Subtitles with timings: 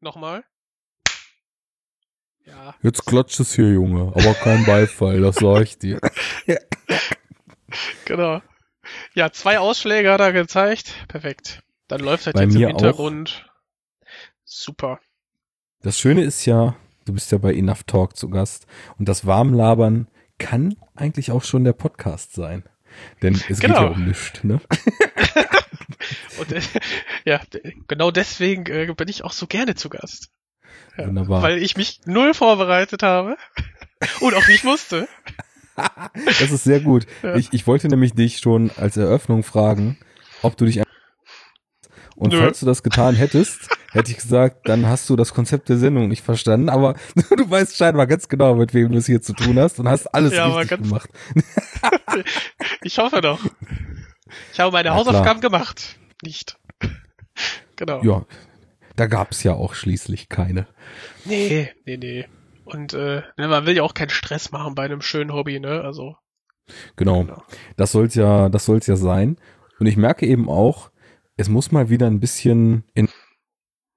[0.00, 0.44] Nochmal.
[2.44, 2.74] Ja.
[2.82, 6.00] Jetzt klatscht es hier, Junge, aber kein Beifall, das sag ich dir.
[8.04, 8.40] Genau.
[9.14, 10.94] Ja, zwei Ausschläge hat er gezeigt.
[11.08, 11.62] Perfekt.
[11.88, 13.50] Dann läuft halt Bei jetzt im Hintergrund.
[14.44, 15.00] Super.
[15.82, 18.66] Das Schöne ist ja, du bist ja bei Enough Talk zu Gast
[18.98, 20.06] und das Warmlabern
[20.38, 22.62] kann eigentlich auch schon der Podcast sein.
[23.22, 23.82] Denn es geht Genau.
[23.82, 24.60] ja um nichts, ne?
[27.24, 27.40] Ja,
[27.88, 30.30] genau deswegen äh, bin ich auch so gerne zu Gast.
[30.96, 31.42] Ja, Wunderbar.
[31.42, 33.36] Weil ich mich null vorbereitet habe
[34.20, 35.08] und auch nicht musste.
[36.24, 37.06] Das ist sehr gut.
[37.22, 37.36] Ja.
[37.36, 39.98] Ich, ich wollte nämlich dich schon als Eröffnung fragen,
[40.40, 40.80] ob du dich
[42.16, 42.38] und Nö.
[42.38, 46.08] falls du das getan hättest, hätte ich gesagt, dann hast du das Konzept der Sendung
[46.08, 49.58] nicht verstanden, aber du weißt scheinbar ganz genau, mit wem du es hier zu tun
[49.58, 51.10] hast und hast alles Ja, richtig gemacht.
[52.82, 53.38] Ich hoffe doch.
[54.52, 55.98] Ich habe meine Na Hausaufgaben gemacht.
[56.22, 56.58] Nicht.
[57.78, 58.02] Genau.
[58.02, 58.24] Ja,
[58.96, 60.66] da gab's ja auch schließlich keine.
[61.26, 62.26] Nee, nee, nee.
[62.64, 65.82] Und äh, ne, man will ja auch keinen Stress machen bei einem schönen Hobby, ne?
[65.82, 66.16] Also.
[66.96, 67.24] Genau.
[67.24, 67.42] Genau.
[67.76, 69.36] Das soll's ja, das soll's ja sein.
[69.78, 70.90] Und ich merke eben auch,
[71.36, 73.08] es muss mal wieder ein bisschen in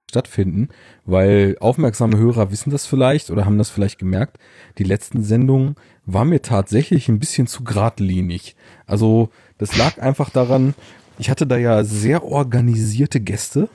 [0.09, 0.69] stattfinden,
[1.05, 4.38] weil aufmerksame Hörer wissen das vielleicht oder haben das vielleicht gemerkt.
[4.77, 8.55] Die letzten Sendungen waren mir tatsächlich ein bisschen zu geradlinig.
[8.88, 9.29] Also
[9.59, 10.73] das lag einfach daran,
[11.20, 13.70] ich hatte da ja sehr organisierte Gäste,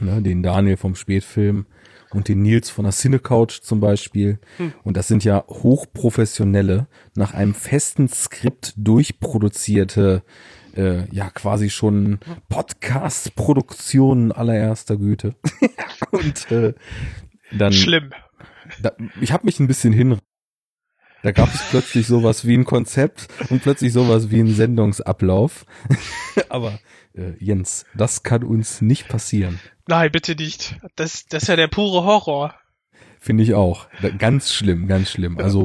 [0.00, 1.66] ne, den Daniel vom Spätfilm
[2.10, 4.38] und den Nils von der Cinecouch zum Beispiel.
[4.56, 4.72] Hm.
[4.82, 10.22] Und das sind ja hochprofessionelle, nach einem festen Skript durchproduzierte,
[10.74, 15.34] äh, ja quasi schon Podcast-Produktionen allererster Güte.
[16.10, 16.74] und äh,
[17.56, 18.10] dann, Schlimm.
[18.82, 20.18] da, ich habe mich ein bisschen hin.
[21.22, 25.66] Da gab es plötzlich sowas wie ein Konzept und plötzlich sowas wie ein Sendungsablauf.
[26.48, 26.78] Aber
[27.14, 29.58] äh, Jens, das kann uns nicht passieren.
[29.88, 30.78] Nein, bitte nicht.
[30.96, 32.54] Das, das ist ja der pure Horror.
[33.20, 33.88] Finde ich auch.
[34.18, 35.38] Ganz schlimm, ganz schlimm.
[35.38, 35.64] Also,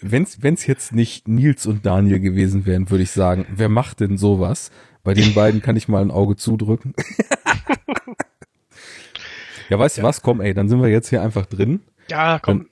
[0.00, 4.18] wenn's, wenn's jetzt nicht Nils und Daniel gewesen wären, würde ich sagen, wer macht denn
[4.18, 4.72] sowas?
[5.04, 6.94] Bei den beiden kann ich mal ein Auge zudrücken.
[9.70, 10.20] ja, weißt du was?
[10.20, 11.80] Komm, ey, dann sind wir jetzt hier einfach drin.
[12.10, 12.58] Ja, komm.
[12.58, 12.68] Dann,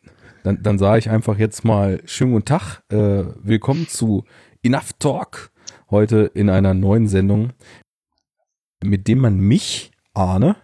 [0.56, 2.82] dann sage ich einfach jetzt mal schönen guten Tag.
[2.90, 4.24] Äh, willkommen zu
[4.62, 5.50] Enough Talk.
[5.90, 7.52] Heute in einer neuen Sendung,
[8.82, 10.56] mit dem man mich, Arne,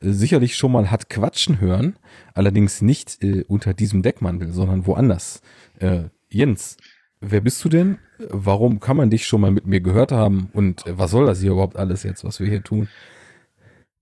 [0.00, 1.96] äh, sicherlich schon mal hat quatschen hören.
[2.34, 5.42] Allerdings nicht äh, unter diesem Deckmantel, sondern woanders.
[5.78, 6.76] Äh, Jens,
[7.20, 7.98] wer bist du denn?
[8.28, 10.50] Warum kann man dich schon mal mit mir gehört haben?
[10.52, 12.88] Und äh, was soll das hier überhaupt alles jetzt, was wir hier tun?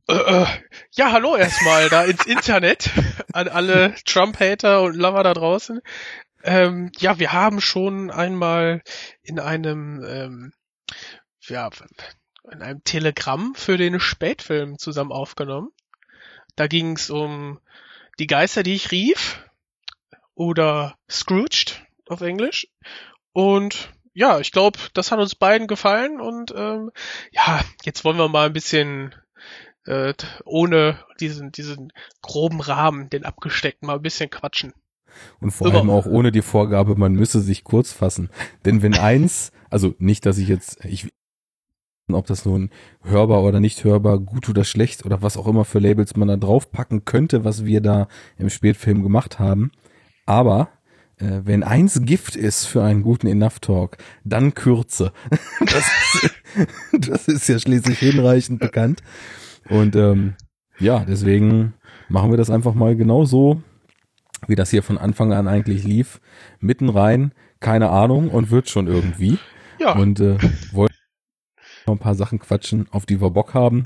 [0.09, 0.47] Äh,
[0.93, 2.91] ja, hallo erstmal da ins Internet
[3.35, 5.83] an alle Trump-Hater und Lover da draußen.
[6.43, 8.81] Ähm, ja, wir haben schon einmal
[9.23, 10.53] in einem, ähm,
[11.43, 11.69] ja,
[12.51, 15.69] in einem Telegramm für den Spätfilm zusammen aufgenommen.
[16.57, 17.61] Da ging es um
[18.19, 19.45] die Geister, die ich rief
[20.35, 22.67] oder Scrooged auf Englisch.
[23.33, 26.93] Und ja, ich glaube, das hat uns beiden gefallen und ähm,
[27.31, 29.15] ja, jetzt wollen wir mal ein bisschen
[29.89, 34.73] äh, ohne diesen, diesen groben Rahmen, den abgesteckten, mal ein bisschen quatschen.
[35.41, 38.31] Und vor Über- allem auch ohne die Vorgabe, man müsse sich kurz fassen.
[38.65, 41.09] Denn wenn eins, also nicht, dass ich jetzt, ich
[42.11, 42.71] ob das nun
[43.03, 46.37] hörbar oder nicht hörbar, gut oder schlecht oder was auch immer für Labels man da
[46.37, 49.73] draufpacken könnte, was wir da im Spätfilm gemacht haben.
[50.25, 50.69] Aber
[51.19, 55.13] äh, wenn eins Gift ist für einen guten Enough Talk, dann Kürze.
[55.61, 55.85] Das
[56.15, 56.31] ist,
[57.11, 59.03] das ist ja schließlich hinreichend bekannt.
[59.69, 60.35] Und ähm,
[60.79, 61.75] ja, deswegen
[62.09, 63.63] machen wir das einfach mal genau so,
[64.47, 66.21] wie das hier von Anfang an eigentlich lief.
[66.61, 69.39] Mitten rein, keine Ahnung und wird schon irgendwie.
[69.79, 70.39] Ja, Und äh,
[70.73, 70.91] wollen
[71.87, 73.85] noch ein paar Sachen quatschen, auf die wir Bock haben.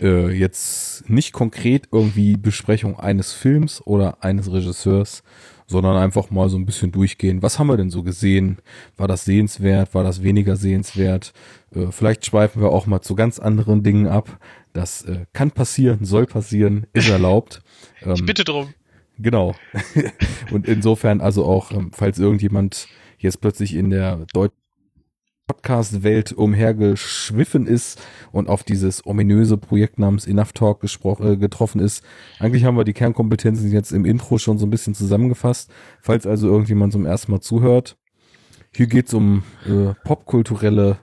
[0.00, 5.22] Äh, jetzt nicht konkret irgendwie Besprechung eines Films oder eines Regisseurs,
[5.66, 7.42] sondern einfach mal so ein bisschen durchgehen.
[7.42, 8.58] Was haben wir denn so gesehen?
[8.96, 9.94] War das sehenswert?
[9.94, 11.32] War das weniger sehenswert?
[11.74, 14.38] Äh, vielleicht schweifen wir auch mal zu ganz anderen Dingen ab.
[14.76, 17.62] Das äh, kann passieren, soll passieren, ist erlaubt.
[18.00, 18.74] ich Ähm, bitte drum.
[19.18, 19.54] Genau.
[20.50, 22.86] Und insofern also auch, ähm, falls irgendjemand
[23.18, 24.58] jetzt plötzlich in der deutschen
[25.46, 28.02] Podcast-Welt umhergeschwiffen ist
[28.32, 30.84] und auf dieses ominöse Projekt namens Enough Talk
[31.20, 32.04] äh, getroffen ist.
[32.40, 35.70] Eigentlich haben wir die Kernkompetenzen jetzt im Intro schon so ein bisschen zusammengefasst.
[36.02, 37.96] Falls also irgendjemand zum ersten Mal zuhört,
[38.74, 40.98] hier geht's um äh, popkulturelle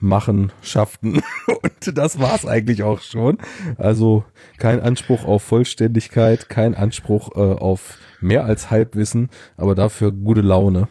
[0.00, 3.38] Machenschaften und das war's eigentlich auch schon.
[3.76, 4.24] Also
[4.58, 10.88] kein Anspruch auf Vollständigkeit, kein Anspruch äh, auf mehr als Halbwissen, aber dafür gute Laune.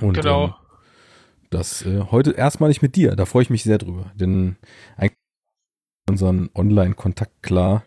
[0.00, 0.44] Und Genau.
[0.44, 0.54] ähm,
[1.50, 4.56] das äh, heute erstmalig mit dir, da freue ich mich sehr drüber, denn
[4.96, 5.16] eigentlich
[6.08, 7.82] unseren Online-Kontakt klar.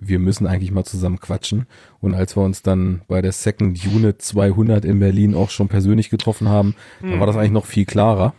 [0.00, 1.66] wir müssen eigentlich mal zusammen quatschen.
[2.00, 6.08] Und als wir uns dann bei der Second Unit 200 in Berlin auch schon persönlich
[6.08, 7.10] getroffen haben, mhm.
[7.10, 8.32] dann war das eigentlich noch viel klarer.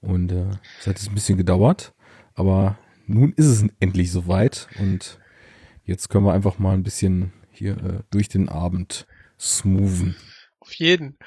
[0.00, 0.50] Und äh,
[0.80, 1.94] es hat jetzt ein bisschen gedauert,
[2.34, 5.18] aber nun ist es endlich soweit und
[5.84, 9.06] jetzt können wir einfach mal ein bisschen hier äh, durch den Abend
[9.38, 10.16] smoothen.
[10.60, 11.18] Auf jeden.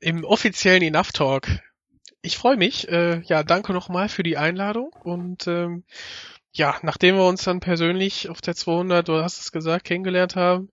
[0.00, 1.48] Im offiziellen Enough Talk.
[2.22, 2.88] Ich freue mich.
[2.88, 5.84] Äh, ja, danke nochmal für die Einladung und ähm,
[6.52, 10.70] ja, nachdem wir uns dann persönlich auf der 200, du hast es gesagt, kennengelernt haben,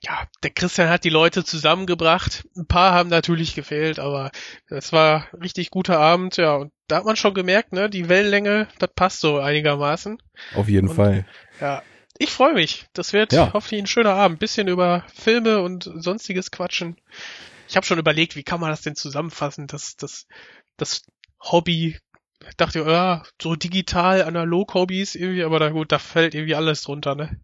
[0.00, 2.46] ja, der Christian hat die Leute zusammengebracht.
[2.56, 4.30] Ein paar haben natürlich gefehlt, aber
[4.68, 6.56] es war richtig guter Abend, ja.
[6.56, 10.22] Und da hat man schon gemerkt, ne, die Wellenlänge, das passt so einigermaßen.
[10.54, 11.26] Auf jeden und, Fall.
[11.60, 11.82] Ja,
[12.18, 12.86] ich freue mich.
[12.92, 13.52] Das wird ja.
[13.52, 14.38] hoffentlich ein schöner Abend.
[14.38, 16.96] Bisschen über Filme und sonstiges quatschen.
[17.68, 20.26] Ich habe schon überlegt, wie kann man das denn zusammenfassen, dass das,
[20.76, 21.02] das
[21.40, 21.98] Hobby
[22.56, 27.14] dachte, ja, so digital, analog Hobbys irgendwie, aber da gut, da fällt irgendwie alles drunter,
[27.14, 27.38] ne?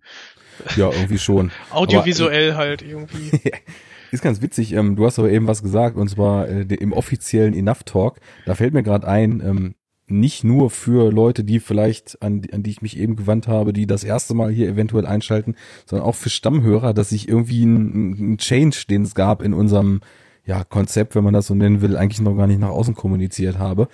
[0.77, 1.51] Ja, irgendwie schon.
[1.71, 3.53] Audiovisuell aber, halt irgendwie.
[4.11, 7.55] ist ganz witzig, ähm, du hast aber eben was gesagt, und zwar äh, im offiziellen
[7.55, 9.75] Enough Talk, da fällt mir gerade ein, ähm,
[10.07, 13.87] nicht nur für Leute, die vielleicht, an, an die ich mich eben gewandt habe, die
[13.87, 15.57] das erste Mal hier eventuell einschalten,
[15.87, 20.01] sondern auch für Stammhörer, dass sich irgendwie ein, ein Change, den es gab in unserem
[20.45, 23.59] ja, Konzept, wenn man das so nennen will, eigentlich noch gar nicht nach außen kommuniziert
[23.59, 23.89] habe.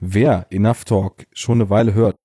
[0.00, 2.16] Wer Enough Talk schon eine Weile hört,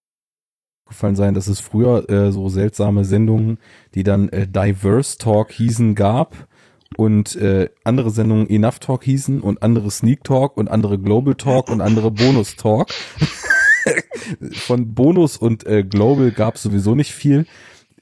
[0.87, 3.59] gefallen sein, dass es früher äh, so seltsame Sendungen,
[3.95, 6.47] die dann äh, Diverse Talk hießen, gab
[6.95, 11.69] und äh, andere Sendungen Enough Talk hießen und andere Sneak Talk und andere Global Talk
[11.69, 12.87] und andere Bonus Talk.
[14.53, 17.45] Von Bonus und äh, Global gab es sowieso nicht viel.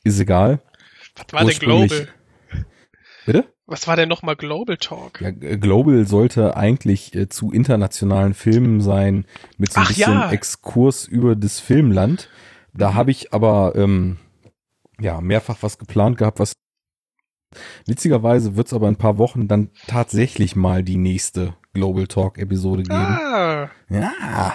[0.03, 0.61] Ist egal.
[1.15, 2.07] Was war denn Global?
[3.25, 3.45] Bitte?
[3.65, 5.21] Was war denn nochmal Global Talk?
[5.21, 9.25] Ja, Global sollte eigentlich äh, zu internationalen Filmen sein,
[9.57, 10.31] mit so ein Ach, bisschen ja.
[10.31, 12.29] Exkurs über das Filmland.
[12.73, 12.95] Da mhm.
[12.95, 14.17] habe ich aber ähm,
[14.99, 16.53] ja mehrfach was geplant gehabt, was
[17.85, 22.37] witzigerweise wird es aber in ein paar Wochen dann tatsächlich mal die nächste Global Talk
[22.37, 22.93] Episode geben.
[22.95, 23.71] Ah.
[23.89, 24.53] Ja, ah.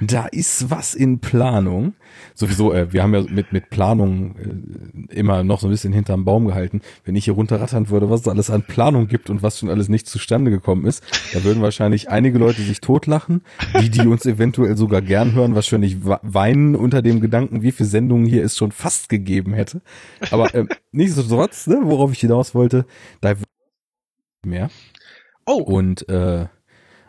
[0.00, 1.94] da ist was in Planung.
[2.34, 6.24] Sowieso, äh, wir haben ja mit, mit Planung äh, immer noch so ein bisschen hinterm
[6.24, 6.80] Baum gehalten.
[7.04, 9.88] Wenn ich hier runterrattern würde, was es alles an Planung gibt und was schon alles
[9.88, 13.42] nicht zustande gekommen ist, da würden wahrscheinlich einige Leute sich totlachen.
[13.80, 18.26] Die, die uns eventuell sogar gern hören, wahrscheinlich weinen unter dem Gedanken, wie viele Sendungen
[18.26, 19.80] hier es schon fast gegeben hätte.
[20.32, 22.84] Aber äh, nichtsdestotrotz, ne, worauf ich hinaus wollte,
[23.20, 23.34] da
[24.44, 24.70] mehr.
[25.48, 25.62] Oh.
[25.62, 26.46] Und äh,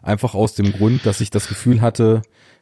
[0.02, 2.22] einfach aus dem Grund, dass ich das Gefühl hatte,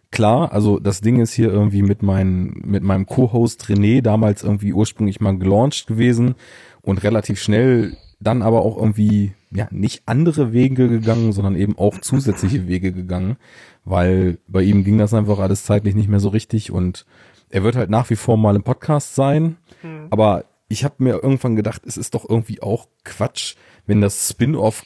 [0.09, 4.73] klar, also das Ding ist hier irgendwie mit, mein, mit meinem Co-Host René damals irgendwie
[4.73, 6.33] ursprünglich mal gelauncht gewesen
[6.81, 11.99] und relativ schnell dann aber auch irgendwie ja nicht andere Wege gegangen, sondern eben auch
[11.99, 13.37] zusätzliche Wege gegangen,
[13.85, 17.05] weil bei ihm ging das einfach alles zeitlich nicht mehr so richtig und
[17.49, 20.07] er wird halt nach wie vor mal im Podcast sein, hm.
[20.09, 24.83] aber ich habe mir irgendwann gedacht, es ist doch irgendwie auch Quatsch, wenn das Spin-off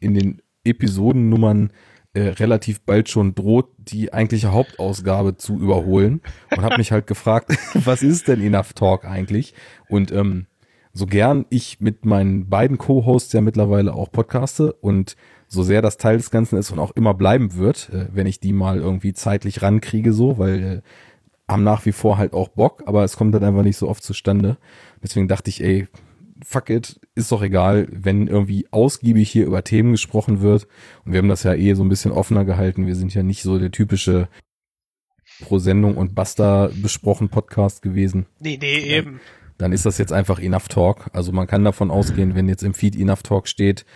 [0.00, 1.70] in den Episodennummern
[2.16, 7.56] äh, relativ bald schon droht, die eigentliche Hauptausgabe zu überholen und habe mich halt gefragt,
[7.74, 9.54] was ist denn Enough Talk eigentlich?
[9.88, 10.46] Und ähm,
[10.92, 15.14] so gern ich mit meinen beiden Co-Hosts ja mittlerweile auch podcaste und
[15.46, 18.40] so sehr das Teil des Ganzen ist und auch immer bleiben wird, äh, wenn ich
[18.40, 20.82] die mal irgendwie zeitlich rankriege, so, weil äh,
[21.52, 24.02] haben nach wie vor halt auch Bock, aber es kommt dann einfach nicht so oft
[24.02, 24.56] zustande.
[25.02, 25.86] Deswegen dachte ich, ey,
[26.44, 30.66] fuck it, ist doch egal, wenn irgendwie ausgiebig hier über Themen gesprochen wird.
[31.04, 32.86] Und wir haben das ja eh so ein bisschen offener gehalten.
[32.86, 34.28] Wir sind ja nicht so der typische
[35.40, 38.26] pro Sendung und Basta besprochen Podcast gewesen.
[38.40, 39.20] Nee, nee, eben.
[39.58, 41.10] Dann ist das jetzt einfach Enough Talk.
[41.12, 43.86] Also man kann davon ausgehen, wenn jetzt im Feed Enough Talk steht,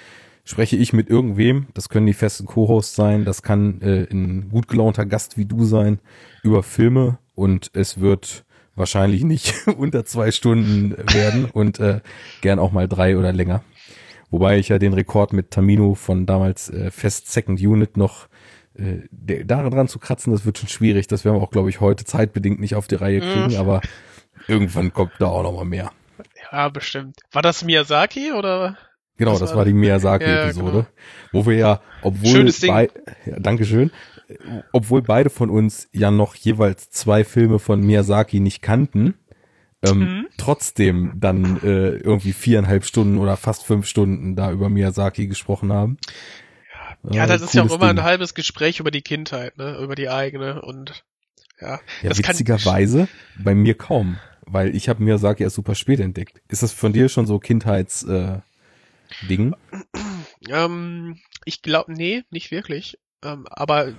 [0.45, 1.67] spreche ich mit irgendwem.
[1.75, 3.25] Das können die festen Co-Hosts sein.
[3.25, 6.01] Das kann äh, ein gut gelaunter Gast wie du sein
[6.43, 8.45] über Filme und es wird
[8.75, 12.01] wahrscheinlich nicht unter zwei Stunden werden und äh,
[12.41, 13.63] gern auch mal drei oder länger.
[14.31, 18.29] Wobei ich ja den Rekord mit Tamino von damals äh, Fest Second Unit noch
[18.75, 21.09] äh, daran dran zu kratzen, das wird schon schwierig.
[21.09, 23.57] Das werden wir auch, glaube ich, heute zeitbedingt nicht auf die Reihe kriegen, mhm.
[23.57, 23.81] aber
[24.47, 25.91] irgendwann kommt da auch noch mal mehr.
[26.53, 27.17] Ja, bestimmt.
[27.33, 28.77] War das Miyazaki oder?
[29.17, 30.87] Genau, das, das war die Miyazaki-Episode, ja, genau.
[31.33, 32.73] wo wir ja, obwohl Schönes Ding.
[32.73, 32.89] bei,
[33.27, 33.91] ja, Dankeschön,
[34.73, 39.15] obwohl beide von uns ja noch jeweils zwei Filme von Miyazaki nicht kannten,
[39.83, 40.27] ähm, mhm.
[40.37, 45.99] trotzdem dann äh, irgendwie viereinhalb Stunden oder fast fünf Stunden da über Miyazaki gesprochen haben.
[47.09, 47.99] Ja, das äh, ist ja auch immer Ding.
[47.99, 51.05] ein halbes Gespräch über die Kindheit, ne, über die eigene und
[51.61, 51.81] ja.
[52.03, 53.09] Ja, witzigerweise
[53.39, 56.41] bei mir kaum, weil ich habe Miyazaki erst super spät entdeckt.
[56.49, 58.39] Ist das von dir schon so Kindheits äh,
[59.29, 59.55] Ding?
[60.49, 62.99] Ähm, ich glaube, nee, nicht wirklich.
[63.23, 63.93] Ähm, aber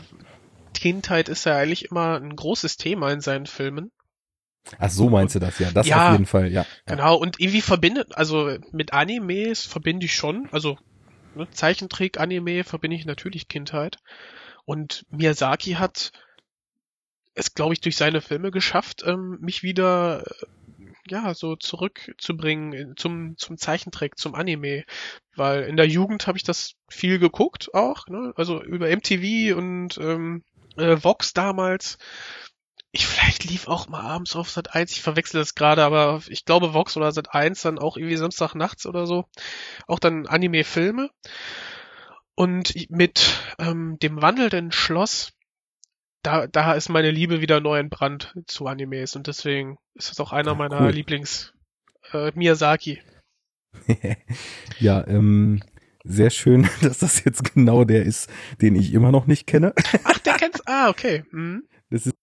[0.73, 3.91] Kindheit ist ja eigentlich immer ein großes Thema in seinen Filmen.
[4.77, 5.71] Ach so meinst du das, ja.
[5.71, 6.65] Das Ja, auf jeden Fall, ja.
[6.85, 10.77] Genau, und irgendwie verbindet, also mit Animes verbinde ich schon, also
[11.35, 13.97] ne, Zeichentrick, Anime verbinde ich natürlich Kindheit.
[14.65, 16.11] Und Miyazaki hat
[17.33, 20.45] es, glaube ich, durch seine Filme geschafft, ähm, mich wieder äh,
[21.09, 24.83] ja so zurückzubringen in- zum zum Zeichentrick, zum Anime,
[25.35, 28.33] weil in der Jugend habe ich das viel geguckt auch, ne?
[28.35, 30.43] Also über MTV und ähm,
[30.77, 31.97] äh, Vox damals.
[32.93, 36.45] Ich vielleicht lief auch mal abends auf Sat 1, ich verwechsel das gerade, aber ich
[36.45, 39.25] glaube Vox oder Sat 1 dann auch irgendwie Samstag nachts oder so.
[39.87, 41.09] Auch dann Anime-Filme.
[42.35, 45.33] Und mit ähm, dem wandelnden Schloss,
[46.23, 50.31] da, da ist meine Liebe wieder neu entbrannt zu Animes und deswegen ist das auch
[50.31, 50.91] einer meiner cool.
[50.91, 51.53] Lieblings
[52.13, 53.01] äh, Miyazaki.
[54.79, 55.61] ja, ähm,
[56.03, 58.29] sehr schön, dass das jetzt genau der ist,
[58.61, 59.73] den ich immer noch nicht kenne.
[60.03, 60.61] Ach, der kennt's.
[60.65, 61.23] Ah, okay.
[61.31, 61.63] Mhm.
[61.89, 62.15] Das ist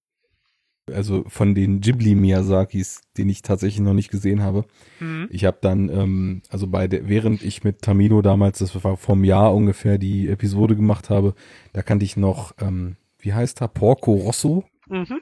[0.93, 4.65] also von den Ghibli Miyazakis, den ich tatsächlich noch nicht gesehen habe.
[5.01, 5.29] Mhm.
[5.31, 9.25] Ich habe dann, ähm, also bei der, während ich mit Tamino damals, das war vom
[9.25, 11.35] Jahr ungefähr, die Episode gemacht habe,
[11.75, 14.65] da kannte ich noch, ähm, wie heißt er, Porco Rosso.
[14.89, 15.21] Mhm.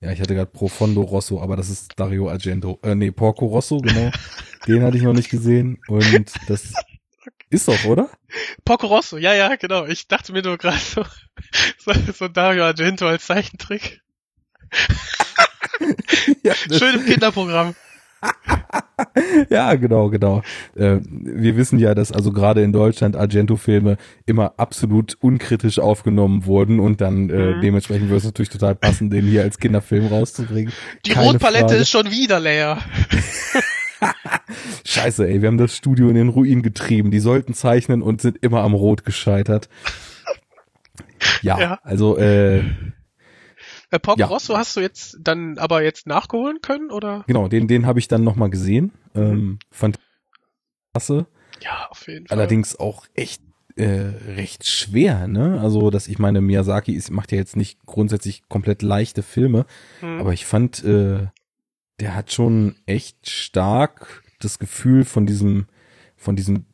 [0.00, 2.80] Ja, ich hatte gerade Profondo Rosso, aber das ist Dario Argento.
[2.82, 4.10] Äh, nee, Porco Rosso, genau.
[4.66, 5.78] Den hatte ich noch nicht gesehen.
[5.86, 6.72] Und das
[7.50, 8.10] ist doch, oder?
[8.64, 9.86] Porco Rosso, ja, ja, genau.
[9.86, 11.04] Ich dachte mir nur gerade so,
[11.78, 14.00] so, so Dario Argento als Zeichentrick.
[16.42, 17.74] ja, Schön im Kinderprogramm.
[19.50, 20.42] ja, genau, genau.
[20.74, 26.80] Äh, wir wissen ja, dass also gerade in Deutschland Argento-Filme immer absolut unkritisch aufgenommen wurden
[26.80, 27.60] und dann äh, Mhm.
[27.60, 30.72] dementsprechend wird es natürlich total passen, den hier als Kinderfilm rauszubringen.
[31.06, 31.80] Die Keine Rotpalette Frage.
[31.82, 32.78] ist schon wieder leer.
[34.84, 37.10] Scheiße, ey, wir haben das Studio in den Ruin getrieben.
[37.10, 39.68] Die sollten zeichnen und sind immer am Rot gescheitert.
[41.42, 41.78] Ja, Ja.
[41.82, 42.62] also äh,
[43.92, 44.26] Äh, Porco Ja.
[44.26, 47.22] Rosso hast du jetzt dann aber jetzt nachgeholen können, oder?
[47.28, 48.90] genau, den den habe ich dann noch mal gesehen.
[49.14, 49.98] Ähm, fand
[50.92, 51.26] klasse.
[51.62, 52.36] Ja, auf jeden Fall.
[52.38, 53.42] Allerdings auch echt
[53.76, 55.60] äh, recht schwer, ne?
[55.60, 59.66] Also, dass ich meine, Miyazaki ist, macht ja jetzt nicht grundsätzlich komplett leichte Filme,
[60.00, 60.20] Hm.
[60.20, 61.28] aber ich fand, äh,
[62.00, 65.66] der hat schon echt stark das Gefühl von diesem,
[66.16, 66.66] von diesem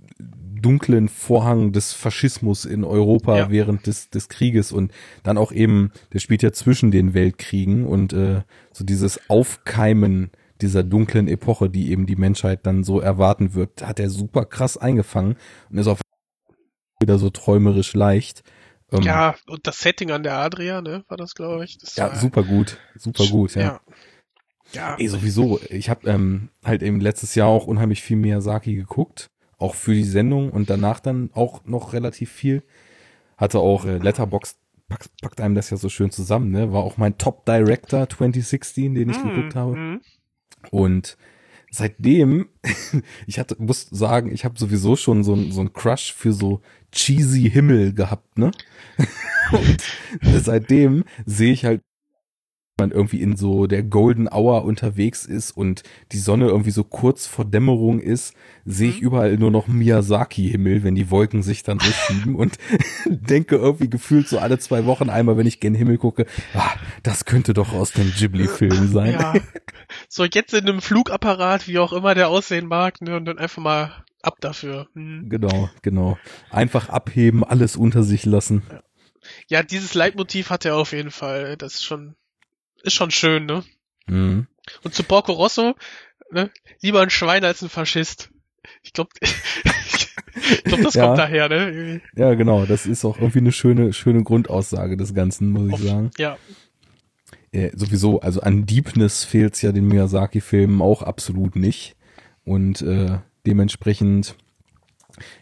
[0.61, 3.51] dunklen Vorhang des Faschismus in Europa Ja.
[3.51, 8.13] während des, des Krieges und dann auch eben, der spielt ja zwischen den Weltkriegen und
[8.13, 13.87] äh, so dieses Aufkeimen dieser dunklen Epoche, die eben die Menschheit dann so erwarten wird,
[13.87, 15.37] hat er super krass eingefangen
[15.71, 16.01] und ist auf
[17.01, 18.43] wieder so träumerisch leicht.
[18.91, 21.79] Ähm, ja, und das Setting an der Adria, ne, war das, glaube ich.
[21.79, 23.63] Das ja, super gut, super gut, ja.
[23.63, 23.81] Ja.
[24.73, 24.97] ja.
[24.99, 25.61] Ey, sowieso.
[25.69, 30.05] Ich habe ähm, halt eben letztes Jahr auch unheimlich viel Miyazaki geguckt, auch für die
[30.05, 32.63] Sendung und danach dann auch noch relativ viel.
[33.37, 34.57] Hatte auch äh, Letterbox
[34.89, 36.73] packt, packt einem das ja so schön zusammen, ne?
[36.73, 39.77] War auch mein Top Director 2016, den ich Mhm, geguckt habe.
[39.77, 40.01] mhm.
[40.71, 41.17] Und
[41.71, 42.49] seitdem,
[43.27, 46.61] ich hatte, muss sagen, ich habe sowieso schon so ein so ein Crush für so
[46.93, 48.51] cheesy Himmel gehabt, ne?
[49.53, 49.83] Und
[50.23, 51.83] seitdem sehe ich halt,
[52.79, 55.83] man irgendwie in so der Golden Hour unterwegs ist und
[56.13, 59.07] die Sonne irgendwie so kurz vor Dämmerung ist, sehe ich Mhm.
[59.07, 62.59] überall nur noch Miyazaki-Himmel, wenn die Wolken sich dann so schieben und
[63.07, 66.71] denke irgendwie gefühlt so alle zwei Wochen einmal, wenn ich gen Himmel gucke, ah,
[67.03, 69.13] das könnte doch aus dem Ghibli-Film sein.
[69.13, 69.35] Ja.
[70.11, 73.63] So, jetzt in einem Flugapparat, wie auch immer der aussehen mag, ne, und dann einfach
[73.63, 74.87] mal ab dafür.
[74.93, 75.31] Mhm.
[75.31, 76.19] Genau, genau.
[76.51, 78.63] Einfach abheben, alles unter sich lassen.
[79.49, 81.57] Ja, dieses Leitmotiv hat er auf jeden Fall.
[81.57, 82.17] Das ist schon,
[82.83, 83.65] ist schon schön, ne?
[84.07, 84.47] Mhm.
[84.85, 85.75] Und zu Porco Rosso,
[86.31, 86.51] ne?
[86.81, 88.31] Lieber ein Schwein als ein Faschist.
[88.83, 91.07] Ich glaube, ich glaub, das Ja.
[91.07, 92.01] kommt daher, ne?
[92.15, 92.67] Ja, genau.
[92.67, 96.11] Das ist auch irgendwie eine schöne, schöne Grundaussage des Ganzen, muss ich sagen.
[96.19, 96.37] Ja,
[97.51, 101.97] Äh, sowieso, also an Deepness fehlt's ja den Miyazaki-Filmen auch absolut nicht.
[102.45, 104.37] Und äh, dementsprechend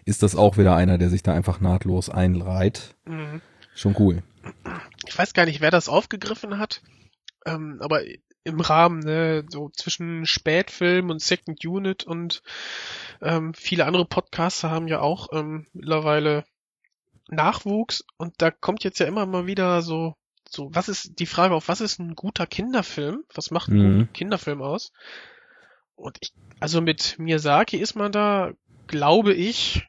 [0.04, 2.94] ist das auch wieder einer, der sich da einfach nahtlos einreiht.
[3.06, 3.40] mhm.
[3.74, 4.22] Schon cool.
[5.06, 6.80] ich weiß gar nicht, wer das aufgegriffen hat,
[7.46, 8.02] ähm, aber
[8.44, 12.42] im Rahmen, ne, so zwischen Spätfilm und Second Unit und
[13.22, 16.44] ähm, viele andere Podcaster haben ja auch ähm, mittlerweile
[17.28, 20.14] Nachwuchs und da kommt jetzt ja immer mal wieder so,
[20.48, 23.24] so, was ist die Frage auf, was ist ein guter Kinderfilm?
[23.34, 23.98] Was macht Mhm.
[23.98, 24.92] guten Kinderfilm aus?
[25.96, 28.52] Und ich, also mit Miyazaki ist man da,
[28.86, 29.88] glaube ich,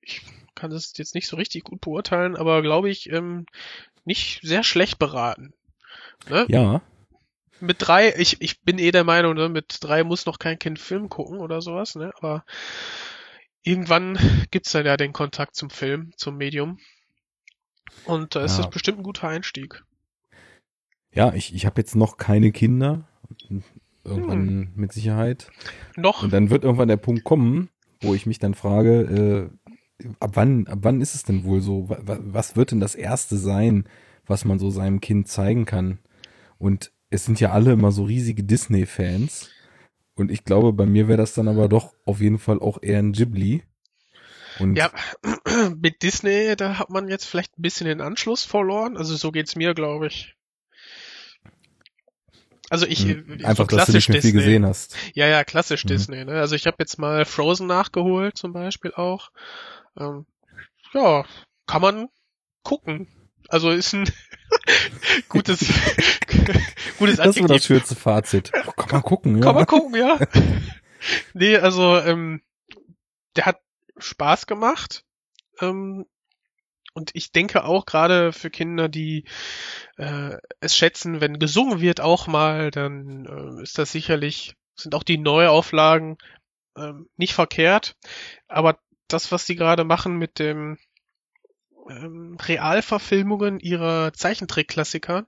[0.00, 0.22] ich
[0.56, 3.46] kann das jetzt nicht so richtig gut beurteilen, aber glaube ich, ähm,
[4.04, 5.52] nicht sehr schlecht beraten.
[6.28, 6.46] Ne?
[6.48, 6.82] Ja,
[7.60, 10.78] Mit drei, ich, ich bin eh der Meinung, ne, mit drei muss noch kein Kind
[10.78, 12.12] Film gucken oder sowas, ne?
[12.18, 12.44] Aber
[13.62, 14.18] irgendwann
[14.50, 16.78] gibt's dann ja den Kontakt zum Film, zum Medium.
[18.04, 18.64] Und da ist Ja.
[18.64, 19.84] das bestimmt ein guter Einstieg.
[21.12, 23.08] ja, ich, ich habe jetzt noch keine Kinder.
[24.04, 24.72] Irgendwann hm.
[24.74, 25.50] mit Sicherheit.
[25.96, 26.22] Noch.
[26.22, 27.70] Und dann wird irgendwann der Punkt kommen,
[28.00, 29.50] wo ich mich dann frage,
[30.00, 31.86] äh, ab wann, ab wann ist es denn wohl so?
[31.88, 33.88] Was, was wird denn das erste sein,
[34.26, 35.98] was man so seinem Kind zeigen kann?
[36.58, 39.50] Und es sind ja alle immer so riesige Disney-Fans.
[40.14, 42.98] Und ich glaube, bei mir wäre das dann aber doch auf jeden Fall auch eher
[42.98, 43.62] ein Ghibli.
[44.58, 44.90] Und ja,
[45.80, 48.96] mit Disney, da hat man jetzt vielleicht ein bisschen den Anschluss verloren.
[48.96, 50.34] Also so geht's mir, glaube ich.
[52.70, 53.40] Also ich mhm.
[53.44, 54.94] einfach, so dass du nicht mehr viel gesehen hast.
[55.14, 55.88] Ja, ja, klassisch mhm.
[55.88, 56.24] Disney.
[56.24, 56.32] Ne?
[56.32, 59.30] Also ich habe jetzt mal Frozen nachgeholt, zum Beispiel auch.
[59.98, 60.26] Ähm,
[60.92, 61.24] ja,
[61.66, 62.08] kann man
[62.62, 63.08] gucken.
[63.48, 64.08] Also ist ein
[65.28, 65.60] gutes,
[66.98, 68.52] gutes Das ist das schönste Fazit.
[68.66, 69.42] Oh, kann man gucken, ja.
[69.42, 70.18] Kann man gucken, ja.
[71.32, 72.42] nee, also ähm,
[73.36, 73.60] der hat
[73.96, 75.04] Spaß gemacht.
[75.60, 76.04] Ähm,
[76.92, 79.24] und ich denke auch gerade für Kinder, die
[79.96, 85.04] äh, es schätzen, wenn gesungen wird auch mal, dann äh, ist das sicherlich, sind auch
[85.04, 86.18] die Neuauflagen
[86.76, 87.96] äh, nicht verkehrt.
[88.46, 90.78] Aber das, was sie gerade machen mit dem
[91.88, 95.26] ähm, Realverfilmungen ihrer Zeichentrickklassiker,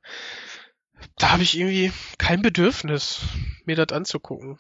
[1.19, 3.23] da habe ich irgendwie kein Bedürfnis,
[3.65, 4.59] mir das anzugucken.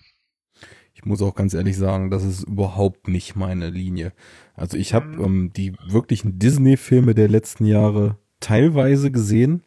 [0.94, 4.12] Ich muss auch ganz ehrlich sagen, das ist überhaupt nicht meine Linie.
[4.54, 5.24] Also ich habe mhm.
[5.24, 9.62] ähm, die wirklichen Disney-Filme der letzten Jahre teilweise gesehen.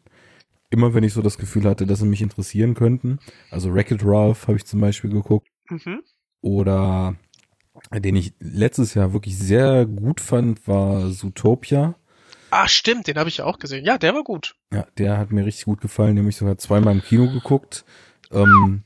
[0.70, 3.18] Immer wenn ich so das Gefühl hatte, dass sie mich interessieren könnten.
[3.50, 5.48] Also Wreck-It Ralph habe ich zum Beispiel geguckt.
[5.68, 6.02] Mhm.
[6.40, 7.16] Oder
[7.92, 11.96] den ich letztes Jahr wirklich sehr gut fand, war Zootopia.
[12.56, 13.84] Ah, stimmt, den habe ich auch gesehen.
[13.84, 14.54] Ja, der war gut.
[14.72, 16.14] Ja, der hat mir richtig gut gefallen.
[16.14, 17.84] Den habe ich sogar zweimal im Kino geguckt.
[18.30, 18.84] Ähm,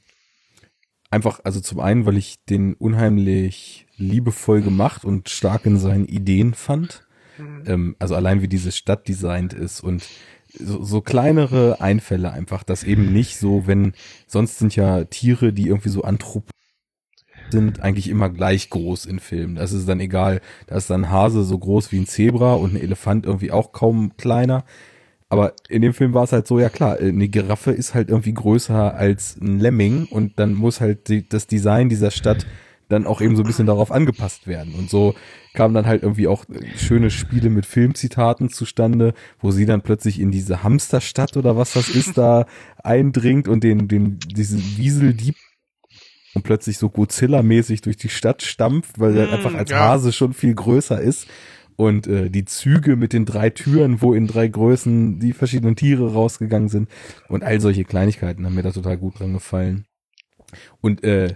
[1.11, 6.55] einfach, also zum einen, weil ich den unheimlich liebevoll gemacht und stark in seinen Ideen
[6.55, 7.07] fand.
[7.37, 7.65] Mhm.
[7.67, 10.03] Ähm, also allein wie diese Stadt designt ist und
[10.51, 13.93] so, so kleinere Einfälle einfach, dass eben nicht so, wenn
[14.27, 16.49] sonst sind ja Tiere, die irgendwie so anthrop
[17.51, 19.57] sind eigentlich immer gleich groß in Filmen.
[19.57, 20.41] Das ist dann egal.
[20.67, 24.17] Da ist dann Hase so groß wie ein Zebra und ein Elefant irgendwie auch kaum
[24.17, 24.65] kleiner.
[25.31, 28.33] Aber in dem Film war es halt so, ja klar, eine Giraffe ist halt irgendwie
[28.33, 32.47] größer als ein Lemming und dann muss halt die, das Design dieser Stadt
[32.89, 34.75] dann auch eben so ein bisschen darauf angepasst werden.
[34.75, 35.15] Und so
[35.53, 36.45] kamen dann halt irgendwie auch
[36.77, 41.91] schöne Spiele mit Filmzitaten zustande, wo sie dann plötzlich in diese Hamsterstadt oder was das
[41.91, 42.47] ist, da
[42.83, 45.37] eindringt und den, den, diesen Wieseldieb
[46.39, 49.81] und plötzlich so Godzilla-mäßig durch die Stadt stampft, weil er mm, einfach als ja.
[49.81, 51.27] Hase schon viel größer ist
[51.75, 56.13] und äh, die Züge mit den drei Türen, wo in drei Größen die verschiedenen Tiere
[56.13, 56.89] rausgegangen sind
[57.29, 59.87] und all solche Kleinigkeiten haben mir da total gut dran gefallen.
[60.81, 61.35] Und äh,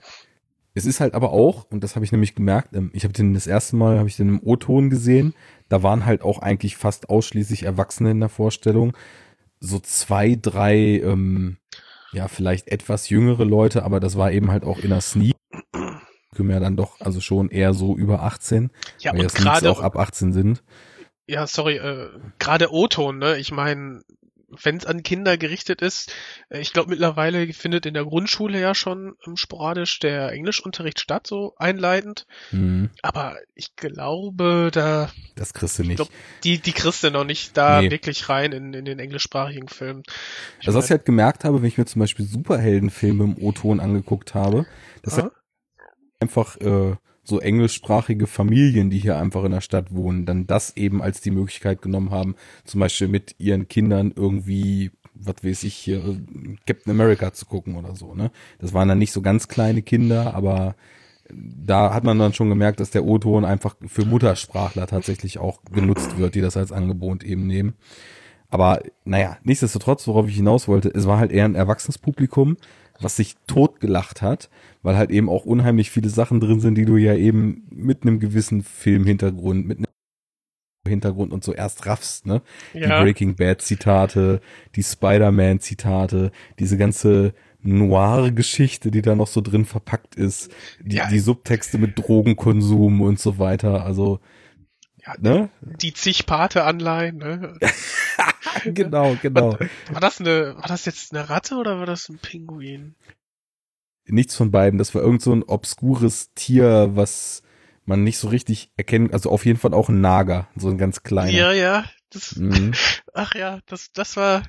[0.74, 3.34] es ist halt aber auch, und das habe ich nämlich gemerkt, ähm, ich habe den
[3.34, 5.34] das erste Mal, habe ich den im O-Ton gesehen,
[5.68, 8.96] da waren halt auch eigentlich fast ausschließlich Erwachsene in der Vorstellung,
[9.58, 11.56] so zwei, drei, ähm,
[12.12, 15.36] ja, vielleicht etwas jüngere Leute, aber das war eben halt auch in der Sneak
[16.50, 19.96] ja dann doch also schon eher so über 18, ja, weil und gerade auch ab
[19.96, 20.62] 18 sind.
[21.26, 23.38] Ja, sorry, äh, gerade O-Ton, ne?
[23.38, 24.02] Ich meine,
[24.62, 26.12] wenn es an Kinder gerichtet ist,
[26.48, 31.26] äh, ich glaube mittlerweile findet in der Grundschule ja schon ähm, sporadisch der Englischunterricht statt,
[31.26, 32.26] so einleitend.
[32.50, 32.90] Mhm.
[33.02, 35.96] Aber ich glaube, da das kriegst du nicht.
[35.96, 36.10] Glaub,
[36.44, 37.90] die die kriegst du noch nicht da nee.
[37.90, 40.02] wirklich rein in, in den englischsprachigen Filmen.
[40.60, 43.80] Ich also was ich halt gemerkt habe, wenn ich mir zum Beispiel Superheldenfilme im O-Ton
[43.80, 44.66] angeguckt habe,
[45.02, 45.32] das hat
[46.20, 51.02] einfach äh, so englischsprachige Familien, die hier einfach in der Stadt wohnen, dann das eben
[51.02, 56.20] als die Möglichkeit genommen haben, zum Beispiel mit ihren Kindern irgendwie, was weiß ich, hier,
[56.66, 58.30] Captain America zu gucken oder so, ne?
[58.58, 60.74] Das waren dann nicht so ganz kleine Kinder, aber
[61.30, 66.18] da hat man dann schon gemerkt, dass der O-Ton einfach für Muttersprachler tatsächlich auch genutzt
[66.18, 67.74] wird, die das als Angebot eben nehmen.
[68.50, 72.56] Aber naja, nichtsdestotrotz, worauf ich hinaus wollte, es war halt eher ein erwachsenes Publikum,
[73.00, 74.50] was sich totgelacht hat,
[74.82, 78.20] weil halt eben auch unheimlich viele Sachen drin sind, die du ja eben mit einem
[78.20, 79.86] gewissen Filmhintergrund, mit einem
[80.86, 82.42] Hintergrund und so erst raffst, ne?
[82.74, 82.98] Ja.
[82.98, 84.40] Die Breaking Bad Zitate,
[84.74, 91.08] die Spider-Man Zitate, diese ganze Noir-Geschichte, die da noch so drin verpackt ist, die, ja.
[91.08, 94.18] die Subtexte mit Drogenkonsum und so weiter, also
[95.06, 95.50] ja, ne?
[95.60, 97.58] Die zig Pate-Anleihen, ne?
[98.64, 99.52] genau, genau.
[99.52, 102.94] War, war, das eine, war das jetzt eine Ratte oder war das ein Pinguin?
[104.06, 104.78] Nichts von beiden.
[104.78, 107.42] Das war irgend so ein obskures Tier, was
[107.84, 109.12] man nicht so richtig erkennt.
[109.12, 111.30] Also auf jeden Fall auch ein Nager, so ein ganz kleiner.
[111.30, 111.84] Ja, ja.
[112.10, 112.72] Das, mhm.
[113.14, 114.42] Ach ja, das, das war.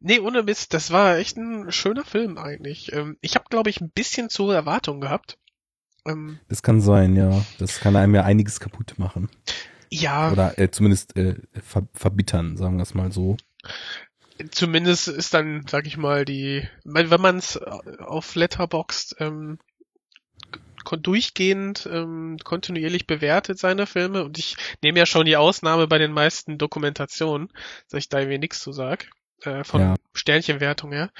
[0.00, 2.92] Nee, ohne Mist, das war echt ein schöner Film eigentlich.
[2.92, 5.38] Ähm, ich habe, glaube ich, ein bisschen zu Erwartung gehabt.
[6.06, 7.44] Ähm, das kann sein, ja.
[7.58, 9.30] Das kann einem ja einiges kaputt machen.
[9.90, 10.32] Ja.
[10.32, 13.36] Oder äh, zumindest äh, ver verbittern, sagen wir es mal so.
[14.50, 19.58] Zumindest ist dann, sag ich mal, die, wenn man es auf Letterboxd ähm,
[20.90, 26.12] durchgehend ähm, kontinuierlich bewertet seine Filme und ich nehme ja schon die Ausnahme bei den
[26.12, 27.48] meisten Dokumentationen,
[27.88, 29.08] dass ich da irgendwie nichts zu sag,
[29.42, 29.94] äh, von ja.
[30.12, 31.10] Sternchenwertung her.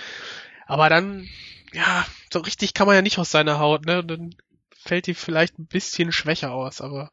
[0.66, 1.28] Aber dann,
[1.72, 4.04] ja, so richtig kann man ja nicht aus seiner Haut, ne?
[4.04, 4.34] Dann
[4.76, 7.10] fällt die vielleicht ein bisschen schwächer aus, aber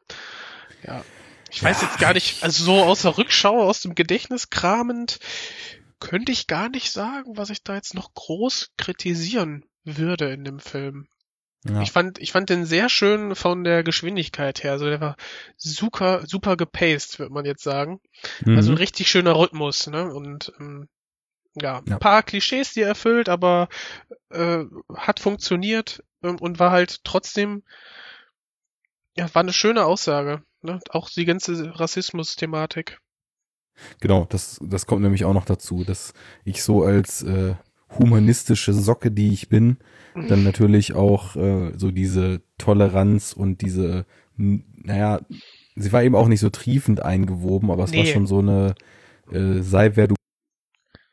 [0.86, 1.04] ja.
[1.52, 1.88] Ich weiß ja.
[1.88, 5.18] jetzt gar nicht, also so aus der Rückschau, aus dem Gedächtnis kramend,
[6.00, 10.58] könnte ich gar nicht sagen, was ich da jetzt noch groß kritisieren würde in dem
[10.58, 11.08] Film.
[11.64, 11.82] Ja.
[11.82, 14.72] Ich fand, ich fand den sehr schön von der Geschwindigkeit her.
[14.72, 15.16] Also der war
[15.56, 18.00] super, super gepaced, würde man jetzt sagen.
[18.44, 18.56] Mhm.
[18.56, 20.12] Also ein richtig schöner Rhythmus, ne?
[20.12, 20.88] Und ähm,
[21.54, 23.68] ja, ja, ein paar Klischees, die er erfüllt, aber
[24.30, 27.62] äh, hat funktioniert ähm, und war halt trotzdem,
[29.16, 30.42] ja, war eine schöne Aussage.
[30.62, 30.80] Ne?
[30.88, 33.00] Auch die ganze Rassismus-Thematik.
[34.00, 36.12] Genau, das, das kommt nämlich auch noch dazu, dass
[36.44, 37.54] ich so als äh,
[37.98, 39.78] humanistische Socke, die ich bin,
[40.28, 45.20] dann natürlich auch äh, so diese Toleranz und diese, naja,
[45.76, 47.98] sie war eben auch nicht so triefend eingewoben, aber es nee.
[47.98, 48.74] war schon so eine,
[49.32, 50.14] äh, sei wer du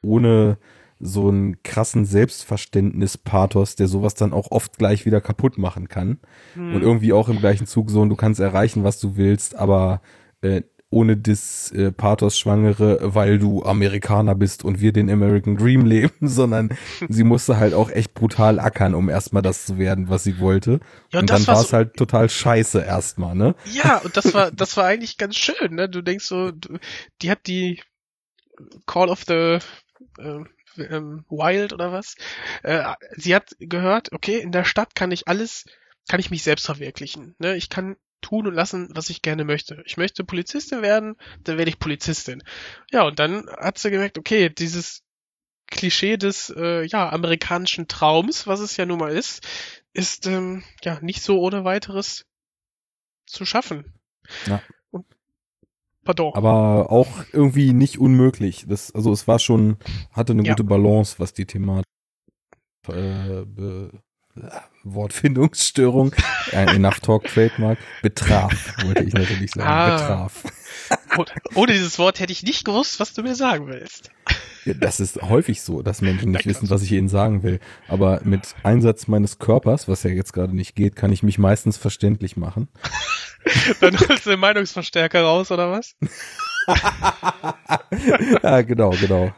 [0.03, 0.57] ohne
[0.99, 6.19] so einen krassen Selbstverständnis-Pathos, der sowas dann auch oft gleich wieder kaputt machen kann.
[6.53, 6.73] Hm.
[6.73, 10.01] Und irgendwie auch im gleichen Zug so, du kannst erreichen, was du willst, aber
[10.41, 15.85] äh, ohne das äh, Pathos Schwangere, weil du Amerikaner bist und wir den American Dream
[15.85, 16.77] leben, sondern
[17.09, 20.79] sie musste halt auch echt brutal ackern, um erstmal das zu werden, was sie wollte.
[21.11, 23.55] Ja, und, und dann war es so halt total scheiße erstmal, ne?
[23.65, 25.89] Ja, und das war, das war eigentlich ganz schön, ne?
[25.89, 26.77] Du denkst so, du,
[27.21, 27.81] die hat die
[28.85, 29.59] Call of the
[30.19, 30.43] äh,
[30.77, 32.15] ähm, Wild oder was?
[32.63, 35.65] Äh, sie hat gehört, okay, in der Stadt kann ich alles,
[36.07, 37.35] kann ich mich selbst verwirklichen.
[37.39, 37.55] Ne?
[37.57, 39.81] Ich kann tun und lassen, was ich gerne möchte.
[39.85, 42.43] Ich möchte Polizistin werden, dann werde ich Polizistin.
[42.91, 45.03] Ja, und dann hat sie gemerkt, okay, dieses
[45.67, 49.45] Klischee des äh, ja, amerikanischen Traums, was es ja nun mal ist,
[49.93, 52.25] ist ähm, ja nicht so ohne weiteres
[53.25, 53.93] zu schaffen.
[54.45, 54.61] Ja.
[54.91, 55.05] Und,
[56.03, 56.33] pardon.
[56.35, 58.65] Aber auch irgendwie nicht unmöglich.
[58.67, 59.77] Das, also es war schon,
[60.11, 60.53] hatte eine ja.
[60.53, 61.85] gute Balance, was die Thematik
[62.87, 63.43] äh,
[64.83, 66.13] Wortfindungsstörung,
[66.53, 69.97] ein Enough Talk Trademark, betraf, wollte ich natürlich sagen, ah.
[69.97, 70.43] betraf.
[71.55, 74.11] Ohne dieses Wort hätte ich nicht gewusst, was du mir sagen willst.
[74.65, 77.59] Ja, das ist häufig so, dass Menschen nicht wissen, was ich ihnen sagen will.
[77.87, 81.77] Aber mit Einsatz meines Körpers, was ja jetzt gerade nicht geht, kann ich mich meistens
[81.77, 82.67] verständlich machen.
[83.79, 85.95] Dann holst du den Meinungsverstärker raus, oder was?
[88.43, 89.33] ja, genau, genau.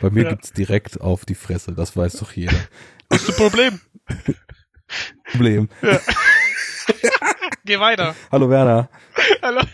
[0.00, 0.30] Bei mir ja.
[0.30, 2.58] gibt's direkt auf die Fresse, das weiß doch jeder.
[3.08, 3.80] Das ist ein Problem.
[5.30, 5.68] Problem.
[5.82, 6.00] Ja.
[7.64, 8.14] Geh weiter.
[8.30, 8.88] Hallo Werner.
[9.42, 9.60] Hallo.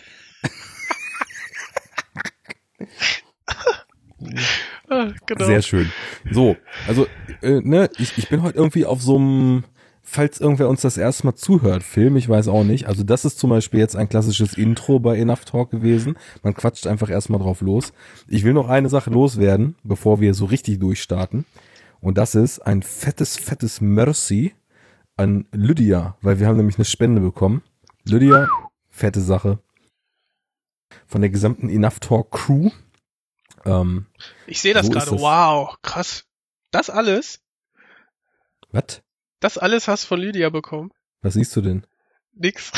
[4.90, 5.44] Ah, genau.
[5.44, 5.92] Sehr schön.
[6.30, 7.06] So, also
[7.42, 9.64] äh, ne, ich, ich bin heute irgendwie auf so einem,
[10.02, 12.86] falls irgendwer uns das erste Mal zuhört, Film, ich weiß auch nicht.
[12.86, 16.16] Also das ist zum Beispiel jetzt ein klassisches Intro bei Enough Talk gewesen.
[16.42, 17.92] Man quatscht einfach erstmal drauf los.
[18.28, 21.44] Ich will noch eine Sache loswerden, bevor wir so richtig durchstarten.
[22.00, 24.54] Und das ist ein fettes, fettes Mercy
[25.16, 27.62] an Lydia, weil wir haben nämlich eine Spende bekommen.
[28.04, 28.48] Lydia,
[28.90, 29.58] fette Sache.
[31.06, 32.70] Von der gesamten Enough Talk Crew.
[33.64, 34.06] Ähm,
[34.46, 35.10] ich sehe das gerade.
[35.12, 36.24] Wow, krass.
[36.70, 37.40] Das alles?
[38.70, 39.02] Was?
[39.40, 40.92] Das alles hast du von Lydia bekommen.
[41.22, 41.86] Was siehst du denn?
[42.32, 42.72] Nix.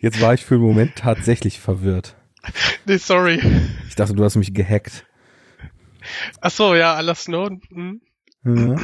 [0.00, 2.16] Jetzt war ich für einen Moment tatsächlich verwirrt.
[2.84, 3.40] Nee, sorry.
[3.86, 5.06] Ich dachte, du hast mich gehackt.
[6.40, 7.60] Ach so, ja, alles Snowden.
[7.70, 8.00] Hm.
[8.44, 8.76] Ja.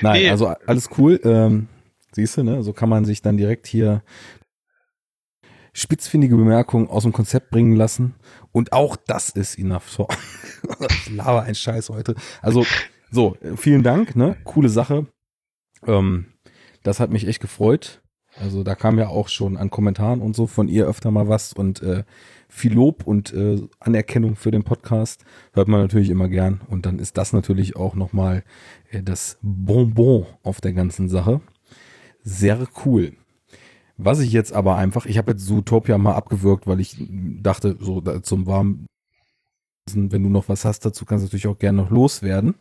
[0.00, 0.30] Nein, nee.
[0.30, 1.20] also alles cool.
[1.24, 1.68] Ähm,
[2.12, 2.62] siehst du, ne?
[2.62, 4.02] So kann man sich dann direkt hier
[5.72, 8.14] spitzfindige Bemerkungen aus dem Konzept bringen lassen.
[8.52, 9.90] Und auch das ist enough.
[9.90, 10.08] So.
[10.88, 12.14] ich laber ein Scheiß heute.
[12.42, 12.64] Also,
[13.10, 14.36] so, vielen Dank, ne?
[14.44, 15.06] Coole Sache.
[15.86, 16.26] Ähm,
[16.82, 18.02] das hat mich echt gefreut.
[18.36, 21.52] Also da kam ja auch schon an Kommentaren und so von ihr öfter mal was
[21.52, 22.04] und äh,
[22.54, 26.60] viel Lob und äh, Anerkennung für den Podcast hört man natürlich immer gern.
[26.68, 28.44] Und dann ist das natürlich auch nochmal
[28.90, 31.40] äh, das Bonbon auf der ganzen Sache.
[32.22, 33.14] Sehr cool.
[33.96, 36.96] Was ich jetzt aber einfach, ich habe jetzt Zootopia mal abgewürgt, weil ich
[37.42, 38.86] dachte, so zum warmen,
[39.92, 42.54] wenn du noch was hast dazu, kannst du natürlich auch gerne noch loswerden.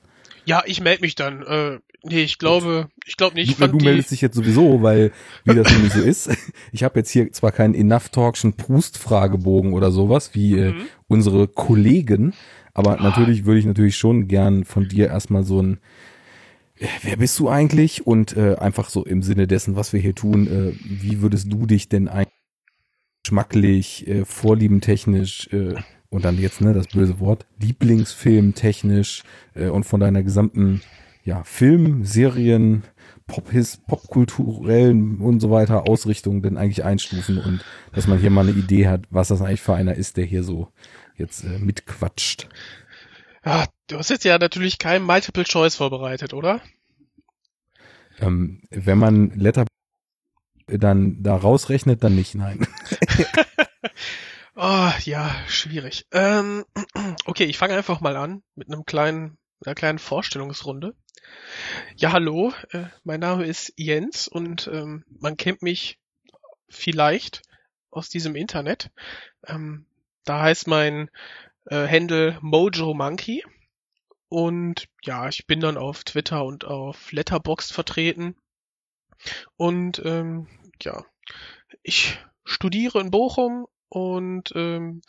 [0.45, 1.41] Ja, ich melde mich dann.
[1.43, 3.59] Äh, nee, ich glaube, ich glaube nicht.
[3.59, 5.11] Du, du meldest dich jetzt sowieso, weil
[5.45, 6.29] wie das nämlich so ist.
[6.71, 10.79] Ich habe jetzt hier zwar keinen Enough Talkschen Prust-Fragebogen oder sowas wie äh, mhm.
[10.79, 12.33] äh, unsere Kollegen,
[12.73, 13.03] aber ah.
[13.03, 15.79] natürlich würde ich natürlich schon gern von dir erstmal so ein
[16.77, 18.05] äh, Wer bist du eigentlich?
[18.05, 21.65] Und äh, einfach so im Sinne dessen, was wir hier tun, äh, wie würdest du
[21.65, 22.33] dich denn eigentlich
[23.23, 25.75] geschmacklich, äh, vorliebentechnisch äh,
[26.13, 29.23] und dann jetzt, ne, das böse Wort, Lieblingsfilm technisch
[29.55, 30.81] äh, und von deiner gesamten
[31.23, 32.83] ja, Film, Serien,
[33.25, 33.49] Pop
[33.87, 38.87] popkulturellen und so weiter Ausrichtung denn eigentlich einstufen und dass man hier mal eine Idee
[38.87, 40.67] hat, was das eigentlich für einer ist, der hier so
[41.15, 42.47] jetzt äh, mitquatscht.
[43.43, 46.61] Ja, du hast jetzt ja natürlich kein Multiple Choice vorbereitet, oder?
[48.19, 49.65] Ähm, wenn man Letter
[50.67, 52.67] dann da rausrechnet, dann nicht, nein.
[54.55, 56.05] oh, ja, schwierig.
[56.11, 56.65] Ähm,
[57.25, 60.95] okay, ich fange einfach mal an mit einem kleinen, einer kleinen Vorstellungsrunde.
[61.95, 65.99] Ja, hallo, äh, mein Name ist Jens und ähm, man kennt mich
[66.69, 67.41] vielleicht
[67.91, 68.91] aus diesem Internet.
[69.47, 69.85] Ähm,
[70.25, 71.09] da heißt mein
[71.65, 73.43] äh, Handle Mojo Monkey.
[74.29, 78.35] Und ja, ich bin dann auf Twitter und auf Letterboxd vertreten.
[79.57, 80.47] Und ähm,
[80.81, 81.05] ja,
[81.83, 85.01] ich studiere in Bochum und ähm,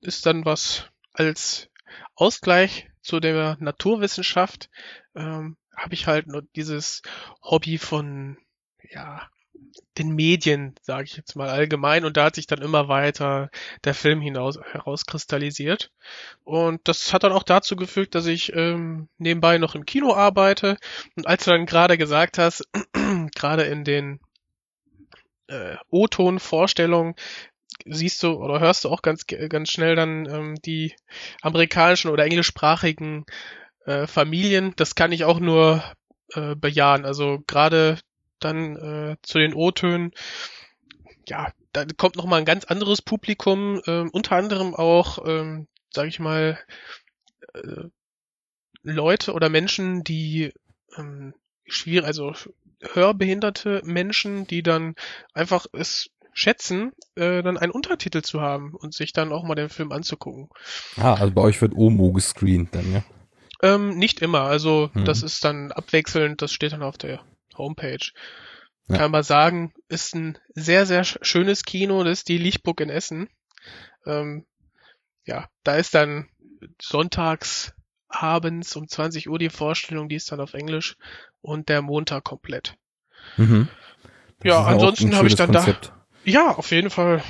[0.00, 1.68] ist dann was als
[2.14, 4.70] Ausgleich zu der Naturwissenschaft
[5.16, 7.02] ähm, habe ich halt nur dieses
[7.42, 8.38] Hobby von
[8.88, 9.28] ja
[9.98, 13.50] den Medien, sage ich jetzt mal allgemein, und da hat sich dann immer weiter
[13.84, 15.90] der Film hinaus herauskristallisiert.
[16.44, 20.76] Und das hat dann auch dazu gefügt, dass ich ähm, nebenbei noch im Kino arbeite.
[21.16, 22.68] Und als du dann gerade gesagt hast,
[23.34, 24.20] gerade in den
[25.48, 27.14] äh, O-Ton-Vorstellungen,
[27.88, 30.94] siehst du oder hörst du auch ganz ganz schnell dann ähm, die
[31.42, 33.24] amerikanischen oder englischsprachigen
[33.84, 34.72] äh, Familien.
[34.76, 35.82] Das kann ich auch nur
[36.34, 37.04] äh, bejahen.
[37.04, 37.98] Also gerade
[38.40, 40.12] dann äh, zu den O-Tönen,
[41.28, 46.08] ja, da kommt noch mal ein ganz anderes Publikum, äh, unter anderem auch, ähm, sage
[46.08, 46.58] ich mal,
[47.54, 47.84] äh,
[48.82, 50.52] Leute oder Menschen, die
[50.96, 51.34] ähm,
[51.66, 52.34] schwierig, also
[52.80, 54.94] hörbehinderte Menschen, die dann
[55.32, 59.70] einfach es schätzen, äh, dann einen Untertitel zu haben und sich dann auch mal den
[59.70, 60.50] Film anzugucken.
[60.98, 63.04] Ah, also bei euch wird Omo gescreent dann, ja?
[63.62, 65.06] Ähm, nicht immer, also hm.
[65.06, 67.22] das ist dann abwechselnd, das steht dann auf der
[67.56, 68.12] Homepage.
[68.86, 68.98] Ja.
[68.98, 73.30] Kann man sagen, ist ein sehr, sehr schönes Kino, das ist die Lichtburg in Essen.
[74.04, 74.44] Ähm,
[75.24, 76.28] ja, da ist dann
[76.80, 77.72] sonntags
[78.08, 80.98] abends um 20 Uhr die Vorstellung, die ist dann auf Englisch
[81.40, 82.76] und der Montag komplett.
[83.38, 83.68] Mhm.
[84.44, 85.86] Ja, ansonsten habe ich dann Konzept.
[85.86, 85.95] da.
[86.26, 87.22] Ja, auf jeden Fall.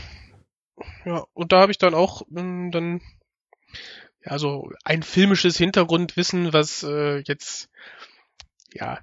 [1.04, 3.00] Ja, und da habe ich dann auch mh, hm, dann
[4.24, 7.68] ja so ein filmisches Hintergrundwissen, was äh, jetzt
[8.72, 8.98] ja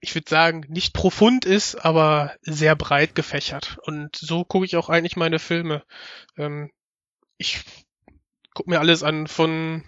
[0.00, 3.78] ich würde sagen, nicht profund ist, aber sehr breit gefächert.
[3.82, 5.82] Und so gucke ich auch eigentlich meine Filme.
[6.36, 6.70] Ähm,
[7.38, 7.62] ich
[8.54, 9.84] gucke mir alles an, von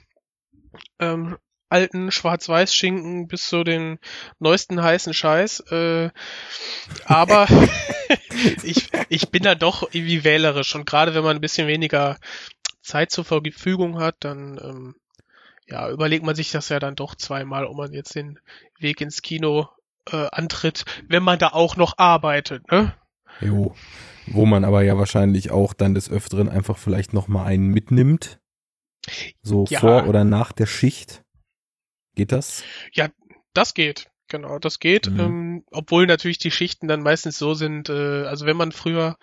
[0.99, 3.99] ähm, alten Schwarz-Weiß-Schinken bis zu den
[4.39, 5.61] neuesten heißen Scheiß.
[5.71, 6.11] Äh,
[7.05, 7.47] aber
[8.63, 10.75] ich, ich bin da doch irgendwie wählerisch.
[10.75, 12.19] Und gerade wenn man ein bisschen weniger
[12.83, 14.95] Zeit zur Verfügung hat, dann ähm,
[15.67, 18.39] ja, überlegt man sich das ja dann doch zweimal, ob man jetzt den
[18.79, 19.69] Weg ins Kino
[20.11, 22.95] äh, antritt, wenn man da auch noch arbeitet, ne?
[23.41, 23.75] Jo.
[24.27, 28.41] Wo man aber ja wahrscheinlich auch dann des Öfteren einfach vielleicht noch mal einen mitnimmt.
[29.43, 29.81] So ja.
[29.81, 31.23] vor oder nach der Schicht.
[32.19, 32.65] Geht das?
[32.93, 33.11] Ja,
[33.55, 34.11] das geht.
[34.27, 35.09] Genau, das geht.
[35.09, 35.21] Mhm.
[35.21, 39.17] Ähm, obwohl natürlich die Schichten dann meistens so sind, äh, also wenn man früher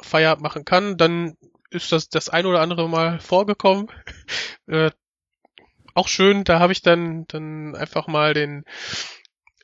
[0.00, 1.36] Feierabend machen kann, dann
[1.70, 3.86] ist das das ein oder andere Mal vorgekommen.
[4.66, 4.90] äh,
[5.94, 8.64] auch schön, da habe ich dann dann einfach mal den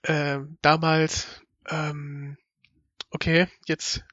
[0.03, 2.37] äh, damals, ähm,
[3.11, 4.05] okay, jetzt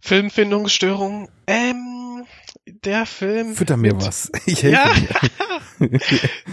[0.00, 1.28] Filmfindungsstörung.
[1.48, 1.95] Ähm,
[2.66, 3.54] der Film.
[3.54, 4.30] Fütter mir mit, was.
[4.46, 4.92] Ich helfe ja,
[5.78, 6.00] dir.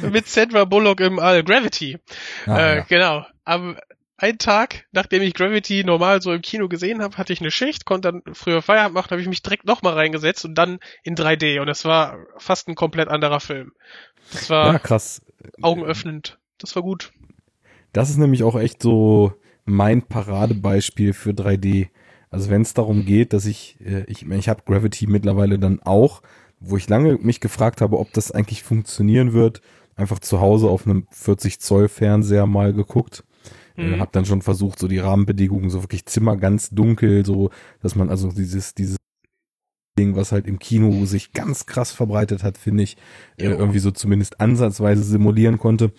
[0.11, 1.43] mit Sandra Bullock im All.
[1.43, 1.97] Gravity.
[2.45, 2.81] Ah, äh, ja.
[2.83, 3.25] Genau.
[3.45, 3.77] Am
[4.17, 7.83] einen Tag, nachdem ich Gravity normal so im Kino gesehen habe, hatte ich eine Schicht,
[7.83, 11.59] konnte dann früher Feierabend machen, habe ich mich direkt nochmal reingesetzt und dann in 3D.
[11.59, 13.73] Und es war fast ein komplett anderer Film.
[14.31, 15.21] Das war ja, krass.
[15.61, 16.39] augenöffnend.
[16.57, 17.11] Das war gut.
[17.91, 19.33] Das ist nämlich auch echt so
[19.65, 21.89] mein Paradebeispiel für 3D.
[22.33, 26.23] Also wenn es darum geht, dass ich, äh, ich, ich habe Gravity mittlerweile dann auch,
[26.59, 29.61] wo ich lange mich gefragt habe, ob das eigentlich funktionieren wird,
[29.95, 33.23] einfach zu Hause auf einem 40 Zoll Fernseher mal geguckt.
[33.77, 33.93] Äh, mhm.
[33.93, 37.51] Äh, hab dann schon versucht, so die Rahmenbedingungen, so wirklich Zimmer ganz dunkel, so,
[37.83, 38.97] dass man also dieses, dieses
[39.99, 42.97] Ding, was halt im Kino sich ganz krass verbreitet hat, finde ich,
[43.37, 45.91] äh, irgendwie so zumindest ansatzweise simulieren konnte.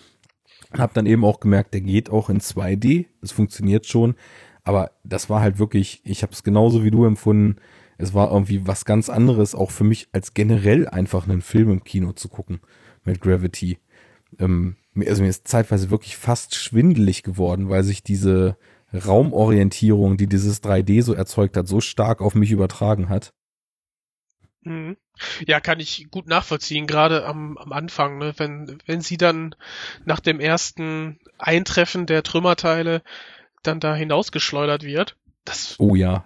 [0.73, 3.07] Hab dann eben auch gemerkt, der geht auch in 2D.
[3.23, 4.17] Es funktioniert schon.
[4.65, 7.57] Aber das war halt wirklich, ich habe es genauso wie du empfunden.
[7.99, 11.85] Es war irgendwie was ganz anderes, auch für mich als generell einfach einen Film im
[11.85, 12.61] Kino zu gucken
[13.05, 13.79] mit Gravity.
[14.39, 18.57] Ähm, also mir ist zeitweise wirklich fast schwindelig geworden, weil sich diese
[18.93, 23.33] Raumorientierung, die dieses 3D so erzeugt hat, so stark auf mich übertragen hat.
[24.63, 24.97] Mhm.
[25.47, 28.35] Ja, kann ich gut nachvollziehen, gerade am, am Anfang, ne?
[28.37, 29.55] wenn, wenn sie dann
[30.05, 33.03] nach dem ersten Eintreffen der Trümmerteile
[33.67, 35.17] dann da hinausgeschleudert wird.
[35.45, 36.25] Das, Oh ja.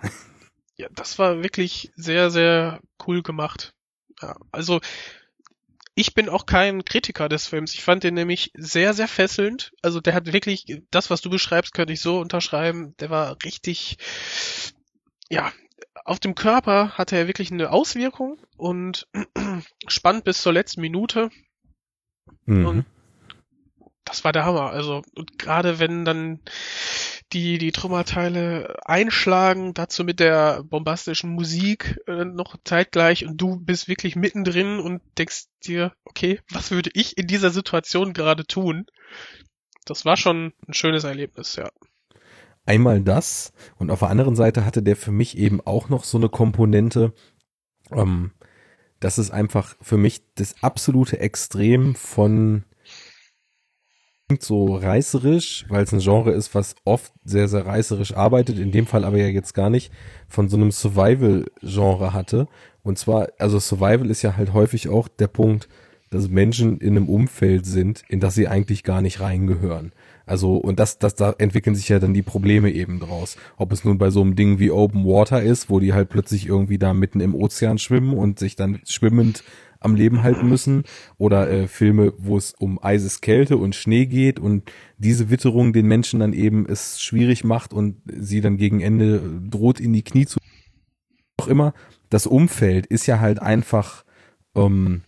[0.77, 3.75] ja, das war wirklich sehr, sehr cool gemacht.
[4.21, 4.81] Ja, also
[5.95, 7.75] ich bin auch kein Kritiker des Films.
[7.75, 9.73] Ich fand den nämlich sehr, sehr fesselnd.
[9.83, 12.95] Also der hat wirklich, das, was du beschreibst, könnte ich so unterschreiben.
[13.01, 13.99] Der war richtig,
[15.29, 15.53] ja,
[16.05, 19.09] auf dem Körper hatte er wirklich eine Auswirkung und
[19.89, 21.31] spannend bis zur letzten Minute.
[22.47, 22.67] Mhm.
[22.67, 22.87] Und
[24.05, 24.71] das war der Hammer.
[24.71, 26.41] Also, und gerade wenn dann
[27.33, 33.89] die, die Trümmerteile einschlagen, dazu mit der bombastischen Musik äh, noch zeitgleich und du bist
[33.89, 38.87] wirklich mittendrin und denkst dir, okay, was würde ich in dieser Situation gerade tun?
[39.85, 41.71] Das war schon ein schönes Erlebnis, ja.
[42.65, 46.19] Einmal das und auf der anderen Seite hatte der für mich eben auch noch so
[46.19, 47.15] eine Komponente,
[47.93, 48.33] ähm,
[49.01, 52.65] das ist einfach für mich das absolute Extrem von
[54.29, 58.71] klingt so reißerisch, weil es ein Genre ist, was oft sehr, sehr reißerisch arbeitet, in
[58.71, 59.91] dem Fall aber ja jetzt gar nicht
[60.29, 62.47] von so einem Survival-Genre hatte.
[62.83, 65.69] Und zwar, also Survival ist ja halt häufig auch der Punkt,
[66.11, 69.93] dass Menschen in einem Umfeld sind, in das sie eigentlich gar nicht reingehören.
[70.27, 73.39] Also, und das, das, da entwickeln sich ja dann die Probleme eben draus.
[73.57, 76.47] Ob es nun bei so einem Ding wie Open Water ist, wo die halt plötzlich
[76.47, 79.43] irgendwie da mitten im Ozean schwimmen und sich dann schwimmend
[79.81, 80.85] am Leben halten müssen
[81.17, 86.21] oder äh, Filme, wo es um Eiseskälte und Schnee geht und diese Witterung den Menschen
[86.21, 90.39] dann eben es schwierig macht und sie dann gegen Ende droht in die Knie zu.
[91.37, 91.73] Auch immer,
[92.11, 94.05] das Umfeld ist ja halt einfach
[94.57, 95.03] ähm,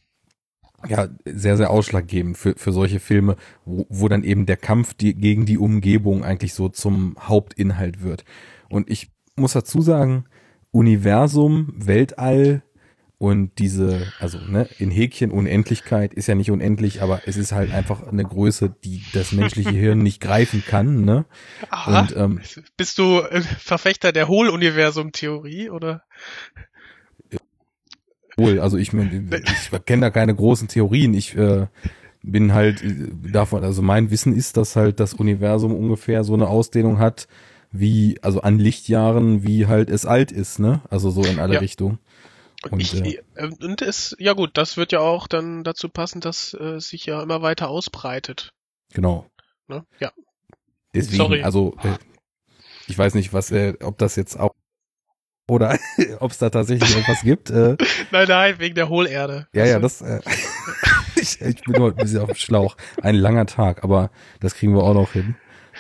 [0.89, 5.15] ja sehr, sehr ausschlaggebend für, für solche Filme, wo, wo dann eben der Kampf die,
[5.15, 8.25] gegen die Umgebung eigentlich so zum Hauptinhalt wird.
[8.69, 10.25] Und ich muss dazu sagen,
[10.71, 12.63] Universum, Weltall,
[13.21, 17.71] und diese, also ne, in Häkchen Unendlichkeit ist ja nicht unendlich, aber es ist halt
[17.71, 21.05] einfach eine Größe, die das menschliche Hirn nicht greifen kann.
[21.05, 21.27] Ne?
[21.69, 22.01] Aha.
[22.01, 22.41] Und ähm,
[22.79, 26.03] Bist du äh, Verfechter der Hohluniversum-Theorie oder?
[28.39, 31.13] wohl, also ich, ich kenne da keine großen Theorien.
[31.13, 31.67] Ich äh,
[32.23, 36.49] bin halt äh, davon, also mein Wissen ist, dass halt das Universum ungefähr so eine
[36.49, 37.29] Ausdehnung hat,
[37.71, 40.81] wie, also an Lichtjahren, wie halt es alt ist, ne?
[40.89, 41.61] Also so in alle Ja.
[41.61, 41.99] Richtungen.
[42.69, 46.21] Und, ich, äh, äh, und es, ja gut, das wird ja auch dann dazu passen,
[46.21, 48.53] dass äh, sich ja immer weiter ausbreitet.
[48.93, 49.27] Genau.
[49.67, 49.85] Ne?
[49.99, 50.13] Ja.
[50.95, 51.43] Deswegen, Sorry.
[51.43, 51.97] also äh,
[52.87, 54.55] ich weiß nicht, was, äh, ob das jetzt auch
[55.49, 55.79] oder
[56.21, 57.51] ob es da tatsächlich etwas gibt.
[57.51, 57.77] Äh,
[58.11, 59.49] Nein, nein, wegen der Hohlerde.
[59.53, 60.01] ja, ja, das.
[60.03, 60.21] Äh,
[61.17, 62.77] ich, ich bin heute ein bisschen auf dem Schlauch.
[63.03, 65.37] Ein langer Tag, aber das kriegen wir auch noch hin.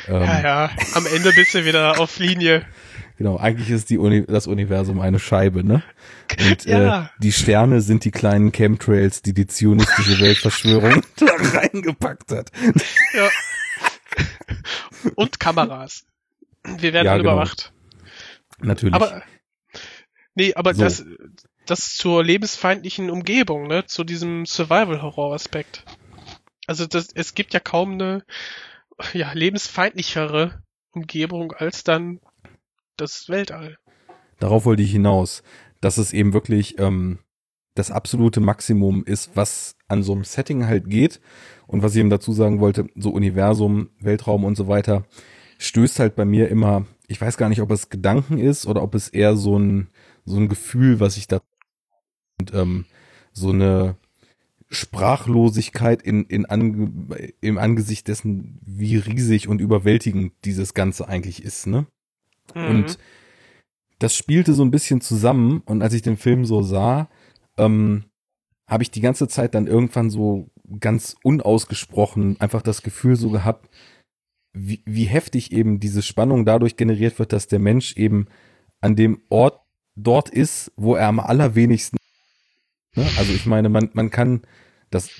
[0.08, 2.64] Ähm, Ja, ja, am Ende bist du wieder auf Linie.
[3.20, 5.82] Genau, eigentlich ist die Uni das Universum eine Scheibe, ne?
[6.40, 7.02] Und Ja.
[7.02, 12.50] äh, die Sterne sind die kleinen Chemtrails, die die zionistische Weltverschwörung da reingepackt hat.
[13.12, 13.28] Ja.
[15.16, 16.06] Und Kameras.
[16.64, 17.32] Wir werden Ja, genau.
[17.32, 17.74] überwacht.
[18.58, 18.94] Natürlich.
[18.94, 19.22] Aber
[20.34, 20.80] nee, aber So.
[20.84, 21.04] das
[21.66, 25.84] das zur lebensfeindlichen Umgebung, ne, zu diesem Survival Horror Aspekt.
[26.66, 28.24] Also das es gibt ja kaum eine
[29.12, 32.20] ja, lebensfeindlichere Umgebung als dann
[33.00, 33.78] das Weltall.
[34.38, 35.42] Darauf wollte ich hinaus,
[35.80, 37.18] dass es eben wirklich ähm,
[37.74, 41.20] das absolute Maximum ist, was an so einem Setting halt geht.
[41.66, 45.04] Und was ich eben dazu sagen wollte, so Universum, Weltraum und so weiter,
[45.58, 48.94] stößt halt bei mir immer, ich weiß gar nicht, ob es Gedanken ist oder ob
[48.94, 49.88] es eher so ein,
[50.24, 51.40] so ein Gefühl, was ich da
[52.40, 52.86] und ähm,
[53.32, 53.96] so eine
[54.68, 61.66] Sprachlosigkeit in, in ange, im Angesicht dessen, wie riesig und überwältigend dieses Ganze eigentlich ist,
[61.66, 61.86] ne?
[62.54, 62.66] Mhm.
[62.66, 62.98] Und
[63.98, 67.08] das spielte so ein bisschen zusammen und als ich den Film so sah,
[67.58, 68.04] ähm,
[68.68, 73.68] habe ich die ganze Zeit dann irgendwann so ganz unausgesprochen einfach das Gefühl so gehabt,
[74.52, 78.26] wie, wie heftig eben diese Spannung dadurch generiert wird, dass der Mensch eben
[78.80, 79.60] an dem Ort
[79.96, 81.98] dort ist, wo er am allerwenigsten.
[82.96, 83.06] Ne?
[83.18, 84.42] Also ich meine, man, man kann
[84.90, 85.10] das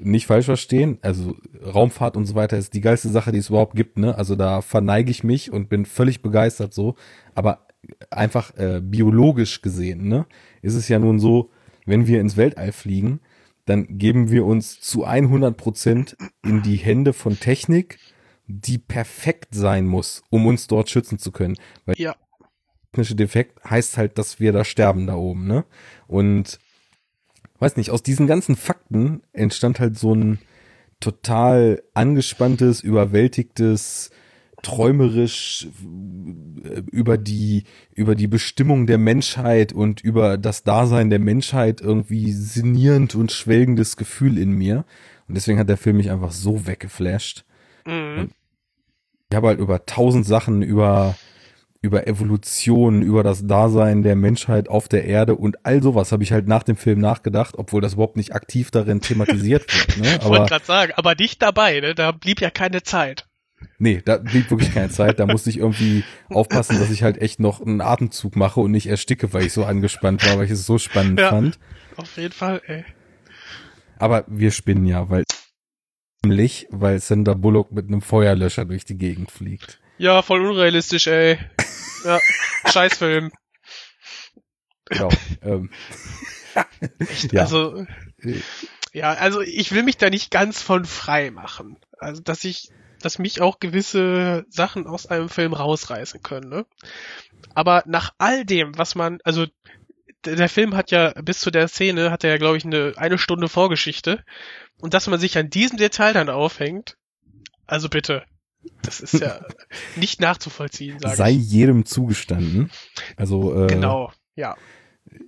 [0.00, 0.98] nicht falsch verstehen.
[1.02, 3.98] Also Raumfahrt und so weiter ist die geilste Sache, die es überhaupt gibt.
[3.98, 4.16] Ne?
[4.16, 6.96] Also da verneige ich mich und bin völlig begeistert so.
[7.34, 7.66] Aber
[8.10, 10.26] einfach äh, biologisch gesehen, ne,
[10.62, 11.50] ist es ja nun so,
[11.84, 13.20] wenn wir ins Weltall fliegen,
[13.64, 17.98] dann geben wir uns zu 100 Prozent in die Hände von Technik,
[18.46, 21.56] die perfekt sein muss, um uns dort schützen zu können.
[21.86, 22.14] Weil Ja.
[22.92, 25.64] technische Defekt heißt halt, dass wir da sterben da oben, ne?
[26.06, 26.58] Und
[27.62, 30.38] weiß nicht, aus diesen ganzen Fakten entstand halt so ein
[31.00, 34.10] total angespanntes, überwältigtes
[34.62, 35.68] träumerisch
[36.64, 42.32] äh, über die, über die Bestimmung der Menschheit und über das Dasein der Menschheit irgendwie
[42.32, 44.84] sinnierend und schwelgendes Gefühl in mir.
[45.28, 47.44] Und deswegen hat der Film mich einfach so weggeflasht.
[47.86, 48.30] Mhm.
[49.30, 51.16] Ich habe halt über tausend Sachen, über,
[51.82, 56.32] über Evolution, über das Dasein der Menschheit auf der Erde und all sowas habe ich
[56.32, 59.98] halt nach dem Film nachgedacht, obwohl das überhaupt nicht aktiv darin thematisiert wird.
[59.98, 60.16] Ne?
[60.20, 61.94] ich wollte gerade sagen, aber nicht dabei, ne?
[61.94, 63.26] da blieb ja keine Zeit.
[63.78, 65.20] Nee, da blieb wirklich keine Zeit.
[65.20, 68.86] Da musste ich irgendwie aufpassen, dass ich halt echt noch einen Atemzug mache und nicht
[68.86, 71.58] ersticke, weil ich so angespannt war, weil ich es so spannend ja, fand.
[71.96, 72.84] Auf jeden Fall, ey.
[73.98, 75.24] Aber wir spinnen ja, weil
[76.24, 79.81] nämlich, weil Sandra Bullock mit einem Feuerlöscher durch die Gegend fliegt.
[79.98, 81.38] Ja, voll unrealistisch, ey.
[82.04, 82.18] ja,
[82.70, 83.30] Scheißfilm.
[84.86, 85.08] Genau.
[85.42, 85.70] Ähm.
[86.98, 87.42] Echt, ja.
[87.42, 87.86] Also,
[88.92, 91.78] ja, also ich will mich da nicht ganz von frei machen.
[91.98, 92.70] Also, dass ich
[93.00, 96.48] dass mich auch gewisse Sachen aus einem Film rausreißen können.
[96.48, 96.66] Ne?
[97.54, 99.46] Aber nach all dem, was man, also
[100.24, 103.18] der Film hat ja bis zu der Szene hat er ja glaube ich eine eine
[103.18, 104.24] Stunde Vorgeschichte
[104.80, 106.96] und dass man sich an diesem Detail dann aufhängt,
[107.66, 108.24] also bitte,
[108.82, 109.40] das ist ja
[109.96, 110.98] nicht nachzuvollziehen.
[111.00, 111.50] Sag Sei ich.
[111.50, 112.70] jedem zugestanden.
[113.16, 114.56] Also äh, genau, ja.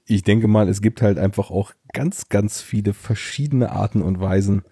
[0.06, 4.62] Ich denke mal, es gibt halt einfach auch ganz, ganz viele verschiedene Arten und Weisen,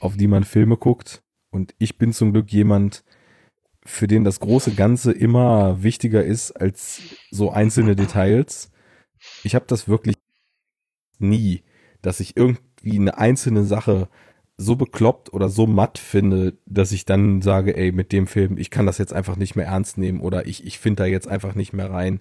[0.00, 1.22] auf die man Filme guckt.
[1.50, 3.04] Und ich bin zum Glück jemand,
[3.84, 7.00] für den das große Ganze immer wichtiger ist als
[7.30, 8.70] so einzelne Details.
[9.42, 10.16] Ich habe das wirklich
[11.18, 11.62] nie,
[12.00, 14.08] dass ich irgendwie eine einzelne Sache
[14.56, 18.70] so bekloppt oder so matt finde, dass ich dann sage, ey, mit dem Film, ich
[18.70, 21.54] kann das jetzt einfach nicht mehr ernst nehmen oder ich, ich finde da jetzt einfach
[21.54, 22.20] nicht mehr rein.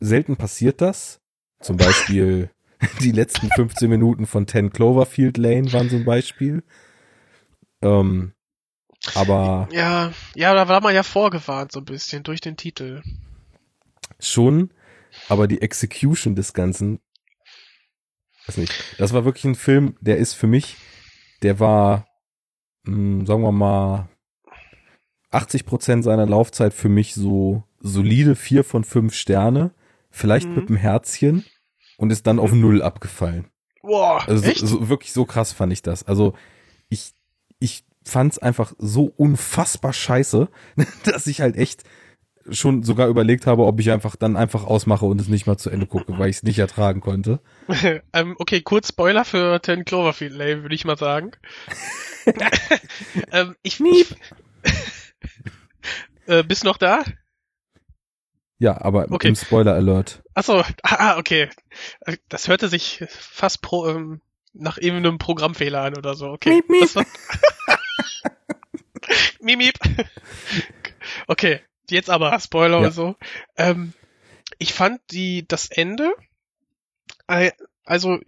[0.00, 1.20] Selten passiert das.
[1.60, 2.50] Zum Beispiel
[3.00, 6.62] die letzten 15 Minuten von 10 Cloverfield Lane waren so ein Beispiel.
[7.82, 8.32] Ähm,
[9.14, 9.68] aber.
[9.70, 13.02] Ja, ja, da war man ja vorgewarnt so ein bisschen durch den Titel.
[14.18, 14.72] Schon,
[15.28, 17.00] aber die Execution des Ganzen,
[18.46, 18.72] weiß nicht.
[18.98, 20.76] Das war wirklich ein Film, der ist für mich,
[21.44, 22.08] der war,
[22.84, 24.08] mh, hm, sagen wir mal,
[25.30, 29.72] 80 Prozent seiner Laufzeit für mich so solide vier von fünf Sterne,
[30.10, 30.54] vielleicht mhm.
[30.54, 31.44] mit einem Herzchen
[31.96, 33.46] und ist dann auf null abgefallen.
[33.82, 34.60] Boah, also echt?
[34.60, 36.04] So, so, wirklich so krass fand ich das.
[36.04, 36.34] Also
[36.88, 37.12] ich
[37.58, 40.48] ich fand's einfach so unfassbar scheiße,
[41.04, 41.84] dass ich halt echt
[42.50, 45.70] schon sogar überlegt habe, ob ich einfach dann einfach ausmache und es nicht mal zu
[45.70, 47.40] Ende gucke, weil ich es nicht ertragen konnte.
[48.12, 51.32] ähm, okay, kurz Spoiler für Ten Cloverfield Lane, würde ich mal sagen.
[53.32, 54.16] ähm, ich Miep.
[56.26, 57.02] äh, bist noch da?
[58.58, 59.28] Ja, aber okay.
[59.28, 60.22] im Spoiler Alert.
[60.34, 61.50] Achso, ah, okay.
[62.28, 64.20] Das hörte sich fast pro, ähm,
[64.52, 66.28] nach eben einem Programmfehler an oder so.
[66.28, 66.62] Okay.
[66.68, 67.06] Miep, miep.
[69.40, 69.78] miep, miep.
[71.26, 71.60] Okay,
[71.90, 72.86] jetzt aber Spoiler ja.
[72.86, 73.16] und so.
[73.56, 73.92] Ähm,
[74.58, 76.14] ich fand die das Ende,
[77.84, 78.20] also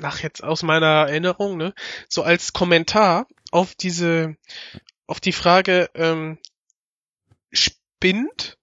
[0.00, 1.74] nach jetzt aus meiner Erinnerung, ne,
[2.08, 4.36] so als Kommentar auf diese,
[5.06, 6.38] auf die Frage, ähm,
[7.52, 8.58] spinnt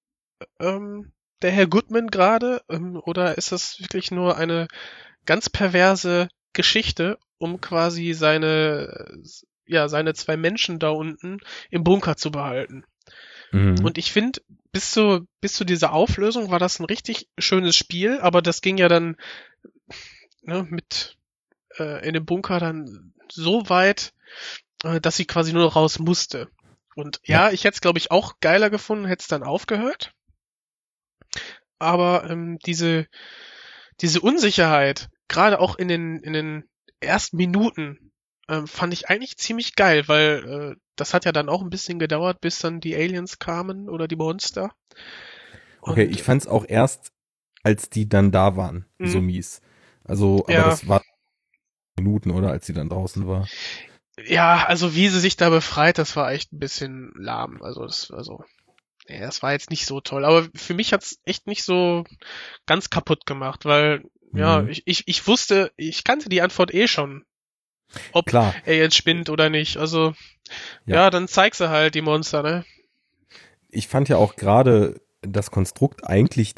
[0.59, 1.11] ähm,
[1.41, 4.67] der Herr Goodman gerade ähm, oder ist das wirklich nur eine
[5.25, 9.21] ganz perverse Geschichte, um quasi seine,
[9.65, 12.85] ja, seine zwei Menschen da unten im Bunker zu behalten.
[13.55, 13.85] Mhm.
[13.85, 14.41] Und ich finde,
[14.73, 18.77] bis zu, bis zu dieser Auflösung war das ein richtig schönes Spiel, aber das ging
[18.77, 19.15] ja dann
[20.41, 21.17] ne, mit
[21.79, 24.13] äh, in dem Bunker dann so weit,
[24.83, 26.49] äh, dass sie quasi nur noch raus musste.
[26.95, 30.13] Und ja, ja ich hätte es, glaube ich, auch geiler gefunden, hätte es dann aufgehört.
[31.79, 33.07] Aber ähm, diese,
[34.01, 38.11] diese Unsicherheit, gerade auch in den, in den ersten Minuten,
[38.47, 41.99] ähm, fand ich eigentlich ziemlich geil, weil äh, das hat ja dann auch ein bisschen
[41.99, 44.73] gedauert, bis dann die Aliens kamen oder die Monster.
[45.81, 47.11] Und, okay, ich fand's auch erst,
[47.63, 49.07] als die dann da waren, mh.
[49.07, 49.61] so mies.
[50.03, 50.65] Also, aber ja.
[50.65, 51.01] das war
[51.97, 53.47] Minuten, oder, als sie dann draußen war.
[54.23, 57.61] Ja, also wie sie sich da befreit, das war echt ein bisschen lahm.
[57.61, 58.43] Also das, also
[59.07, 60.25] ja, das war jetzt nicht so toll.
[60.25, 62.03] Aber für mich hat's echt nicht so
[62.65, 64.69] ganz kaputt gemacht, weil ja, mhm.
[64.69, 67.25] ich, ich, ich wusste, ich kannte die Antwort eh schon.
[68.11, 68.53] Ob Klar.
[68.65, 69.77] er jetzt spinnt oder nicht.
[69.77, 70.13] Also,
[70.85, 70.95] ja.
[70.95, 72.65] ja, dann zeig sie halt, die Monster, ne?
[73.69, 76.55] Ich fand ja auch gerade das Konstrukt eigentlich,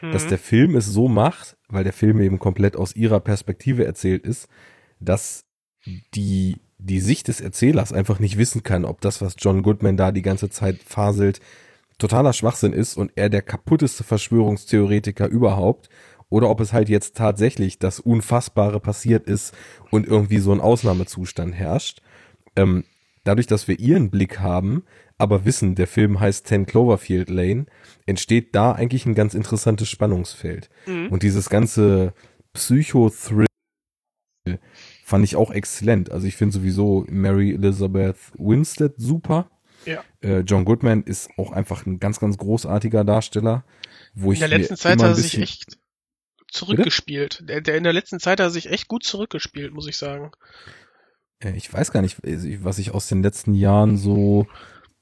[0.00, 0.12] mhm.
[0.12, 4.24] dass der Film es so macht, weil der Film eben komplett aus ihrer Perspektive erzählt
[4.24, 4.48] ist,
[5.00, 5.44] dass
[6.14, 10.12] die, die Sicht des Erzählers einfach nicht wissen kann, ob das, was John Goodman da
[10.12, 11.40] die ganze Zeit faselt,
[11.98, 15.88] totaler Schwachsinn ist und er der kaputteste Verschwörungstheoretiker überhaupt
[16.28, 19.54] oder ob es halt jetzt tatsächlich das Unfassbare passiert ist
[19.90, 22.02] und irgendwie so ein Ausnahmezustand herrscht.
[22.56, 22.84] Ähm,
[23.24, 24.84] dadurch, dass wir ihren Blick haben,
[25.18, 27.66] aber wissen, der Film heißt 10 Cloverfield Lane,
[28.06, 30.70] entsteht da eigentlich ein ganz interessantes Spannungsfeld.
[30.86, 31.08] Mhm.
[31.08, 32.14] Und dieses ganze
[32.52, 33.46] Psycho-Thrill
[35.04, 36.10] fand ich auch exzellent.
[36.10, 39.50] Also ich finde sowieso Mary Elizabeth Winstead super.
[39.86, 40.02] Ja.
[40.20, 43.64] Äh, John Goodman ist auch einfach ein ganz, ganz großartiger Darsteller.
[44.14, 45.78] Wo In ich der letzten Zeit hat er sich echt
[46.54, 47.48] zurückgespielt.
[47.48, 50.32] Der, der in der letzten Zeit hat er sich echt gut zurückgespielt, muss ich sagen.
[51.40, 52.18] Äh, Ich weiß gar nicht,
[52.62, 54.46] was ich aus den letzten Jahren so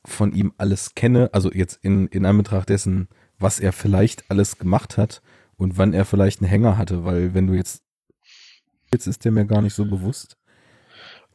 [0.05, 1.31] von ihm alles kenne.
[1.33, 5.23] Also jetzt in, in Anbetracht dessen, was er vielleicht alles gemacht hat
[5.57, 7.83] und wann er vielleicht einen Hänger hatte, weil wenn du jetzt,
[8.93, 10.37] jetzt ist der mir gar nicht so bewusst.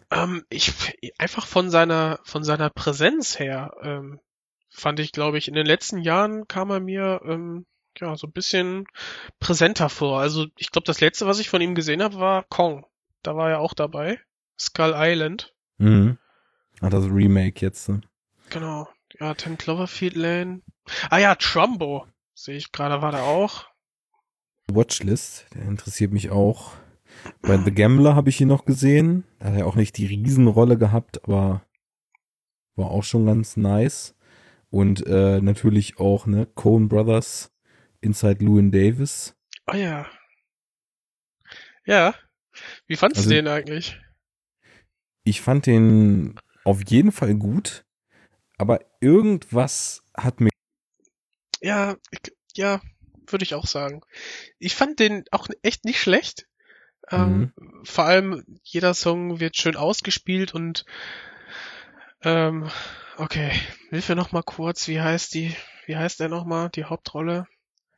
[0.10, 0.74] Ähm, ich
[1.18, 4.20] einfach von seiner von seiner Präsenz her ähm,
[4.70, 7.66] fand ich, glaube ich, in den letzten Jahren kam er mir ähm,
[8.02, 8.86] ja so ein bisschen
[9.40, 10.20] präsenter vor.
[10.20, 12.86] Also ich glaube, das letzte, was ich von ihm gesehen habe, war Kong.
[13.24, 14.20] Da war er auch dabei.
[14.60, 15.54] Skull Island.
[15.78, 16.18] Mhm.
[16.82, 17.90] Ah, das Remake jetzt.
[17.90, 18.02] Ne?
[18.50, 18.88] Genau.
[19.20, 20.62] Ja, Ten Cloverfield Lane.
[21.10, 22.06] Ah ja, Trumbo.
[22.34, 23.66] Sehe ich gerade, war da auch.
[24.72, 26.74] Watchlist, der interessiert mich auch.
[27.42, 29.24] Bei The Gambler habe ich ihn noch gesehen.
[29.40, 31.62] Da hat er auch nicht die Riesenrolle gehabt, aber
[32.76, 34.16] war auch schon ganz nice.
[34.70, 37.52] Und äh, natürlich auch, ne, Coen Brothers,
[38.02, 39.36] Inside Llewyn Davis.
[39.66, 40.06] Ah ja.
[41.86, 42.16] Ja.
[42.88, 44.00] Wie fandst Also- du den eigentlich?
[45.24, 47.86] Ich fand den auf jeden Fall gut,
[48.58, 50.50] aber irgendwas hat mir
[51.62, 52.20] Ja, ich,
[52.56, 52.82] ja,
[53.28, 54.02] würde ich auch sagen.
[54.58, 56.48] Ich fand den auch echt nicht schlecht.
[57.10, 60.86] Ähm, Vor allem jeder Song wird schön ausgespielt und
[62.22, 62.70] ähm,
[63.18, 63.52] okay,
[63.90, 67.48] hilf mir noch mal kurz, wie heißt die, wie heißt der noch mal, die Hauptrolle?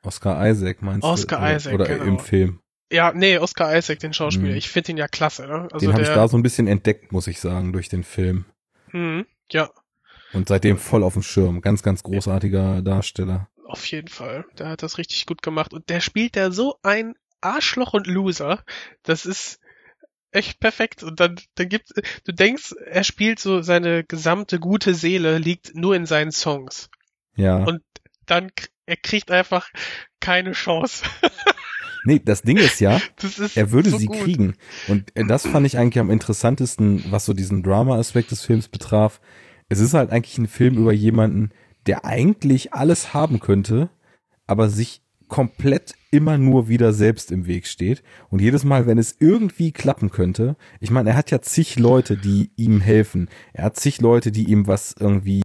[0.09, 1.43] Oscar Isaac meinst Oscar du?
[1.45, 2.03] Oder- Isaac, Oder genau.
[2.05, 2.59] im Film.
[2.91, 4.49] Ja, nee, Oscar Isaac, den Schauspieler.
[4.49, 4.55] Mhm.
[4.57, 5.45] Ich finde ihn ja klasse.
[5.47, 5.67] Ne?
[5.71, 8.45] Also den habe ich da so ein bisschen entdeckt, muss ich sagen, durch den Film.
[8.91, 9.69] Mhm, ja,
[10.33, 11.61] Und seitdem voll auf dem Schirm.
[11.61, 13.47] Ganz, ganz großartiger Darsteller.
[13.67, 14.45] auf jeden Fall.
[14.57, 18.63] Der hat das richtig gut gemacht und der spielt da so ein Arschloch und Loser.
[19.03, 19.59] Das ist
[20.31, 21.03] echt perfekt.
[21.03, 21.91] Und dann, dann gibt,
[22.25, 26.89] du denkst, er spielt so seine gesamte gute Seele liegt nur in seinen Songs.
[27.35, 27.57] Ja.
[27.63, 27.81] Und
[28.25, 28.49] dann,
[28.89, 29.69] er kriegt einfach
[30.19, 31.05] keine Chance.
[32.05, 34.21] Nee, das Ding ist ja, ist er würde so sie gut.
[34.21, 34.53] kriegen.
[34.87, 39.19] Und äh, das fand ich eigentlich am interessantesten, was so diesen Drama-Aspekt des Films betraf.
[39.67, 41.49] Es ist halt eigentlich ein Film über jemanden,
[41.87, 43.89] der eigentlich alles haben könnte,
[44.47, 48.01] aber sich komplett immer nur wieder selbst im Weg steht.
[48.29, 52.15] Und jedes Mal, wenn es irgendwie klappen könnte, ich meine, er hat ja zig Leute,
[52.15, 53.29] die ihm helfen.
[53.51, 55.41] Er hat zig Leute, die ihm was irgendwie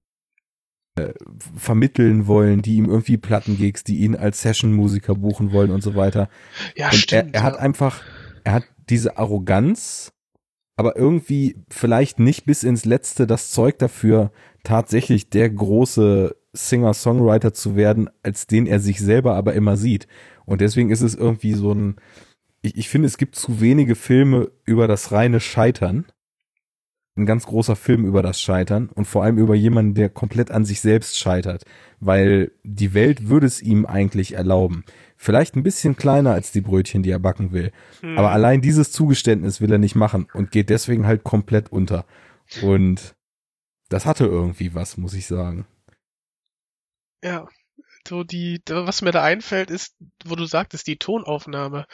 [1.57, 6.29] vermitteln wollen, die ihm irgendwie Plattengigs, die ihn als Session-Musiker buchen wollen und so weiter.
[6.77, 7.35] Ja, Und stimmt.
[7.35, 8.03] er, er hat einfach,
[8.45, 10.13] er hat diese Arroganz,
[10.77, 14.31] aber irgendwie vielleicht nicht bis ins Letzte das Zeug dafür,
[14.63, 20.07] tatsächlich der große Singer-Songwriter zu werden, als den er sich selber aber immer sieht.
[20.47, 21.97] Und deswegen ist es irgendwie so ein,
[22.63, 26.07] ich, ich finde, es gibt zu wenige Filme über das reine Scheitern.
[27.17, 30.65] Ein ganz großer Film über das Scheitern und vor allem über jemanden, der komplett an
[30.65, 31.65] sich selbst scheitert,
[32.01, 34.85] weil die Welt würde es ihm eigentlich erlauben.
[35.17, 37.71] Vielleicht ein bisschen kleiner als die Brötchen, die er backen will.
[38.01, 38.19] Hm.
[38.19, 42.05] Aber allein dieses Zugeständnis will er nicht machen und geht deswegen halt komplett unter.
[42.63, 43.15] Und
[43.89, 45.67] das hatte irgendwie was, muss ich sagen.
[47.23, 47.47] Ja,
[48.07, 51.87] so die, was mir da einfällt, ist, wo du sagtest, die Tonaufnahme.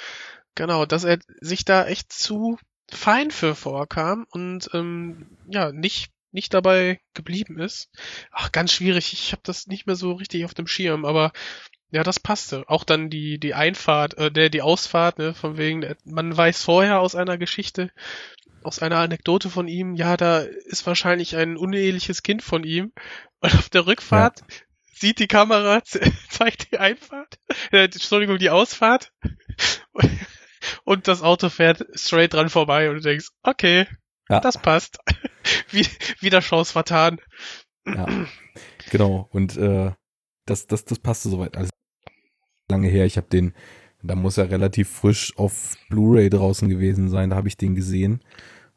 [0.55, 2.59] Genau, dass er sich da echt zu
[2.95, 7.91] fein für vorkam und ähm, ja, nicht nicht dabei geblieben ist.
[8.31, 9.13] Ach, ganz schwierig.
[9.13, 11.33] Ich habe das nicht mehr so richtig auf dem Schirm, aber
[11.91, 12.63] ja, das passte.
[12.69, 16.63] Auch dann die die Einfahrt, äh, der die Ausfahrt, ne, von wegen, äh, man weiß
[16.63, 17.91] vorher aus einer Geschichte,
[18.63, 22.93] aus einer Anekdote von ihm, ja, da ist wahrscheinlich ein uneheliches Kind von ihm.
[23.41, 24.43] Und auf der Rückfahrt
[24.95, 27.41] sieht die Kamera, ze- zeigt die Einfahrt,
[27.73, 29.11] äh, Entschuldigung, die Ausfahrt.
[30.85, 33.87] Und das Auto fährt straight dran vorbei und du denkst, okay,
[34.29, 34.41] Ja.
[34.41, 34.99] das passt.
[35.71, 35.87] Wie,
[36.21, 37.19] wieder Chance vertan.
[37.87, 38.07] Ja,
[38.91, 39.29] genau.
[39.33, 39.93] Und äh,
[40.47, 41.57] das, das, das passte soweit.
[41.57, 41.71] Also
[42.71, 43.07] lange her.
[43.07, 43.55] Ich habe den,
[44.03, 47.31] da muss er relativ frisch auf Blu-ray draußen gewesen sein.
[47.31, 48.23] Da habe ich den gesehen.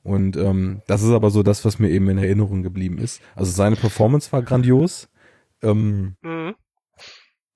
[0.03, 3.21] Und ähm, das ist aber so das, was mir eben in Erinnerung geblieben ist.
[3.35, 5.09] Also seine Performance war grandios.
[5.61, 6.55] Ähm, Mhm.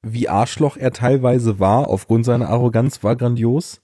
[0.01, 3.81] wie Arschloch er teilweise war, aufgrund seiner Arroganz, war grandios.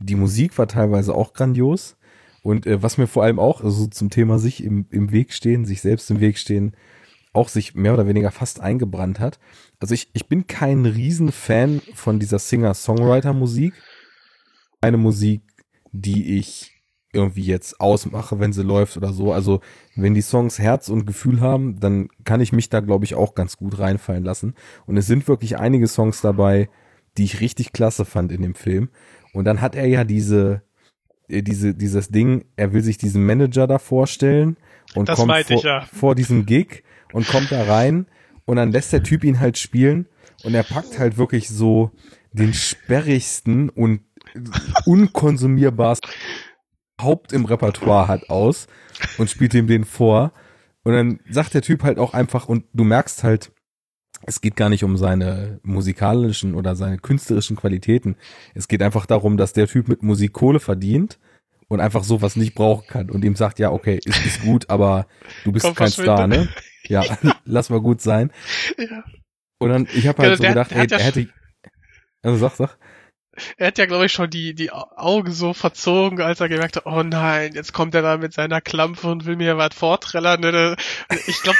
[0.00, 1.96] Die Musik war teilweise auch grandios.
[2.42, 5.64] Und äh, was mir vor allem auch, also zum Thema sich im, im Weg stehen,
[5.64, 6.76] sich selbst im Weg stehen,
[7.32, 9.38] auch sich mehr oder weniger fast eingebrannt hat.
[9.80, 13.74] Also ich, ich bin kein Riesenfan von dieser Singer-Songwriter-Musik.
[14.80, 15.42] Eine Musik,
[15.92, 16.78] die ich
[17.12, 19.32] irgendwie jetzt ausmache, wenn sie läuft oder so.
[19.32, 19.60] Also
[19.96, 23.34] wenn die Songs Herz und Gefühl haben, dann kann ich mich da, glaube ich, auch
[23.34, 24.54] ganz gut reinfallen lassen.
[24.86, 26.68] Und es sind wirklich einige Songs dabei,
[27.16, 28.90] die ich richtig klasse fand in dem Film.
[29.38, 30.62] Und dann hat er ja diese,
[31.28, 34.56] äh, diese, dieses Ding, er will sich diesen Manager da vorstellen
[34.96, 35.82] und Das kommt vor, ja.
[35.82, 36.82] vor diesem Gig
[37.12, 38.06] und kommt da rein
[38.46, 40.08] und dann lässt der Typ ihn halt spielen
[40.42, 41.92] und er packt halt wirklich so
[42.32, 44.00] den sperrigsten und
[44.86, 46.10] unkonsumierbarsten
[47.00, 48.66] Haupt im Repertoire hat aus
[49.18, 50.32] und spielt ihm den vor.
[50.82, 53.52] Und dann sagt der Typ halt auch einfach, und du merkst halt,
[54.26, 58.16] es geht gar nicht um seine musikalischen oder seine künstlerischen Qualitäten.
[58.54, 61.18] Es geht einfach darum, dass der Typ mit Musik Kohle verdient
[61.68, 65.06] und einfach sowas nicht brauchen kann und ihm sagt, ja, okay, ist, ist gut, aber
[65.44, 66.48] du bist Komm, kein Star, ne?
[66.86, 67.02] Ja,
[67.44, 68.32] lass mal gut sein.
[68.78, 69.04] Ja.
[69.58, 71.28] Und dann, ich habe Ja, halt so der- gedacht, ey, hat ja er hätte,
[72.22, 72.78] also sag, sag.
[73.56, 76.86] Er hat ja, glaube ich, schon die, die Augen so verzogen, als er gemerkt hat,
[76.86, 80.40] oh nein, jetzt kommt er da mit seiner Klampe und will mir was vorträllern.
[80.40, 80.76] Ne?
[81.26, 81.58] Ich glaube,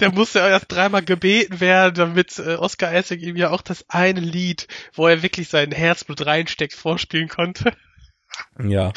[0.00, 4.20] der musste erst dreimal gebeten werden, damit äh, Oscar Isaac ihm ja auch das eine
[4.20, 7.72] Lied, wo er wirklich sein Herzblut reinsteckt, vorspielen konnte.
[8.62, 8.92] Ja.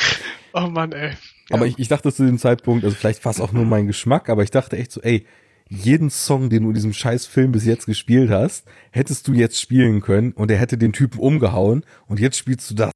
[0.54, 1.10] Oh Mann, ey.
[1.50, 1.56] Ja.
[1.56, 4.30] Aber ich, ich dachte zu dem Zeitpunkt, also vielleicht war es auch nur mein Geschmack,
[4.30, 5.26] aber ich dachte echt so, ey,
[5.70, 9.60] jeden Song, den du in diesem scheiß Film bis jetzt gespielt hast, hättest du jetzt
[9.60, 12.92] spielen können und er hätte den Typen umgehauen und jetzt spielst du das.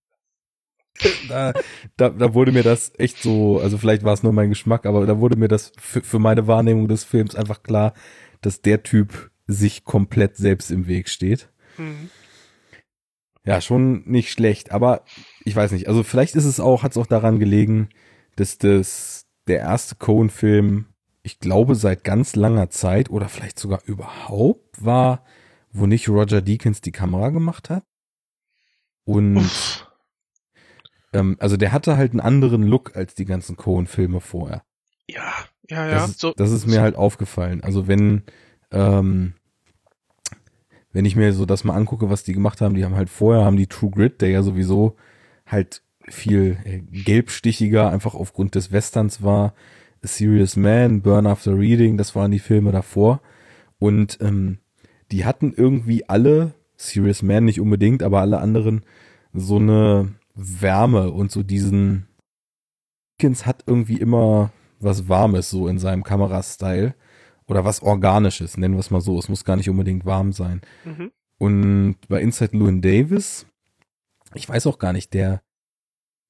[1.29, 1.53] Da,
[1.97, 5.05] da, da wurde mir das echt so, also vielleicht war es nur mein Geschmack, aber
[5.05, 7.93] da wurde mir das für, für meine Wahrnehmung des Films einfach klar,
[8.41, 11.49] dass der Typ sich komplett selbst im Weg steht.
[11.75, 12.09] Hm.
[13.45, 15.03] Ja, schon nicht schlecht, aber
[15.45, 15.87] ich weiß nicht.
[15.87, 17.89] Also vielleicht ist es auch, hat es auch daran gelegen,
[18.35, 20.87] dass das der erste Cohen-Film,
[21.23, 25.23] ich glaube, seit ganz langer Zeit oder vielleicht sogar überhaupt war,
[25.71, 27.83] wo nicht Roger Deakins die Kamera gemacht hat.
[29.05, 29.86] Und Uff.
[31.17, 34.63] Ähm, also der hatte halt einen anderen Look als die ganzen Cohen-Filme vorher.
[35.09, 35.33] Ja,
[35.69, 35.91] ja, ja.
[35.95, 37.61] Das, ist- so, das ist mir halt aufgefallen.
[37.63, 38.23] Also wenn,
[38.71, 39.33] ähm,
[40.93, 43.45] wenn ich mir so das mal angucke, was die gemacht haben, die haben halt vorher,
[43.45, 44.95] haben die True Grit, der ja sowieso
[45.45, 49.53] halt viel äh, gelbstichiger einfach aufgrund des Westerns war.
[50.03, 53.21] A Serious Man, Burn After Reading, das waren die Filme davor.
[53.79, 54.59] Und ähm,
[55.11, 58.83] die hatten irgendwie alle, Serious Man nicht unbedingt, aber alle anderen
[59.33, 62.07] so eine Wärme und so diesen
[63.19, 66.95] Dickens hat irgendwie immer was Warmes so in seinem Kamerastyle
[67.47, 69.17] oder was Organisches, nennen wir es mal so.
[69.17, 70.61] Es muss gar nicht unbedingt warm sein.
[70.85, 71.11] mhm.
[71.39, 73.45] Und bei Inside Llewyn Davis,
[74.33, 75.43] ich weiß auch gar nicht, der,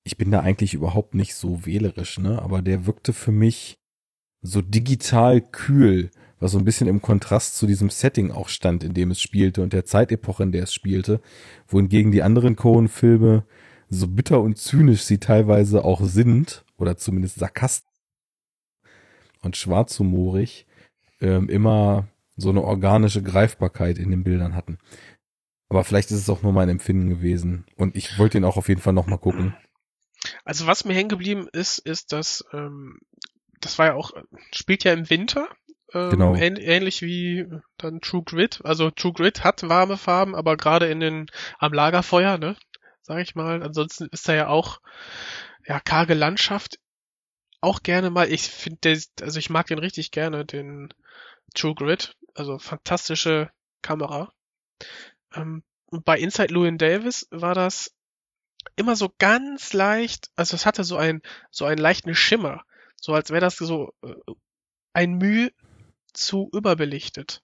[0.03, 3.79] ich bin da eigentlich überhaupt nicht so wählerisch, ne, aber der wirkte für mich
[4.41, 8.93] so digital kühl, was so ein bisschen im Kontrast zu diesem Setting auch stand, in
[8.93, 11.21] dem es spielte und der Zeitepoche, in der es spielte,
[11.67, 13.45] wohingegen die anderen Cohen-Filme
[13.89, 17.87] so bitter und zynisch sie teilweise auch sind, oder zumindest sarkastisch
[19.41, 20.65] und schwarzhumorig,
[21.21, 24.77] ähm, immer so eine organische Greifbarkeit in den Bildern hatten.
[25.69, 27.65] Aber vielleicht ist es auch nur mein Empfinden gewesen.
[27.75, 29.55] Und ich wollte ihn auch auf jeden Fall nochmal gucken.
[30.45, 32.99] Also was mir hängen geblieben ist, ist, dass ähm,
[33.59, 34.11] das war ja auch,
[34.51, 35.47] spielt ja im Winter.
[35.93, 36.35] Ähm, Genau.
[36.35, 37.45] ähn, ähnlich wie
[37.77, 38.61] dann True Grit.
[38.63, 41.27] Also True Grit hat warme Farben, aber gerade in den
[41.59, 42.55] am Lagerfeuer, ne,
[43.07, 43.63] sag ich mal.
[43.63, 44.81] Ansonsten ist da ja auch
[45.65, 46.79] ja karge Landschaft.
[47.61, 48.31] Auch gerne mal.
[48.31, 50.93] Ich finde, also ich mag den richtig gerne, den
[51.55, 52.15] True Grit.
[52.35, 53.49] Also fantastische
[53.81, 54.31] Kamera.
[55.33, 57.95] Ähm, und bei Inside Llewyn Davis war das
[58.75, 62.63] immer so ganz leicht, also es hatte so ein so einen leichten Schimmer,
[62.99, 64.13] so als wäre das so äh,
[64.93, 65.51] ein Mühe
[66.13, 67.41] zu überbelichtet.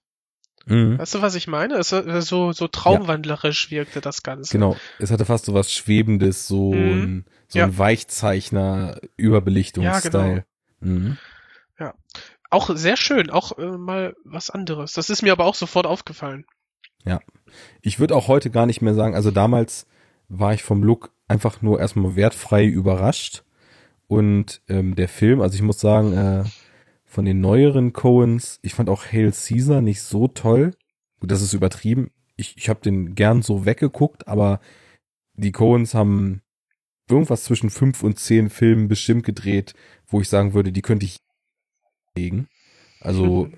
[0.66, 0.98] Mhm.
[0.98, 1.74] Weißt du, was ich meine?
[1.74, 4.50] Es, äh, so so traumwandlerisch wirkte das Ganze.
[4.52, 4.76] Genau.
[4.98, 7.02] Es hatte fast so was Schwebendes, so Mhm.
[7.02, 7.66] ein, so Ja.
[7.66, 10.44] ein Weichzeichner, Überbelichtungsstyle.
[10.80, 11.18] Mhm.
[12.50, 14.92] Auch sehr schön, auch äh, mal was anderes.
[14.92, 16.44] Das ist mir aber auch sofort aufgefallen.
[17.82, 19.86] Ich würde auch heute gar nicht mehr sagen, also damals
[20.28, 23.42] war ich vom Look einfach nur erstmal wertfrei überrascht.
[24.06, 26.44] Und ähm, der Film, also ich muss sagen, äh,
[27.14, 30.72] von den neueren Coens, ich fand auch Hail Caesar nicht so toll.
[31.20, 32.10] Gut, das ist übertrieben.
[32.36, 34.58] Ich, ich habe den gern so weggeguckt, aber
[35.34, 36.42] die Coens haben
[37.08, 39.74] irgendwas zwischen fünf und zehn Filmen bestimmt gedreht,
[40.08, 41.18] wo ich sagen würde, die könnte ich
[42.16, 42.48] legen.
[43.00, 43.48] Also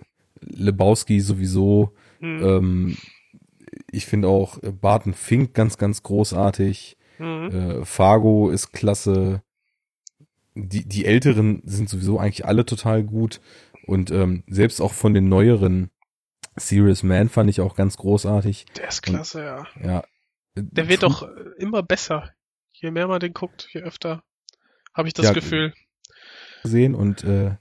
[0.40, 2.42] Lebowski sowieso, Hm.
[2.44, 2.96] ähm,
[3.90, 6.98] ich finde auch äh, Barton Fink ganz, ganz großartig.
[7.18, 7.50] Mhm.
[7.50, 9.42] Äh, Fargo ist klasse.
[10.58, 13.40] Die, die Älteren sind sowieso eigentlich alle total gut.
[13.86, 15.90] Und ähm, selbst auch von den neueren
[16.56, 18.64] Serious Man fand ich auch ganz großartig.
[18.76, 19.66] Der ist klasse, ja.
[19.82, 20.04] Ja.
[20.56, 21.28] Der wird doch
[21.58, 22.32] immer besser.
[22.72, 24.22] Je mehr man den guckt, je öfter
[24.94, 25.74] habe ich das Ja, Gefühl.
[26.62, 27.56] gesehen und äh,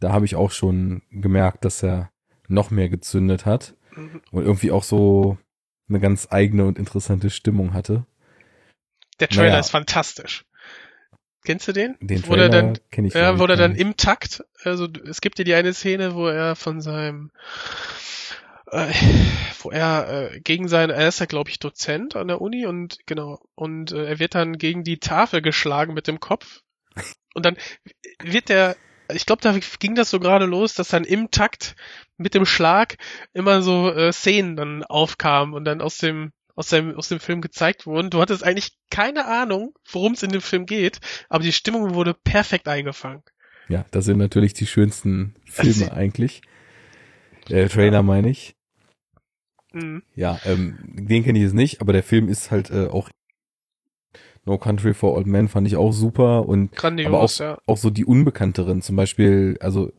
[0.00, 2.10] da habe ich auch schon gemerkt, dass er
[2.48, 4.22] noch mehr gezündet hat Mhm.
[4.30, 5.36] und irgendwie auch so
[5.88, 8.06] eine ganz eigene und interessante Stimmung hatte.
[9.20, 9.60] Der Trailer Naja.
[9.60, 10.44] ist fantastisch.
[11.44, 11.96] Kennst du den?
[12.00, 15.20] Den Wo der Trailer dann, kenne ich ja, wo er dann im Takt, also es
[15.20, 17.30] gibt ja die eine Szene, wo er von seinem,
[18.70, 18.92] äh,
[19.60, 22.98] wo er äh, gegen seinen, er ist ja glaube ich Dozent an der Uni und
[23.06, 26.62] genau, und äh, er wird dann gegen die Tafel geschlagen mit dem Kopf
[27.34, 27.56] und dann
[28.22, 28.76] wird der,
[29.12, 31.76] ich glaube, da ging das so gerade los, dass dann im Takt
[32.16, 32.96] mit dem Schlag
[33.32, 37.40] immer so äh, Szenen dann aufkamen und dann aus dem aus dem, aus dem Film
[37.40, 38.10] gezeigt wurden.
[38.10, 40.98] Du hattest eigentlich keine Ahnung, worum es in dem Film geht,
[41.28, 43.22] aber die Stimmung wurde perfekt eingefangen.
[43.68, 46.42] Ja, das sind natürlich die schönsten Filme Also- eigentlich.
[47.48, 48.56] Äh, Trailer meine ich.
[49.72, 50.02] Mhm.
[50.16, 53.08] Ja, ähm, den kenne ich jetzt nicht, aber der Film ist halt äh, auch
[54.44, 57.58] No Country for Old Men fand ich auch super und Grandios, aber auch, ja.
[57.66, 59.92] auch so die unbekannteren, zum Beispiel, also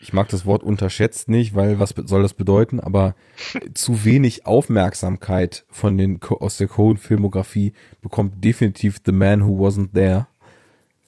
[0.00, 3.14] ich mag das Wort unterschätzt nicht, weil was soll das bedeuten, aber
[3.74, 10.26] zu wenig Aufmerksamkeit von den aus der Cohen-Filmografie bekommt definitiv The Man Who Wasn't There.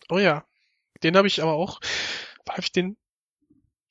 [0.08, 0.44] Oh ja.
[1.02, 1.80] Den habe ich aber auch,
[2.48, 2.96] habe ich den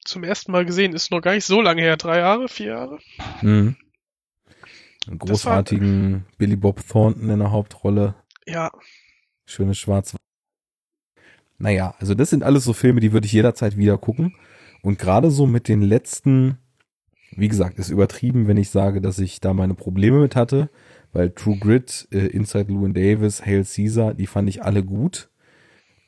[0.03, 2.99] zum ersten Mal gesehen, ist noch gar nicht so lange her, drei Jahre, vier Jahre.
[3.41, 3.77] Mhm.
[5.07, 8.15] Einen großartigen Billy Bob Thornton in der Hauptrolle.
[8.45, 8.71] Ja,
[9.49, 10.13] Schönes Schwarz.
[11.57, 14.35] Naja, also das sind alles so Filme, die würde ich jederzeit wieder gucken.
[14.87, 16.59] Und gerade so mit den letzten,
[17.35, 20.69] wie gesagt, ist übertrieben, wenn ich sage, dass ich da meine Probleme mit hatte,
[21.11, 25.29] weil True Grit, äh, Inside Llewyn Davis, Hail Caesar, die fand ich alle gut.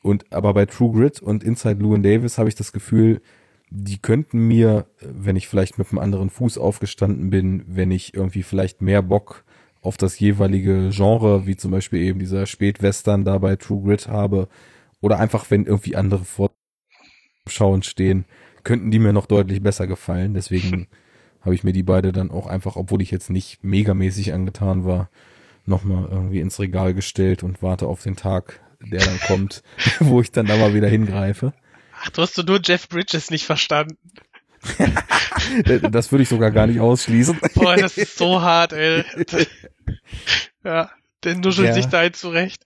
[0.02, 3.20] Und aber bei True Grit und Inside Llewyn Davis habe ich das Gefühl,
[3.68, 8.42] die könnten mir, wenn ich vielleicht mit einem anderen Fuß aufgestanden bin, wenn ich irgendwie
[8.42, 9.44] vielleicht mehr Bock
[9.82, 14.48] auf das jeweilige Genre, wie zum Beispiel eben dieser Spätwestern da bei True Grit habe,
[15.02, 18.24] oder einfach wenn irgendwie andere Vorschauen stehen,
[18.64, 20.34] könnten die mir noch deutlich besser gefallen.
[20.34, 20.88] Deswegen
[21.42, 25.10] habe ich mir die beide dann auch einfach, obwohl ich jetzt nicht megamäßig angetan war,
[25.66, 29.62] nochmal irgendwie ins Regal gestellt und warte auf den Tag, der dann kommt,
[30.00, 31.52] wo ich dann da mal wieder hingreife.
[32.02, 33.96] ach, du hast du nur Jeff Bridges nicht verstanden.
[35.90, 37.38] Das würde ich sogar gar nicht ausschließen.
[37.54, 39.04] Boah, das ist so hart, ey.
[40.62, 40.90] Ja,
[41.24, 41.74] der nuschelt Ja.
[41.74, 42.64] sich da jetzt zurecht.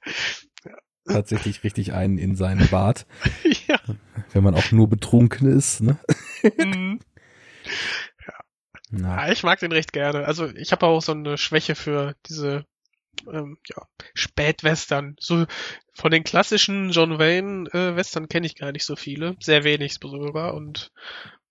[1.06, 3.06] Tatsächlich richtig einen in seinen Bart,
[3.68, 3.78] ja.
[4.34, 5.80] Wenn man auch nur betrunken ist.
[5.80, 5.96] Ne?
[6.58, 7.00] mhm.
[8.90, 10.26] Na, Ja, ich mag den recht gerne.
[10.26, 12.66] Also ich habe auch so eine Schwäche für diese
[13.32, 15.16] ähm, ja, Spätwestern.
[15.18, 15.46] So
[15.94, 19.94] von den klassischen John Wayne äh, Western kenne ich gar nicht so viele, sehr wenig
[19.94, 20.92] sogar und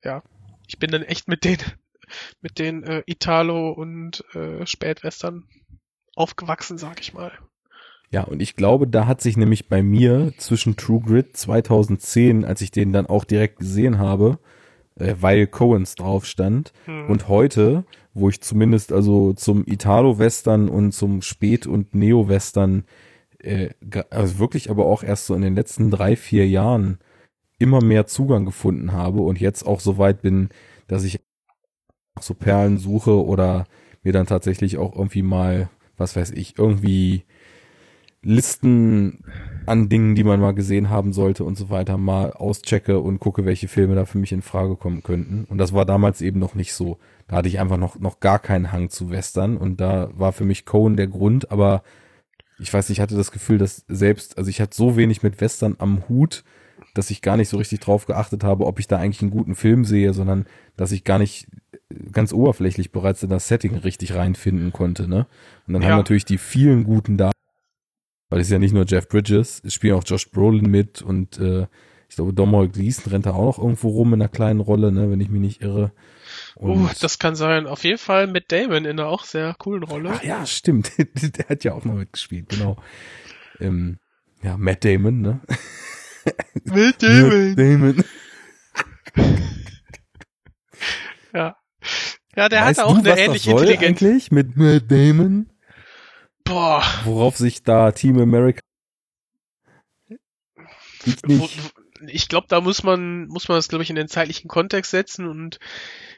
[0.04, 0.22] ja,
[0.68, 1.58] ich bin dann echt mit den
[2.42, 5.48] mit den äh, Italo und äh, Spätwestern
[6.16, 7.38] aufgewachsen, sag ich mal.
[8.14, 12.62] Ja, und ich glaube, da hat sich nämlich bei mir zwischen True Grit 2010, als
[12.62, 14.38] ich den dann auch direkt gesehen habe,
[15.00, 17.10] äh, weil Coens drauf stand, Hm.
[17.10, 22.86] und heute, wo ich zumindest also zum Italo-Western und zum Spät- und Neo-Western,
[23.40, 23.70] äh,
[24.12, 27.00] also wirklich aber auch erst so in den letzten drei, vier Jahren
[27.58, 30.50] immer mehr Zugang gefunden habe und jetzt auch so weit bin,
[30.88, 31.20] dass ich
[32.20, 33.66] so Perlen suche oder
[34.04, 37.24] mir dann tatsächlich auch irgendwie mal, was weiß ich, irgendwie
[38.24, 39.24] Listen
[39.66, 43.46] an Dingen, die man mal gesehen haben sollte und so weiter, mal auschecke und gucke,
[43.46, 45.46] welche Filme da für mich in Frage kommen könnten.
[45.46, 46.98] Und das war damals eben noch nicht so.
[47.28, 50.46] Da hatte ich einfach noch, noch gar keinen Hang zu Western und da war für
[50.46, 51.84] mich Cohen der Grund, aber
[52.60, 55.42] ich weiß nicht, ich hatte das Gefühl, dass selbst, also ich hatte so wenig mit
[55.42, 56.44] Western am Hut,
[56.94, 59.56] dass ich gar nicht so richtig drauf geachtet habe, ob ich da eigentlich einen guten
[59.56, 60.46] Film sehe, sondern
[60.78, 61.48] dass ich gar nicht
[62.12, 65.26] ganz oberflächlich bereits in das Setting richtig reinfinden konnte, ne?
[65.68, 65.90] Und dann Ja.
[65.90, 67.32] haben natürlich die vielen guten da,
[68.34, 71.38] weil es ist ja nicht nur Jeff Bridges, es spielen auch Josh Brolin mit und
[71.38, 71.68] äh,
[72.10, 75.12] ich glaube Domhnall Gleeson rennt da auch noch irgendwo rum in einer kleinen Rolle, ne,
[75.12, 75.92] wenn ich mich nicht irre.
[76.56, 77.68] Und Uh, das kann sein.
[77.68, 80.14] Auf jeden Fall mit Damon in einer auch sehr coolen Rolle.
[80.16, 80.92] Ach ja, stimmt.
[80.98, 82.78] Der hat ja auch noch mitgespielt, genau.
[83.60, 84.00] Ähm,
[84.42, 85.42] ja, Matt Damon, ne?
[86.64, 88.04] Mit Matt Damon.
[91.36, 91.56] Ja.
[92.36, 94.02] Ja, der weißt hatte auch eine ähnliche Intelligenz.
[94.02, 95.53] eigentlich mit Matt Damon?
[96.44, 96.84] Boah.
[97.06, 98.60] Worauf sich da Team America
[101.06, 101.24] ich
[102.02, 102.30] nicht.
[102.30, 105.60] glaube, da muss man, muss man das, glaube ich, in den zeitlichen Kontext setzen und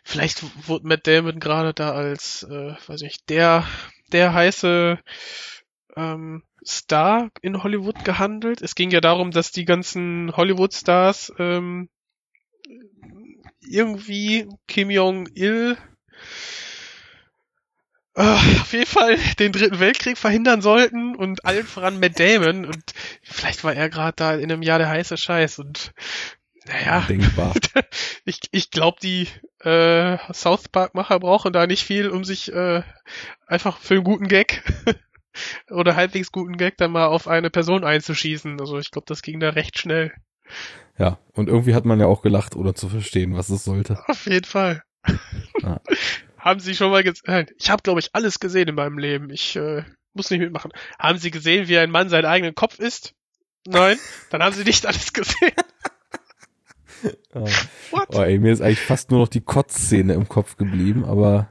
[0.03, 3.65] vielleicht wurde Matt Damon gerade da als, äh, weiß ich, der,
[4.11, 4.99] der heiße
[5.95, 8.61] ähm, Star in Hollywood gehandelt.
[8.61, 11.89] Es ging ja darum, dass die ganzen Hollywood-Stars ähm,
[13.61, 15.77] irgendwie Kim Jong-il
[18.15, 23.63] auf jeden Fall den dritten Weltkrieg verhindern sollten und allen voran Matt Damon und vielleicht
[23.63, 25.93] war er gerade da in einem Jahr der heiße Scheiß und
[26.67, 27.53] naja, Denkbar.
[28.25, 29.27] ich, ich glaube, die
[29.59, 32.81] äh, South Park-Macher brauchen da nicht viel, um sich äh,
[33.45, 34.63] einfach für einen guten Gag
[35.69, 38.59] oder halbwegs guten Gag dann mal auf eine Person einzuschießen.
[38.59, 40.11] Also ich glaube, das ging da recht schnell.
[40.97, 43.99] Ja, und irgendwie hat man ja auch gelacht, oder zu verstehen, was es sollte.
[44.07, 44.81] Auf jeden Fall.
[45.61, 45.81] Ja.
[46.45, 47.47] Haben Sie schon mal gesehen?
[47.57, 49.31] Ich habe, glaube ich, alles gesehen in meinem Leben.
[49.31, 49.83] Ich äh,
[50.13, 50.71] muss nicht mitmachen.
[50.99, 53.15] Haben Sie gesehen, wie ein Mann seinen eigenen Kopf isst?
[53.65, 53.97] Nein?
[54.29, 55.53] Dann haben Sie nicht alles gesehen.
[57.89, 58.09] What?
[58.09, 61.49] Oh, ey, mir ist eigentlich fast nur noch die Kotzszene im Kopf geblieben, aber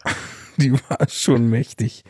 [0.56, 2.02] die war schon mächtig.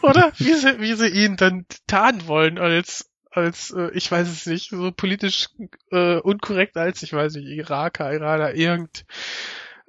[0.00, 0.32] Oder?
[0.38, 4.70] Wie sie, wie sie ihn dann tarnen wollen als, als, äh, ich weiß es nicht,
[4.70, 5.48] so politisch
[5.90, 9.04] äh, unkorrekt als, ich weiß nicht, Iraker, Iraner, irgend,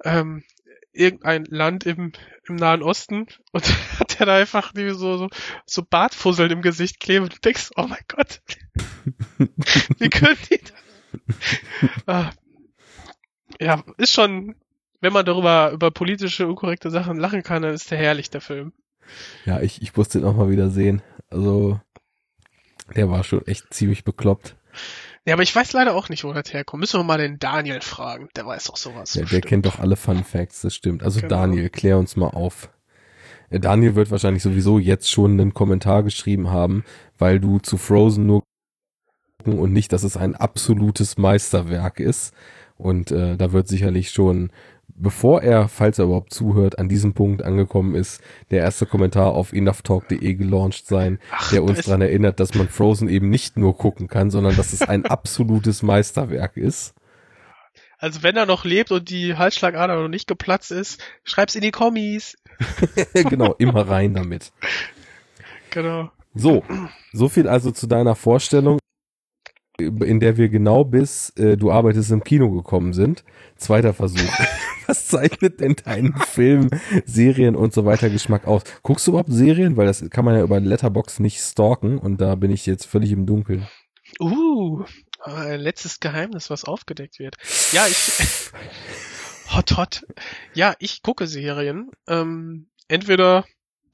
[0.04, 0.44] ähm,
[0.98, 2.12] irgendein Land im,
[2.48, 3.64] im Nahen Osten und
[3.98, 5.28] hat er da einfach so, so,
[5.64, 8.40] so Bartfusseln im Gesicht kleben und du denkst, oh mein Gott,
[9.98, 12.04] wie können die das?
[12.06, 12.30] ah.
[13.60, 14.54] Ja, ist schon,
[15.00, 18.72] wenn man darüber, über politische, unkorrekte Sachen lachen kann, dann ist der herrlich, der Film.
[19.44, 21.02] Ja, ich, ich musste ihn auch mal wieder sehen.
[21.30, 21.80] Also,
[22.94, 24.56] der war schon echt ziemlich bekloppt.
[25.26, 26.80] Ja, aber ich weiß leider auch nicht, wo das herkommt.
[26.80, 28.28] Müssen wir mal den Daniel fragen.
[28.36, 29.12] Der weiß auch sowas.
[29.12, 31.02] Der, der kennt doch alle Fun Facts, das stimmt.
[31.02, 31.28] Also Genau.
[31.36, 32.70] Daniel, klär uns mal auf.
[33.50, 36.84] Äh, Daniel wird wahrscheinlich sowieso jetzt schon einen Kommentar geschrieben haben,
[37.18, 38.42] weil du zu Frozen nur
[39.44, 42.34] und nicht, dass es ein absolutes Meisterwerk ist.
[42.76, 44.50] Und äh, da wird sicherlich schon,
[44.94, 48.20] bevor er, falls er überhaupt zuhört, an diesem Punkt angekommen ist,
[48.50, 53.08] der erste Kommentar auf enoughtalk.de gelauncht sein, Ach, der uns daran erinnert, dass man Frozen
[53.08, 56.94] eben nicht nur gucken kann, sondern dass es ein absolutes Meisterwerk ist.
[57.98, 61.72] Also wenn er noch lebt und die Halsschlagader noch nicht geplatzt ist, schreib's in die
[61.72, 62.36] Kommis.
[63.14, 64.52] genau, immer rein damit.
[65.70, 66.10] Genau.
[66.34, 66.62] So,
[67.12, 68.78] so viel also zu deiner Vorstellung,
[69.78, 73.24] in der wir genau bis äh, du arbeitest im Kino gekommen sind.
[73.56, 74.20] Zweiter Versuch.
[74.88, 76.70] Was zeichnet denn deinen Film,
[77.04, 78.62] Serien und so weiter Geschmack aus?
[78.82, 79.76] Guckst du überhaupt Serien?
[79.76, 83.12] Weil das kann man ja über Letterbox nicht stalken und da bin ich jetzt völlig
[83.12, 83.68] im Dunkeln.
[84.18, 84.84] Uh,
[85.26, 87.36] letztes Geheimnis, was aufgedeckt wird.
[87.72, 87.96] Ja, ich.
[89.54, 90.06] hot, hot.
[90.54, 91.90] Ja, ich gucke Serien.
[92.06, 93.44] Ähm, entweder,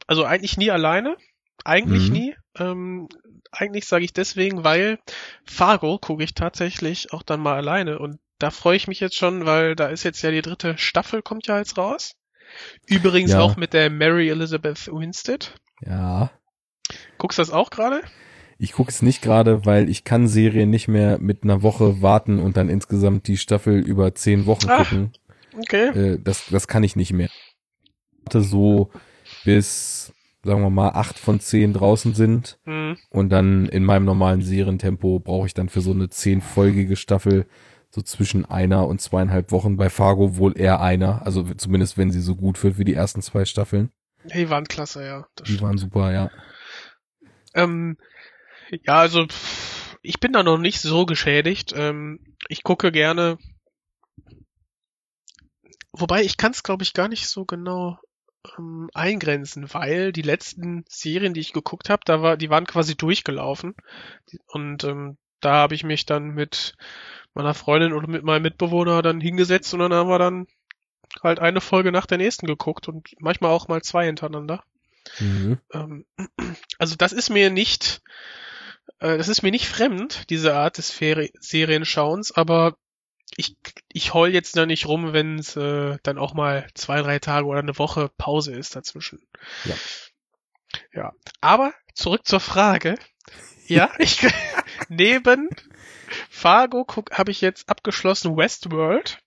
[0.06, 1.16] also eigentlich nie alleine.
[1.64, 2.12] Eigentlich Mhm.
[2.14, 2.36] nie.
[2.56, 3.08] Ähm,
[3.50, 4.98] eigentlich sage ich deswegen, weil
[5.44, 7.98] Fargo gucke ich tatsächlich auch dann mal alleine.
[7.98, 11.22] Und da freue ich mich jetzt schon, weil da ist jetzt ja die dritte Staffel,
[11.22, 12.14] kommt ja jetzt raus.
[12.86, 13.40] Übrigens Ja.
[13.40, 15.54] auch mit der Mary Elizabeth Winstead.
[15.84, 16.30] Ja.
[17.18, 18.02] Guckst du das auch gerade?
[18.58, 22.38] Ich gucke es nicht gerade, weil ich kann Serien nicht mehr mit einer Woche warten
[22.38, 24.88] und dann insgesamt die Staffel über zehn Wochen Ach.
[24.88, 25.12] gucken.
[25.58, 25.88] Okay.
[26.14, 27.28] Äh, das, das kann ich nicht mehr.
[27.82, 28.90] Ich warte so
[29.44, 30.12] bis,
[30.44, 32.96] sagen wir mal, acht von zehn draußen sind Hm.
[33.10, 37.46] und dann in meinem normalen Serientempo brauche ich dann für so eine zehnfolgige Staffel
[37.94, 39.76] so zwischen einer und zweieinhalb Wochen.
[39.76, 43.22] Bei Fargo wohl eher einer, also zumindest wenn sie so gut wird wie die ersten
[43.22, 43.92] zwei Staffeln.
[44.24, 45.28] Die waren klasse, ja.
[45.46, 46.30] Die waren super, ja.
[47.54, 47.96] Ähm,
[48.82, 49.26] ja, also
[50.02, 51.72] ich bin da noch nicht so geschädigt.
[51.76, 52.18] Ähm,
[52.48, 53.38] ich gucke gerne.
[55.92, 58.00] Wobei ich kann es, glaube ich, gar nicht so genau
[58.58, 62.96] ähm, eingrenzen, weil die letzten Serien, die ich geguckt habe, da war, die waren quasi
[62.96, 63.76] durchgelaufen.
[64.48, 66.74] Und ähm, da habe ich mich dann mit
[67.34, 70.46] meiner Freundin oder mit meinem Mitbewohner dann hingesetzt und dann haben wir dann
[71.22, 74.64] halt eine Folge nach der nächsten geguckt und manchmal auch mal zwei hintereinander.
[75.18, 75.58] Mhm.
[75.72, 76.06] Ähm,
[76.78, 78.02] also das ist mir nicht,
[79.00, 82.76] äh, das ist mir nicht fremd, diese Art des Feri Serienschauens, aber
[83.36, 83.56] ich,
[83.92, 87.46] ich heul jetzt da nicht rum, wenn es äh, dann auch mal zwei, drei Tage
[87.46, 89.26] oder eine Woche Pause ist dazwischen.
[89.64, 89.74] Ja.
[90.92, 91.12] Ja.
[91.40, 92.96] Aber zurück zur Frage.
[93.66, 94.26] Ja, ich
[94.88, 95.48] neben
[96.30, 99.18] Fargo habe ich jetzt abgeschlossen Westworld.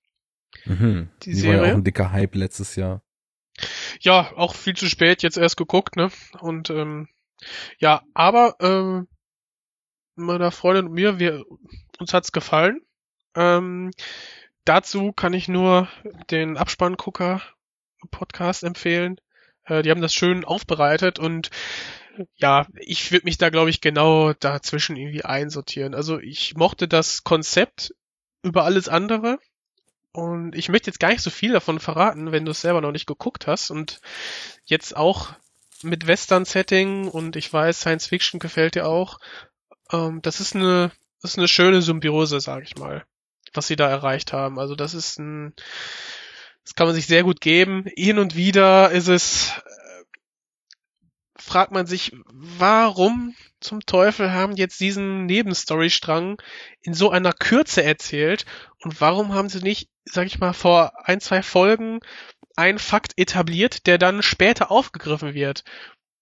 [0.65, 1.09] Mhm.
[1.23, 1.71] Die Die war ja Serie?
[1.73, 3.01] auch ein dicker Hype letztes Jahr.
[3.99, 6.09] Ja, auch viel zu spät jetzt erst geguckt, ne?
[6.39, 7.07] Und ähm,
[7.79, 9.07] ja, aber ähm,
[10.15, 11.43] meiner Freundin und mir, wir
[11.99, 12.81] uns hat's gefallen.
[13.35, 13.91] Ähm,
[14.65, 15.87] dazu kann ich nur
[16.29, 17.41] den Abspanngucker
[18.11, 19.19] Podcast empfehlen.
[19.65, 21.49] Äh, die haben das schön aufbereitet und
[22.35, 25.93] ja, ich würde mich da glaube ich genau dazwischen irgendwie einsortieren.
[25.93, 27.93] Also ich mochte das Konzept
[28.43, 29.39] über alles andere.
[30.11, 32.91] Und ich möchte jetzt gar nicht so viel davon verraten, wenn du es selber noch
[32.91, 33.69] nicht geguckt hast.
[33.69, 33.99] Und
[34.65, 35.33] jetzt auch
[35.83, 39.19] mit Western-Setting und ich weiß, Science Fiction gefällt dir auch.
[39.91, 40.91] Ähm, das ist eine,
[41.21, 43.05] das ist eine schöne Symbiose, sag ich mal,
[43.53, 44.59] was sie da erreicht haben.
[44.59, 45.53] Also das ist ein,
[46.63, 47.85] das kann man sich sehr gut geben.
[47.95, 49.53] Hin und wieder ist es
[51.47, 56.41] fragt man sich, warum zum Teufel haben jetzt diesen Nebenstorystrang
[56.81, 58.45] in so einer Kürze erzählt
[58.83, 62.01] und warum haben sie nicht, sag ich mal, vor ein, zwei Folgen
[62.55, 65.63] einen Fakt etabliert, der dann später aufgegriffen wird.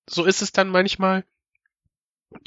[0.08, 1.26] So ist es dann manchmal,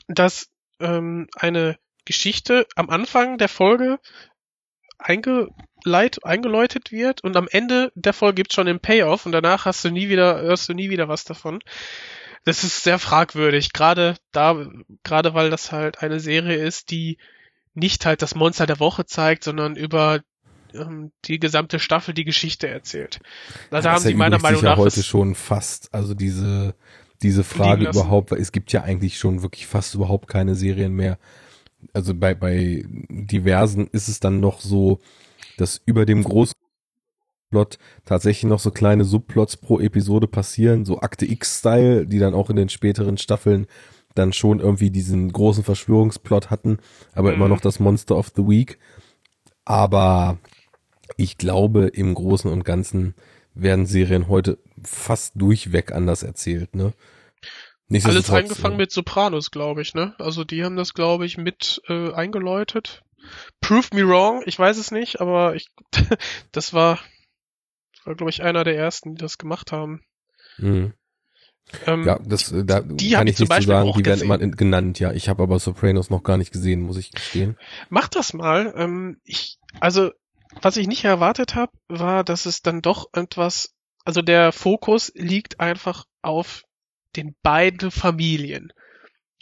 [0.07, 0.49] dass
[0.81, 3.99] ähm, eine Geschichte am Anfang der Folge
[4.99, 9.85] eingeleit, eingeläutet wird und am Ende der Folge gibt's schon den Payoff und danach hast
[9.85, 11.61] du nie wieder, hörst du nie wieder was davon.
[12.49, 14.57] Das ist sehr fragwürdig, gerade da,
[15.03, 17.19] gerade weil das halt eine Serie ist, die
[17.75, 20.21] nicht halt das Monster der Woche zeigt, sondern über
[20.73, 23.21] ähm, die gesamte Staffel die Geschichte erzählt.
[23.71, 26.75] Da haben sie meiner Meinung nach ja heute schon fast, also diese
[27.21, 31.19] diese Frage überhaupt, weil es gibt ja eigentlich schon wirklich fast überhaupt keine Serien mehr,
[31.93, 35.01] also bei, bei diversen ist es dann noch so,
[35.59, 36.55] dass über dem großen
[37.51, 42.51] Plot tatsächlich noch so kleine Subplots pro Episode passieren, so Akte X-Style, die dann auch
[42.51, 43.67] in den späteren Staffeln
[44.15, 46.79] dann schon irgendwie diesen großen Verschwörungsplot hatten,
[47.15, 47.37] aber mhm.
[47.37, 48.79] immer noch das Monster of the Week.
[49.65, 50.39] Aber
[51.17, 53.15] ich glaube, im Großen und Ganzen
[53.55, 56.93] werden Serien heute fast durchweg anders erzählt, ne?
[58.05, 60.15] Alles angefangen mit Sopranos, glaube ich, ne?
[60.19, 63.03] Also die haben das, glaube ich, mit äh, eingeläutet.
[63.61, 65.69] Prove me wrong, ich weiß es nicht, aber ich,
[66.53, 66.99] das war,
[68.05, 70.05] war glaube ich, einer der ersten, die das gemacht haben.
[70.59, 70.95] Mhm.
[71.87, 74.99] Ähm, ja, das, da die kann ich, ich nicht zu sagen, die werden immer genannt,
[75.01, 75.13] ja.
[75.13, 77.59] Ich habe aber Sopranos noch gar nicht gesehen, muss ich gestehen.
[77.91, 78.73] Mach das mal.
[78.77, 80.11] Ähm, ich, also,
[80.63, 83.75] was ich nicht erwartet habe, war, dass es dann doch etwas,
[84.05, 86.65] also der Fokus liegt einfach auf
[87.17, 88.73] den beiden Familien.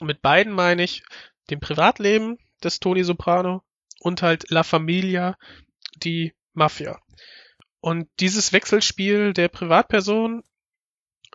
[0.00, 1.04] Und mit beiden meine ich
[1.50, 3.62] dem Privatleben des Tony Soprano
[4.00, 5.36] und halt La Familia,
[5.96, 6.98] die Mafia.
[7.86, 10.42] Und dieses Wechselspiel der Privatperson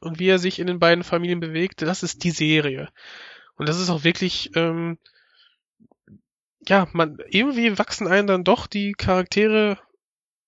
[0.02, 2.89] und wie er sich in den beiden Familien bewegt, das ist die Serie.
[3.56, 4.97] Und das ist auch wirklich, ähm,
[6.68, 9.80] ja, man, irgendwie wachsen einem dann doch die Charaktere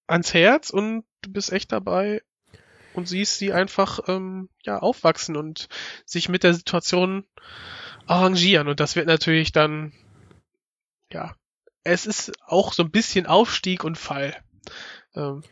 [0.05, 2.21] ans Herz und du bist echt dabei,
[2.93, 5.69] und siehst sie einfach ähm, ja aufwachsen und
[6.05, 7.25] sich mit der Situation
[8.07, 9.93] arrangieren und das wird natürlich dann
[11.11, 11.33] ja
[11.85, 14.35] es ist auch so ein bisschen Aufstieg und Fall
[15.15, 15.43] ähm,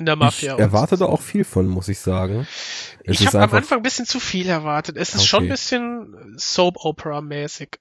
[0.00, 0.54] in der Mafia.
[0.54, 2.46] Ich erwarte da auch viel von, muss ich sagen.
[3.04, 4.96] Es ich habe am Anfang ein bisschen zu viel erwartet.
[4.96, 5.26] Es ist okay.
[5.26, 7.78] schon ein bisschen Soap Opera mäßig.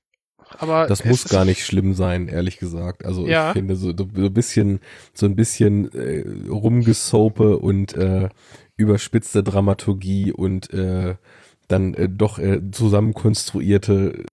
[0.57, 3.05] Aber das muss gar nicht schlimm sein, ehrlich gesagt.
[3.05, 3.49] Also ja.
[3.49, 4.80] ich finde so, so ein bisschen,
[5.13, 8.30] so ein bisschen äh, rumgesope und äh,
[8.76, 11.15] überspitzte Dramaturgie und äh,
[11.67, 14.26] dann äh, doch äh, zusammenkonstruierte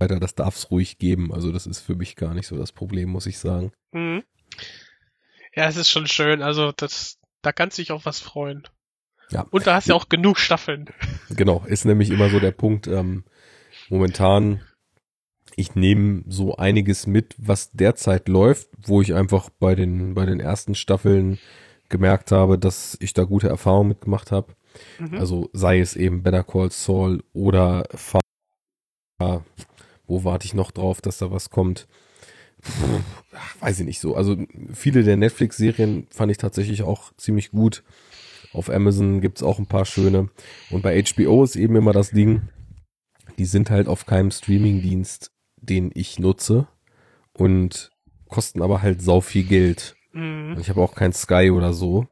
[0.00, 1.32] weiter, das darf es ruhig geben.
[1.32, 3.72] Also das ist für mich gar nicht so das Problem, muss ich sagen.
[3.92, 4.24] Mhm.
[5.54, 6.42] Ja, es ist schon schön.
[6.42, 8.62] Also das, da kannst du dich auch was freuen.
[9.30, 9.46] Ja.
[9.50, 10.88] Und da hast du ja auch genug Staffeln.
[11.30, 12.86] Genau, ist nämlich immer so der Punkt.
[12.86, 13.24] Ähm,
[13.88, 14.60] momentan,
[15.56, 20.40] ich nehme so einiges mit, was derzeit läuft, wo ich einfach bei den bei den
[20.40, 21.38] ersten Staffeln
[21.88, 24.54] gemerkt habe, dass ich da gute Erfahrungen mitgemacht habe.
[24.98, 25.14] Mhm.
[25.14, 28.20] Also sei es eben Better Call Saul oder Fa
[30.06, 31.86] wo warte ich noch drauf, dass da was kommt?
[33.60, 34.14] Weiß ich nicht so.
[34.14, 34.36] Also
[34.72, 37.82] viele der Netflix-Serien fand ich tatsächlich auch ziemlich gut.
[38.52, 40.28] Auf Amazon gibt's auch ein paar schöne.
[40.70, 42.42] Und bei HBO ist eben immer das Ding,
[43.38, 46.68] die sind halt auf keinem Streaming-Dienst, den ich nutze
[47.32, 47.90] und
[48.28, 49.96] kosten aber halt sau viel Geld.
[50.12, 50.56] Mhm.
[50.60, 52.06] Ich habe auch kein Sky oder so.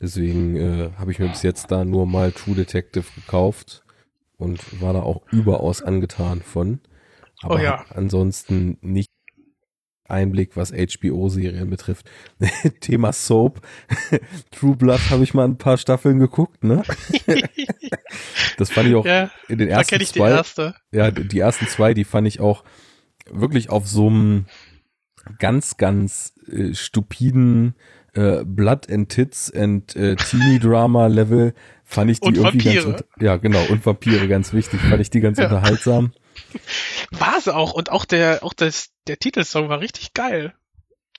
[0.00, 3.82] Deswegen äh, habe ich mir bis jetzt da nur mal True Detective gekauft
[4.36, 6.80] und war da auch überaus angetan von.
[7.42, 7.84] Aber oh ja.
[7.90, 9.10] ansonsten nicht
[10.08, 12.10] Einblick, was HBO-Serien betrifft.
[12.80, 13.60] Thema Soap.
[14.50, 16.82] True Blood habe ich mal ein paar Staffeln geguckt, ne?
[18.56, 20.30] das fand ich auch ja, in den ersten zwei.
[20.30, 20.74] Erste.
[20.92, 22.64] Ja, die ersten zwei, die fand ich auch
[23.30, 24.46] wirklich auf so einem
[25.38, 27.74] ganz, ganz äh, stupiden
[28.14, 31.54] äh, Blood and Tits and äh, Teenie Drama Level
[31.84, 32.92] fand ich die und irgendwie Vampire.
[32.92, 35.44] ganz ja genau und Vampire ganz wichtig fand ich die ganz ja.
[35.44, 36.12] unterhaltsam
[37.10, 40.54] war sie auch und auch der auch das der Titelsong war richtig geil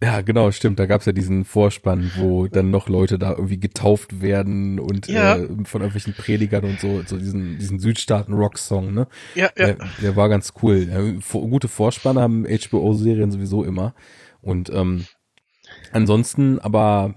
[0.01, 0.80] ja, genau, stimmt.
[0.80, 5.36] Da gab's ja diesen Vorspann, wo dann noch Leute da irgendwie getauft werden und ja.
[5.36, 9.07] äh, von irgendwelchen Predigern und so, so diesen, diesen Südstaaten-Rock-Song, ne?
[9.36, 9.74] Ja, ja.
[9.74, 10.88] Der, der war ganz cool.
[10.89, 11.01] Ja,
[11.41, 13.93] gute Vorspanne haben HBO-Serien sowieso immer.
[14.41, 15.05] Und ähm,
[15.91, 17.15] ansonsten, aber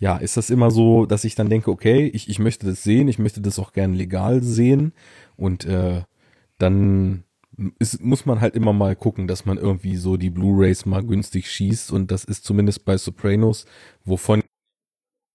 [0.00, 3.06] ja, ist das immer so, dass ich dann denke, okay, ich, ich möchte das sehen,
[3.06, 4.92] ich möchte das auch gern legal sehen
[5.36, 6.02] und äh,
[6.58, 7.22] dann
[7.78, 11.50] ist, muss man halt immer mal gucken, dass man irgendwie so die Blu-rays mal günstig
[11.50, 13.66] schießt und das ist zumindest bei Sopranos,
[14.04, 14.42] wovon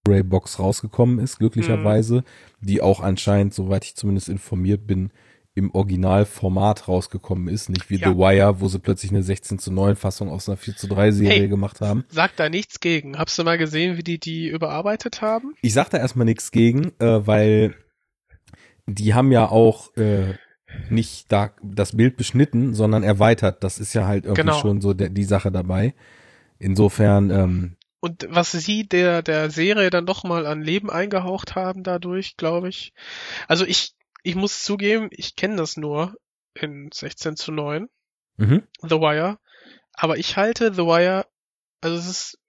[0.04, 2.18] Blu-ray-Box rausgekommen ist, glücklicherweise,
[2.62, 2.66] mhm.
[2.66, 5.12] die auch anscheinend, soweit ich zumindest informiert bin,
[5.56, 8.10] im Originalformat rausgekommen ist, nicht wie ja.
[8.10, 11.12] The Wire, wo sie plötzlich eine 16 zu 9 Fassung aus einer 4 zu 3
[11.12, 12.06] Serie hey, gemacht haben.
[12.10, 13.18] Sag da nichts gegen.
[13.18, 15.56] Hast du mal gesehen, wie die die überarbeitet haben?
[15.62, 17.76] Ich sag da erstmal nichts gegen, äh, weil
[18.86, 20.36] die haben ja auch äh,
[20.90, 23.64] nicht da das Bild beschnitten, sondern erweitert.
[23.64, 24.60] Das ist ja halt irgendwie genau.
[24.60, 25.94] schon so der, die Sache dabei.
[26.60, 31.84] Insofern ähm, und was sie der der Serie dann doch mal an Leben eingehaucht haben
[31.84, 32.94] dadurch, glaube ich.
[33.48, 33.94] Also ich
[34.24, 36.16] ich muss zugeben, ich kenne das nur
[36.54, 37.90] in 16 zu 9.
[38.38, 38.64] Mhm.
[38.82, 39.40] The Wire.
[39.94, 41.26] Aber ich halte The Wire,
[41.82, 42.40] also es ist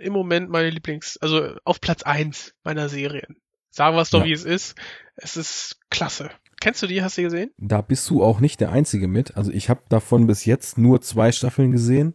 [0.00, 3.40] im Moment meine Lieblings, also auf Platz 1 meiner Serien.
[3.70, 4.26] Sagen wir es doch, ja.
[4.26, 4.76] wie es ist.
[5.16, 6.30] Es ist klasse.
[6.60, 7.02] Kennst du die?
[7.02, 7.50] Hast du die gesehen?
[7.58, 9.36] Da bist du auch nicht der Einzige mit.
[9.36, 12.14] Also ich habe davon bis jetzt nur zwei Staffeln gesehen.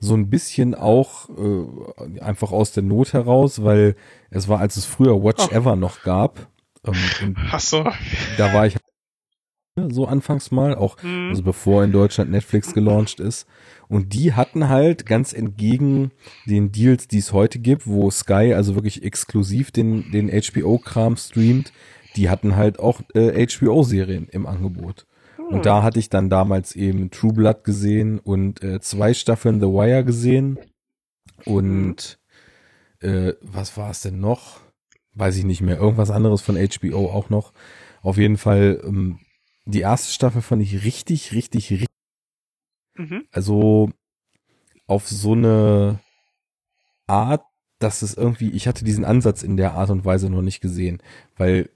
[0.00, 3.94] So ein bisschen auch äh, einfach aus der Not heraus, weil
[4.30, 5.54] es war, als es früher Watch oh.
[5.54, 6.48] Ever noch gab.
[6.84, 7.84] Ähm, Ach so.
[8.36, 8.76] Da war ich
[9.88, 11.30] so anfangs mal, auch mhm.
[11.30, 13.46] also bevor in Deutschland Netflix gelauncht ist.
[13.88, 16.12] Und die hatten halt ganz entgegen
[16.46, 21.72] den Deals, die es heute gibt, wo Sky also wirklich exklusiv den, den HBO-Kram streamt,
[22.16, 25.06] die hatten halt auch äh, HBO-Serien im Angebot.
[25.38, 25.56] Mhm.
[25.56, 29.66] Und da hatte ich dann damals eben True Blood gesehen und äh, zwei Staffeln The
[29.66, 30.58] Wire gesehen.
[31.44, 32.18] Und
[33.00, 34.64] äh, was war es denn noch?
[35.14, 37.52] weiß ich nicht mehr, irgendwas anderes von HBO auch noch.
[38.02, 39.20] Auf jeden Fall, ähm,
[39.64, 41.88] die erste Staffel fand ich richtig, richtig, richtig.
[42.96, 43.24] Mhm.
[43.30, 43.90] Also
[44.86, 46.00] auf so eine
[47.06, 47.44] Art,
[47.78, 51.02] dass es irgendwie, ich hatte diesen Ansatz in der Art und Weise noch nicht gesehen,
[51.36, 51.70] weil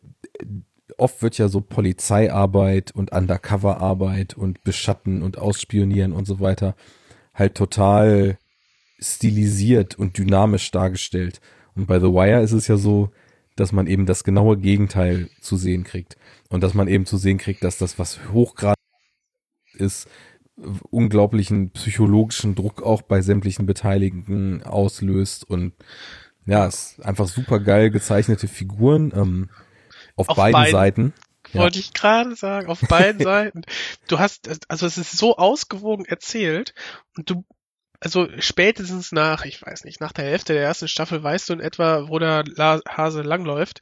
[0.96, 6.74] oft wird ja so Polizeiarbeit und Undercoverarbeit und Beschatten und Ausspionieren und so weiter
[7.34, 8.38] halt total
[8.98, 11.40] stilisiert und dynamisch dargestellt.
[11.74, 13.10] Und bei The Wire ist es ja so,
[13.54, 16.16] dass man eben das genaue Gegenteil zu sehen kriegt.
[16.48, 18.76] Und dass man eben zu sehen kriegt, dass das, was hochgradig
[19.74, 20.08] ist,
[20.90, 25.72] unglaublichen psychologischen Druck auch bei sämtlichen Beteiligten auslöst und
[26.46, 29.50] ja, es ist einfach super geil gezeichnete Figuren ähm,
[30.18, 31.14] auf, auf beiden, beiden, Seiten.
[31.52, 31.84] Wollte ja.
[31.84, 33.62] ich gerade sagen, auf beiden Seiten.
[34.06, 36.74] Du hast, also es ist so ausgewogen erzählt
[37.16, 37.44] und du
[38.00, 41.60] also spätestens nach, ich weiß nicht, nach der Hälfte der ersten Staffel weißt du in
[41.60, 42.44] etwa, wo der
[42.86, 43.80] Hase langläuft.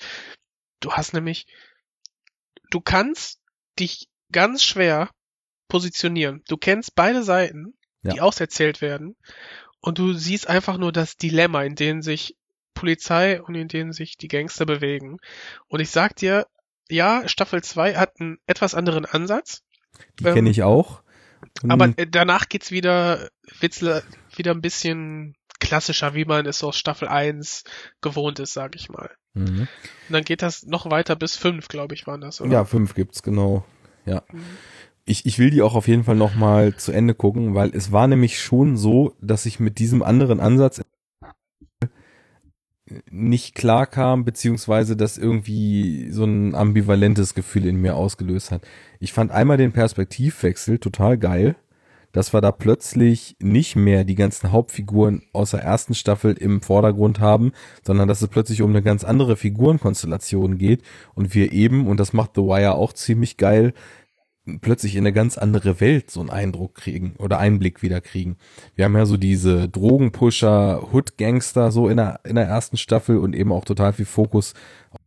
[0.80, 1.46] Du hast nämlich,
[2.70, 3.40] du kannst
[3.78, 5.10] dich ganz schwer
[5.68, 6.42] positionieren.
[6.48, 8.14] Du kennst beide Seiten, ja.
[8.14, 9.16] die auserzählt werden,
[9.80, 12.36] und du siehst einfach nur das Dilemma, in dem sich
[12.76, 15.18] Polizei und in dem sich die Gangster bewegen.
[15.66, 16.46] Und ich sag dir,
[16.88, 19.62] ja, Staffel 2 hat einen etwas anderen Ansatz.
[20.20, 21.02] Die ähm, kenne ich auch.
[21.68, 23.28] Aber äh, danach geht's wieder,
[23.60, 27.64] wird's wieder ein bisschen klassischer, wie man es aus Staffel 1
[28.00, 29.10] gewohnt ist, sag ich mal.
[29.34, 29.60] Mhm.
[29.60, 29.68] Und
[30.10, 32.52] dann geht das noch weiter bis 5, glaube ich, waren das, oder?
[32.52, 33.64] Ja, 5 gibt's, genau.
[34.04, 34.22] Ja.
[34.30, 34.44] Mhm.
[35.04, 37.92] Ich, ich will die auch auf jeden Fall noch mal zu Ende gucken, weil es
[37.92, 40.80] war nämlich schon so, dass ich mit diesem anderen Ansatz
[43.10, 48.66] nicht klar kam, beziehungsweise das irgendwie so ein ambivalentes Gefühl in mir ausgelöst hat.
[49.00, 51.56] Ich fand einmal den Perspektivwechsel total geil,
[52.12, 57.20] dass wir da plötzlich nicht mehr die ganzen Hauptfiguren aus der ersten Staffel im Vordergrund
[57.20, 60.82] haben, sondern dass es plötzlich um eine ganz andere Figurenkonstellation geht
[61.14, 63.74] und wir eben, und das macht The Wire auch ziemlich geil,
[64.60, 68.36] plötzlich in eine ganz andere Welt so einen Eindruck kriegen oder Einblick wieder kriegen.
[68.74, 73.34] Wir haben ja so diese Drogenpusher, Hood-Gangster so in der, in der ersten Staffel und
[73.34, 74.54] eben auch total viel Fokus
[74.90, 75.00] auf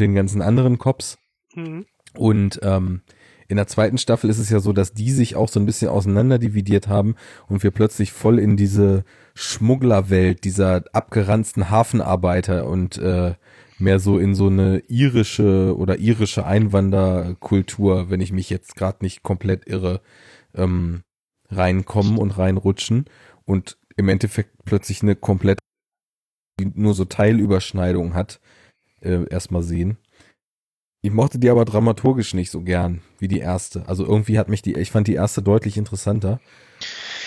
[0.00, 1.18] den ganzen anderen Cops.
[1.54, 1.86] Mhm.
[2.14, 3.02] Und ähm,
[3.48, 5.88] in der zweiten Staffel ist es ja so, dass die sich auch so ein bisschen
[5.88, 7.14] auseinander dividiert haben
[7.48, 9.04] und wir plötzlich voll in diese
[9.34, 13.34] Schmugglerwelt dieser abgeranzten Hafenarbeiter und äh,
[13.78, 19.22] mehr so in so eine irische oder irische Einwanderkultur, wenn ich mich jetzt gerade nicht
[19.22, 20.00] komplett irre,
[20.54, 21.02] ähm,
[21.50, 23.06] reinkommen und reinrutschen
[23.44, 25.58] und im Endeffekt plötzlich eine komplett
[26.60, 28.40] die nur so Teilüberschneidung hat,
[29.00, 29.98] äh, erstmal sehen.
[31.00, 33.88] Ich mochte die aber dramaturgisch nicht so gern wie die erste.
[33.88, 36.40] Also irgendwie hat mich die, ich fand die erste deutlich interessanter.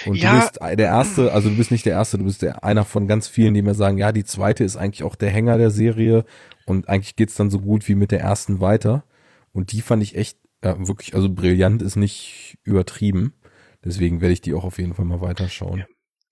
[0.06, 0.34] Und ja.
[0.34, 3.08] du bist der erste, also du bist nicht der erste, du bist der einer von
[3.08, 6.26] ganz vielen, die mir sagen, ja, die zweite ist eigentlich auch der Hänger der Serie
[6.66, 9.04] und eigentlich geht's dann so gut wie mit der ersten weiter.
[9.54, 13.34] Und die fand ich echt ja, wirklich, also brillant ist nicht übertrieben.
[13.84, 15.86] Deswegen werde ich die auch auf jeden Fall mal weiterschauen.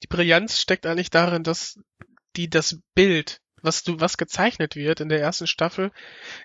[0.03, 1.79] Die Brillanz steckt eigentlich darin, dass
[2.35, 5.91] die das Bild, was du, was gezeichnet wird in der ersten Staffel,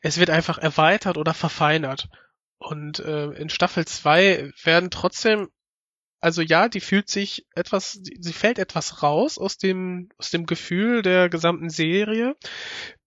[0.02, 2.08] es wird einfach erweitert oder verfeinert.
[2.58, 5.48] Und äh, in Staffel 2 werden trotzdem
[6.20, 11.02] Also ja, die fühlt sich etwas, sie fällt etwas raus aus dem, aus dem Gefühl
[11.02, 12.34] der gesamten Serie,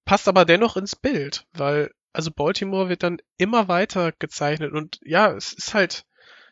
[0.06, 5.32] passt aber dennoch ins Bild, weil, also Baltimore wird dann immer weiter gezeichnet und ja,
[5.34, 6.06] es ist halt,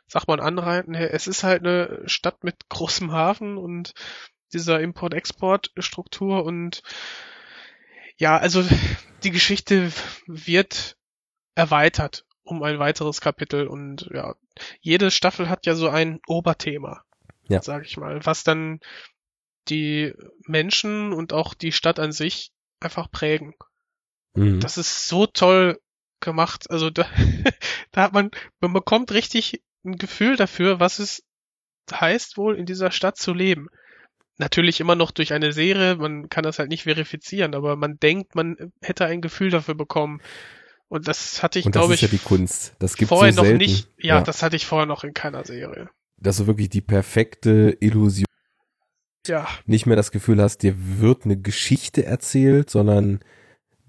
[0.08, 3.94] sag mal anreiten, es ist halt eine Stadt mit großem Hafen und
[4.54, 6.82] dieser Import-Export-Struktur und
[8.18, 8.64] ja, also
[9.24, 9.92] die Geschichte
[10.28, 10.98] wird
[11.56, 14.36] erweitert um ein weiteres Kapitel und ja,
[14.80, 17.04] jede Staffel hat ja so ein Oberthema,
[17.48, 17.62] ja.
[17.62, 18.80] sag ich mal, was dann
[19.68, 20.14] die
[20.46, 23.56] Menschen und auch die Stadt an sich einfach prägen.
[24.36, 24.60] Mhm.
[24.60, 25.80] Das ist so toll
[26.20, 26.70] gemacht.
[26.70, 27.08] Also da,
[27.92, 28.30] da hat man,
[28.60, 31.24] man bekommt richtig ein Gefühl dafür, was es
[31.92, 33.70] heißt wohl in dieser Stadt zu leben.
[34.38, 38.36] Natürlich immer noch durch eine Serie, man kann das halt nicht verifizieren, aber man denkt,
[38.36, 40.22] man hätte ein Gefühl dafür bekommen.
[40.88, 42.76] Und das hatte ich, glaube ich, ja die Kunst.
[42.80, 43.60] Das gibt's vorher so noch selten.
[43.60, 43.90] nicht.
[43.98, 45.90] Ja, ja, das hatte ich vorher noch in keiner Serie.
[46.18, 48.26] Dass du wirklich die perfekte Illusion.
[49.26, 49.48] Ja.
[49.66, 53.22] Nicht mehr das Gefühl hast, dir wird eine Geschichte erzählt, sondern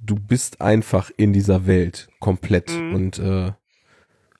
[0.00, 2.70] du bist einfach in dieser Welt komplett.
[2.70, 2.94] Mhm.
[2.94, 3.52] Und äh,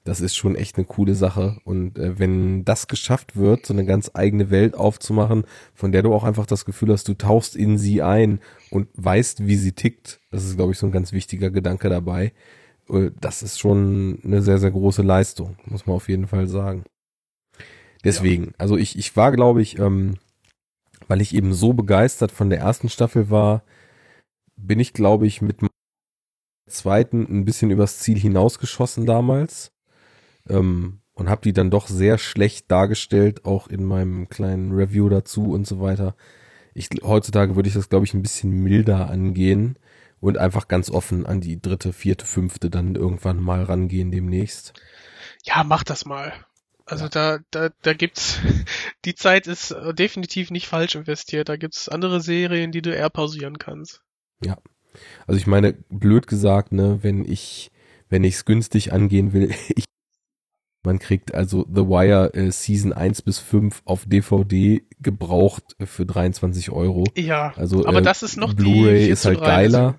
[0.07, 1.59] das ist schon echt eine coole Sache.
[1.65, 6.15] Und äh, wenn das geschafft wird, so eine ganz eigene Welt aufzumachen, von der du
[6.15, 10.21] auch einfach das Gefühl hast, du tauchst in sie ein und weißt, wie sie tickt,
[10.31, 12.33] das ist, glaube ich, so ein ganz wichtiger Gedanke dabei.
[12.89, 16.85] Äh, das ist schon eine sehr, sehr große Leistung, muss man auf jeden Fall sagen.
[18.05, 18.53] Deswegen, ja.
[18.59, 20.19] also ich, ich war, glaube ich, ähm,
[21.09, 23.65] weil ich eben so begeistert von der ersten Staffel war,
[24.57, 25.59] bin ich, glaube ich, mit
[26.69, 29.73] zweiten ein bisschen übers Ziel hinausgeschossen damals
[30.49, 35.53] ähm, und habe die dann doch sehr schlecht dargestellt, auch in meinem kleinen Review dazu
[35.53, 36.15] und so weiter.
[36.75, 39.79] Ich, heutzutage würde ich das, glaube ich, ein bisschen milder angehen
[40.21, 44.75] und einfach ganz offen an die dritte, vierte, fünfte dann irgendwann mal rangehen demnächst.
[45.43, 46.33] Ja, mach das mal.
[46.85, 48.39] Also da, da, da gibt's,
[49.05, 51.49] die Zeit ist definitiv nicht falsch investiert.
[51.49, 54.03] Da gibt's andere Serien, die du eher pausieren kannst.
[54.45, 54.59] Ja.
[55.27, 57.71] Also ich meine, blöd gesagt, ne, wenn ich,
[58.09, 59.85] wenn ich's günstig angehen will, ich
[60.87, 66.71] man kriegt also The Wire äh, Season 1 bis 5 auf DVD gebraucht für 23
[66.71, 67.05] Euro.
[67.17, 69.99] Ja, also, aber äh, das ist noch Blu-ray ist halt geiler.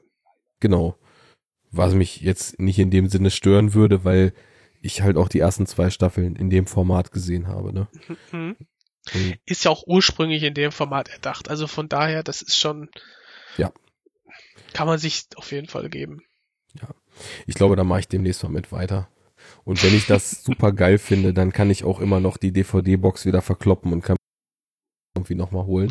[0.61, 0.97] Genau.
[1.71, 4.33] Was mich jetzt nicht in dem Sinne stören würde, weil
[4.81, 7.73] ich halt auch die ersten zwei Staffeln in dem Format gesehen habe.
[7.73, 7.87] Ne?
[8.31, 8.55] Mhm.
[9.45, 11.49] Ist ja auch ursprünglich in dem Format erdacht.
[11.49, 12.89] Also von daher, das ist schon.
[13.57, 13.73] Ja.
[14.71, 16.23] Kann man sich auf jeden Fall geben.
[16.79, 16.87] Ja.
[17.45, 19.09] Ich glaube, da mache ich demnächst mal mit weiter.
[19.67, 23.25] Und wenn ich das super geil finde, dann kann ich auch immer noch die DVD-Box
[23.25, 24.15] wieder verkloppen und kann
[25.17, 25.89] irgendwie nochmal holen.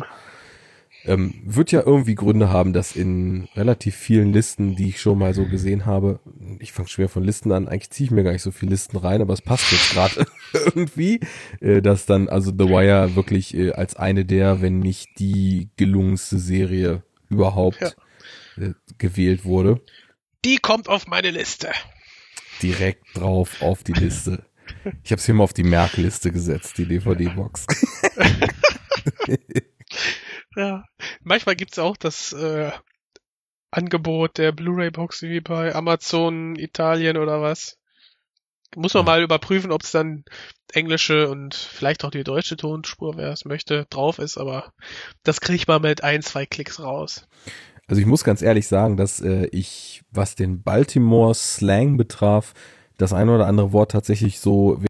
[1.05, 5.35] Ähm, wird ja irgendwie Gründe haben, dass in relativ vielen Listen, die ich schon mal
[5.35, 6.19] so gesehen habe,
[6.57, 8.97] ich fange schwer von Listen an, eigentlich ziehe ich mir gar nicht so viele Listen
[8.97, 11.19] rein, aber es passt jetzt gerade irgendwie,
[11.61, 16.39] äh, dass dann also The Wire wirklich äh, als eine der, wenn nicht die gelungenste
[16.39, 17.95] Serie überhaupt
[18.57, 18.63] ja.
[18.63, 19.81] äh, gewählt wurde.
[20.45, 21.69] Die kommt auf meine Liste
[22.61, 24.45] direkt drauf auf die Liste.
[25.03, 27.67] Ich habe es hier mal auf die Merkliste gesetzt, die DVD-Box.
[30.55, 30.83] ja,
[31.23, 32.71] manchmal gibt's auch das äh,
[33.71, 37.77] Angebot der Blu-ray-Box wie bei Amazon Italien oder was.
[38.75, 39.11] Muss man ja.
[39.11, 40.25] mal überprüfen, ob es dann
[40.73, 44.73] englische und vielleicht auch die deutsche Tonspur, wer es möchte, drauf ist, aber
[45.23, 47.27] das kriege ich mal mit ein, zwei Klicks raus.
[47.87, 52.53] Also ich muss ganz ehrlich sagen, dass äh, ich, was den Baltimore Slang betraf,
[52.97, 54.81] das eine oder andere Wort tatsächlich so,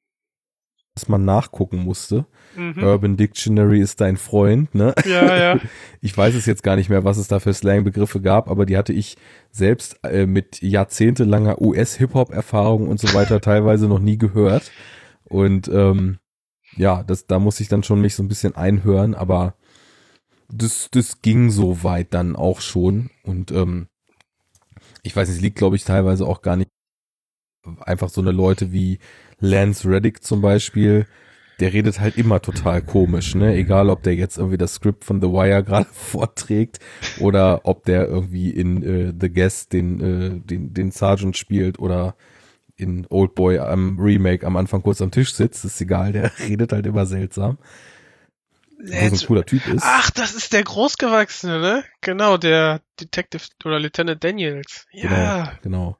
[0.95, 2.25] dass man nachgucken musste.
[2.55, 2.83] Mhm.
[2.83, 4.95] Urban Dictionary ist dein Freund, ne?
[5.05, 5.59] Ja, ja.
[6.01, 8.77] Ich weiß es jetzt gar nicht mehr, was es da für Slang-Begriffe gab, aber die
[8.77, 9.15] hatte ich
[9.51, 14.71] selbst äh, mit jahrzehntelanger US-Hip-Hop-Erfahrung und so weiter teilweise noch nie gehört.
[15.23, 16.17] Und ähm,
[16.75, 19.55] ja, das, da muss ich dann schon mich so ein bisschen einhören, aber
[20.49, 23.09] das, das ging so weit dann auch schon.
[23.23, 23.87] Und ähm,
[25.03, 26.69] ich weiß nicht, es liegt, glaube ich, teilweise auch gar nicht
[27.81, 28.99] einfach so eine Leute wie
[29.39, 31.05] Lance Reddick zum Beispiel,
[31.59, 33.55] der redet halt immer total komisch, ne?
[33.55, 36.79] Egal, ob der jetzt irgendwie das Skript von The Wire gerade vorträgt
[37.19, 42.15] oder ob der irgendwie in äh, The Guest den, äh, den, den Sergeant spielt oder
[42.75, 46.71] in Old Boy am Remake am Anfang kurz am Tisch sitzt, ist egal, der redet
[46.71, 47.57] halt immer seltsam.
[48.77, 49.83] Lance, ein cooler Typ ist.
[49.83, 51.83] Ach, das ist der Großgewachsene, ne?
[52.01, 54.85] Genau, der Detective oder Lieutenant Daniels.
[54.91, 55.09] Ja.
[55.09, 55.51] Genau.
[55.63, 55.97] genau.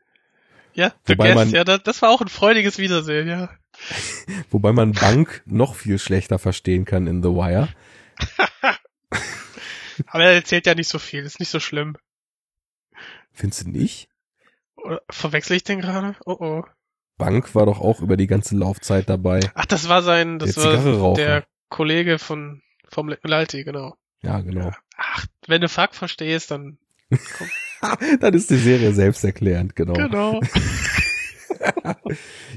[0.74, 3.50] Ja, Wobei man, ja, das, das war auch ein freudiges Wiedersehen, ja.
[4.52, 7.70] Wobei man Bank noch viel schlechter verstehen kann in The Wire.
[10.06, 11.98] Aber er erzählt ja nicht so viel, ist nicht so schlimm.
[13.32, 14.08] Findest du nicht?
[14.76, 16.16] Oder verwechsel ich den gerade?
[16.26, 16.64] Oh oh.
[17.18, 19.40] Bank war doch auch über die ganze Laufzeit dabei.
[19.56, 23.96] Ach, das war sein, das Der war der Kollege von vom Lalti, genau.
[24.22, 24.72] Ja, genau.
[24.98, 26.78] Ach, wenn du Fuck verstehst, dann
[28.20, 29.94] Dann ist die Serie selbsterklärend, genau.
[29.94, 30.42] genau.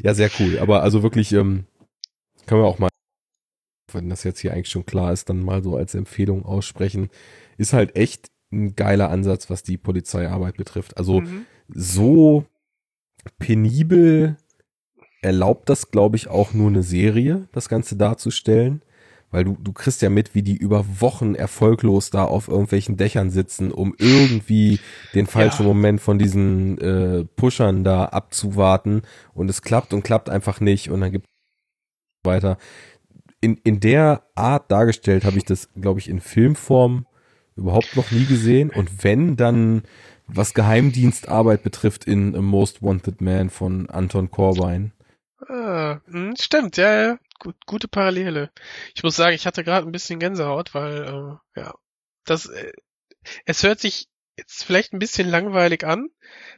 [0.03, 0.59] Ja, sehr cool.
[0.59, 1.65] Aber also wirklich, ähm,
[2.47, 2.89] können wir auch mal,
[3.93, 7.11] wenn das jetzt hier eigentlich schon klar ist, dann mal so als Empfehlung aussprechen.
[7.57, 10.97] Ist halt echt ein geiler Ansatz, was die Polizeiarbeit betrifft.
[10.97, 11.47] Also Mhm.
[11.69, 12.45] so
[13.39, 14.37] penibel
[15.23, 18.83] erlaubt das, glaube ich, auch nur eine Serie, das Ganze darzustellen.
[19.31, 23.31] Weil du, du kriegst ja mit, wie die über Wochen erfolglos da auf irgendwelchen Dächern
[23.31, 24.81] sitzen, um irgendwie
[25.15, 25.69] den falschen Ja.
[25.69, 29.03] Moment von diesen äh, Pushern da abzuwarten.
[29.33, 30.91] Und es klappt und klappt einfach nicht.
[30.91, 31.27] Und dann gibt
[32.25, 32.59] weiter.
[33.41, 37.07] In, in der Art dargestellt habe ich das, glaube ich, in Filmform
[37.57, 38.71] überhaupt noch nie gesehen.
[38.71, 39.83] Und wenn, dann
[40.27, 44.93] was Geheimdienstarbeit betrifft in A Most Wanted Man von Anton Corbijn.
[45.49, 47.19] Ah, hm, stimmt, ja, ja.
[47.41, 48.53] Gut, gute Parallele.
[48.95, 51.05] Ich muss sagen, ich hatte gerade ein bisschen Gänsehaut, weil,
[51.57, 51.75] äh, ja,
[52.25, 52.73] das, äh,
[53.47, 54.09] es hört sich
[54.39, 56.09] jetzt vielleicht ein bisschen langweilig an,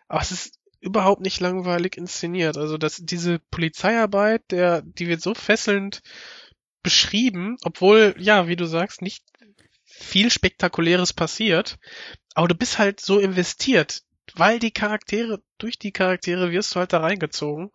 [0.08, 2.58] aber es ist überhaupt nicht langweilig inszeniert.
[2.58, 6.02] Also, dass diese Polizeiarbeit, der, die wird so fesselnd
[6.82, 9.24] beschrieben, obwohl, ja, wie du sagst, nicht
[9.84, 11.78] viel Spektakuläres passiert,
[12.34, 14.02] aber du bist halt so investiert,
[14.34, 17.70] weil die Charaktere, durch die Charaktere wirst du halt da reingezogen.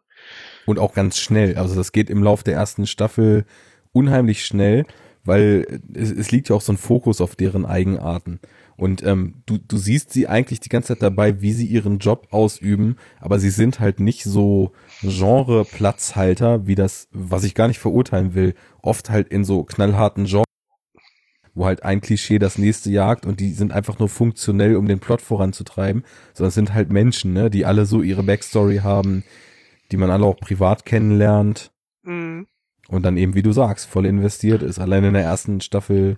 [0.66, 1.58] Und auch ganz schnell.
[1.58, 3.46] Also das geht im Lauf der ersten Staffel
[3.94, 4.86] unheimlich schnell,
[5.24, 8.40] weil es, es liegt ja auch so ein Fokus auf deren Eigenarten.
[8.78, 12.28] Und ähm, du, du siehst sie eigentlich die ganze Zeit dabei, wie sie ihren Job
[12.30, 14.72] ausüben, aber sie sind halt nicht so
[15.02, 20.46] Genre-Platzhalter, wie das, was ich gar nicht verurteilen will, oft halt in so knallharten Genres,
[21.56, 25.00] wo halt ein Klischee das nächste jagt und die sind einfach nur funktionell, um den
[25.00, 26.04] Plot voranzutreiben,
[26.36, 29.24] sondern es sind halt Menschen, ne, die alle so ihre Backstory haben,
[29.92, 31.72] die man alle auch privat kennenlernt
[32.04, 32.48] Mhm.
[32.88, 34.80] und dann eben, wie du sagst, voll investiert ist.
[34.80, 36.18] Allein in der ersten Staffel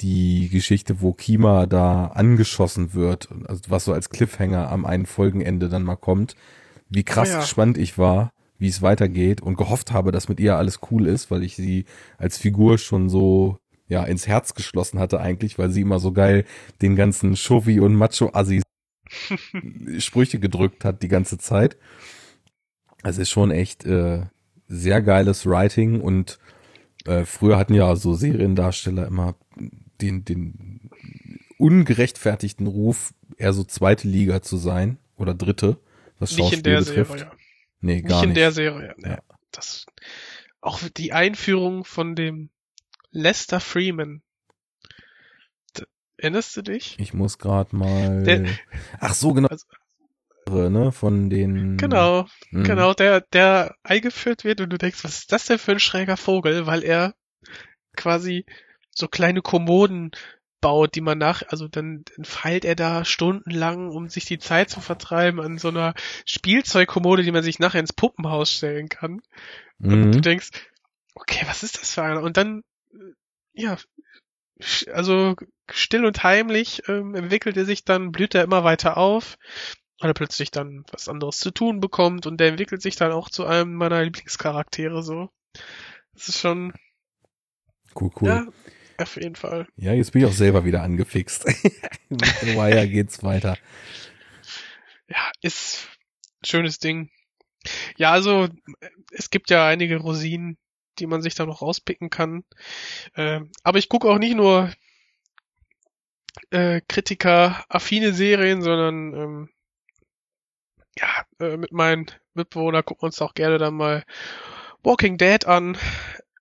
[0.00, 5.68] die Geschichte, wo Kima da angeschossen wird, also was so als Cliffhanger am einen Folgenende
[5.68, 6.34] dann mal kommt,
[6.88, 7.40] wie krass Oh ja.
[7.40, 11.30] gespannt ich war, wie es weitergeht und gehofft habe, dass mit ihr alles cool ist,
[11.30, 11.84] weil ich sie
[12.18, 13.58] als Figur schon so
[13.88, 16.44] ja ins Herz geschlossen hatte eigentlich, weil sie immer so geil
[16.80, 18.62] den ganzen Chauvi und Macho-Assis
[19.98, 21.76] Sprüche gedrückt hat die ganze Zeit.
[23.02, 24.26] Es ist schon echt äh,
[24.68, 26.38] sehr geiles Writing und
[27.04, 29.34] äh, früher hatten ja so Seriendarsteller immer
[30.00, 30.90] den, den
[31.58, 35.78] ungerechtfertigten Ruf, eher so zweite Liga zu sein oder dritte,
[36.18, 37.18] was Nicht in Schauspiel der betrifft.
[37.18, 37.32] Serie.
[37.80, 38.36] Nee, Nicht gar in nicht.
[38.38, 38.94] der Serie.
[38.98, 39.08] Nee.
[39.10, 39.18] Ja.
[39.50, 39.86] Das,
[40.60, 42.50] auch die Einführung von dem
[43.10, 44.22] Lester Freeman.
[46.18, 46.96] Erinnerst du dich?
[47.00, 48.22] ich muss gerade mal.
[48.22, 48.46] Der-
[49.00, 49.48] Ach so, genau.
[49.48, 49.66] Also-
[50.48, 51.76] ne, von den.
[51.78, 52.64] Genau, Mhm.
[52.64, 56.16] genau, der, der eingeführt wird und du denkst, was ist das denn für ein schräger
[56.16, 57.14] Vogel, weil er
[57.96, 58.44] quasi
[58.94, 60.10] so kleine Kommoden
[60.60, 64.80] baut, die man nach, also dann, feilt er da stundenlang, um sich die Zeit zu
[64.80, 65.94] vertreiben an so einer
[66.24, 69.20] Spielzeugkommode, die man sich nachher ins Puppenhaus stellen kann.
[69.80, 70.22] Und du Mhm.
[70.22, 70.50] denkst,
[71.14, 72.22] okay, was ist das für einer?
[72.22, 72.62] Und dann,
[72.92, 73.12] äh,
[73.54, 73.76] ja,
[74.92, 75.34] also
[75.70, 79.38] still und heimlich ähm, entwickelt er sich dann, blüht er immer weiter auf,
[80.02, 83.30] weil er plötzlich dann was anderes zu tun bekommt und der entwickelt sich dann auch
[83.30, 85.30] zu einem meiner Lieblingscharaktere so.
[86.12, 86.72] Das ist schon,
[87.94, 88.28] Cool, cool.
[88.28, 88.46] ja,
[88.98, 89.68] auf jeden Fall.
[89.76, 91.46] Ja, jetzt bin ich auch selber wieder angefixt.
[92.08, 93.56] Mit The Wire geht's weiter.
[95.08, 95.88] Ja, ist
[96.42, 97.10] ein schönes Ding.
[97.96, 98.48] Ja, also
[99.12, 100.58] es gibt ja einige Rosinen,
[100.98, 102.44] die man sich da noch rauspicken kann.
[103.14, 104.72] Ähm, aber ich gucke auch nicht nur
[106.50, 109.48] äh, Kritiker-affine Serien, sondern ähm,
[111.02, 114.04] ja, äh, mit meinen Mitbewohnern gucken wir uns auch gerne dann mal
[114.82, 115.76] Walking Dead an,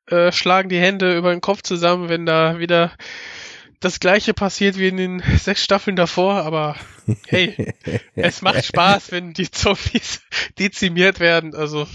[0.08, 2.92] äh, schlagen die Hände über den Kopf zusammen, wenn da wieder
[3.80, 6.76] das gleiche passiert wie in den sechs Staffeln davor, aber
[7.28, 7.74] hey,
[8.16, 10.22] es macht Spaß, wenn die Zombies
[10.60, 11.56] dezimiert werden.
[11.56, 11.88] Also,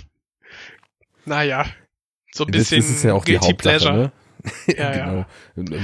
[1.24, 1.64] naja,
[2.32, 3.96] so ein bisschen das ist ja auch die Guilty Hauptsache, Pleasure.
[3.96, 4.12] ne?
[4.76, 5.26] Ja, genau.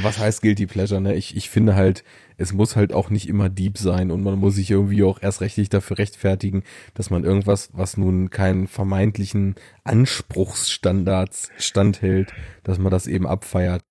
[0.03, 1.15] Was heißt Guilty Pleasure, ne?
[1.15, 2.05] Ich, ich finde halt,
[2.43, 5.41] es muss halt auch nicht immer deep sein und man muss sich irgendwie auch erst
[5.41, 6.65] rechtlich dafür rechtfertigen,
[6.95, 9.55] dass man irgendwas, was nun keinen vermeintlichen
[9.85, 12.33] Anspruchsstandards standhält,
[12.65, 13.83] dass man das eben abfeiert.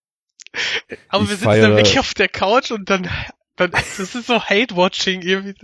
[1.08, 3.08] Aber Ich wir sitzen dann wirklich auf der Couch und dann,
[3.56, 5.56] dann das ist so Hate-Watching irgendwie.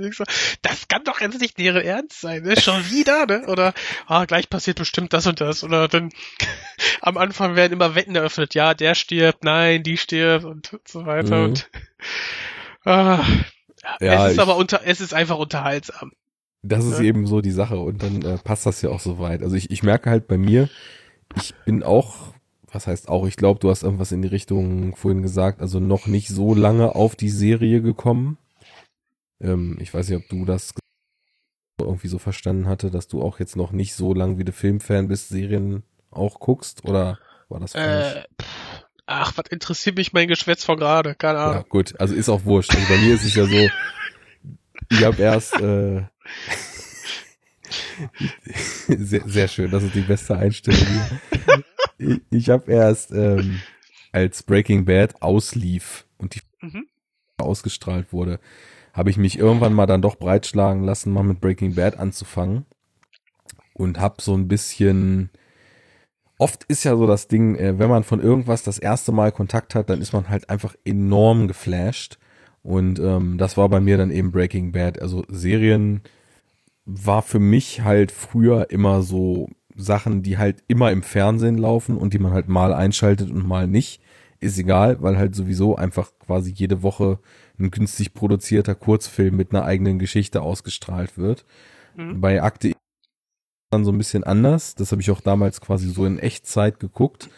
[0.62, 2.58] Das kann doch jetzt nicht deren Ernst sein, ne?
[2.58, 3.48] Schon wieder, ne?
[3.48, 3.74] Oder
[4.06, 5.66] ah, gleich passiert bestimmt das und das.
[5.66, 6.10] Oder dann
[7.02, 8.54] am Anfang werden immer Wetten eröffnet.
[8.54, 11.40] Ja, der stirbt, nein, die stirbt und so weiter.
[11.40, 11.44] Mhm.
[11.44, 11.70] Und
[12.88, 13.26] ah,
[14.02, 16.12] Ja, es ist ich- aber unter, es ist einfach unterhaltsam.
[16.64, 17.06] Das ist Ja.
[17.06, 19.44] eben so die Sache und dann äh, passt das ja auch so weit.
[19.44, 20.70] Also ich, ich merke halt bei mir,
[21.36, 22.34] ich bin auch,
[22.72, 26.08] was heißt auch, ich glaube, du hast irgendwas in die Richtung vorhin gesagt, also noch
[26.08, 28.38] nicht so lange auf die Serie gekommen.
[29.40, 30.74] Ähm, ich weiß nicht, ob du das
[31.80, 35.08] irgendwie so verstanden hatte, dass du auch jetzt noch nicht so lang wie du Filmfan
[35.08, 37.20] bist, Serien auch guckst oder
[37.50, 38.16] war das falsch?
[38.16, 38.24] Äh,
[39.08, 41.16] ach, was interessiert mich mein Geschwätz von gerade?
[41.16, 41.66] Keine Ja, Ahnung.
[41.70, 42.74] gut, also ist auch wurscht.
[42.76, 43.70] Also bei mir ist es ja so,
[44.90, 46.04] ich habe erst äh,
[48.88, 50.82] sehr, sehr schön, das ist die beste Einstellung.
[50.88, 51.20] hier.
[51.98, 53.62] ich ich habe erst ähm,
[54.12, 56.88] als Breaking Bad auslief und die Mhm.
[57.38, 58.40] ausgestrahlt wurde,
[58.94, 62.66] habe ich mich irgendwann mal dann doch breitschlagen lassen, mal mit Breaking Bad anzufangen
[63.74, 65.30] und habe so ein bisschen
[66.38, 69.76] oft ist ja so das Ding, äh, wenn man von irgendwas das erste Mal Kontakt
[69.76, 72.18] hat, dann ist man halt einfach enorm geflasht
[72.68, 75.02] und ähm, das war bei mir dann eben Breaking Bad.
[75.02, 76.02] Also Serien
[76.86, 82.14] war für mich halt früher immer so Sachen, die halt immer im Fernsehen laufen und
[82.14, 84.02] die man halt mal einschaltet und mal nicht.
[84.42, 87.20] Ist egal, weil halt sowieso einfach quasi jede Woche
[87.58, 91.46] ein günstig produzierter Kurzfilm mit einer eigenen Geschichte ausgestrahlt wird.
[91.96, 92.20] Mhm.
[92.20, 92.74] Bei Akte
[93.70, 94.76] dann so ein bisschen anders.
[94.76, 97.30] Das habe ich auch damals quasi so in Echtzeit geguckt.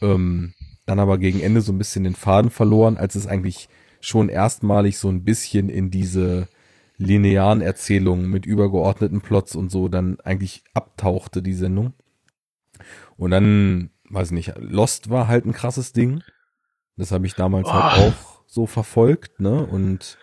[0.00, 0.54] Ähm,
[0.86, 3.68] dann aber gegen Ende so ein bisschen den Faden verloren, als es eigentlich
[4.00, 6.48] schon erstmalig so ein bisschen in diese
[6.96, 11.92] linearen Erzählungen mit übergeordneten Plots und so dann eigentlich abtauchte, die Sendung.
[13.16, 16.22] Und dann, weiß nicht, Lost war halt ein krasses Ding.
[16.96, 18.08] Das habe ich damals halt Oh.
[18.08, 19.64] auch so verfolgt, ne?
[19.66, 20.16] Und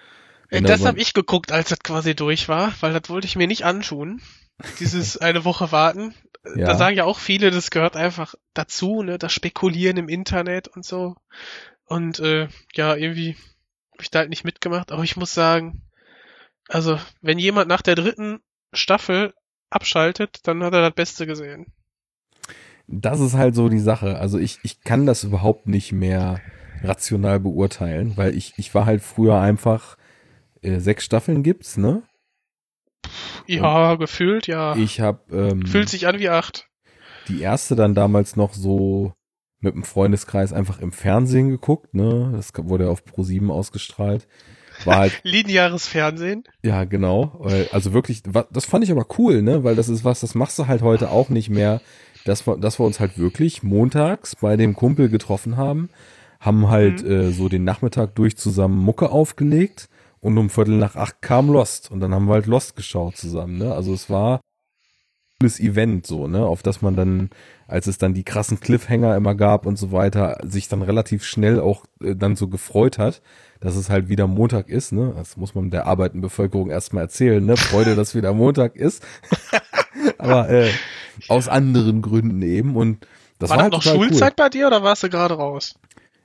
[0.49, 3.25] Äh, wenn Das da- habe ich geguckt, als das quasi durch war, weil das wollte
[3.27, 4.21] ich mir nicht anschauen.
[4.79, 6.13] Dieses eine Woche warten.
[6.45, 6.67] Äh, Ja.
[6.67, 9.17] Da sagen ja auch viele, das gehört einfach dazu, ne?
[9.17, 11.15] Das Spekulieren im Internet und so.
[11.85, 13.35] Und äh, ja, irgendwie
[13.91, 14.91] habe ich da halt nicht mitgemacht.
[14.91, 15.83] Aber ich muss sagen,
[16.67, 18.39] also wenn jemand nach der dritten
[18.73, 19.33] Staffel
[19.69, 21.67] abschaltet, dann hat er das Beste gesehen.
[22.87, 24.17] das ist halt so die Sache.
[24.19, 26.41] Also ich, ich kann das überhaupt nicht mehr
[26.83, 29.97] rational beurteilen, weil ich, ich war halt früher einfach,
[30.61, 32.03] äh, sechs Staffeln gibt's, ne?
[33.47, 34.75] Ja, gefühlt, ja.
[34.75, 36.67] Ich habe ähm, Fühlt sich an wie acht.
[37.27, 39.13] die erste dann damals noch so
[39.59, 42.31] mit dem Freundeskreis einfach im Fernsehen geguckt, ne?
[42.35, 44.27] Das wurde ja auf Pro7 ausgestrahlt.
[44.85, 46.43] War halt Lineares Fernsehen.
[46.63, 47.45] Ja, genau.
[47.71, 49.63] Also wirklich, das fand ich aber cool, ne?
[49.63, 51.81] Weil das ist was, das machst du halt heute auch nicht mehr.
[52.25, 55.89] Dass wir, dass wir uns halt wirklich montags bei dem Kumpel getroffen haben,
[56.39, 57.11] haben halt Mhm.
[57.11, 59.87] äh, so den Nachmittag durch zusammen Mucke aufgelegt
[60.23, 63.57] und um Viertel nach acht kam Lost und dann haben wir halt Lost geschaut zusammen,
[63.57, 63.73] ne?
[63.73, 64.39] Also es war ein
[65.39, 66.45] cooles Event so, ne?
[66.45, 67.29] Auf das man dann,
[67.67, 71.59] als es dann die krassen Cliffhanger immer gab und so weiter, sich dann relativ schnell
[71.59, 73.21] auch äh, dann so gefreut hat,
[73.59, 75.13] dass es halt wieder Montag ist, ne?
[75.17, 77.57] Das muss man der arbeitenden Bevölkerung erstmal erzählen, ne?
[77.57, 79.03] Freude, dass wieder Montag ist.
[80.17, 80.71] Aber äh,
[81.27, 82.77] aus anderen Gründen eben.
[82.77, 83.05] Und
[83.39, 85.75] das war war, das halt noch Schulzeit bei dir oder warst du gerade raus?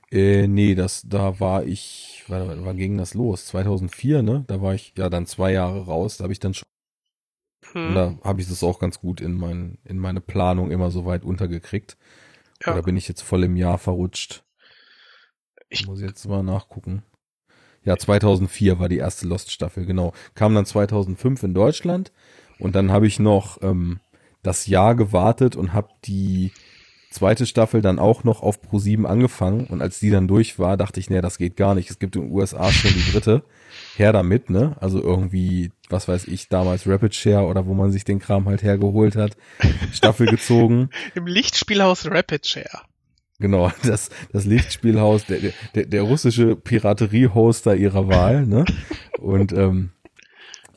[0.09, 0.19] Cool.
[0.19, 3.45] Äh, nee, das, da war ich, wann, wann ging das los?
[3.47, 4.43] 2004, ne?
[4.47, 6.17] Da war ich ja dann zwei Jahre raus.
[6.17, 6.65] Da habe ich dann schon,
[7.73, 7.93] Hm.
[7.95, 11.23] da habe ich das auch ganz gut in mein, in meine Planung immer so weit
[11.23, 11.97] untergekriegt.
[12.65, 12.73] Ja.
[12.73, 14.43] Oder bin ich jetzt voll im Jahr verrutscht?
[15.69, 17.03] Ich- muss jetzt mal nachgucken.
[17.83, 20.13] Ja, 2004 war die erste Lost-Staffel, genau.
[20.35, 22.11] Kam dann 2005 in Deutschland
[22.59, 23.99] und dann habe ich noch ähm,
[24.43, 26.51] das Jahr gewartet und habe die
[27.09, 30.99] zweite Staffel dann auch noch auf Pro7 angefangen und als die dann durch war, dachte
[30.99, 31.89] ich, nee, das geht gar nicht.
[31.89, 33.43] Es gibt in den USA schon die dritte.
[33.95, 34.75] Her damit, ne?
[34.79, 38.63] Also irgendwie, was weiß ich, damals Rapid Share oder wo man sich den Kram halt
[38.63, 39.37] hergeholt hat,
[39.91, 40.89] Staffel gezogen.
[41.15, 42.81] Im Lichtspielhaus Rapid Share.
[43.39, 45.39] Genau, das, das Lichtspielhaus, der,
[45.73, 48.65] der, der russische Piraterie-Hoster ihrer Wahl, ne?
[49.17, 49.91] Und ähm,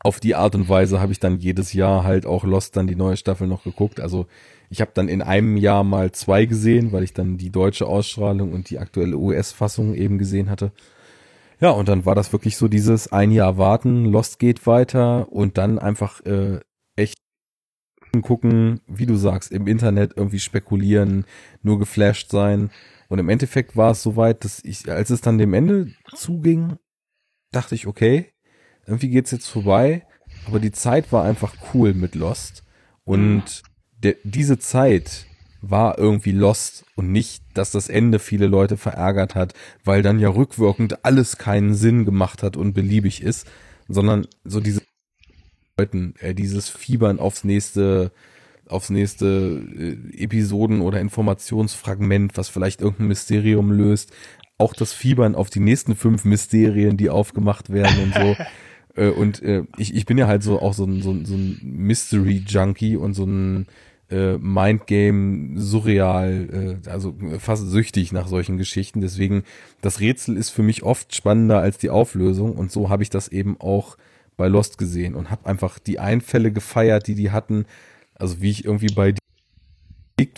[0.04, 2.96] auf die Art und Weise habe ich dann jedes Jahr halt auch Lost dann die
[2.96, 4.00] neue Staffel noch geguckt.
[4.00, 4.26] Also
[4.72, 8.52] ich habe dann in einem Jahr mal zwei gesehen, weil ich dann die deutsche Ausstrahlung
[8.52, 10.72] und die aktuelle US-Fassung eben gesehen hatte.
[11.60, 15.58] Ja, und dann war das wirklich so dieses ein Jahr warten, Lost geht weiter und
[15.58, 16.60] dann einfach äh,
[16.96, 17.18] echt
[18.22, 21.26] gucken, wie du sagst, im Internet irgendwie spekulieren,
[21.60, 22.70] nur geflasht sein.
[23.08, 26.78] Und im Endeffekt war es soweit, dass ich, als es dann dem Ende zuging,
[27.50, 28.32] dachte ich, okay,
[28.86, 30.06] irgendwie geht's jetzt vorbei.
[30.46, 32.64] Aber die Zeit war einfach cool mit Lost.
[33.04, 33.62] Und
[34.02, 35.26] der, diese Zeit
[35.60, 39.54] war irgendwie Lost und nicht, dass das Ende viele Leute verärgert hat,
[39.84, 43.46] weil dann ja rückwirkend alles keinen Sinn gemacht hat und beliebig ist,
[43.88, 44.82] sondern so diese
[45.78, 48.10] Leuten, äh, dieses Fiebern aufs nächste,
[48.68, 54.12] aufs nächste äh, Episoden oder Informationsfragment, was vielleicht irgendein Mysterium löst,
[54.58, 58.36] auch das Fiebern auf die nächsten fünf Mysterien, die aufgemacht werden und so.
[58.94, 61.34] Äh, und äh, ich, ich bin ja halt so auch so ein, so ein, so
[61.34, 63.66] ein Mystery-Junkie und so ein
[64.12, 69.00] äh, Mindgame surreal, äh, also fast süchtig nach solchen Geschichten.
[69.00, 69.44] Deswegen,
[69.80, 73.28] das Rätsel ist für mich oft spannender als die Auflösung und so habe ich das
[73.28, 73.96] eben auch
[74.36, 77.66] bei Lost gesehen und habe einfach die Einfälle gefeiert, die die hatten.
[78.14, 79.14] Also wie ich irgendwie bei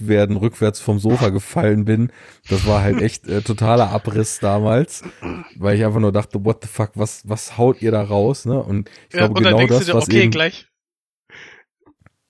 [0.00, 2.10] werden, rückwärts vom Sofa gefallen bin.
[2.48, 5.02] Das war halt echt äh, totaler Abriss damals,
[5.56, 8.62] weil ich einfach nur dachte, what the fuck, was, was haut ihr da raus, ne?
[8.62, 10.68] Und ich ja, glaube und genau das, dir, was okay, eben, gleich.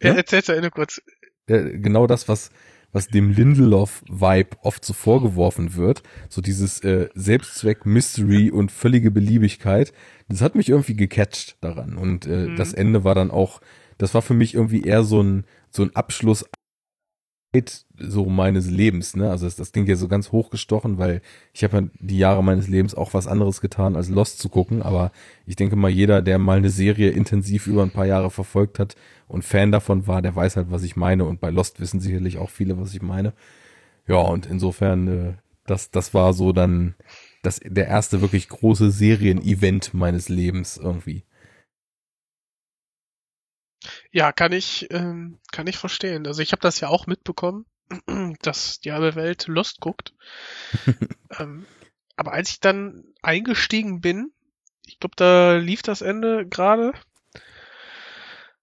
[0.03, 0.15] Ja, ja?
[0.17, 1.01] erzähl's ja nur kurz.
[1.49, 2.51] Ja, genau das, was,
[2.93, 9.93] was dem Lindelof-Vibe oft so vorgeworfen wird, so dieses äh, Selbstzweck, Mystery und völlige Beliebigkeit,
[10.29, 11.97] das hat mich irgendwie gecatcht daran.
[11.97, 12.57] Und äh, mhm.
[12.57, 13.61] das Ende war dann auch,
[13.99, 16.45] das war für mich irgendwie eher so ein, so ein Abschluss
[17.97, 19.31] so meines Lebens, ne?
[19.31, 21.23] Also das, das klingt ja so ganz hochgestochen, weil
[21.53, 24.83] ich habe ja die Jahre meines Lebens auch was anderes getan, als Lost zu gucken.
[24.83, 25.13] Aber
[25.47, 28.97] ich denke mal, jeder, der mal eine Serie intensiv über ein paar Jahre verfolgt hat
[29.29, 31.25] und Fan davon war, der weiß halt, was ich meine.
[31.25, 33.33] Und bei Lost wissen sicherlich auch viele, was ich meine.
[34.07, 35.33] Ja, und insofern, äh,
[35.67, 36.95] das, das war so dann
[37.43, 41.25] das, der erste wirklich große Serien-Event meines Lebens irgendwie.
[44.11, 46.27] Ja, kann ich, ähm, kann ich verstehen.
[46.27, 47.67] Also ich habe das ja auch mitbekommen,
[48.43, 50.15] dass die halbe Welt Lust guckt.
[51.39, 51.67] ähm,
[52.17, 54.33] aber als ich dann eingestiegen bin,
[54.87, 56.93] ich glaube, da lief das Ende gerade.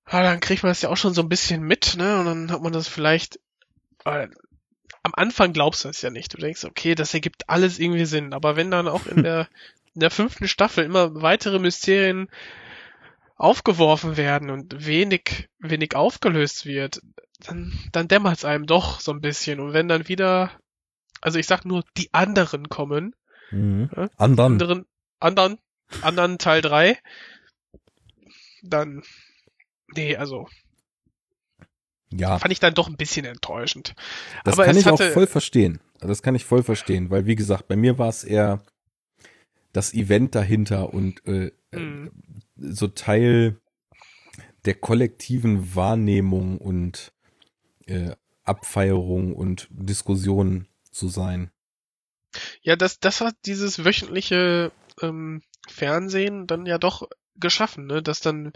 [0.06, 2.20] Ah, dann kriegt man das ja auch schon so ein bisschen mit, ne?
[2.20, 3.40] Und dann hat man das vielleicht.
[4.06, 4.28] Äh,
[5.04, 6.34] am Anfang glaubst du es ja nicht.
[6.34, 8.34] Du denkst, okay, das ergibt alles irgendwie Sinn.
[8.34, 9.48] Aber wenn dann auch in der,
[9.96, 12.30] in der fünften Staffel immer weitere Mysterien
[13.42, 17.02] aufgeworfen werden und wenig, wenig aufgelöst wird,
[17.40, 19.60] dann, dann dämmert es einem doch so ein bisschen.
[19.60, 20.52] Und wenn dann wieder,
[21.22, 23.16] also ich sag nur, die anderen kommen,
[23.50, 23.90] mhm.
[23.96, 24.54] ja, anderen.
[24.54, 24.86] anderen,
[25.20, 25.58] anderen,
[26.04, 27.00] anderen Teil 3,
[28.62, 29.02] dann,
[29.96, 30.48] nee, also,
[32.12, 32.38] ja.
[32.38, 33.96] fand ich dann doch ein bisschen enttäuschend.
[34.44, 35.80] Das Aber kann ich hatte, auch voll verstehen.
[36.00, 38.62] Das kann ich voll verstehen, weil wie gesagt, bei mir war es eher
[39.74, 42.12] das Event dahinter und äh, mhm
[42.62, 43.60] so Teil
[44.66, 47.14] der kollektiven Wahrnehmung und
[47.88, 51.52] äh, Abfeierung und Diskussion zu sein.
[52.62, 54.72] Ja, das, das hat dieses wöchentliche
[55.02, 58.02] ähm, Fernsehen dann ja doch geschaffen, ne?
[58.02, 58.54] dass dann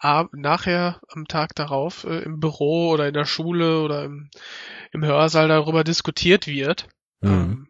[0.00, 4.30] äh, nachher am Tag darauf äh, im Büro oder in der Schule oder im,
[4.92, 6.88] im Hörsaal darüber diskutiert wird.
[7.20, 7.30] Mhm.
[7.30, 7.68] Ähm,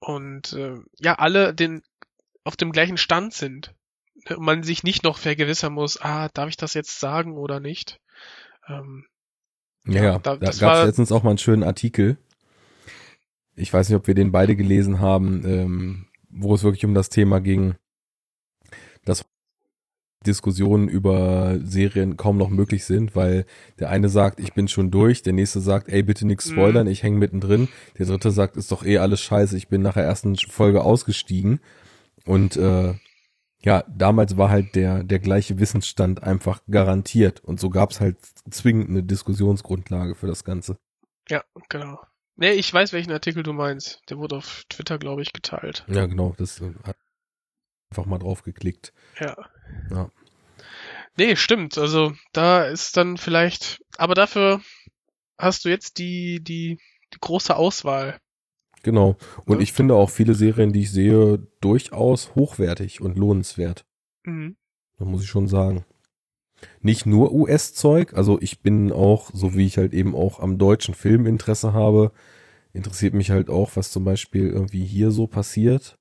[0.00, 1.82] und äh, ja, alle den
[2.44, 3.74] auf dem gleichen Stand sind
[4.38, 8.00] man sich nicht noch vergewissern muss, ah, darf ich das jetzt sagen oder nicht?
[8.68, 9.06] Ähm,
[9.86, 12.18] ja, ja, da, da gab es letztens auch mal einen schönen Artikel.
[13.54, 17.08] Ich weiß nicht, ob wir den beide gelesen haben, ähm, wo es wirklich um das
[17.08, 17.74] Thema ging,
[19.04, 19.24] dass
[20.26, 23.46] Diskussionen über Serien kaum noch möglich sind, weil
[23.78, 26.52] der eine sagt, ich bin schon durch, der nächste sagt, ey, bitte nichts mhm.
[26.52, 27.68] spoilern, ich hänge mittendrin,
[27.98, 31.60] der dritte sagt, ist doch eh alles scheiße, ich bin nach der ersten Folge ausgestiegen.
[32.24, 32.94] Und äh,
[33.60, 38.18] ja, damals war halt der, der gleiche Wissensstand einfach garantiert und so gab's halt
[38.50, 40.78] zwingend eine Diskussionsgrundlage für das Ganze.
[41.28, 42.00] Ja, genau.
[42.36, 44.00] Nee, ich weiß, welchen Artikel du meinst.
[44.08, 45.84] Der wurde auf Twitter, glaube ich, geteilt.
[45.88, 46.96] Ja, genau, das hat
[47.90, 48.92] einfach mal drauf geklickt.
[49.18, 49.36] Ja.
[49.90, 50.10] Ja.
[51.16, 51.78] Nee, stimmt.
[51.78, 54.60] Also da ist dann vielleicht, aber dafür
[55.36, 56.78] hast du jetzt die, die,
[57.12, 58.20] die große Auswahl.
[58.82, 59.16] Genau.
[59.44, 59.62] Und ja.
[59.62, 63.84] ich finde auch viele Serien, die ich sehe, durchaus hochwertig und lohnenswert.
[64.24, 64.56] Mhm.
[64.98, 65.84] Da muss ich schon sagen.
[66.80, 70.94] Nicht nur US-Zeug, also ich bin auch, so wie ich halt eben auch am deutschen
[70.94, 72.12] Film Interesse habe,
[72.72, 75.98] interessiert mich halt auch, was zum Beispiel irgendwie hier so passiert.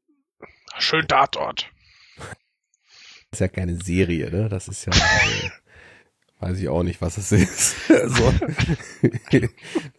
[0.79, 1.69] Schön Tatort.
[2.17, 2.27] Das
[3.33, 4.49] ist ja keine Serie, ne?
[4.49, 4.93] Das ist ja.
[6.39, 7.75] Weiß ich auch nicht, was es ist.
[7.89, 8.31] also,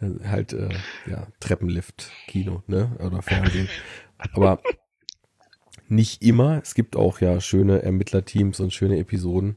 [0.24, 0.68] halt, äh,
[1.10, 2.96] ja, Treppenlift, Kino, ne?
[3.00, 3.68] Oder Fernsehen.
[4.32, 4.60] Aber
[5.88, 6.60] nicht immer.
[6.62, 9.56] Es gibt auch ja schöne Ermittlerteams und schöne Episoden.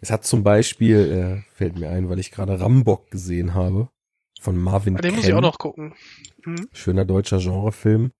[0.00, 3.88] Es hat zum Beispiel, äh, fällt mir ein, weil ich gerade Rambock gesehen habe,
[4.40, 5.16] von Marvin ah, Den Krenn.
[5.16, 5.94] muss ich auch noch gucken.
[6.44, 6.68] Mhm.
[6.72, 8.12] Schöner deutscher Genrefilm.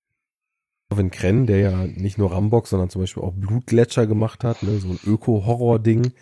[0.88, 4.78] Marvin Krenn, der ja nicht nur Rambock, sondern zum Beispiel auch Blutgletscher gemacht hat, ne,
[4.78, 6.12] so ein Öko-Horror-Ding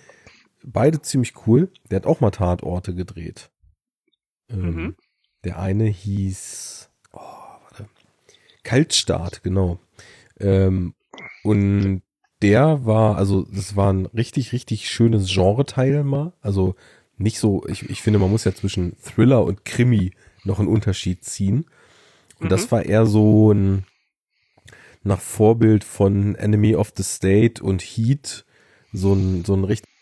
[0.64, 1.70] beide ziemlich cool.
[1.90, 3.50] Der hat auch mal Tatorte gedreht.
[4.48, 4.96] Ähm, mhm.
[5.44, 7.88] Der eine hieß, oh, warte,
[8.62, 9.78] Kaltstart, genau.
[10.40, 10.94] Ähm,
[11.42, 12.02] und
[12.42, 16.32] der war, also das war ein richtig, richtig schönes Genre-Teil mal.
[16.40, 16.74] Also
[17.16, 20.12] nicht so, ich, ich finde, man muss ja zwischen Thriller und Krimi
[20.44, 21.66] noch einen Unterschied ziehen.
[22.38, 22.48] Und mhm.
[22.48, 23.84] das war eher so ein
[25.02, 28.46] nach Vorbild von Enemy of the State und Heat
[28.92, 29.93] so ein, so ein richtig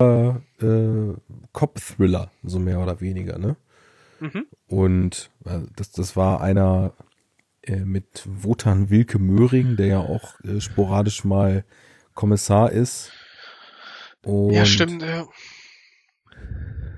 [0.00, 1.14] äh,
[1.52, 3.56] Cop-Thriller, so mehr oder weniger, ne?
[4.20, 4.46] Mhm.
[4.66, 6.92] Und äh, das, das war einer
[7.62, 11.64] äh, mit Wotan Wilke Möhring, der ja auch äh, sporadisch mal
[12.14, 13.12] Kommissar ist.
[14.24, 15.26] Und ja, stimmt, ja.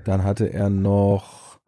[0.03, 1.59] Dann hatte er noch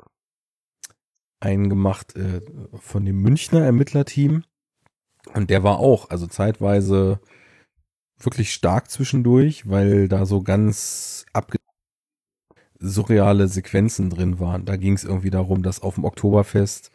[1.40, 2.42] einen gemacht äh,
[2.74, 4.44] von dem Münchner Ermittlerteam.
[5.34, 7.20] Und der war auch, also zeitweise
[8.20, 11.58] wirklich stark zwischendurch, weil da so ganz abge
[12.80, 14.66] surreale Sequenzen drin waren.
[14.66, 16.92] Da ging es irgendwie darum, dass auf dem Oktoberfest,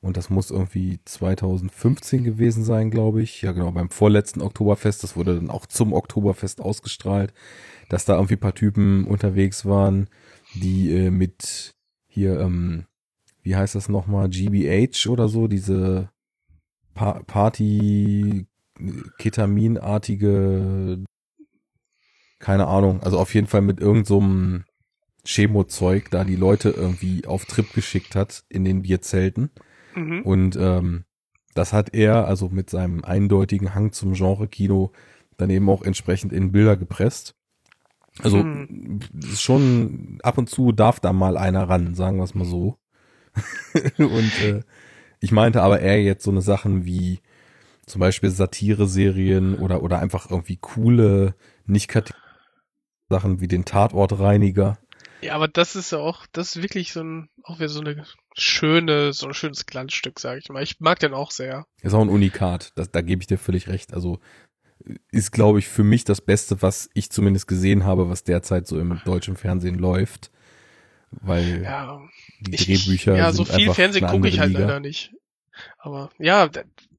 [0.00, 5.16] und das muss irgendwie 2015 gewesen sein, glaube ich, ja genau, beim vorletzten Oktoberfest, das
[5.16, 7.32] wurde dann auch zum Oktoberfest ausgestrahlt,
[7.88, 10.08] dass da irgendwie paar Typen unterwegs waren,
[10.54, 11.74] die äh, mit
[12.06, 12.86] hier, ähm,
[13.42, 16.10] wie heißt das nochmal, GBH oder so, diese
[16.94, 18.46] pa Party
[19.18, 21.04] Ketaminartige,
[22.38, 24.64] keine Ahnung, also auf jeden Fall mit irgendeinem so
[25.24, 29.50] Chemozeug da die Leute irgendwie auf Trip geschickt hat in den Bierzelten.
[29.94, 30.22] Mhm.
[30.22, 31.04] Und ähm,
[31.54, 34.92] das hat er, also mit seinem eindeutigen Hang zum Genre-Kino,
[35.36, 37.34] dann eben auch entsprechend in Bilder gepresst.
[38.22, 39.00] Also Mhm.
[39.34, 42.78] schon ab und zu darf da mal einer ran, sagen wir es mal so.
[43.98, 44.62] und äh,
[45.20, 47.20] ich meinte aber eher jetzt so eine Sachen wie
[47.88, 51.34] zum Beispiel Satire-Serien oder, oder einfach irgendwie coole,
[51.66, 51.90] nicht
[53.08, 54.78] Sachen wie den Tatortreiniger.
[55.20, 58.04] Ja, aber das ist ja auch, das ist wirklich so ein, auch wieder so eine
[58.36, 60.62] schöne, so ein schönes Glanzstück, sag ich mal.
[60.62, 61.66] Ich mag den auch sehr.
[61.82, 63.94] Ist auch ein Unikat, das, da gebe ich dir völlig recht.
[63.94, 64.20] Also
[65.10, 68.78] ist, glaube ich, für mich das Beste, was ich zumindest gesehen habe, was derzeit so
[68.78, 70.30] im deutschen Fernsehen läuft.
[71.10, 72.00] Weil Ja,
[72.40, 74.60] die ich, Drehbücher ja, so viel einfach Fernsehen gucke ich halt Liga.
[74.60, 75.14] leider nicht.
[75.78, 76.48] Aber ja,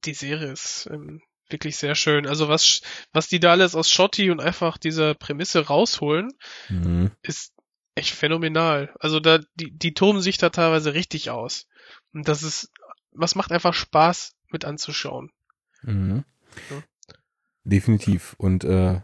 [0.05, 2.27] die Serie ist ähm, wirklich sehr schön.
[2.27, 2.81] Also was,
[3.11, 6.31] was die da alles aus Schotti und einfach dieser Prämisse rausholen,
[6.69, 7.11] Mhm.
[7.21, 7.53] ist
[7.95, 8.93] echt phänomenal.
[8.99, 11.67] Also da, die, die toben sich da teilweise richtig aus.
[12.13, 12.71] Und das ist,
[13.11, 15.31] was macht einfach Spaß mit anzuschauen.
[15.81, 16.23] Mhm.
[16.69, 16.83] Ja.
[17.63, 18.35] Definitiv.
[18.37, 19.01] Und äh,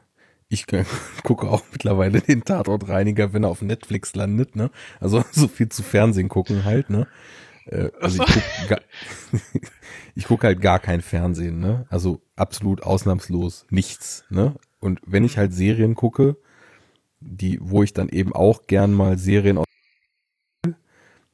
[0.47, 0.65] ich
[1.23, 4.71] gucke auch mittlerweile den Tatortreiniger, wenn er auf Netflix landet, ne?
[4.99, 7.07] Also so viel zu Fernsehen gucken halt, ne?
[7.65, 8.41] Äh, also ich Ach so.
[8.41, 8.81] guck, gar,
[10.15, 11.85] ich guck halt gar kein Fernsehen, ne?
[11.89, 14.55] Also absolut ausnahmslos nichts, ne?
[14.79, 16.37] Und wenn ich halt Serien gucke,
[17.19, 19.65] die, wo ich dann eben auch gern mal Serien aus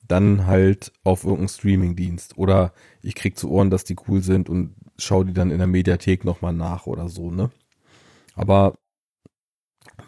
[0.08, 4.76] dann halt auf irgendeinen Streamingdienst oder ich krieg zu Ohren, dass die cool sind und
[4.98, 7.50] schau die dann in der Mediathek nochmal nach oder so, ne?
[8.36, 8.76] Aber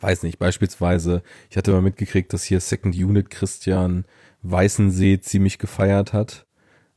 [0.02, 4.06] weiß nicht, beispielsweise, ich hatte mal mitgekriegt, dass hier Second Unit Christian
[4.44, 6.46] Weißensee ziemlich gefeiert hat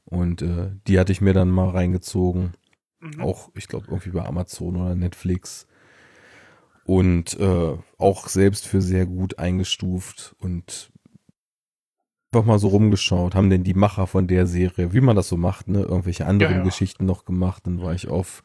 [0.05, 2.52] und äh, die hatte ich mir dann mal reingezogen,
[3.01, 3.20] Mhm.
[3.20, 5.66] auch ich glaube irgendwie bei Amazon oder Netflix
[6.85, 10.90] und äh, auch selbst für sehr gut eingestuft und
[12.32, 15.36] einfach mal so rumgeschaut, haben denn die Macher von der Serie, wie man das so
[15.36, 16.64] macht, ne, irgendwelche anderen Ja, ja.
[16.64, 18.43] Geschichten noch gemacht, dann war ich auf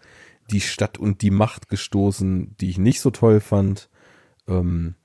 [0.50, 3.90] die Stadt und die Macht gestoßen, die ich nicht so toll fand.
[4.48, 4.96] Ähm,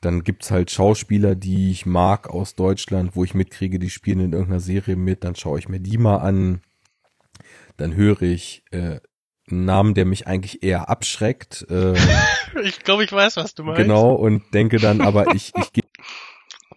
[0.00, 4.32] dann gibt's halt Schauspieler, die ich mag aus Deutschland, wo ich mitkriege, die spielen in
[4.32, 6.62] irgendeiner Serie mit, dann schaue ich mir die mal an.
[7.76, 9.00] Dann höre ich äh,
[9.50, 11.66] einen Namen, der mich eigentlich eher abschreckt.
[11.70, 11.94] Äh,
[12.64, 13.80] Ich glaube, ich weiß, was du meinst.
[13.80, 15.86] Genau, und denke dann aber, ich, ich gebe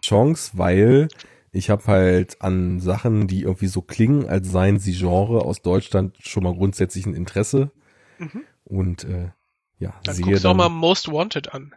[0.02, 1.08] Chance, weil
[1.52, 6.16] ich habe halt an Sachen, die irgendwie so klingen, als seien sie Genre aus Deutschland
[6.20, 7.72] schon mal grundsätzlich ein Interesse.
[8.20, 8.44] Mhm.
[8.66, 9.32] Und äh,
[9.80, 11.74] ja, Dann sehe guckst du auch dann, mal Most Wanted an.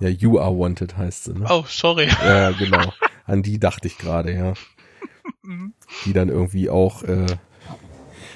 [0.00, 1.46] Ja, You Are Wanted heißt sie, ne?
[1.48, 2.08] Oh, sorry.
[2.24, 2.92] Ja, genau.
[3.24, 4.54] An die dachte ich gerade, ja.
[5.42, 5.74] Mhm.
[6.04, 7.26] Die dann irgendwie auch, äh,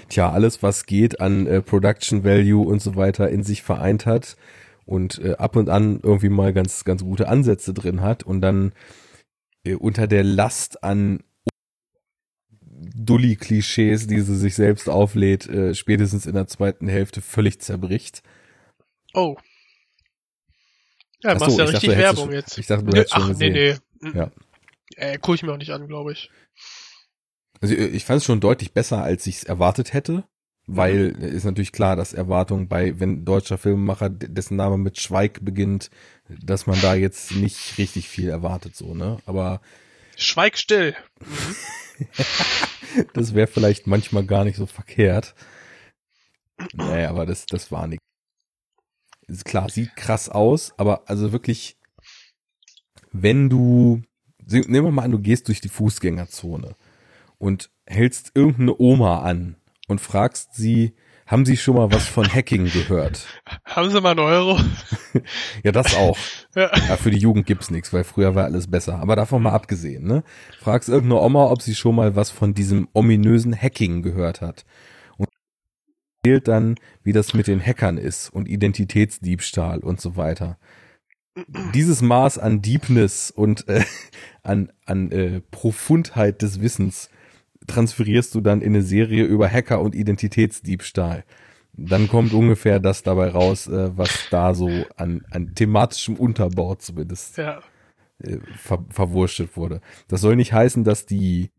[0.09, 4.36] tja, alles, was geht an äh, Production Value und so weiter in sich vereint hat
[4.84, 8.72] und äh, ab und an irgendwie mal ganz, ganz gute Ansätze drin hat und dann
[9.64, 11.22] äh, unter der Last an
[12.94, 18.22] Dulli-Klischees, die sie sich selbst auflädt, äh, spätestens in der zweiten Hälfte völlig zerbricht.
[19.14, 19.36] Oh.
[21.23, 22.59] Ja, Ach machst ja ich richtig dachte, du Werbung schon- jetzt.
[22.59, 23.81] ich dachte, du Nö, hättest schon Ach, nee, gesehen.
[24.01, 24.09] nee.
[24.09, 24.16] Mhm.
[24.16, 24.31] Ja.
[24.97, 26.31] Äh, guck ich mir auch nicht an, glaube ich.
[27.61, 30.24] Also äh, ich fand es schon deutlich besser, als ich es erwartet hätte,
[30.66, 31.23] weil Mhm.
[31.23, 35.90] äh, ist natürlich klar, dass Erwartung bei, wenn deutscher Filmemacher, dessen Name mit Schweig beginnt,
[36.28, 39.19] dass man da jetzt nicht richtig viel erwartet, so, ne?
[39.27, 39.61] Aber
[40.16, 40.94] Schweig still.
[41.20, 41.57] Mhm.
[43.15, 45.35] das wäre vielleicht manchmal gar nicht so verkehrt.
[46.74, 48.01] Nee, aber das, das war nicht.
[49.32, 51.78] Ist klar, sieht krass aus, aber also wirklich,
[53.12, 54.02] wenn du,
[54.46, 56.76] nehmen wir mal an, du gehst durch die Fußgängerzone
[57.38, 59.56] und hältst irgendeine Oma an
[59.88, 60.94] und fragst sie,
[61.26, 63.26] Haben Sie schon mal was von Hacking gehört?
[63.64, 64.60] Haben Sie mal einen Euro?
[65.64, 66.18] Ja, das auch.
[66.54, 66.70] Ja.
[66.88, 68.98] Ja, für die Jugend gibt's nichts, weil früher war alles besser.
[68.98, 70.24] Aber davon mal abgesehen, ne?
[70.60, 74.66] Fragst irgendeine Oma, ob sie schon mal was von diesem ominösen Hacking gehört hat.
[76.24, 80.57] Erzählt dann, wie das mit den Hackern ist und Identitätsdiebstahl und so weiter.
[81.74, 83.82] Dieses Maß an Deepness und äh,
[84.44, 87.11] an, an äh, Profundheit des Wissens
[87.66, 91.24] transferierst du dann in eine Serie über Hacker und Identitätsdiebstahl.
[91.73, 97.36] Dann kommt ungefähr das dabei raus, äh, was da so an, an thematischem Unterbau zumindest
[97.36, 97.62] Ja.
[98.23, 99.81] äh, ver verwurstet wurde.
[100.07, 101.51] Das soll nicht heißen, dass die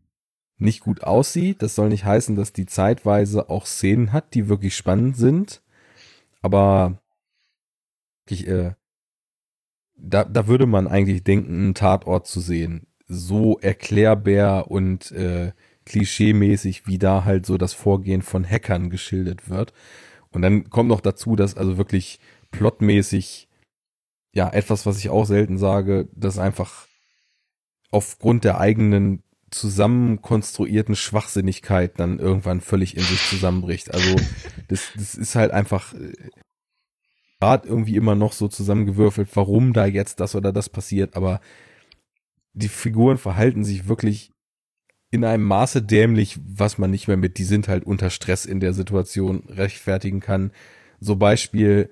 [0.58, 1.62] nicht gut aussieht.
[1.62, 5.62] Das soll nicht heißen, dass die zeitweise auch Szenen hat, die wirklich spannend sind.
[6.42, 7.00] Aber
[8.28, 8.74] ich, äh,
[9.96, 12.86] da, da würde man eigentlich denken, einen Tatort zu sehen.
[13.06, 15.52] So erklärbar und äh,
[15.84, 19.72] klischeemäßig, wie da halt so das Vorgehen von Hackern geschildert wird.
[20.30, 22.20] Und dann kommt noch dazu, dass also wirklich
[22.50, 23.48] plotmäßig,
[24.32, 26.86] ja, etwas, was ich auch selten sage, dass einfach
[27.90, 29.22] aufgrund der eigenen
[29.54, 33.94] zusammenkonstruierten Schwachsinnigkeit dann irgendwann völlig in sich zusammenbricht.
[33.94, 34.16] Also
[34.68, 36.12] das, das ist halt einfach äh,
[37.40, 41.40] gerade irgendwie immer noch so zusammengewürfelt, warum da jetzt das oder das passiert, aber
[42.52, 44.30] die Figuren verhalten sich wirklich
[45.10, 48.60] in einem Maße dämlich, was man nicht mehr mit, die sind halt unter Stress in
[48.60, 50.50] der Situation rechtfertigen kann.
[51.00, 51.90] So Beispiel,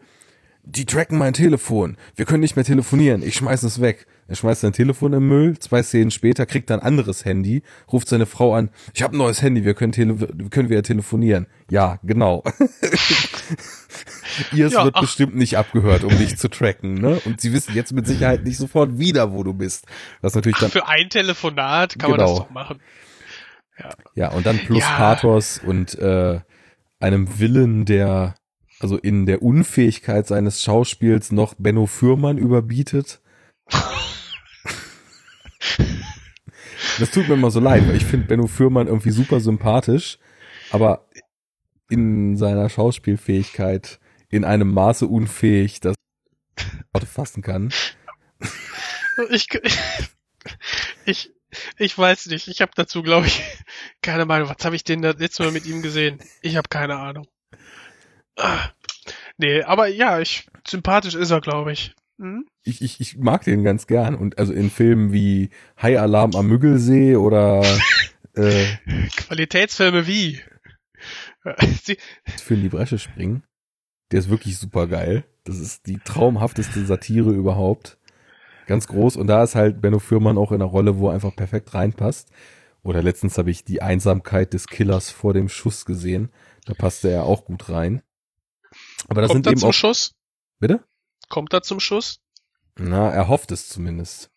[0.65, 4.07] die tracken mein Telefon, wir können nicht mehr telefonieren, ich schmeiß es weg.
[4.33, 8.09] Er schmeißt sein Telefon im Müll, zwei Szenen später kriegt er ein anderes Handy, ruft
[8.09, 11.47] seine Frau an, ich habe ein neues Handy, wir können, tele wir können wieder telefonieren.
[11.71, 12.43] Ja, genau.
[14.55, 15.03] Ihrs Ja, wird ach.
[15.03, 17.21] bestimmt nicht abgehört, um dich zu tracken, ne?
[17.27, 19.85] Und sie wissen jetzt mit Sicherheit nicht sofort wieder, wo du bist.
[20.23, 22.41] Was natürlich dann Für ein Telefonat kann man das Genau.
[22.45, 22.81] doch machen.
[24.15, 24.97] Ja, und dann plus Ja.
[24.97, 26.41] Pathos und äh,
[27.01, 28.37] einem Willen, der
[28.81, 33.21] also in der Unfähigkeit seines Schauspiels noch Benno Fürmann überbietet.
[36.99, 40.19] Das tut mir immer so leid, weil ich finde Benno Fürmann irgendwie super sympathisch,
[40.71, 41.09] aber
[41.89, 45.95] in seiner Schauspielfähigkeit in einem Maße unfähig, dass
[46.93, 47.73] Worte fassen kann.
[49.31, 49.49] Ich,
[51.05, 51.33] ich,
[51.79, 52.49] ich weiß nicht.
[52.49, 53.43] Ich habe dazu, glaube ich,
[54.01, 54.49] keine Meinung.
[54.49, 56.19] Was habe ich denn das letzte Mal mit ihm gesehen?
[56.41, 57.27] Ich habe keine Ahnung.
[58.37, 58.71] Ah,
[59.37, 61.95] nee, aber ja, ich, sympathisch ist er, glaube ich.
[62.19, 62.47] Hm?
[62.65, 64.15] ich, ich, ich mag den ganz gern.
[64.15, 67.63] Und also in Filmen wie High Alarm am Müggelsee oder
[68.35, 68.67] äh,
[69.17, 70.41] Qualitätsfilme wie?
[72.43, 73.43] Für in die Bresche springen,
[74.13, 75.25] der ist wirklich super geil.
[75.45, 77.99] Das ist die traumhafteste Satire überhaupt.
[78.67, 79.17] Ganz groß.
[79.17, 82.31] Und da ist halt Benno Fürmann auch in einer Rolle, wo er einfach perfekt reinpasst.
[82.85, 86.31] Oder letztens habe ich die Einsamkeit des Killers vor dem Schuss gesehen.
[86.65, 88.03] Da passte er auch gut rein.
[89.09, 89.75] Aber das kommt sind eben zum auch.
[89.75, 90.15] Schuss?
[90.61, 90.85] Bitte?
[91.29, 92.21] Kommt er zum Schuss?
[92.77, 94.33] Na, er hofft es zumindest.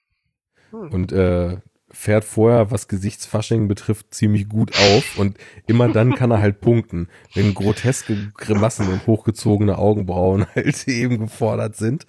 [0.72, 0.92] Hm.
[0.92, 1.58] und äh,
[1.92, 5.38] fährt vorher, was Gesichtsfasching betrifft, ziemlich gut auf und
[5.68, 11.76] immer dann kann er halt punkten, wenn groteske Grimassen und hochgezogene Augenbrauen halt eben gefordert
[11.76, 12.06] sind.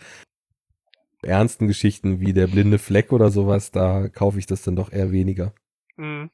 [1.22, 5.12] Ernsten Geschichten wie der blinde Fleck oder sowas, da kaufe ich das dann doch eher
[5.12, 5.54] weniger.
[5.96, 6.30] Hm.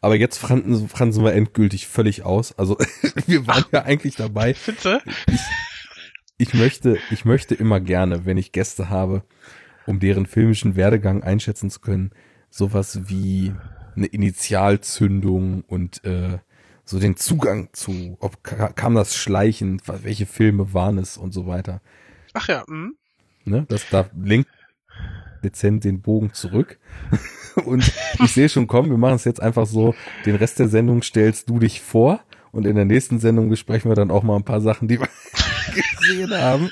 [0.00, 2.58] Aber jetzt fransen, fransen wir endgültig völlig aus.
[2.58, 2.78] Also
[3.26, 4.54] wir waren ja eigentlich dabei.
[4.54, 4.98] Findest du?
[6.40, 9.22] Ich möchte, ich möchte immer gerne, wenn ich Gäste habe,
[9.86, 12.12] um deren filmischen Werdegang einschätzen zu können,
[12.48, 13.52] sowas wie
[13.94, 16.38] eine Initialzündung und äh,
[16.86, 21.32] so den Zugang zu, ob ka- kam das schleichend, wa- welche Filme waren es und
[21.34, 21.82] so weiter.
[22.32, 22.94] Ach ja, hm?
[23.44, 23.66] Ne?
[23.68, 24.48] Das da lenkt
[25.44, 26.78] dezent den Bogen zurück.
[27.66, 27.92] und
[28.24, 29.94] ich sehe schon kommen, wir machen es jetzt einfach so,
[30.24, 33.94] den Rest der Sendung stellst du dich vor und in der nächsten Sendung besprechen wir
[33.94, 35.08] dann auch mal ein paar Sachen, die wir
[35.74, 36.70] gesehen haben.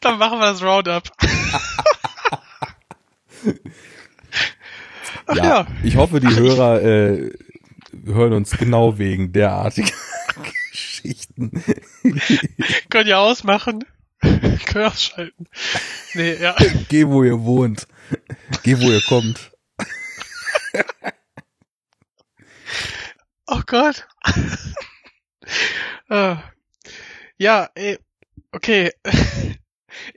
[0.00, 1.10] Dann machen wir das Roundup.
[5.26, 5.66] Ach ja, ja.
[5.82, 7.32] ich hoffe, die Hörer äh,
[8.04, 9.94] hören uns genau wegen derartiger
[10.70, 11.50] Geschichten.
[12.90, 13.84] Können ja ausmachen.
[14.20, 15.46] Können ausschalten.
[16.14, 16.54] Nee, ja.
[16.88, 17.86] Geh, wo ihr wohnt.
[18.62, 19.52] Geh, wo ihr kommt.
[23.46, 24.06] Oh Gott.
[26.08, 26.42] Ah.
[27.38, 27.98] Ja, ey,
[28.52, 28.92] okay.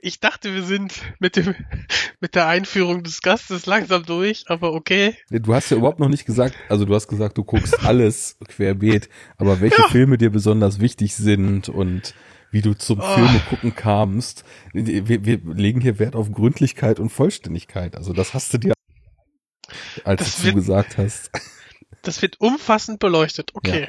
[0.02, 1.54] Ich dachte, wir sind mit dem,
[2.20, 5.16] mit der Einführung des Gastes langsam durch, aber okay.
[5.30, 9.08] Du hast ja überhaupt noch nicht gesagt, also du hast gesagt, du guckst alles querbeet,
[9.38, 9.88] aber welche Ja.
[9.88, 12.14] Filme dir besonders wichtig sind und
[12.50, 13.14] wie du zum Oh.
[13.14, 14.44] Filme gucken kamst.
[14.74, 17.96] Wir, wir legen hier Wert auf Gründlichkeit und Vollständigkeit.
[17.96, 18.74] Also das hast du dir,
[20.04, 21.30] als Das du wird- gesagt hast.
[22.02, 23.52] Das wird umfassend beleuchtet.
[23.54, 23.88] Okay.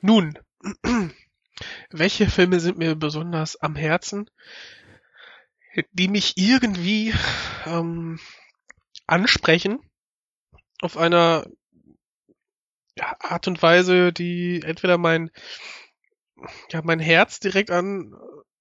[0.00, 0.38] Nun,
[1.90, 4.30] welche Filme sind mir besonders am Herzen,
[5.92, 7.14] die mich irgendwie
[7.66, 8.18] ähm,
[9.06, 9.80] ansprechen
[10.80, 11.46] auf einer
[12.96, 15.30] ja, Art und Weise, die entweder mein
[16.70, 18.14] ja mein Herz direkt an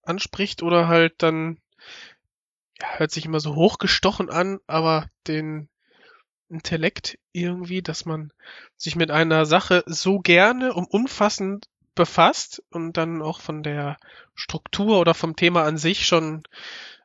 [0.04, 1.60] anspricht oder halt dann
[2.80, 5.70] ja, hört sich immer so hochgestochen an, aber den
[6.50, 8.32] Intellekt irgendwie, dass man
[8.78, 11.68] sich mit einer Sache so gerne und umfassend
[11.98, 13.98] befasst und dann auch von der
[14.36, 16.44] Struktur oder vom Thema an sich schon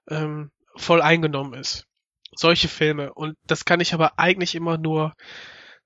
[0.08, 1.88] ähm, voll eingenommen ist.
[2.34, 3.12] Solche Filme.
[3.12, 5.14] Und das kann ich aber eigentlich immer nur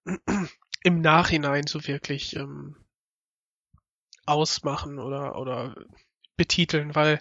[0.82, 2.76] im Nachhinein so wirklich ähm,
[4.26, 5.74] ausmachen oder, oder
[6.36, 7.18] betiteln, weil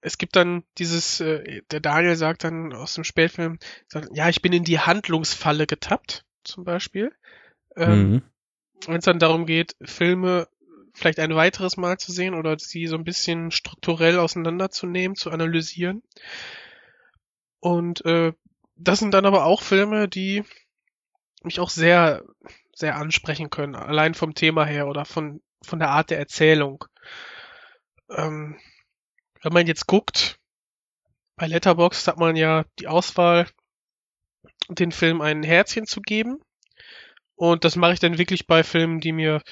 [0.00, 3.58] es gibt dann dieses, äh, der Daniel sagt dann aus dem Spätfilm,
[3.88, 7.12] sagt, ja, ich bin in die Handlungsfalle getappt, zum Beispiel.
[7.76, 8.22] Ähm, mhm.
[8.86, 10.48] Wenn es dann darum geht, Filme
[10.92, 16.02] vielleicht ein weiteres Mal zu sehen oder sie so ein bisschen strukturell auseinanderzunehmen, zu analysieren.
[17.60, 18.32] Und äh,
[18.76, 20.44] das sind dann aber auch Filme, die
[21.42, 22.24] mich auch sehr,
[22.74, 26.84] sehr ansprechen können, allein vom Thema her oder von, von der Art der Erzählung.
[28.10, 28.58] Ähm,
[29.42, 30.38] wenn man jetzt guckt,
[31.36, 33.46] bei Letterboxd hat man ja die Auswahl,
[34.68, 36.40] den Film ein Herzchen zu geben.
[37.36, 39.42] Und das mache ich dann wirklich bei Filmen, die mir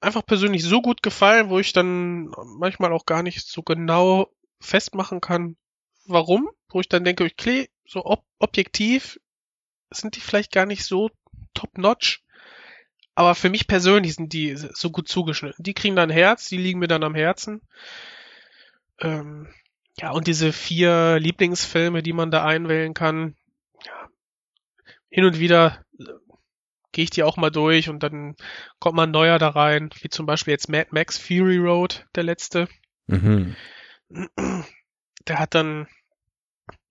[0.00, 4.30] einfach persönlich so gut gefallen, wo ich dann manchmal auch gar nicht so genau
[4.60, 5.56] festmachen kann,
[6.06, 6.48] warum.
[6.68, 9.18] Wo ich dann denke, okay, so ob objektiv
[9.90, 11.10] sind die vielleicht gar nicht so
[11.54, 12.22] top-notch.
[13.14, 15.62] Aber für mich persönlich sind die so gut zugeschnitten.
[15.62, 17.62] Die kriegen dann Herz, die liegen mir dann am Herzen.
[19.00, 19.48] Ähm,
[19.98, 23.34] ja, und diese vier Lieblingsfilme, die man da einwählen kann,
[23.84, 24.10] ja,
[25.08, 25.85] hin und wieder
[26.92, 28.36] gehe ich die auch mal durch und dann
[28.78, 32.68] kommt man neuer da rein, wie zum Beispiel jetzt Mad Max Fury Road, der letzte.
[33.06, 33.56] Mhm.
[35.26, 35.88] Der hat dann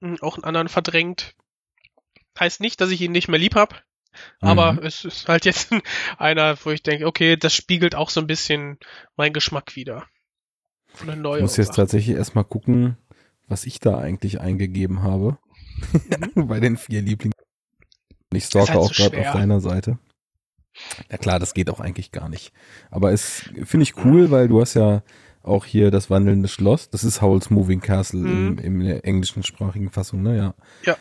[0.02, 1.36] hm, auch einen anderen verdrängt.
[2.38, 3.86] Heißt nicht, dass ich ihn nicht mehr lieb hab,
[4.42, 4.80] aber mhm.
[4.80, 5.72] es ist halt jetzt
[6.18, 8.78] einer, wo ich denke, okay, das spiegelt auch so ein bisschen
[9.16, 10.06] meinen Geschmack wieder.
[11.02, 12.98] Eine neue ich muss jetzt tatsächlich erstmal gucken,
[13.48, 15.38] was ich da eigentlich eingegeben habe.
[16.36, 16.48] Mhm.
[16.48, 17.02] Bei den vier
[18.36, 18.38] Lieblingen.
[18.38, 19.98] Ich stalke halt auch so gerade auf deiner Seite.
[21.10, 22.52] Ja klar, das geht auch eigentlich gar nicht.
[22.92, 25.04] Aber es finde ich cool, weil du hast ja
[25.42, 26.90] auch hier das wandelnde Schloss.
[26.90, 28.58] Das ist Howl's Moving Castle mhm.
[28.60, 30.38] im, in der englischen sprachigen Fassung, ne?
[30.38, 30.54] Ja.
[30.86, 30.98] Ja.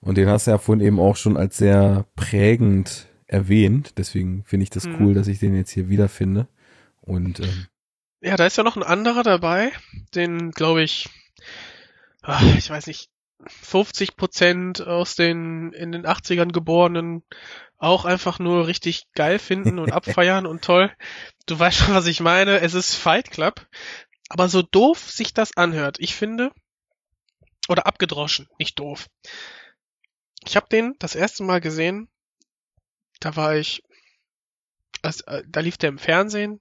[0.00, 3.98] Und den hast du ja vorhin eben auch schon als sehr prägend erwähnt.
[3.98, 4.96] Deswegen finde ich das mhm.
[4.98, 6.48] cool, dass ich den jetzt hier wiederfinde.
[7.02, 7.66] Und ähm,
[8.22, 9.72] ja, da ist ja noch ein anderer dabei,
[10.14, 11.08] den glaube ich,
[12.22, 13.10] ach, ich weiß nicht,
[13.46, 17.22] 50 Prozent aus den in den 80ern geborenen
[17.78, 20.94] auch einfach nur richtig geil finden und abfeiern und toll.
[21.46, 22.60] Du weißt schon, was ich meine.
[22.60, 23.66] Es ist Fight Club.
[24.28, 26.52] Aber so doof sich das anhört, ich finde,
[27.68, 29.08] oder abgedroschen, nicht doof.
[30.44, 32.08] Ich habe den das erste Mal gesehen,
[33.18, 33.82] da war ich,
[35.02, 36.60] also, da lief der im Fernsehen,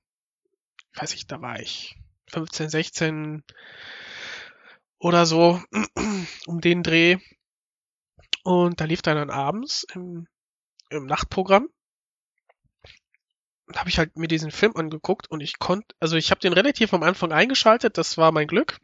[0.95, 1.95] weiß ich, da war ich
[2.31, 3.43] 15, 16
[5.00, 5.62] oder so
[6.48, 7.18] um den Dreh.
[8.44, 10.28] Und da lief dann, dann abends im,
[10.90, 11.70] im Nachtprogramm.
[13.76, 16.94] habe ich halt mir diesen Film angeguckt und ich konnte, also ich habe den relativ
[16.94, 18.80] am Anfang eingeschaltet, das war mein Glück.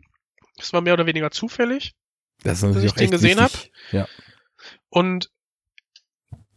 [0.57, 1.95] Das war mehr oder weniger zufällig,
[2.43, 3.53] das dass ich den gesehen habe.
[3.91, 4.07] Ja.
[4.89, 5.29] Und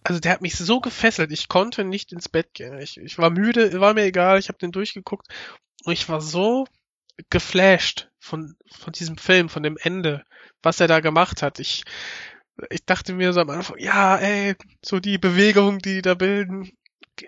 [0.05, 2.79] also der hat mich so gefesselt, ich konnte nicht ins Bett gehen.
[2.79, 5.27] Ich, ich war müde, war mir egal, ich habe den durchgeguckt
[5.85, 6.67] und ich war so
[7.31, 10.24] geflasht von, von diesem Film, von dem Ende,
[10.62, 11.59] was er da gemacht hat.
[11.59, 11.85] Ich,
[12.70, 14.55] ich dachte mir so am Anfang, ja, ey,
[14.85, 16.70] so die Bewegung, die die da bilden,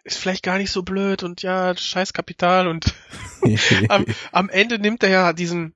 [0.04, 2.94] ist vielleicht gar nicht so blöd und ja, scheiß Kapital und
[3.88, 5.74] am, am Ende nimmt er ja diesen,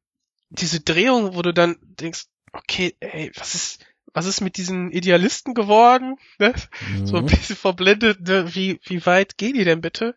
[0.51, 5.55] diese Drehung, wo du dann denkst, okay, ey, was ist, was ist mit diesen Idealisten
[5.55, 6.17] geworden?
[6.39, 6.55] Ne?
[6.89, 7.07] Mhm.
[7.07, 7.29] So ein mhm.
[7.29, 8.55] bisschen verblendet, ne?
[8.55, 10.17] wie, wie weit gehen die denn bitte?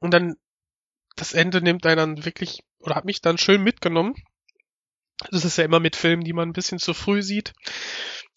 [0.00, 0.36] Und dann
[1.16, 4.14] das Ende nimmt einen dann wirklich, oder hat mich dann schön mitgenommen.
[5.30, 7.52] Das ist ja immer mit Filmen, die man ein bisschen zu früh sieht.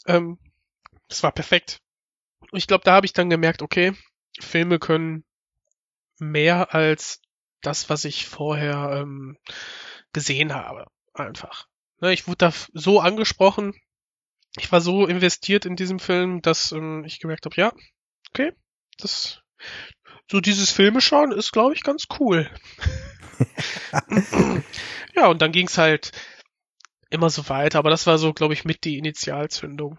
[0.05, 0.37] Ähm,
[1.07, 1.81] das war perfekt.
[2.51, 3.93] Und ich glaube, da habe ich dann gemerkt, okay,
[4.39, 5.25] Filme können
[6.19, 7.21] mehr als
[7.61, 9.37] das, was ich vorher ähm,
[10.13, 10.85] gesehen habe.
[11.13, 11.67] Einfach.
[11.99, 13.73] Ne, ich wurde da so angesprochen,
[14.57, 17.73] ich war so investiert in diesem Film, dass ähm, ich gemerkt habe, ja,
[18.29, 18.53] okay,
[18.97, 19.41] das
[20.29, 22.49] so dieses Filme schauen ist, glaube ich, ganz cool.
[25.15, 26.11] ja, und dann ging's halt
[27.09, 29.97] immer so weiter, aber das war so, glaube ich, mit die Initialzündung.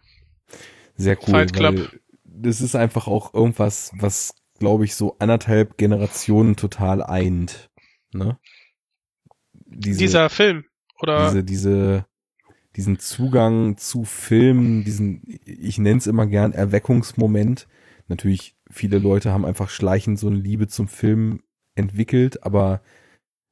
[0.96, 1.98] Sehr cool, Fight Club.
[2.24, 7.70] das ist einfach auch irgendwas, was glaube ich, so anderthalb Generationen total eint.
[8.12, 8.38] Ne?
[9.52, 10.64] Diese, Dieser Film,
[11.00, 11.26] oder?
[11.26, 12.06] Diese, diese,
[12.76, 17.68] diesen Zugang zu Filmen, diesen, ich nenne es immer gern Erweckungsmoment.
[18.08, 21.42] Natürlich, viele Leute haben einfach schleichend so eine Liebe zum Film
[21.74, 22.80] entwickelt, aber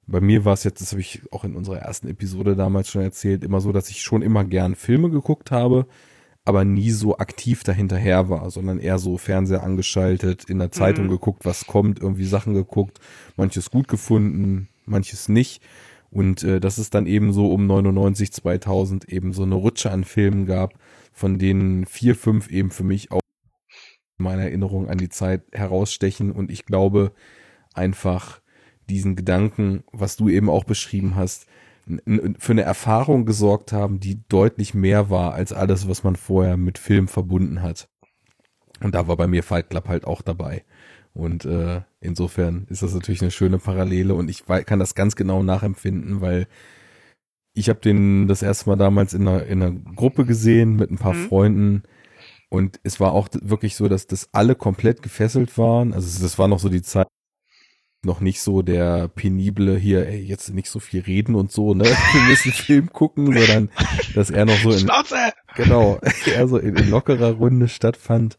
[0.07, 3.03] bei mir war es jetzt, das habe ich auch in unserer ersten Episode damals schon
[3.03, 5.87] erzählt, immer so, dass ich schon immer gern Filme geguckt habe,
[6.45, 11.11] aber nie so aktiv dahinterher war, sondern eher so Fernseher angeschaltet, in der Zeitung mhm.
[11.11, 13.01] geguckt, was kommt, irgendwie Sachen geguckt,
[13.37, 15.61] manches gut gefunden, manches nicht.
[16.09, 20.05] Und äh, dass es dann eben so um 99, 2000 eben so eine Rutsche an
[20.05, 20.75] Filmen gab,
[21.13, 23.21] von denen vier, fünf eben für mich auch
[24.19, 26.33] meine Erinnerung an die Zeit herausstechen.
[26.33, 27.13] Und ich glaube
[27.75, 28.41] einfach
[28.89, 31.47] diesen Gedanken, was du eben auch beschrieben hast,
[32.39, 36.79] für eine Erfahrung gesorgt haben, die deutlich mehr war als alles, was man vorher mit
[36.79, 37.89] Film verbunden hat.
[38.81, 40.65] Und da war bei mir Fight Club halt auch dabei.
[41.15, 45.43] Und äh, insofern ist das natürlich eine schöne Parallele und ich kann das ganz genau
[45.43, 46.47] nachempfinden, weil
[47.55, 50.99] ich habe den das erste Mal damals in einer, in einer Gruppe gesehen mit ein
[50.99, 51.29] paar mhm.
[51.29, 51.83] Freunden
[52.49, 55.93] und es war auch wirklich so, dass das alle komplett gefesselt waren.
[55.93, 57.09] Also das war noch so die Zeit,
[58.05, 61.85] noch nicht so der penible hier, ey, jetzt nicht so viel reden und so, ne?
[62.13, 63.71] Wir müssen Film gucken, sondern
[64.15, 65.33] dass er noch so in, Schnauze!
[65.57, 68.39] genau, eher so in, in lockerer Runde stattfand.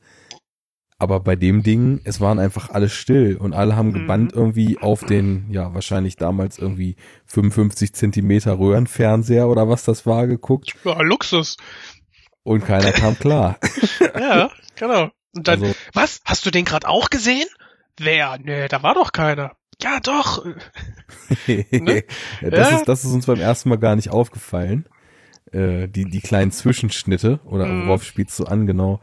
[1.00, 4.42] Aber bei dem Ding, es waren einfach alle still und alle haben gebannt mhm.
[4.42, 6.96] irgendwie auf den, ja, wahrscheinlich damals irgendwie
[7.28, 10.74] 55 Zentimeter Röhrenfernseher oder was das war geguckt.
[10.84, 11.58] Ja, Luxus.
[12.48, 13.58] Und keiner kam klar.
[14.18, 15.10] ja, genau.
[15.36, 16.22] Und dann, also, was?
[16.24, 17.46] Hast du den gerade auch gesehen?
[17.98, 18.38] Wer?
[18.42, 19.58] Nee, da war doch keiner.
[19.82, 20.46] Ja, doch.
[21.48, 22.04] ne?
[22.40, 22.78] ja, das, ja?
[22.78, 24.88] Ist, das ist uns beim ersten Mal gar nicht aufgefallen.
[25.52, 27.88] Äh, die, die kleinen Zwischenschnitte oder mhm.
[27.88, 29.02] worauf spielst du an, genau.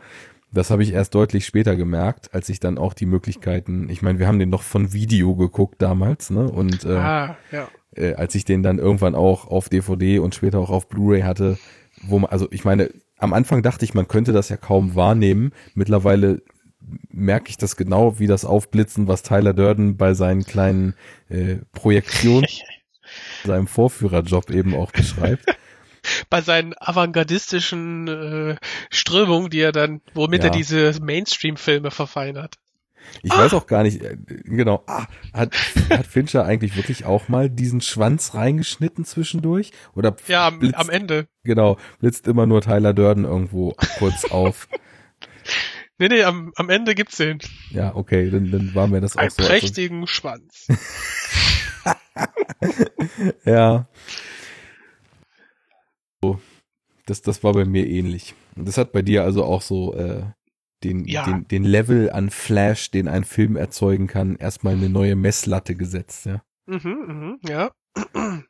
[0.51, 4.19] Das habe ich erst deutlich später gemerkt, als ich dann auch die Möglichkeiten, ich meine,
[4.19, 6.51] wir haben den noch von Video geguckt damals, ne?
[6.51, 7.69] Und äh, ah, ja.
[7.95, 11.59] äh, als ich den dann irgendwann auch auf DVD und später auch auf Blu-ray hatte,
[12.03, 12.91] wo man, also ich meine,
[13.25, 15.53] am Anfang dachte ich, man könnte das ja kaum wahrnehmen.
[15.75, 16.43] Mittlerweile
[17.09, 20.95] merke ich das genau, wie das Aufblitzen, was Tyler Durden bei seinen kleinen
[21.29, 22.47] äh, Projektionen,
[23.45, 25.45] seinem Vorführerjob eben auch beschreibt.
[26.29, 28.57] Bei seinen avantgardistischen äh,
[28.91, 30.51] Strömungen, die er dann, womit ja.
[30.51, 32.57] er diese Mainstream-Filme verfeinert.
[33.23, 33.39] Ich ah.
[33.39, 35.55] weiß auch gar nicht, äh, genau, ah, hat,
[35.91, 39.73] hat Fincher eigentlich wirklich auch mal diesen Schwanz reingeschnitten zwischendurch?
[39.95, 41.27] Oder ja, am, blitzt, am Ende.
[41.45, 44.69] Genau, blitzt immer nur Tyler Durden irgendwo kurz auf.
[45.97, 47.39] Nee, nee, am, am Ende gibt's den.
[47.71, 49.43] Ja, okay, dann, dann war mir das auch Ein so.
[49.43, 50.07] Einen prächtigen also...
[50.09, 50.67] Schwanz.
[53.45, 53.87] ja.
[56.21, 56.41] So,
[57.07, 58.35] das, das war bei mir ähnlich.
[58.57, 60.25] Und das hat bei dir also auch so äh,
[60.85, 61.25] den, ja.
[61.25, 66.27] den, den Level an Flash, den ein Film erzeugen kann, erstmal eine neue Messlatte gesetzt,
[66.27, 66.43] ja.
[66.67, 67.71] Mhm, mhm, ja.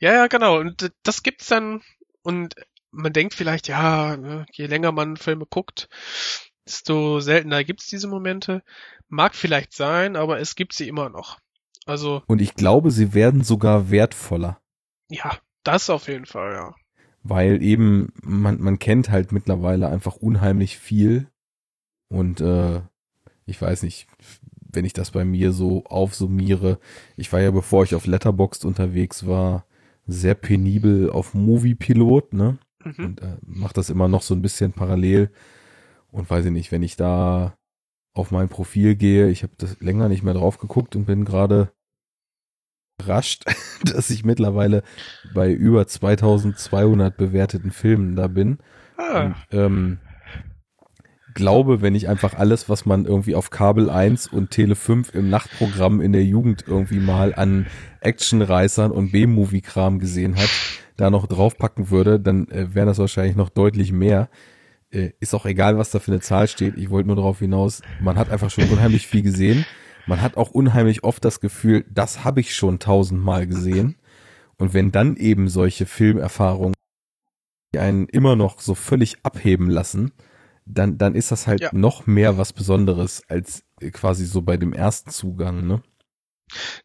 [0.00, 0.58] Ja, ja, genau.
[0.58, 1.80] Und das gibt's dann,
[2.22, 2.56] und
[2.90, 5.88] man denkt vielleicht, ja, ne, je länger man Filme guckt,
[6.66, 8.64] desto seltener gibt's diese Momente.
[9.08, 11.38] Mag vielleicht sein, aber es gibt sie immer noch.
[11.86, 12.22] Also.
[12.26, 14.60] Und ich glaube, sie werden sogar wertvoller.
[15.08, 16.74] Ja, das auf jeden Fall, ja.
[17.24, 21.26] Weil eben, man, man kennt halt mittlerweile einfach unheimlich viel.
[22.08, 22.82] Und äh,
[23.46, 24.06] ich weiß nicht,
[24.60, 26.78] wenn ich das bei mir so aufsummiere,
[27.16, 29.64] ich war ja, bevor ich auf Letterboxd unterwegs war,
[30.06, 32.58] sehr penibel auf Movie-Pilot, ne?
[32.84, 33.04] Mhm.
[33.04, 35.30] Und äh, mache das immer noch so ein bisschen parallel.
[36.10, 37.56] Und weiß ich nicht, wenn ich da
[38.12, 41.72] auf mein Profil gehe, ich habe das länger nicht mehr drauf geguckt und bin gerade
[42.98, 43.44] überrascht,
[43.84, 44.82] dass ich mittlerweile
[45.32, 48.58] bei über 2200 bewerteten Filmen da bin.
[48.96, 49.24] Ah.
[49.24, 49.98] Und, ähm,
[51.34, 55.28] glaube, wenn ich einfach alles, was man irgendwie auf Kabel 1 und Tele 5 im
[55.28, 57.66] Nachtprogramm in der Jugend irgendwie mal an
[58.00, 60.50] Actionreißern und B-Movie-Kram gesehen hat,
[60.96, 64.28] da noch draufpacken würde, dann äh, wäre das wahrscheinlich noch deutlich mehr.
[64.92, 66.76] Äh, ist auch egal, was da für eine Zahl steht.
[66.76, 69.66] Ich wollte nur darauf hinaus, man hat einfach schon unheimlich viel gesehen.
[70.06, 73.96] Man hat auch unheimlich oft das Gefühl, das habe ich schon tausendmal gesehen.
[74.56, 76.74] Und wenn dann eben solche Filmerfahrungen
[77.76, 80.12] einen immer noch so völlig abheben lassen,
[80.64, 81.70] dann, dann ist das halt ja.
[81.72, 85.82] noch mehr was Besonderes als quasi so bei dem ersten Zugang, ne?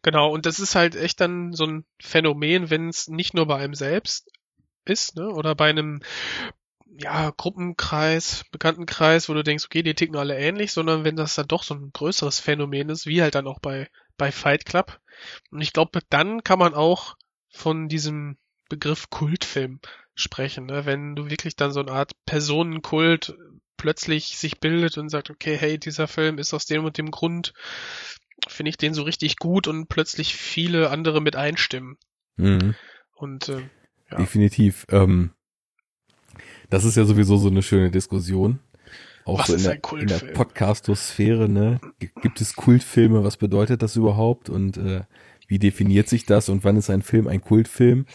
[0.02, 3.56] Genau, und das ist halt echt dann so ein Phänomen, wenn es nicht nur bei
[3.56, 4.30] einem selbst
[4.84, 6.00] ist, ne, oder bei einem
[7.02, 11.48] ja, Gruppenkreis, Bekanntenkreis, wo du denkst, okay, die ticken alle ähnlich, sondern wenn das dann
[11.48, 15.00] doch so ein größeres Phänomen ist, wie halt dann auch bei, bei Fight Club.
[15.50, 17.16] Und ich glaube, dann kann man auch
[17.48, 18.36] von diesem
[18.68, 19.80] Begriff Kultfilm
[20.14, 20.84] sprechen, ne?
[20.84, 23.34] wenn du wirklich dann so eine Art Personenkult
[23.76, 27.54] plötzlich sich bildet und sagt, okay, hey, dieser Film ist aus dem und dem Grund,
[28.46, 31.96] finde ich den so richtig gut und plötzlich viele andere mit einstimmen.
[32.36, 32.74] Mhm.
[33.14, 33.62] Und äh,
[34.10, 34.18] ja.
[34.18, 34.86] Definitiv.
[34.90, 35.32] Ähm,
[36.70, 38.58] das ist ja sowieso so eine schöne Diskussion.
[39.24, 41.80] Auch Was so in der, in der Podcastosphäre, ne?
[42.22, 43.22] Gibt es Kultfilme?
[43.22, 44.48] Was bedeutet das überhaupt?
[44.48, 45.02] Und äh,
[45.46, 46.48] wie definiert sich das?
[46.48, 48.06] Und wann ist ein Film ein Kultfilm?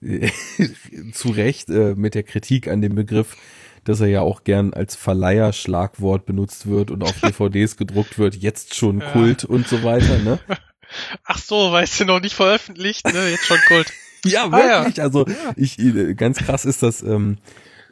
[1.12, 3.36] Zu Recht äh, mit der Kritik an dem Begriff,
[3.84, 8.74] dass er ja auch gern als Verleiherschlagwort benutzt wird und auf DVDs gedruckt wird, jetzt
[8.74, 9.10] schon Ja.
[9.10, 10.38] Kult und so weiter, ne?
[11.24, 13.30] Ach so, weißt du noch nicht veröffentlicht, ne?
[13.30, 13.92] Jetzt schon Kult.
[14.24, 14.80] Ja, Ah, ja.
[14.84, 15.02] wirklich.
[15.02, 15.26] Also
[15.56, 17.02] ich äh, ganz krass ist das.
[17.02, 17.38] Ähm,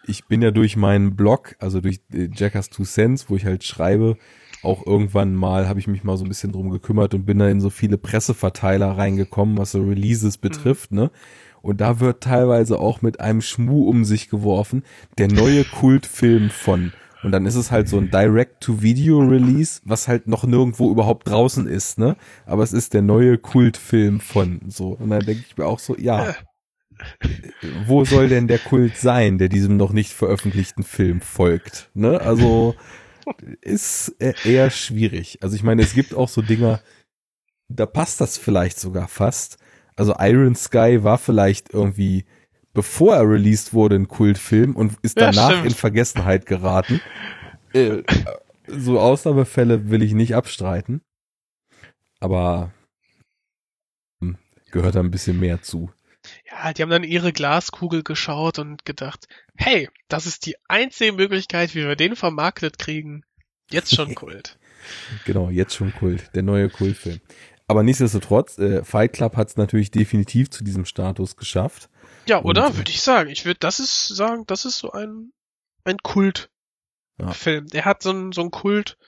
[0.04, 3.64] ich bin ja durch meinen Blog, also durch äh, Jackass Two Cents, wo ich halt
[3.64, 4.16] schreibe,
[4.62, 7.48] auch irgendwann mal habe ich mich mal so ein bisschen drum gekümmert und bin da
[7.48, 11.10] in so viele Presseverteiler reingekommen, was so Releases betrifft, ne?
[11.62, 14.82] Und da wird teilweise auch mit einem Schmuh um sich geworfen,
[15.18, 16.92] der neue Kultfilm von.
[17.22, 21.98] Und dann ist es halt so ein Direct-to-Video-Release, was halt noch nirgendwo überhaupt draußen ist,
[21.98, 22.16] ne?
[22.46, 24.96] Aber es ist der neue Kultfilm von so.
[24.98, 26.34] Und dann denke ich mir auch so, ja,
[27.86, 31.90] wo soll denn der Kult sein, der diesem noch nicht veröffentlichten Film folgt?
[31.94, 32.20] Ne?
[32.20, 32.74] Also
[33.60, 35.38] ist äh, eher schwierig.
[35.42, 36.80] Also ich meine, es gibt auch so Dinger,
[37.68, 39.58] da passt das vielleicht sogar fast.
[39.96, 42.24] Also Iron Sky war vielleicht irgendwie,
[42.72, 45.66] bevor er released wurde, ein Kultfilm und ist Ja, danach stimmt.
[45.66, 47.00] in Vergessenheit geraten.
[47.72, 48.02] Äh,
[48.66, 51.02] so Ausnahmefälle will ich nicht abstreiten.
[52.18, 52.72] Aber
[54.20, 54.36] hm,
[54.70, 55.90] gehört da ein bisschen mehr zu.
[56.50, 61.74] Ja, die haben dann ihre Glaskugel geschaut und gedacht, hey, das ist die einzige Möglichkeit,
[61.74, 63.22] wie wir den vermarktet kriegen.
[63.70, 64.58] Jetzt schon Kult.
[65.24, 67.20] Genau, jetzt schon Kult, der neue Kultfilm.
[67.68, 71.88] Aber nichtsdestotrotz, äh, Fight Club hat es natürlich definitiv zu diesem Status geschafft.
[72.26, 72.66] Ja, oder?
[72.66, 73.30] Äh, Würde ich sagen.
[73.30, 75.32] Ich würde, das ist sagen, das ist so ein,
[75.84, 76.48] ein Kultfilm.
[77.18, 77.60] Ja.
[77.60, 78.98] Der hat so einen, so einen Kult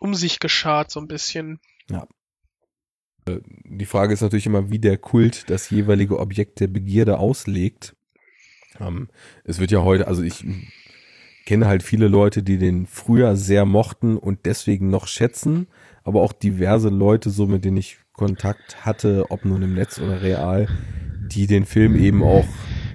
[0.00, 1.60] um sich geschart, so ein bisschen.
[3.64, 7.96] Die Frage ist natürlich immer, wie der Kult das jeweilige Objekt der Begierde auslegt.
[8.80, 9.08] Ähm,
[9.44, 10.44] es wird ja heute, also ich
[11.46, 15.66] kenne halt viele Leute, die den früher sehr mochten und deswegen noch schätzen,
[16.04, 20.22] aber auch diverse Leute, so mit denen ich Kontakt hatte, ob nun im Netz oder
[20.22, 20.68] real,
[21.32, 22.44] die den Film eben auch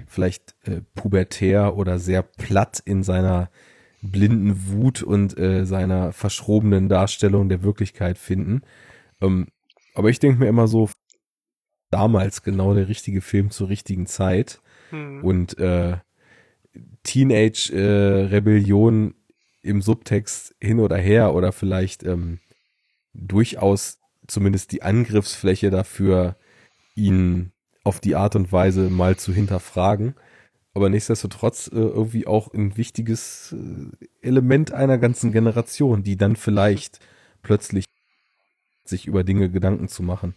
[0.06, 3.50] vielleicht äh, pubertär oder sehr platt in seiner
[4.02, 8.62] blinden Wut und äh, seiner verschrobenen Darstellung der Wirklichkeit finden.
[9.20, 9.48] Ähm,
[9.96, 10.90] aber ich denke mir immer so,
[11.90, 14.60] damals genau der richtige Film zur richtigen Zeit
[14.90, 15.24] Hm.
[15.24, 15.96] und äh,
[17.02, 19.14] Teenage-Rebellion
[19.62, 22.38] im Subtext hin oder her oder vielleicht ähm,
[23.14, 26.36] durchaus zumindest die Angriffsfläche dafür,
[26.94, 27.52] ihn
[27.84, 30.14] auf die Art und Weise mal zu hinterfragen.
[30.74, 37.00] Aber nichtsdestotrotz äh, irgendwie auch ein wichtiges äh, Element einer ganzen Generation, die dann vielleicht
[37.42, 37.86] plötzlich
[38.88, 40.34] sich über Dinge Gedanken zu machen.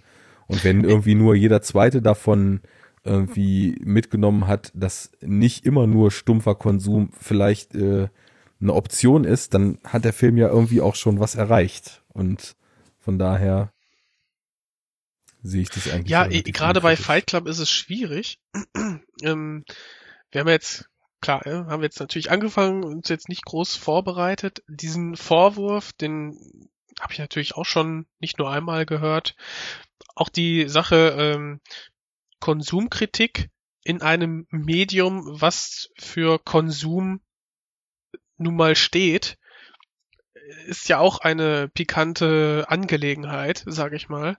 [0.48, 2.62] Und wenn irgendwie nur jeder zweite davon
[3.04, 8.10] irgendwie mitgenommen hat, dass nicht immer nur stumpfer Konsum vielleicht äh,
[8.62, 12.04] eine Option ist, dann hat der Film ja irgendwie auch schon was erreicht.
[12.10, 12.56] Und
[12.98, 13.72] von daher
[15.42, 16.10] sehe ich das eigentlich.
[16.10, 16.96] Ja, gerade bei.
[16.96, 18.40] Fight Club ist es schwierig.
[19.24, 19.64] ähm,
[20.32, 20.90] wir haben jetzt,
[21.22, 24.64] klar, ja, haben wir jetzt natürlich angefangen, uns jetzt nicht groß vorbereitet.
[24.68, 26.38] Diesen Vorwurf, den
[27.00, 29.36] habe ich natürlich auch schon nicht nur einmal gehört.
[30.16, 31.62] Auch die Sache ähm,
[32.40, 33.50] Konsumkritik
[33.84, 37.22] in einem Medium, was für Konsum
[38.38, 39.38] nun mal steht,
[40.68, 44.38] ist ja auch eine pikante Angelegenheit, sage ich mal.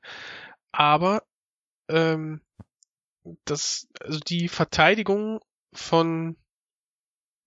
[0.73, 1.23] Aber
[1.89, 2.41] ähm,
[3.45, 5.41] das, also die Verteidigung
[5.73, 6.37] von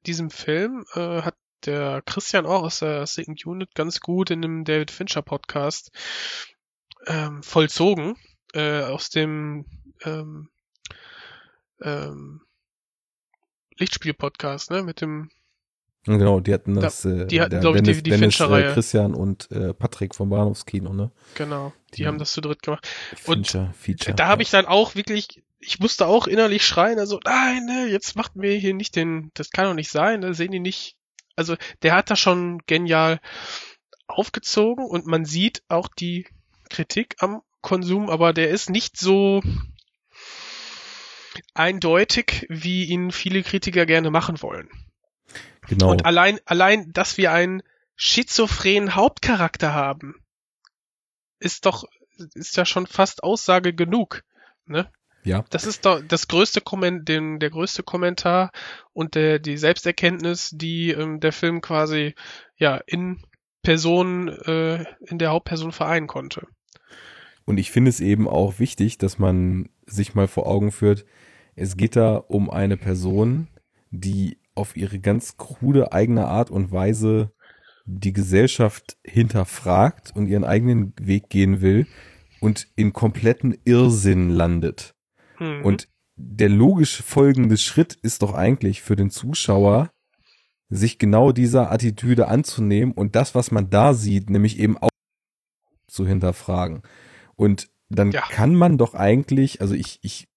[0.05, 1.35] diesem Film äh, hat
[1.65, 5.91] der Christian auch aus der Second Unit ganz gut in dem David Fincher Podcast
[7.07, 8.15] ähm, vollzogen
[8.53, 9.65] äh, aus dem
[10.05, 10.49] ähm,
[11.81, 12.41] ähm,
[13.77, 15.29] Lichtspiel Podcast, ne, mit dem
[16.05, 18.71] Genau, die hatten das, äh, die hatten, der glaub ich, die- die Dennis Fincher-Reihe.
[18.71, 21.11] äh, Christian und äh, Patrick vom Bahnhofskino, ne?
[21.35, 22.85] genau, die Die- haben das zu dritt gemacht.
[23.25, 24.13] Und Fincher, Feature.
[24.13, 28.17] Da habe ich dann auch wirklich, ich musste auch innerlich schreien, also nein, ne, jetzt
[28.17, 30.97] macht mir hier nicht den, das kann doch nicht sein, ne, sehen die nicht.
[31.35, 33.19] Also der hat da schon genial
[34.07, 36.27] aufgezogen und man sieht auch die
[36.69, 39.41] Kritik am Konsum, aber der ist nicht so
[41.53, 44.69] eindeutig, wie ihn viele Kritiker gerne machen wollen.
[45.67, 45.91] genau.
[45.91, 47.63] Und allein, allein, dass wir einen
[47.95, 50.15] schizophrenen Hauptcharakter haben,
[51.39, 51.85] ist doch,
[52.33, 54.23] ist ja schon fast Aussage genug.
[54.65, 54.91] Ne?
[55.23, 55.45] Ja.
[55.49, 58.51] Das ist doch das größte Komment, den, der größte Kommentar
[58.93, 62.15] und der, die Selbsterkenntnis, die ähm, der Film quasi
[62.57, 63.21] ja in
[63.61, 66.47] Person, äh, in der Hauptperson vereinen konnte.
[67.45, 71.05] Und ich finde es eben auch wichtig, dass man sich mal vor Augen führt,
[71.55, 73.47] es geht da um eine Person,
[73.91, 77.31] die auf ihre ganz krude eigene Art und Weise
[77.85, 81.85] die Gesellschaft hinterfragt und ihren eigenen Weg gehen will
[82.39, 84.95] und in kompletten Irrsinn landet.
[85.39, 85.63] Mhm.
[85.63, 89.89] Und der logisch folgende Schritt ist doch eigentlich für den Zuschauer,
[90.69, 94.89] sich genau dieser Attitüde anzunehmen und das, was man da sieht, nämlich eben auch
[95.87, 96.81] zu hinterfragen.
[97.35, 98.21] Und dann Ja.
[98.21, 100.27] kann man doch eigentlich, also ich, ich,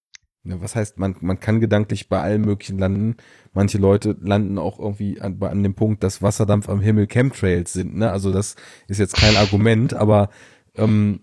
[0.43, 3.15] was heißt, man, man kann gedanklich bei allem Möglichen landen.
[3.53, 7.95] Manche Leute landen auch irgendwie an, an dem Punkt, dass Wasserdampf am Himmel Chemtrails sind.
[7.95, 8.11] Ne?
[8.11, 8.55] Also das
[8.87, 10.29] ist jetzt kein Argument, aber
[10.75, 11.21] ähm,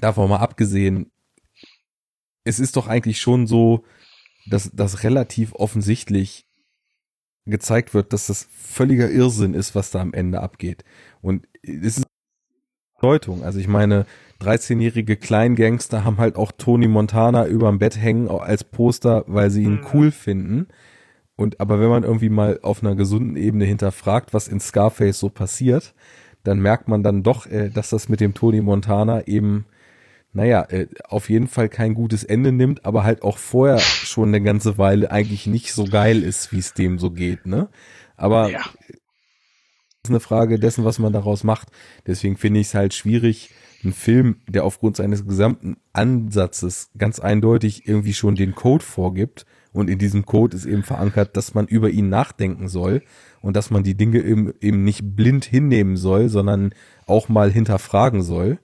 [0.00, 1.10] davon mal abgesehen,
[2.44, 3.84] es ist doch eigentlich schon so,
[4.48, 6.46] dass das relativ offensichtlich
[7.46, 10.84] gezeigt wird, dass das völliger Irrsinn ist, was da am Ende abgeht.
[11.20, 12.06] Und es ist
[13.00, 13.42] Bedeutung.
[13.42, 14.04] Also ich meine,
[14.40, 19.80] 13-jährige Kleingangster haben halt auch Tony Montana überm Bett hängen als Poster, weil sie ihn
[19.80, 19.86] Mhm.
[19.92, 20.68] cool finden.
[21.36, 25.30] Und aber wenn man irgendwie mal auf einer gesunden Ebene hinterfragt, was in Scarface so
[25.30, 25.94] passiert,
[26.42, 29.64] dann merkt man dann doch, äh, dass das mit dem Tony Montana eben,
[30.32, 34.40] naja, äh, auf jeden Fall kein gutes Ende nimmt, aber halt auch vorher schon eine
[34.40, 37.68] ganze Weile eigentlich nicht so geil ist, wie es dem so geht, ne?
[38.16, 38.60] Aber ja.
[40.02, 41.68] ist eine Frage dessen, was man daraus macht.
[42.06, 43.50] Deswegen finde ich es halt schwierig,
[43.82, 49.88] einen Film, der aufgrund seines gesamten Ansatzes ganz eindeutig irgendwie schon den Code vorgibt und
[49.88, 53.02] in diesem Code ist eben verankert, dass man über ihn nachdenken soll
[53.40, 56.74] und dass man die Dinge eben, eben nicht blind hinnehmen soll, sondern
[57.06, 58.58] auch mal hinterfragen soll.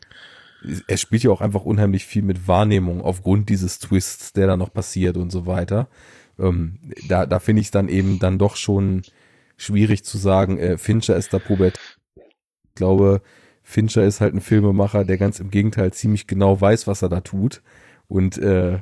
[0.86, 4.72] Er spielt ja auch einfach unheimlich viel mit Wahrnehmung aufgrund dieses Twists, der da noch
[4.72, 5.88] passiert und so weiter.
[6.38, 6.78] Ähm,
[7.08, 9.02] da da finde ich es dann eben dann doch schon
[9.56, 11.78] schwierig zu sagen, äh, Fincher ist da Probert.
[12.16, 13.22] Ich glaube,
[13.62, 17.20] Fincher ist halt ein Filmemacher, der ganz im Gegenteil ziemlich genau weiß, was er da
[17.20, 17.62] tut
[18.08, 18.80] und äh,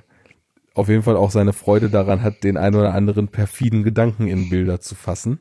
[0.74, 4.51] auf jeden Fall auch seine Freude daran hat, den ein oder anderen perfiden Gedanken in
[4.51, 5.39] Bilder zu fassen.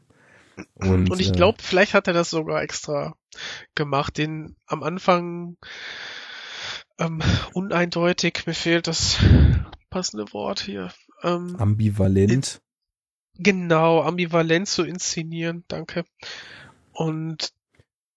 [0.75, 3.15] Und, Und ich äh, glaube, vielleicht hat er das sogar extra
[3.73, 5.57] gemacht, den am Anfang
[6.99, 7.21] ähm,
[7.53, 9.17] uneindeutig, mir fehlt das
[9.89, 10.91] passende Wort hier.
[11.21, 12.61] Ähm, ambivalent.
[13.35, 16.05] genau, ambivalent zu inszenieren, danke.
[16.91, 17.53] Und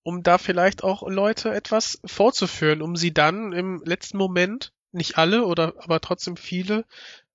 [0.03, 5.45] um da vielleicht auch Leute etwas vorzuführen, um sie dann im letzten Moment, nicht alle
[5.45, 6.85] oder aber trotzdem viele,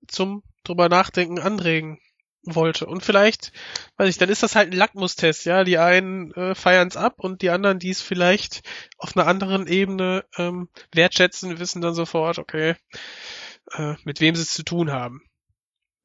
[0.08, 2.00] zum drüber nachdenken anregen
[2.44, 2.86] wollte.
[2.88, 3.52] Und vielleicht,
[3.98, 5.64] weiß ich, dann ist das halt ein Lackmustest, ja.
[5.64, 8.62] Die einen äh, feiern es ab und die anderen, die es vielleicht
[8.98, 12.76] auf einer anderen Ebene ähm, wertschätzen, wissen dann sofort, okay,
[13.74, 15.22] äh, mit wem sie es zu tun haben.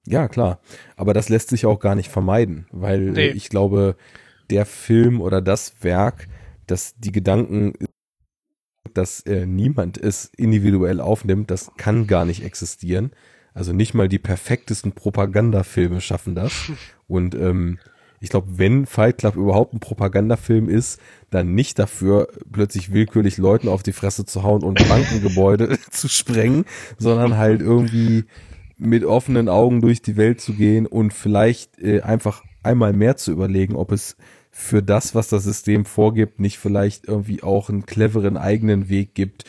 [0.06, 0.60] Ja, klar.
[0.96, 3.28] Aber das lässt sich auch gar nicht vermeiden, weil Nee.
[3.28, 3.96] äh, ich glaube,
[4.50, 6.28] der Film oder das Werk,
[6.66, 7.72] das die Gedanken,
[8.94, 13.10] dass äh, niemand es individuell aufnimmt, das kann gar nicht existieren.
[13.56, 16.70] Also nicht mal die perfektesten Propagandafilme schaffen das.
[17.08, 17.78] Und ähm,
[18.20, 21.00] ich glaube, wenn Fight Club überhaupt ein Propagandafilm ist,
[21.30, 26.66] dann nicht dafür, plötzlich willkürlich Leuten auf die Fresse zu hauen und Bankengebäude zu sprengen,
[26.98, 28.24] sondern halt irgendwie
[28.76, 33.32] mit offenen Augen durch die Welt zu gehen und vielleicht äh, einfach einmal mehr zu
[33.32, 34.16] überlegen, ob es
[34.50, 39.44] für das, was das System vorgibt, nicht vielleicht irgendwie auch einen cleveren eigenen Weg gibt,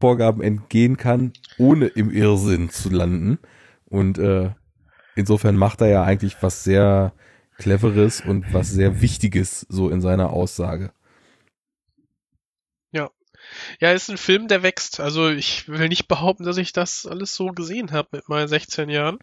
[0.00, 3.38] Vorgaben entgehen kann, ohne im Irrsinn zu landen.
[3.86, 4.50] Und äh,
[5.14, 7.12] insofern macht er ja eigentlich was sehr
[7.58, 10.92] Cleveres und was sehr Wichtiges so in seiner Aussage.
[13.80, 15.00] Ja, ist ein Film, der wächst.
[15.00, 18.90] Also ich will nicht behaupten, dass ich das alles so gesehen habe mit meinen 16
[18.90, 19.18] Jahren.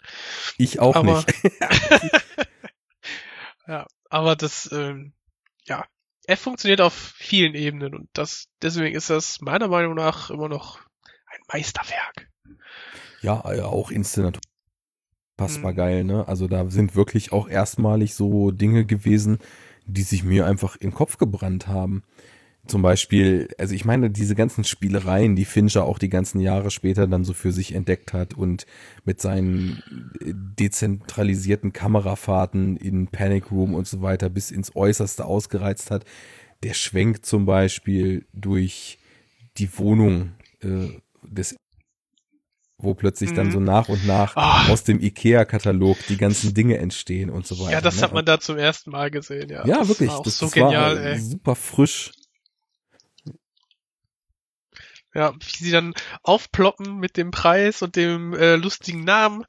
[0.57, 1.33] Ich auch Aber- nicht.
[3.67, 5.11] Ja, aber das, ähm,
[5.65, 5.83] ja,
[6.27, 10.79] er funktioniert auf vielen Ebenen und das, deswegen ist das meiner Meinung nach immer noch
[11.25, 12.29] ein Meisterwerk.
[13.21, 14.41] Ja, äh, auch Inszenator.
[15.37, 15.75] Passbar Mhm.
[15.75, 16.27] geil, ne?
[16.27, 19.39] Also da sind wirklich auch erstmalig so Dinge gewesen,
[19.85, 22.03] die sich mir einfach in den Kopf gebrannt haben.
[22.67, 27.07] Zum Beispiel, also ich meine, diese ganzen Spielereien, die Fincher auch die ganzen Jahre später
[27.07, 28.65] dann so für sich entdeckt hat und
[29.05, 29.81] mit seinen
[30.21, 36.05] äh, dezentralisierten Kamerafahrten in Panic Room und so weiter bis ins Äußerste ausgereizt hat.
[36.63, 38.97] Der Schwenk zum Beispiel durch
[39.57, 40.31] die Wohnung
[40.61, 40.89] äh,
[41.23, 41.55] des
[42.79, 43.51] wo plötzlich dann Mhm.
[43.51, 44.69] so nach und nach Ah.
[44.71, 47.71] aus dem IKEA-Katalog die ganzen Dinge entstehen und so weiter.
[47.71, 48.01] Ja, das ne?
[48.03, 49.65] hat man da zum ersten Mal gesehen, ja.
[49.65, 50.11] Ja, das wirklich.
[50.23, 51.19] Das, so das genial, war ey.
[51.19, 52.11] super frisch.
[55.17, 59.45] Ja, wie sie dann aufploppen mit dem Preis und dem äh, lustigen Namen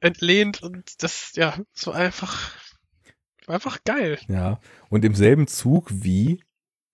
[0.00, 2.50] entlehnt und das, ja, so einfach,
[3.46, 4.18] einfach geil.
[4.26, 6.42] Ja, und im selben Zug wie,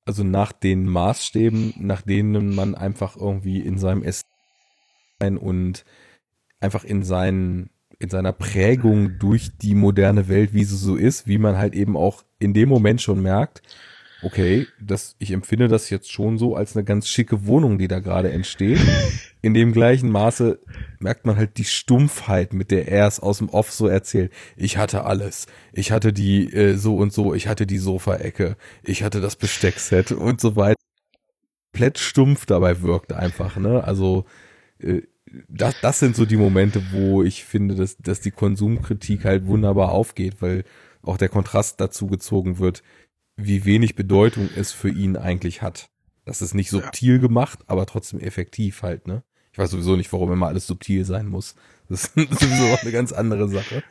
[0.05, 4.27] also nach den Maßstäben, nach denen man einfach irgendwie in seinem Ess
[5.19, 5.87] und
[6.61, 11.39] einfach in seinen in seiner Prägung durch die moderne Welt, wie sie so ist, wie
[11.39, 13.63] man halt eben auch in dem Moment schon merkt,
[14.23, 18.01] okay, das, ich empfinde das jetzt schon so als eine ganz schicke Wohnung, die da
[18.01, 18.81] gerade entsteht.
[19.43, 20.61] In dem gleichen Maße
[20.99, 24.33] merkt man halt die Stumpfheit, mit der er es aus dem Off so erzählt.
[24.57, 25.47] Ich hatte alles.
[25.73, 30.13] Ich hatte die äh, so und so, ich hatte die Sofaecke, ich hatte das Besteckset
[30.13, 30.77] und so weiter.
[31.73, 33.83] Komplett stumpf dabei wirkt einfach, ne?
[33.85, 34.27] Also
[34.79, 35.03] äh,
[35.49, 39.93] das, das sind so die Momente, wo ich finde, dass, dass die Konsumkritik halt wunderbar
[39.93, 40.65] aufgeht, weil
[41.03, 42.83] auch der Kontrast dazu gezogen wird,
[43.45, 45.91] wie wenig Bedeutung es für ihn eigentlich hat.
[46.25, 47.21] Das ist nicht subtil ja.
[47.21, 49.23] gemacht, aber trotzdem effektiv halt, ne?
[49.53, 51.57] Ich weiß sowieso nicht, warum immer alles subtil sein muss.
[51.89, 53.83] Das ist sowieso auch eine ganz andere Sache.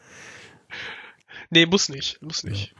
[1.49, 2.73] Nee, muss nicht, muss nicht.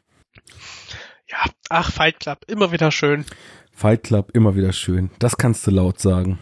[1.27, 3.25] Ja, ja ach, Fight Club, immer wieder schön.
[3.71, 5.09] Fight Club, immer wieder schön.
[5.19, 6.39] Das kannst du laut sagen.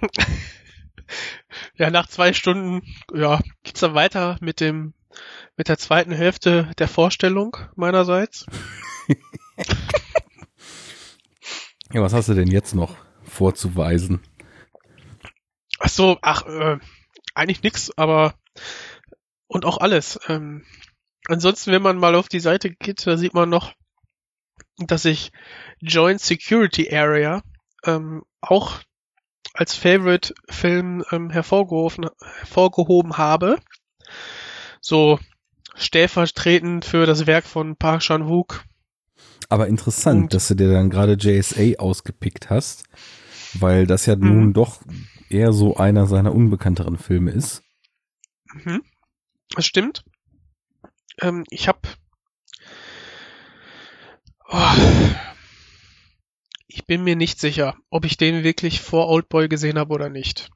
[1.76, 2.82] ja, nach zwei Stunden,
[3.14, 4.94] ja, geht's dann weiter mit dem,
[5.56, 8.46] mit der zweiten Hälfte der Vorstellung meinerseits.
[11.92, 14.20] ja, was hast du denn jetzt noch vorzuweisen?
[15.78, 16.78] Ach so, ach, äh,
[17.34, 18.34] eigentlich nix, aber
[19.46, 20.18] und auch alles.
[20.28, 20.64] Ähm,
[21.26, 23.74] ansonsten, wenn man mal auf die Seite geht, da sieht man noch,
[24.78, 25.32] dass ich
[25.80, 27.42] Joint Security Area
[27.84, 28.80] ähm, auch
[29.54, 32.08] als Favorite-Film ähm, hervorgehoben,
[32.38, 33.58] hervorgehoben habe.
[34.80, 35.18] So
[35.74, 38.64] stellvertretend für das Werk von Park Chan-wook.
[39.48, 42.84] Aber interessant, Und, dass du dir dann gerade JSA ausgepickt hast,
[43.54, 44.52] weil das ja nun mhm.
[44.52, 44.80] doch
[45.28, 47.62] eher so einer seiner unbekannteren Filme ist.
[48.52, 48.82] Mhm.
[49.54, 50.04] Das stimmt.
[51.20, 51.80] Ähm, ich habe
[54.48, 54.74] oh,
[56.66, 60.50] ich bin mir nicht sicher, ob ich den wirklich vor Oldboy gesehen habe oder nicht.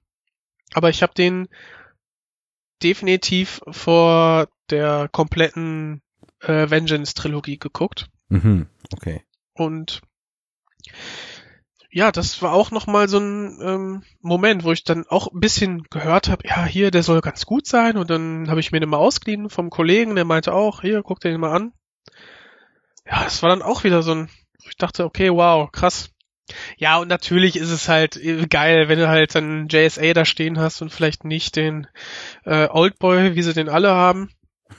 [0.73, 1.49] Aber ich habe den
[2.83, 6.03] definitiv vor der kompletten
[6.41, 8.09] äh, Vengeance-Trilogie geguckt.
[8.29, 9.23] Mhm, okay.
[9.55, 10.03] Und
[11.91, 15.85] ja, das war auch nochmal so ein ähm, Moment, wo ich dann auch ein bisschen
[15.85, 17.97] gehört habe, ja, hier, der soll ganz gut sein.
[17.97, 21.21] Und dann habe ich mir den mal ausgeliehen vom Kollegen, der meinte auch, hier, guck
[21.21, 21.73] dir den mal an.
[23.07, 24.29] Ja, das war dann auch wieder so ein,
[24.69, 26.11] ich dachte, okay, wow, krass.
[26.77, 30.59] Ja, und natürlich ist es halt äh, geil, wenn du halt dann JSA da stehen
[30.59, 31.87] hast und vielleicht nicht den
[32.45, 34.31] äh, Oldboy, wie sie den alle haben.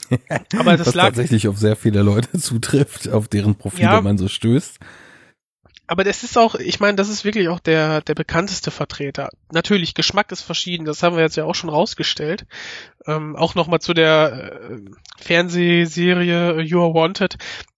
[0.57, 4.17] Aber das Was lag tatsächlich auf sehr viele Leute zutrifft, auf deren Profile ja, man
[4.17, 4.79] so stößt.
[5.89, 9.29] Aber das ist auch, ich meine, das ist wirklich auch der, der bekannteste Vertreter.
[9.53, 12.45] Natürlich, Geschmack ist verschieden, das haben wir jetzt ja auch schon rausgestellt.
[13.05, 14.79] Ähm, auch nochmal zu der äh,
[15.17, 17.37] Fernsehserie You Are Wanted.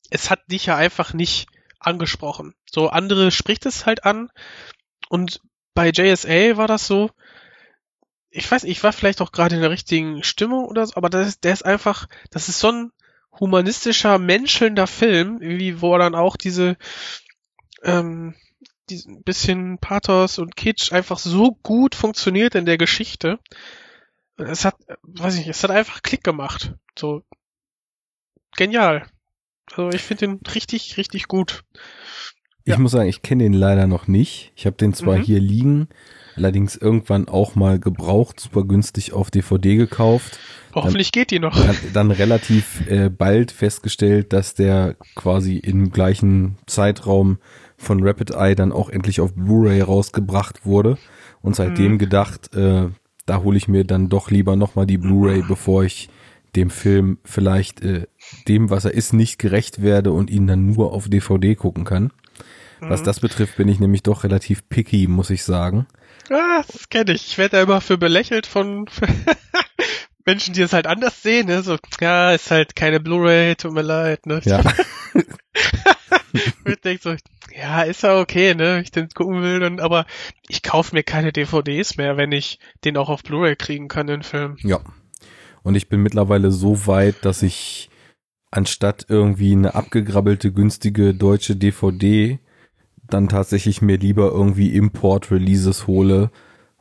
[0.09, 1.47] Es hat dich ja einfach nicht
[1.79, 2.55] angesprochen.
[2.69, 4.29] So, andere spricht es halt an.
[5.09, 5.39] Und
[5.75, 7.11] bei JSA war das so,
[8.31, 11.27] ich weiß, ich war vielleicht auch gerade in der richtigen Stimmung oder so, aber das
[11.27, 12.91] ist, der ist einfach, das ist so ein
[13.39, 16.77] humanistischer, menschelnder Film, wie wo dann auch diese,
[17.83, 18.35] ähm,
[18.89, 23.39] diesen bisschen Pathos und Kitsch einfach so gut funktioniert in der Geschichte.
[24.37, 26.73] Es hat, weiß ich nicht, es hat einfach Klick gemacht.
[26.97, 27.23] So
[28.57, 29.05] genial.
[29.71, 31.63] Also ich finde den richtig, richtig gut.
[32.63, 32.79] Ich ja.
[32.79, 34.51] muss sagen, ich kenne den leider noch nicht.
[34.55, 35.23] Ich habe den zwar mhm.
[35.23, 35.89] hier liegen,
[36.39, 40.39] allerdings irgendwann auch mal gebraucht, super günstig auf DVD gekauft.
[40.73, 41.55] Hoffentlich dann, geht die noch.
[41.55, 47.39] Dann, dann relativ äh, bald festgestellt, dass der quasi im gleichen Zeitraum
[47.77, 50.97] von Rapid Eye dann auch endlich auf Blu-ray rausgebracht wurde
[51.41, 51.97] und seitdem mhm.
[51.97, 52.89] gedacht, äh,
[53.25, 56.09] da hole ich mir dann doch lieber nochmal die Blu-ray, bevor ich
[56.55, 58.07] dem Film vielleicht äh,
[58.47, 62.11] dem, was er ist, nicht gerecht werde und ihn dann nur auf DVD gucken kann.
[62.81, 62.89] Mhm.
[62.89, 65.85] Was das betrifft, bin ich nämlich doch relativ picky, muss ich sagen.
[66.29, 67.27] Ah, das kenne ich.
[67.27, 68.87] Ich werde da immer für belächelt von
[70.25, 71.47] Menschen, die es halt anders sehen.
[71.47, 71.63] Ne?
[71.63, 74.25] So, ja, ist halt keine Blu-ray, tut mir leid.
[74.25, 74.41] Ne?
[74.43, 74.61] Ja.
[76.33, 77.15] ich denke so,
[77.55, 80.05] ja, ist ja okay, ne, ich den gucken will, dann, aber
[80.47, 84.23] ich kaufe mir keine DVDs mehr, wenn ich den auch auf Blu-ray kriegen kann, den
[84.23, 84.57] Film.
[84.61, 84.79] Ja.
[85.63, 87.89] Und ich bin mittlerweile so weit, dass ich
[88.51, 92.39] anstatt irgendwie eine abgegrabbelte, günstige deutsche DVD
[93.09, 96.29] dann tatsächlich mir lieber irgendwie Import-Releases hole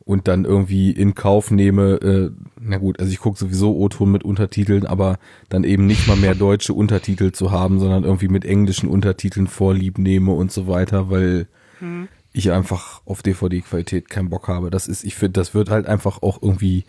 [0.08, 4.24] und dann irgendwie in Kauf nehme, äh, na gut, also ich gucke sowieso O-Ton mit
[4.24, 5.18] Untertiteln, aber
[5.50, 9.98] dann eben nicht mal mehr deutsche Untertitel zu haben, sondern irgendwie mit englischen Untertiteln vorlieb
[9.98, 11.46] nehme und so weiter, weil
[11.80, 12.08] mhm.
[12.32, 14.70] ich einfach auf DVD-Qualität keinen Bock habe.
[14.70, 16.84] Das ist, ich finde, das wird halt einfach auch irgendwie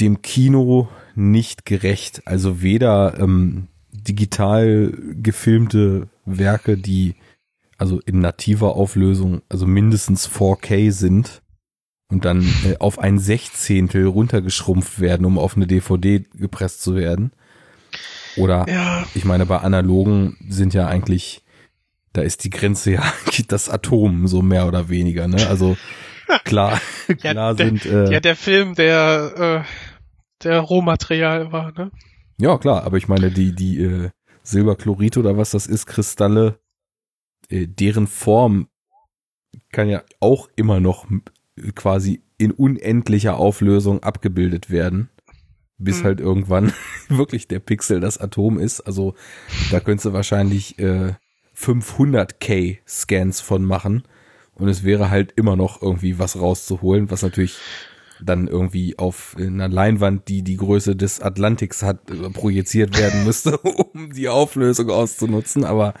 [0.00, 2.22] dem Kino nicht gerecht.
[2.24, 4.92] Also weder ähm, digital
[5.22, 7.14] gefilmte Werke, die
[7.82, 11.42] also in nativer Auflösung, also mindestens 4K sind
[12.08, 17.32] und dann äh, auf ein Sechzehntel runtergeschrumpft werden, um auf eine DVD gepresst zu werden.
[18.36, 21.42] Oder Ja, ich meine, bei analogen sind ja eigentlich,
[22.12, 23.02] da ist die Grenze ja
[23.48, 25.44] das Atom, so mehr oder weniger, ne?
[25.48, 25.76] Also
[26.44, 31.90] klar, Ja, klar der- sind, äh, ja, der Film, der, äh, der Rohmaterial war, ne?
[32.38, 34.10] ja klar, aber ich meine, die, die äh,
[34.44, 36.60] Silberchlorid oder was das ist, Kristalle,
[37.52, 38.68] deren Form
[39.70, 41.06] kann ja auch immer noch
[41.74, 45.10] quasi in unendlicher Auflösung abgebildet werden.
[45.78, 46.04] Bis Hm.
[46.04, 46.72] halt irgendwann
[47.08, 48.80] wirklich der Pixel das Atom ist.
[48.80, 49.14] Also
[49.70, 51.14] da könntest du wahrscheinlich äh,
[51.56, 54.04] 500k Scans von machen
[54.54, 57.58] und es wäre halt immer noch irgendwie was rauszuholen, was natürlich
[58.20, 63.58] dann irgendwie auf einer Leinwand, die die Größe des Atlantiks hat, äh, projiziert werden müsste,
[63.58, 65.64] um die Auflösung auszunutzen.
[65.64, 65.94] Aber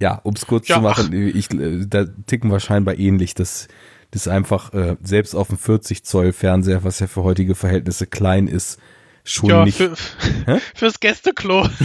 [0.00, 3.34] ja, um es kurz Ja, zu machen, ich, äh, da ticken wir scheinbar ähnlich.
[3.34, 3.68] Das,
[4.10, 8.06] das ist einfach äh, selbst auf dem 40 Zoll Fernseher, was ja für heutige Verhältnisse
[8.06, 8.78] klein ist,
[9.24, 9.76] schon Ja, nicht.
[9.76, 9.94] für,
[10.46, 10.58] Hä?
[10.74, 11.68] fürs Gästeklo.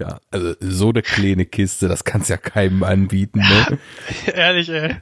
[0.00, 3.38] Ja, also so eine kleine Kiste, das kannst ja keinem anbieten.
[3.38, 3.78] Ne?
[4.34, 4.96] Ehrlich, ey.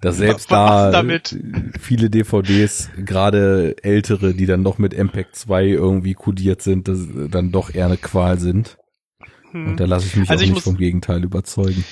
[0.00, 1.36] Dass selbst Was da damit?
[1.80, 7.50] viele DVDs, gerade ältere, die dann noch mit MPEG 2 irgendwie kodiert sind, das dann
[7.50, 8.76] doch eher eine Qual sind.
[9.54, 9.68] Hm.
[9.68, 11.84] Und da lasse ich mich Also auch ich nicht vom Gegenteil überzeugen.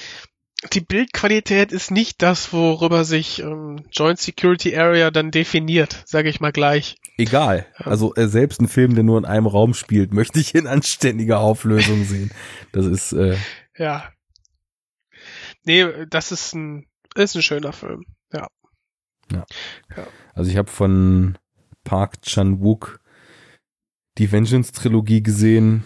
[0.72, 6.40] Die Bildqualität ist nicht das, worüber sich ähm, Joint Security Area dann definiert, sage ich
[6.40, 6.96] mal gleich.
[7.18, 7.66] Egal.
[7.76, 11.40] Also äh, selbst ein Film, der nur in einem Raum spielt, möchte ich in anständiger
[11.40, 12.30] Auflösung sehen.
[12.72, 13.36] Das ist äh,
[13.76, 14.08] Ja.
[15.64, 18.04] Nee, das ist ein, ist ein schöner Film.
[19.30, 19.46] Ja.
[20.34, 21.38] Also ich habe von
[21.84, 23.00] Park Chan-wook
[24.18, 25.84] die Vengeance-Trilogie gesehen,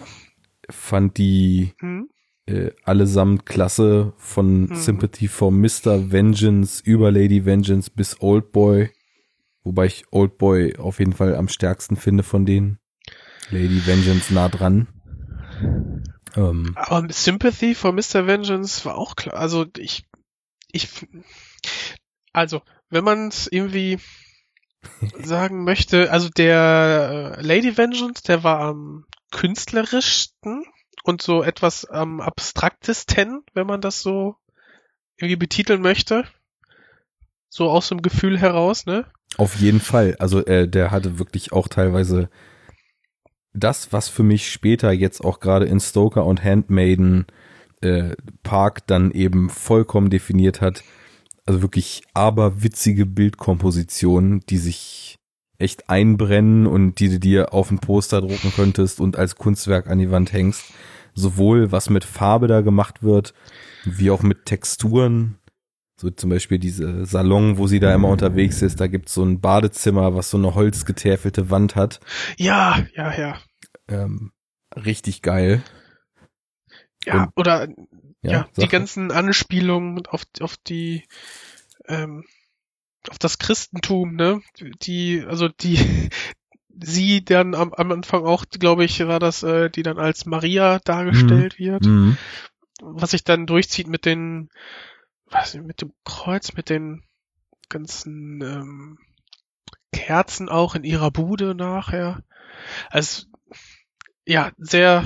[0.70, 2.08] fand die Hm?
[2.46, 4.74] äh, allesamt klasse, von Mhm.
[4.74, 6.12] Sympathy for Mr.
[6.12, 8.90] Vengeance über Lady Vengeance bis Oldboy,
[9.64, 12.78] wobei ich Oldboy auf jeden Fall am stärksten finde von denen.
[13.50, 14.88] Lady Vengeance nah dran.
[16.36, 18.26] Ähm, Aber Sympathy for Mr.
[18.26, 19.36] Vengeance war auch klar.
[19.36, 20.04] Also ich,
[20.70, 20.88] ich,
[22.32, 23.98] also wenn man es irgendwie
[25.22, 30.64] sagen möchte, also der äh, Lady Vengeance, der war am künstlerischsten
[31.04, 34.36] und so etwas am abstraktesten, wenn man das so
[35.18, 36.24] irgendwie betiteln möchte.
[37.48, 39.06] So aus dem Gefühl heraus, ne?
[39.38, 40.16] Auf jeden Fall.
[40.18, 42.28] Also äh, der hatte wirklich auch teilweise
[43.52, 47.26] das, was für mich später jetzt auch gerade in Stoker und Handmaiden
[47.80, 50.82] äh, Park dann eben vollkommen definiert hat.
[51.46, 55.18] Also wirklich aberwitzige Bildkompositionen, die sich
[55.58, 59.98] echt einbrennen und die du dir auf ein Poster drucken könntest und als Kunstwerk an
[59.98, 60.64] die Wand hängst.
[61.14, 63.32] Sowohl was mit Farbe da gemacht wird,
[63.84, 65.38] wie auch mit Texturen.
[65.98, 69.40] So zum Beispiel diese Salon, wo sie da immer unterwegs ist, da gibt's so ein
[69.40, 72.00] Badezimmer, was so eine holzgetäfelte Wand hat.
[72.36, 73.38] Ja, ja, ja.
[73.88, 74.32] Ähm,
[74.74, 75.62] richtig geil.
[77.06, 77.68] Ja, Und- oder
[78.22, 81.04] Ja, ja, die ganzen Anspielungen auf, auf die,
[81.86, 82.24] ähm,
[83.10, 84.40] auf das Christentum, ne?
[84.82, 86.10] Die, also die,
[86.82, 90.78] sie dann am, am Anfang auch, glaube ich, war das, äh, die dann als Maria
[90.80, 92.16] dargestellt wird, Mhm.
[92.82, 94.50] was sich dann durchzieht mit den,
[95.26, 97.02] was mit dem Kreuz, mit den
[97.68, 98.98] ganzen ähm,
[99.92, 102.22] Kerzen auch in ihrer Bude nachher.
[102.90, 103.26] Also
[104.26, 105.04] ja, sehr,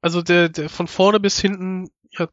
[0.00, 2.28] also der, der von vorne bis hinten ja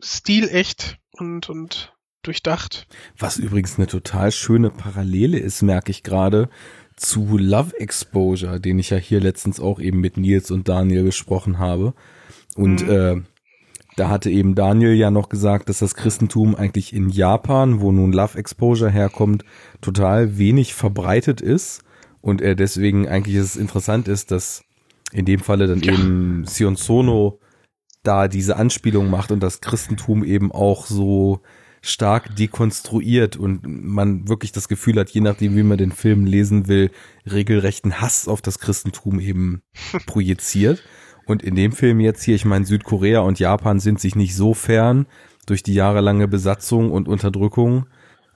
[0.00, 1.91] stilecht und und
[2.22, 2.86] durchdacht.
[3.18, 6.48] Was übrigens eine total schöne Parallele ist, merke ich gerade,
[6.96, 11.58] zu Love Exposure, den ich ja hier letztens auch eben mit Nils und Daniel besprochen
[11.58, 11.94] habe.
[12.54, 12.90] Und Mhm.
[12.90, 13.22] äh,
[13.96, 18.12] da hatte eben Daniel ja noch gesagt, dass das Christentum eigentlich in Japan, wo nun
[18.12, 19.44] Love Exposure herkommt,
[19.80, 21.82] total wenig verbreitet ist.
[22.20, 24.64] Und er deswegen eigentlich es interessant ist, dass
[25.12, 25.92] in dem Falle dann Ja.
[25.92, 27.40] eben Sion Sono
[28.02, 31.40] da diese Anspielung macht und das Christentum eben auch so
[31.82, 36.68] stark dekonstruiert und man wirklich das Gefühl hat, je nachdem, wie man den Film lesen
[36.68, 36.90] will,
[37.26, 39.62] regelrechten Hass auf das Christentum eben
[40.06, 40.82] projiziert.
[41.26, 44.54] Und in dem Film jetzt hier, ich meine, Südkorea und Japan sind sich nicht so
[44.54, 45.06] fern
[45.46, 47.86] durch die jahrelange Besatzung und Unterdrückung.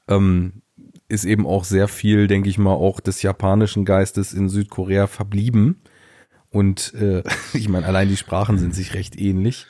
[0.08, 0.62] Ähm,
[1.08, 5.82] ist eben auch sehr viel, denke ich mal, auch des japanischen Geistes in Südkorea verblieben.
[6.50, 9.66] Und äh, ich meine, allein die Sprachen sind sich recht ähnlich.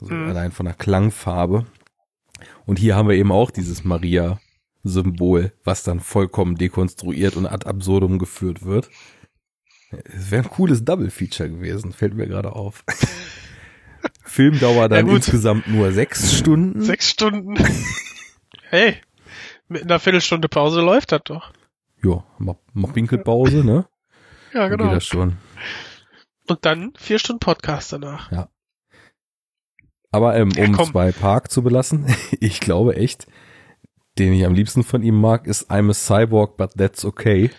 [0.00, 0.28] Also mhm.
[0.28, 1.66] Allein von der Klangfarbe.
[2.66, 8.18] Und hier haben wir eben auch dieses Maria-Symbol, was dann vollkommen dekonstruiert und ad absurdum
[8.18, 8.90] geführt wird.
[10.04, 12.84] Es wäre ein cooles Double-Feature gewesen, fällt mir gerade auf.
[14.24, 16.80] Filmdauer dann ja, insgesamt nur sechs Stunden.
[16.82, 17.54] Sechs Stunden.
[18.70, 18.96] hey,
[19.68, 21.52] mit einer Viertelstunde Pause läuft das doch.
[22.02, 23.86] Ja, mach, mach Winkelpause, ne?
[24.52, 24.84] Ja, genau.
[24.84, 25.36] Geht das schon.
[26.48, 28.32] Und dann vier Stunden Podcast danach.
[28.32, 28.48] Ja.
[30.12, 32.06] Aber ähm, um ja, zwei Park zu belassen,
[32.40, 33.26] ich glaube echt,
[34.18, 37.50] den ich am liebsten von ihm mag, ist I'm a Cyborg, but that's okay.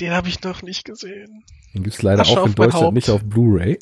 [0.00, 1.44] Den habe ich noch nicht gesehen.
[1.74, 3.78] Den gibt's leider Asche auch in Deutschland nicht auf Blu-ray.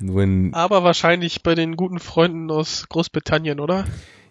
[0.52, 3.84] aber wahrscheinlich bei den guten Freunden aus Großbritannien, oder?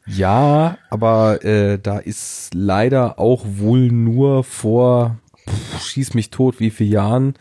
[0.05, 5.17] Ja, aber äh, da ist leider auch wohl nur vor,
[5.47, 7.35] pff, schieß mich tot, wie viele Jahren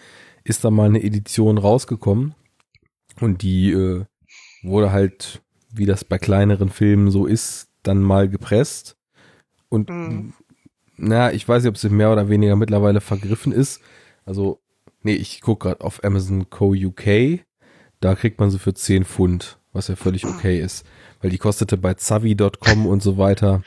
[0.44, 2.34] ist da mal eine Edition rausgekommen.
[3.20, 4.04] Und die äh,
[4.62, 5.42] wurde halt,
[5.72, 8.96] wie das bei kleineren Filmen so ist, dann mal gepresst.
[9.68, 10.32] Und mhm.
[10.96, 13.80] na, ich weiß nicht, ob sie mehr oder weniger mittlerweile vergriffen ist.
[14.24, 14.60] Also,
[15.02, 16.74] nee, ich guck gerade auf Amazon Co.
[16.74, 17.40] UK.
[18.00, 20.86] Da kriegt man sie für 10 Pfund, was ja völlig okay ist.
[21.20, 23.62] Weil die kostete bei Zavi.com und so weiter,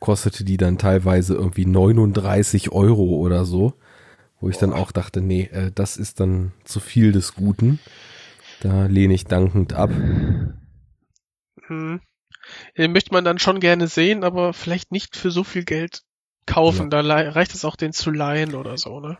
[0.00, 3.74] kostete die dann teilweise irgendwie 39 Euro oder so.
[4.40, 7.78] Wo ich dann auch dachte, nee, äh, das ist dann zu viel des Guten.
[8.60, 9.90] Da lehne ich dankend ab.
[11.66, 12.00] Hm.
[12.76, 16.02] Den möchte man dann schon gerne sehen, aber vielleicht nicht für so viel Geld
[16.46, 16.90] kaufen.
[16.92, 17.02] Ja.
[17.02, 19.18] Da reicht es auch, den zu leihen oder so, ne?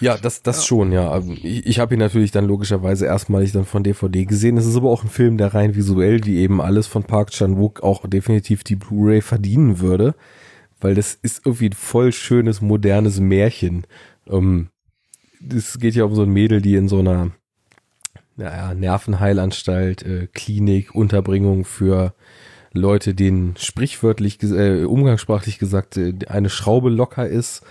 [0.00, 0.62] Ja, das, das ja.
[0.64, 1.10] schon, ja.
[1.10, 4.56] Also ich, ich habe ihn natürlich dann logischerweise erstmalig dann von DVD gesehen.
[4.56, 7.82] Es ist aber auch ein Film, der rein visuell, wie eben alles von Park Chan-wook,
[7.82, 10.14] auch definitiv die Blu-ray verdienen würde.
[10.80, 13.86] Weil das ist irgendwie ein voll schönes, modernes Märchen.
[14.28, 14.68] Ähm,
[15.52, 17.32] es geht ja um so ein Mädel, die in so einer
[18.38, 22.14] naja, Nervenheilanstalt, äh, Klinik, Unterbringung für
[22.72, 27.62] Leute, denen sprichwörtlich, äh, umgangssprachlich gesagt, äh, eine Schraube locker ist.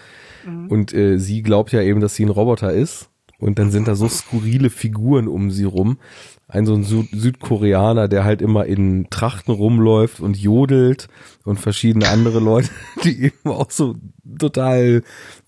[0.45, 0.67] Mhm.
[0.67, 3.09] Und äh, sie glaubt ja eben, dass sie ein Roboter ist.
[3.39, 5.99] Und dann sind da so skurrile Figuren um sie rum.
[6.47, 11.07] Ein so ein Süd Südkoreaner, der halt immer in Trachten rumläuft und jodelt
[11.45, 12.69] und verschiedene andere Leute,
[13.03, 13.95] die eben auch so
[14.39, 15.03] total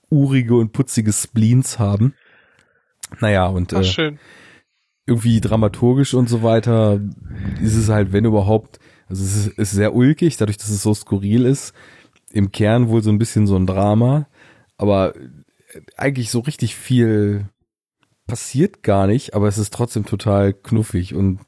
[0.10, 2.14] urige und putzige Spleens haben.
[3.20, 4.14] Naja, und Ach, äh,
[5.10, 7.02] irgendwie dramaturgisch und so weiter
[7.62, 10.94] ist es halt, wenn überhaupt, also es ist, ist sehr ulkig, dadurch, dass es so
[10.94, 11.74] skurril ist.
[12.32, 14.28] Im Kern wohl so ein bisschen so ein Drama,
[14.78, 15.14] aber
[15.98, 17.50] eigentlich so richtig viel
[18.28, 21.40] passiert gar nicht, aber es ist trotzdem total knuffig und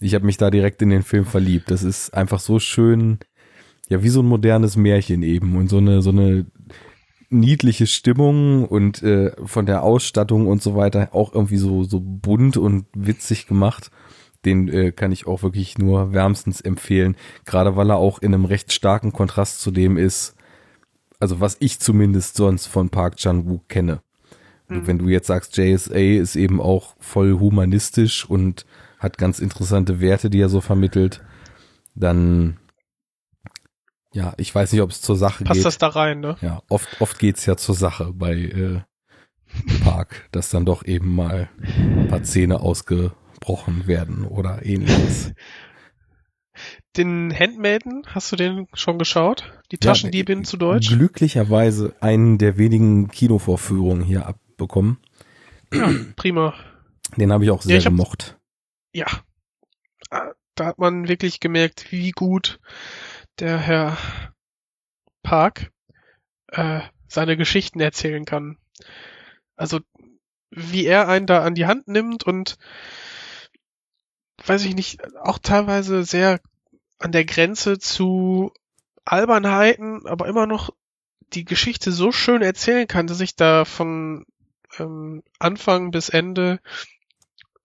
[0.00, 1.70] ich habe mich da direkt in den Film verliebt.
[1.70, 3.18] Das ist einfach so schön,
[3.88, 6.46] ja, wie so ein modernes Märchen eben und so eine so eine
[7.32, 12.56] niedliche Stimmung und äh, von der Ausstattung und so weiter auch irgendwie so so bunt
[12.56, 13.90] und witzig gemacht.
[14.44, 18.44] Den äh, kann ich auch wirklich nur wärmstens empfehlen, gerade weil er auch in einem
[18.44, 20.34] recht starken Kontrast zu dem ist,
[21.20, 24.00] also was ich zumindest sonst von Park Chan-wook kenne.
[24.68, 24.86] Mhm.
[24.86, 28.66] Wenn du jetzt sagst, JSA ist eben auch voll humanistisch und
[28.98, 31.22] hat ganz interessante Werte, die er so vermittelt,
[31.94, 32.56] dann
[34.12, 35.64] ja, ich weiß nicht, ob es zur Sache Passt geht.
[35.64, 36.36] Passt das da rein, ne?
[36.40, 38.80] Ja, oft, oft geht's ja zur Sache bei äh,
[39.82, 45.32] Park, dass dann doch eben mal ein paar Zähne ausgebrochen werden oder ähnliches.
[46.96, 49.50] Den Handmaiden, hast du den schon geschaut?
[49.70, 50.88] Die Taschendiebin ja, zu Deutsch?
[50.88, 54.98] Glücklicherweise einen der wenigen Kinovorführungen hier abbekommen.
[55.72, 56.52] Ja, prima.
[57.16, 58.36] Den habe ich auch sehr ja, ich gemocht.
[58.36, 58.40] Hab,
[58.92, 59.06] ja.
[60.10, 62.60] Ah, da hat man wirklich gemerkt, wie gut
[63.38, 63.98] der Herr
[65.22, 65.70] Park
[66.48, 68.58] äh, seine Geschichten erzählen kann.
[69.56, 69.80] Also
[70.50, 72.58] wie er einen da an die Hand nimmt und
[74.44, 76.40] weiß ich nicht, auch teilweise sehr
[76.98, 78.52] an der Grenze zu
[79.04, 80.70] Albernheiten, aber immer noch
[81.32, 84.26] die Geschichte so schön erzählen kann, dass ich da von
[84.78, 86.60] ähm, Anfang bis Ende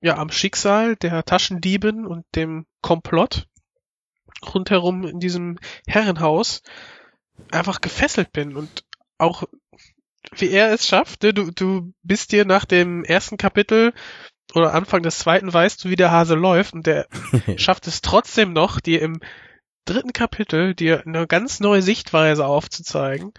[0.02, 3.48] ja am Schicksal der Taschendieben und dem Komplott
[4.54, 5.58] rundherum in diesem
[5.88, 6.62] Herrenhaus
[7.52, 8.84] einfach gefesselt bin und
[9.18, 9.44] auch
[10.36, 11.34] wie er es schafft, ne?
[11.34, 13.94] du, du bist dir nach dem ersten Kapitel
[14.54, 17.08] oder Anfang des zweiten weißt du, wie der Hase läuft und der
[17.58, 19.20] schafft es trotzdem noch, dir im
[19.86, 23.32] dritten Kapitel dir eine ganz neue Sichtweise aufzuzeigen,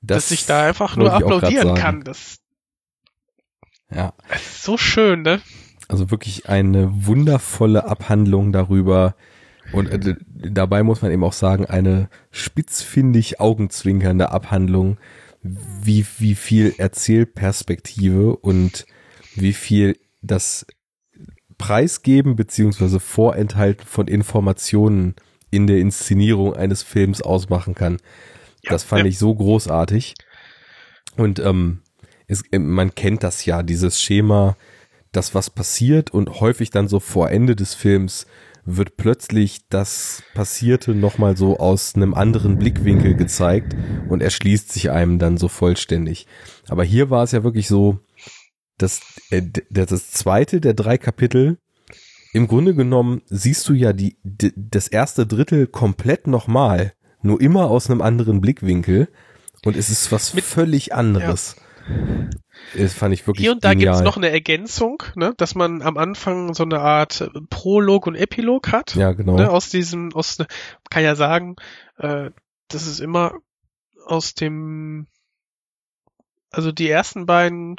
[0.00, 2.02] das dass ich da einfach nur applaudieren kann.
[2.02, 2.38] Das,
[3.90, 4.14] ja.
[4.28, 5.40] das ist so schön, ne?
[5.88, 9.14] Also wirklich eine wundervolle Abhandlung darüber,
[9.76, 14.98] und äh, dabei muss man eben auch sagen, eine spitzfindig augenzwinkernde Abhandlung,
[15.42, 18.86] wie, wie viel Erzählperspektive und
[19.34, 20.66] wie viel das
[21.58, 25.14] Preisgeben beziehungsweise Vorenthalten von Informationen
[25.50, 27.98] in der Inszenierung eines Films ausmachen kann.
[28.62, 29.08] Ja, das fand ja.
[29.08, 30.14] ich so großartig.
[31.16, 31.80] Und ähm,
[32.26, 34.56] es, äh, man kennt das ja, dieses Schema,
[35.12, 38.26] dass was passiert und häufig dann so vor Ende des Films
[38.66, 43.76] wird plötzlich das Passierte nochmal so aus einem anderen Blickwinkel gezeigt
[44.08, 46.26] und erschließt sich einem dann so vollständig.
[46.68, 48.00] Aber hier war es ja wirklich so,
[48.76, 51.58] dass äh, das zweite der drei Kapitel
[52.32, 57.88] im Grunde genommen siehst du ja die, das erste Drittel komplett nochmal, nur immer aus
[57.88, 59.08] einem anderen Blickwinkel
[59.64, 61.56] und es ist was Mit, völlig anderes.
[61.56, 61.62] Ja.
[62.76, 63.94] Das fand ich wirklich Hier und da genial.
[63.94, 68.72] gibt's noch eine Ergänzung, ne, dass man am Anfang so eine Art Prolog und Epilog
[68.72, 68.94] hat.
[68.94, 69.36] Ja, genau.
[69.36, 70.38] Ne, aus diesem, aus,
[70.90, 71.56] kann ja sagen,
[71.98, 72.30] äh,
[72.68, 73.34] das ist immer
[74.04, 75.06] aus dem,
[76.50, 77.76] also die ersten beiden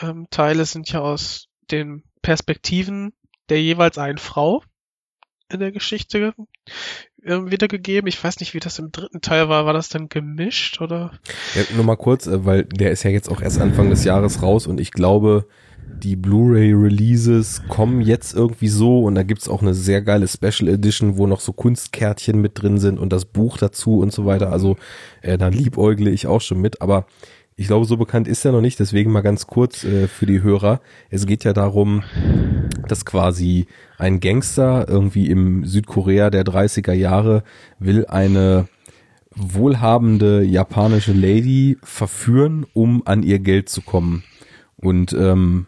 [0.00, 3.12] ähm, Teile sind ja aus den Perspektiven
[3.48, 4.62] der jeweils einen Frau
[5.48, 8.08] in der Geschichte äh, wiedergegeben.
[8.08, 9.66] Ich weiß nicht, wie das im dritten Teil war.
[9.66, 11.12] War das dann gemischt oder?
[11.54, 14.42] Ja, nur mal kurz, äh, weil der ist ja jetzt auch erst Anfang des Jahres
[14.42, 15.46] raus und ich glaube,
[16.02, 21.16] die Blu-ray-Releases kommen jetzt irgendwie so und da gibt's auch eine sehr geile Special Edition,
[21.16, 24.52] wo noch so Kunstkärtchen mit drin sind und das Buch dazu und so weiter.
[24.52, 24.76] Also
[25.22, 27.06] äh, da liebäugle ich auch schon mit, aber
[27.56, 30.42] ich glaube, so bekannt ist er noch nicht, deswegen mal ganz kurz äh, für die
[30.42, 30.80] Hörer.
[31.08, 32.02] Es geht ja darum,
[32.86, 33.66] dass quasi
[33.96, 37.44] ein Gangster irgendwie im Südkorea der 30er Jahre
[37.78, 38.68] will eine
[39.34, 44.22] wohlhabende japanische Lady verführen, um an ihr Geld zu kommen.
[44.76, 45.66] Und ähm,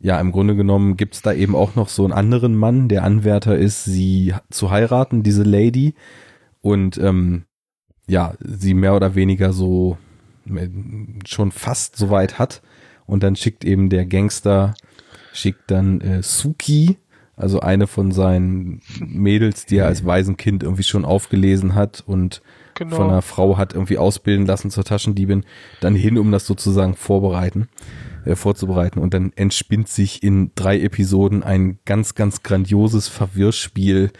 [0.00, 3.56] ja, im Grunde genommen gibt's da eben auch noch so einen anderen Mann, der Anwärter
[3.56, 5.94] ist, sie zu heiraten, diese Lady.
[6.60, 7.44] Und ähm,
[8.08, 9.96] ja, sie mehr oder weniger so
[11.26, 12.62] schon fast soweit hat.
[13.06, 14.74] Und dann schickt eben der Gangster,
[15.32, 16.96] schickt dann äh, Suki,
[17.36, 22.42] also eine von seinen Mädels, die er als Waisenkind irgendwie schon aufgelesen hat und
[22.74, 22.96] genau.
[22.96, 25.44] von einer Frau hat irgendwie ausbilden lassen zur Taschendiebin,
[25.80, 27.68] dann hin, um das sozusagen vorbereiten,
[28.24, 28.98] äh, vorzubereiten.
[28.98, 34.10] Und dann entspinnt sich in drei Episoden ein ganz, ganz grandioses Verwirrspiel,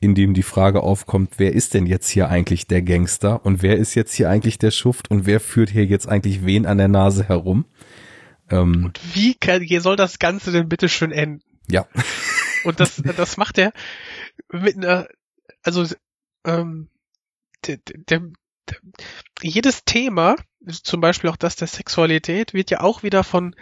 [0.00, 3.76] in dem die Frage aufkommt, wer ist denn jetzt hier eigentlich der Gangster und wer
[3.78, 6.88] ist jetzt hier eigentlich der Schuft und wer führt hier jetzt eigentlich wen an der
[6.88, 7.64] Nase herum?
[8.50, 11.42] Ähm, und wie kann, soll das Ganze denn bitte schön enden?
[11.68, 11.86] Ja.
[12.64, 13.72] Und das, das macht er
[14.50, 15.06] mit einer,
[15.62, 15.86] also
[16.44, 16.88] ähm,
[17.66, 18.20] der, der,
[18.70, 18.78] der,
[19.42, 23.54] jedes Thema, zum Beispiel auch das der Sexualität, wird ja auch wieder von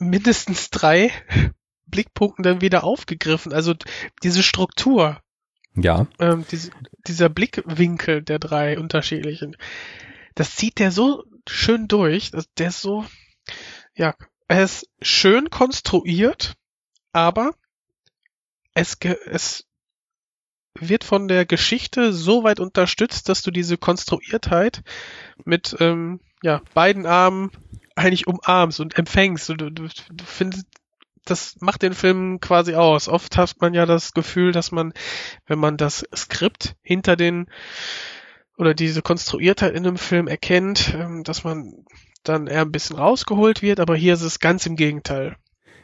[0.00, 1.12] mindestens drei
[1.86, 3.52] Blickpunkten dann wieder aufgegriffen.
[3.52, 3.74] Also
[4.22, 5.20] diese Struktur,
[5.74, 6.06] ja.
[6.18, 6.70] Ähm, diese,
[7.06, 9.56] dieser Blickwinkel der drei unterschiedlichen,
[10.34, 12.30] das zieht der so schön durch.
[12.58, 13.04] Der ist so,
[13.94, 14.14] ja,
[14.48, 16.54] er ist schön konstruiert,
[17.12, 17.52] aber
[18.74, 18.96] es,
[19.26, 19.66] es
[20.78, 24.82] wird von der Geschichte so weit unterstützt, dass du diese Konstruiertheit
[25.44, 27.50] mit ähm, ja, beiden Armen
[27.94, 29.50] eigentlich umarmst und empfängst.
[29.50, 30.66] Und du, du, du findest,
[31.24, 33.08] das macht den Film quasi aus.
[33.08, 34.92] Oft hat man ja das Gefühl, dass man,
[35.46, 37.46] wenn man das Skript hinter den
[38.56, 41.84] oder diese Konstruiertheit in einem Film erkennt, ähm, dass man
[42.22, 45.36] dann eher ein bisschen rausgeholt wird, aber hier ist es ganz im Gegenteil.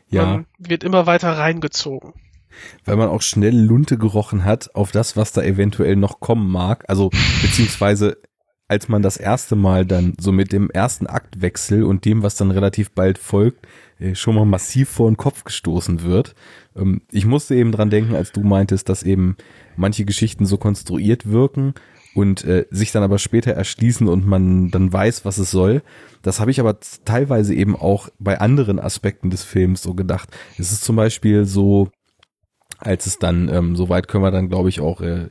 [0.09, 0.25] Ja.
[0.25, 2.15] Man wird immer weiter reingezogen.
[2.85, 6.85] Weil man auch schnell Lunte gerochen hat auf das, was da eventuell noch kommen mag.
[6.89, 7.11] Also,
[7.43, 8.19] beziehungsweise
[8.71, 12.53] als man das erste Mal dann so mit dem ersten Aktwechsel und dem, was dann
[12.53, 13.67] relativ bald folgt,
[13.99, 16.37] äh, schon mal massiv vor den Kopf gestoßen wird.
[16.77, 19.37] Ähm, ich musste eben dran denken, als du meintest, dass eben
[19.77, 21.75] manche Geschichten so konstruiert wirken
[22.15, 25.83] und äh, sich dann aber später erschließen und man dann weiß, was es soll.
[26.23, 30.29] Das habe ich aber teilweise eben auch bei anderen Aspekten des Films so gedacht.
[30.59, 31.89] Es ist zum Beispiel so,
[32.81, 35.29] als es dann, ähm, soweit können wir dann, glaube ich, auch äh,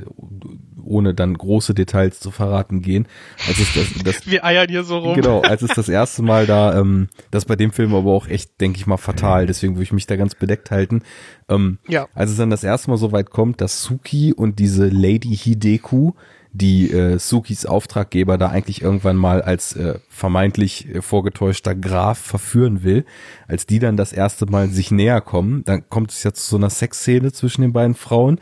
[0.84, 3.08] ohne dann große Details zu verraten gehen.
[3.48, 5.16] Als es das, das, Wir eiern hier so rum.
[5.16, 8.60] Genau, als es das erste Mal da, ähm, das bei dem Film aber auch echt,
[8.62, 11.02] denke ich mal, fatal, deswegen würde ich mich da ganz bedeckt halten.
[11.48, 12.08] Ähm, ja.
[12.14, 16.14] Als es dann das erste Mal so weit kommt, dass Suki und diese Lady Hideku
[16.52, 22.84] die äh, Sukis Auftraggeber da eigentlich irgendwann mal als äh, vermeintlich äh, vorgetäuschter Graf verführen
[22.84, 23.06] will,
[23.48, 26.58] als die dann das erste Mal sich näher kommen, dann kommt es ja zu so
[26.58, 28.40] einer Sexszene zwischen den beiden Frauen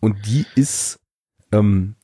[0.00, 0.98] und die ist,
[1.52, 1.94] ähm,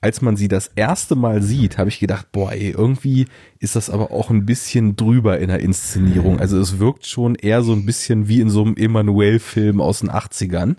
[0.00, 3.26] als man sie das erste Mal sieht, habe ich gedacht, boah, ey, irgendwie
[3.58, 6.38] ist das aber auch ein bisschen drüber in der Inszenierung.
[6.38, 10.10] Also es wirkt schon eher so ein bisschen wie in so einem Emanuel-Film aus den
[10.10, 10.76] 80ern.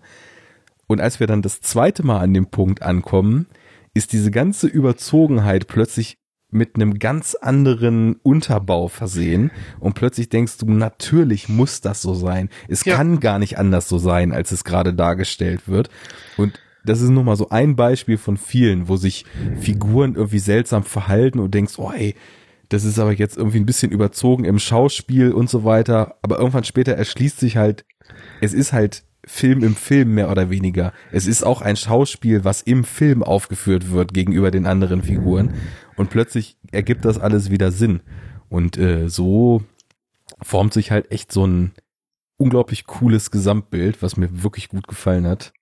[0.87, 3.47] Und als wir dann das zweite Mal an dem Punkt ankommen,
[3.93, 6.17] ist diese ganze Überzogenheit plötzlich
[6.51, 12.49] mit einem ganz anderen Unterbau versehen und plötzlich denkst du, natürlich muss das so sein.
[12.67, 12.95] Es Ja.
[12.95, 15.89] kann gar nicht anders so sein, als es gerade dargestellt wird.
[16.37, 19.25] Und das ist nur mal so ein Beispiel von vielen, wo sich
[19.59, 22.15] Figuren irgendwie seltsam verhalten und denkst, oh ey,
[22.69, 26.15] das ist aber jetzt irgendwie ein bisschen überzogen im Schauspiel und so weiter.
[26.23, 27.85] Aber irgendwann später erschließt sich halt,
[28.41, 30.91] es ist halt Film im Film mehr oder weniger.
[31.11, 35.53] Es ist auch ein Schauspiel, was im Film aufgeführt wird gegenüber den anderen Figuren.
[35.95, 38.01] Und plötzlich ergibt das alles wieder Sinn.
[38.49, 39.63] Und äh, so
[40.41, 41.73] formt sich halt echt so ein
[42.37, 45.53] unglaublich cooles Gesamtbild, was mir wirklich gut gefallen hat.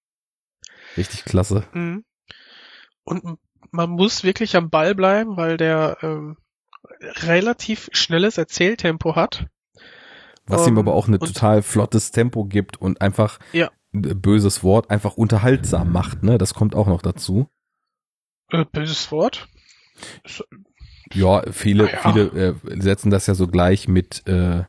[0.95, 1.65] Richtig klasse.
[1.73, 2.05] Mhm.
[3.03, 3.37] Und
[3.71, 6.37] man muss wirklich am Ball bleiben, weil der ähm,
[7.01, 9.45] relativ schnelles Erzähltempo hat.
[10.47, 13.69] Was ihm Ähm, aber auch ein total flottes Tempo gibt und einfach, Ja.
[13.91, 16.37] böses Wort, einfach unterhaltsam macht, ne?
[16.37, 17.49] Das kommt auch noch dazu.
[18.51, 19.47] Äh, böses Wort.
[21.13, 22.11] Ja, viele, Ah ja.
[22.11, 24.63] viele äh, setzen das ja so gleich mit äh,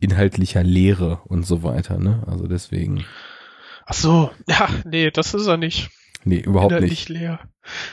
[0.00, 2.22] inhaltlicher Lehre und so weiter, ne?
[2.26, 3.04] Also deswegen,
[3.86, 5.90] Ach so, ja, nee, das ist er nicht.
[6.24, 7.08] nee, überhaupt nicht.
[7.08, 7.40] Inhaltlich leer.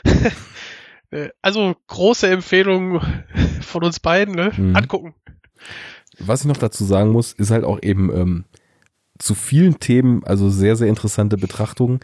[1.10, 3.02] Äh, also große Empfehlung
[3.60, 4.50] von uns beiden, ne?
[4.56, 4.74] Mhm.
[4.74, 5.14] Angucken.
[6.24, 8.44] Was ich noch dazu sagen muss, ist halt auch eben ähm,
[9.18, 12.00] zu vielen Themen, also sehr, sehr interessante Betrachtungen.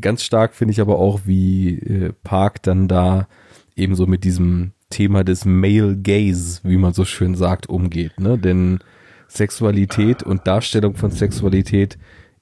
[0.00, 3.28] Ganz stark finde ich aber auch, wie äh, Park dann da
[3.76, 8.18] eben so mit diesem Thema des Male Gaze, wie man so schön sagt, umgeht.
[8.18, 8.38] Ne?
[8.38, 8.80] Denn
[9.28, 11.98] Sexualität und Darstellung von Sexualität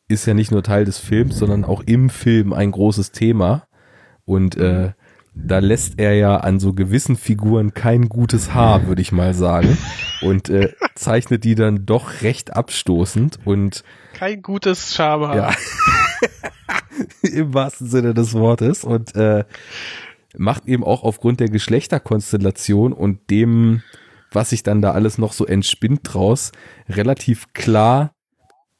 [0.08, 3.64] ist ja nicht nur Teil des Films, sondern auch im Film ein großes Thema.
[4.24, 4.92] Und äh,
[5.44, 9.78] da lässt er ja an so gewissen Figuren kein gutes Haar, würde ich mal sagen.
[10.20, 13.84] Und äh, zeichnet die dann doch recht abstoßend und
[14.14, 15.36] Kein gutes Schama.
[15.36, 15.50] ja,
[17.22, 18.84] im wahrsten Sinne des Wortes.
[18.84, 19.44] Und äh,
[20.36, 23.82] macht eben auch aufgrund der Geschlechterkonstellation und dem,
[24.32, 26.52] was sich dann da alles noch so entspinnt draus,
[26.88, 28.12] relativ klar,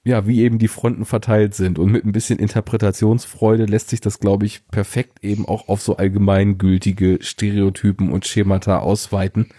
[0.09, 1.78] ja, wie eben die Fronten verteilt sind.
[1.78, 5.99] Und mit ein bisschen Interpretationsfreude lässt sich das, glaube ich, perfekt eben auch auf so
[5.99, 9.51] allgemeingültige Stereotypen und Schemata ausweiten.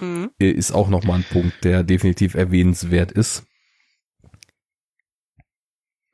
[0.00, 0.30] Mhm.
[0.40, 3.44] Äh, Ist auch nochmal ein Punkt, der definitiv erwähnenswert ist.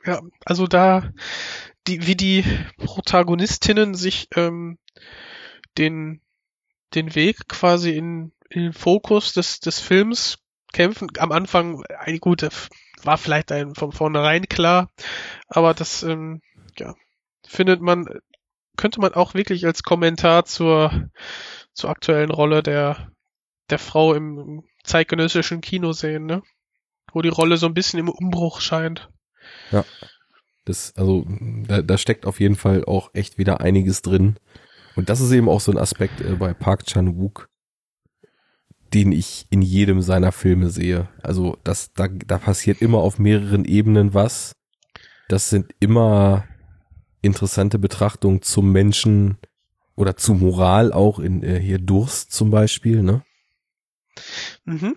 [0.04, 1.12] Ja, also da,
[1.86, 2.44] die, wie die
[2.78, 4.78] Protagonistinnen sich ähm,
[5.78, 6.22] den,
[6.94, 10.38] den Weg quasi in, in den Fokus des, des Films
[10.72, 11.08] kämpfen.
[11.18, 12.48] Am Anfang, ein gut,
[13.02, 14.90] war vielleicht ein von vornherein klar,
[15.48, 16.40] aber das, ähm,
[16.78, 16.94] ja,
[17.46, 18.06] findet man,
[18.76, 21.08] könnte man auch wirklich als Kommentar zur,
[21.72, 23.10] zur aktuellen Rolle der,
[23.70, 26.42] der Frau im, im zeitgenössischen Kino sehen, ne?
[27.12, 29.08] Wo die Rolle so ein bisschen im Umbruch scheint.
[30.64, 34.38] Das, also, da, da steckt auf jeden Fall auch echt wieder einiges drin.
[34.96, 37.48] Und das ist eben auch so ein Aspekt äh, bei Park Chan-wook,
[38.94, 41.08] den ich in jedem seiner Filme sehe.
[41.22, 44.52] Also, das, da, da passiert immer auf mehreren Ebenen was.
[45.28, 46.44] Das sind immer
[47.22, 49.38] interessante Betrachtungen zum Menschen
[49.96, 53.22] oder zu Moral auch in äh, hier Durst zum Beispiel, ne?
[54.64, 54.96] Mhm.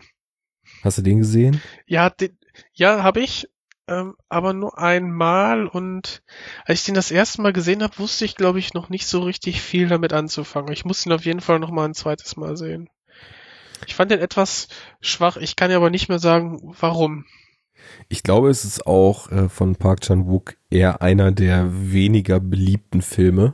[0.84, 1.62] Hast du den gesehen?
[1.88, 2.38] Ja, den,
[2.74, 3.50] ja, habe ich,
[3.88, 6.22] ähm, aber nur einmal und
[6.66, 9.22] als ich den das erste Mal gesehen habe, wusste ich, glaube ich, noch nicht so
[9.22, 10.72] richtig viel damit anzufangen.
[10.72, 12.90] Ich muss ihn auf jeden Fall noch mal ein zweites Mal sehen.
[13.88, 14.68] Ich fand den etwas
[15.02, 17.26] schwach, ich kann ja aber nicht mehr sagen, warum.
[18.08, 23.54] Ich glaube, es ist auch äh, von Park Chan-wook eher einer der weniger beliebten Filme.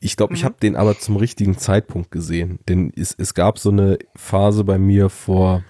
[0.00, 0.46] Ich glaube, ich Mhm.
[0.46, 4.78] habe den aber zum richtigen Zeitpunkt gesehen, denn es, es gab so eine Phase bei
[4.78, 5.64] mir vor,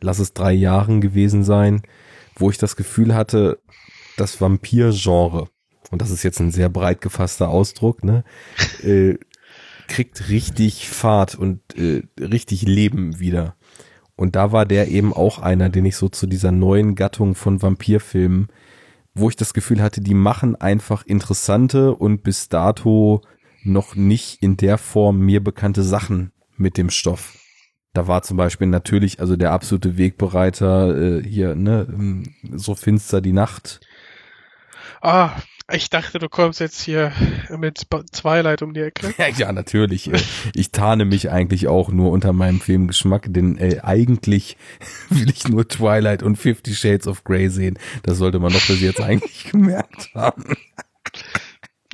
[0.00, 1.82] lass es drei Jahren gewesen sein,
[2.36, 3.58] wo ich das Gefühl hatte,
[4.16, 5.48] das Vampir-Genre,
[5.90, 8.24] und das ist jetzt ein sehr breit gefasster Ausdruck, ne,
[8.82, 9.18] äh,
[9.88, 13.56] kriegt richtig Fahrt und äh, richtig Leben wieder.
[14.16, 17.62] Und da war der eben auch einer, den ich so zu dieser neuen Gattung von
[17.62, 18.48] Vampirfilmen,
[19.14, 23.22] wo ich das Gefühl hatte, die machen einfach interessante und bis dato
[23.62, 27.36] noch nicht in der Form mir bekannte Sachen mit dem Stoff.
[27.92, 33.20] Da war zum Beispiel natürlich also der absolute Wegbereiter äh, hier, ne, ähm, so finster
[33.20, 33.80] die Nacht.
[35.00, 35.30] Ah,
[35.72, 37.12] ich dachte, du kommst jetzt hier
[37.56, 39.14] mit Twilight um die Ecke.
[39.18, 40.12] Ja, ja, natürlich.
[40.12, 40.20] Äh,
[40.54, 44.56] Ich tarne mich eigentlich auch nur unter meinem Filmgeschmack, denn äh, eigentlich
[45.10, 47.78] will ich nur Twilight und Fifty Shades of Grey sehen.
[48.02, 50.44] Das sollte man doch bis jetzt eigentlich gemerkt haben.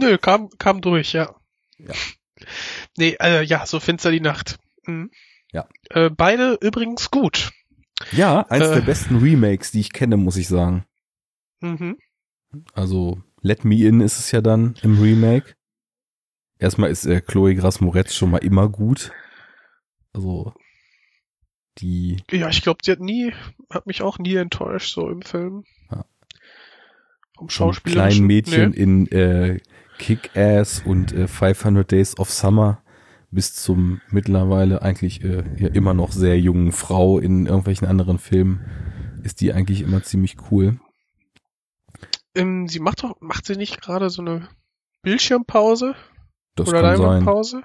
[0.01, 1.35] Nö, kam, kam durch, ja.
[1.79, 1.95] Ja.
[2.97, 4.59] Nee, äh, ja, so finster die Nacht.
[4.87, 5.11] Mhm.
[5.53, 5.69] Ja.
[5.91, 7.53] Äh, beide übrigens gut.
[8.13, 8.75] Ja, eins Äh.
[8.77, 10.85] der besten Remakes, die ich kenne, muss ich sagen.
[11.61, 11.99] Mhm.
[12.73, 15.55] Also Let Me In ist es ja dann im Remake.
[16.59, 19.13] Erstmal ist äh, Chloe Grace Moretz schon mal immer gut.
[20.13, 20.53] Also
[21.79, 22.23] die.
[22.31, 23.33] Ja, ich glaube, sie hat nie,
[23.71, 25.65] hat mich auch nie enttäuscht, so im Film.
[25.91, 26.05] Ja.
[27.39, 28.09] Vom Schauspieler.
[28.09, 29.61] kleinen Mädchen in äh,
[29.99, 32.83] Kick-Ass und äh, 500 Days of Summer
[33.31, 38.65] bis zum mittlerweile eigentlich äh, ja immer noch sehr jungen Frau in irgendwelchen anderen Filmen
[39.23, 40.81] ist die eigentlich immer ziemlich cool.
[42.35, 44.49] Ähm, sie macht doch, macht sie nicht gerade so eine
[45.03, 45.95] Bildschirmpause
[46.57, 46.83] Das oder.
[46.83, 47.63] Leinwandpause?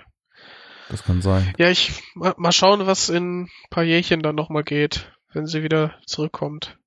[0.89, 1.53] Das kann sein.
[1.57, 5.63] Ja, ich ma- mal schauen, was in ein paar Jährchen dann nochmal geht, wenn sie
[5.63, 6.77] wieder zurückkommt.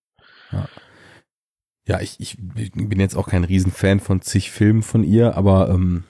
[1.84, 6.04] Ja, ich, ich bin jetzt auch kein Riesenfan von zig Filmen von ihr, aber ähm,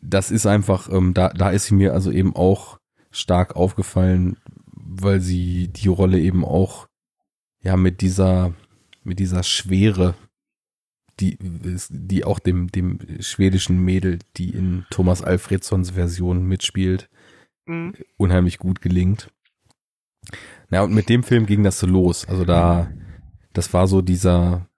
[0.00, 2.78] das ist einfach, ähm, da, da ist sie mir also eben auch
[3.10, 6.86] stark aufgefallen, weil sie die Rolle eben auch
[7.60, 8.52] ja mit dieser
[9.04, 10.14] mit dieser Schwere,
[11.20, 11.38] die
[11.90, 17.08] die auch dem dem schwedischen Mädel, die in Thomas Alfredsons Version mitspielt,
[17.66, 17.94] Mhm.
[18.16, 19.30] unheimlich gut gelingt.
[20.68, 22.26] Na, und mit dem Film ging das so los.
[22.28, 22.90] Also da,
[23.52, 24.68] das war so dieser,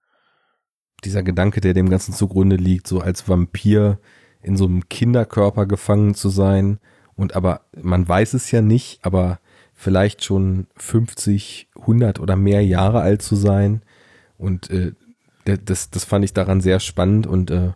[1.04, 4.00] dieser Gedanke, der dem Ganzen zugrunde liegt, so als Vampir
[4.42, 6.78] in so einem Kinderkörper gefangen zu sein.
[7.14, 9.40] Und aber, man weiß es ja nicht, aber
[9.72, 13.82] vielleicht schon 50, 100 oder mehr Jahre alt zu sein.
[14.36, 14.92] Und äh,
[15.44, 17.72] das, das fand ich daran sehr spannend und äh,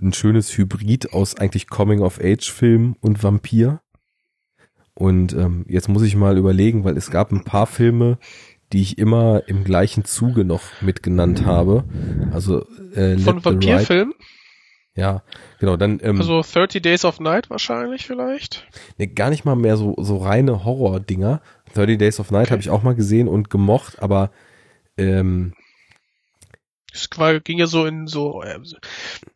[0.00, 3.80] ein schönes Hybrid aus eigentlich Coming-of-Age-Film und Vampir.
[4.94, 8.18] Und ähm, jetzt muss ich mal überlegen, weil es gab ein paar Filme,
[8.72, 11.84] die ich immer im gleichen Zuge noch mitgenannt habe.
[12.32, 14.14] Also äh, Von the Right, Vampirfilm?
[14.94, 15.22] ja,
[15.60, 18.66] genau, dann ähm, Also 30 Days of Night wahrscheinlich vielleicht?
[18.98, 21.40] nee, gar nicht mal mehr so so reine Horror-Dinger.
[21.74, 22.50] 30 Days of Night Okay.
[22.52, 24.30] habe ich auch mal gesehen und gemocht, aber
[24.98, 25.54] ähm,
[26.92, 27.08] Es
[27.44, 28.58] ging ja so in so, äh,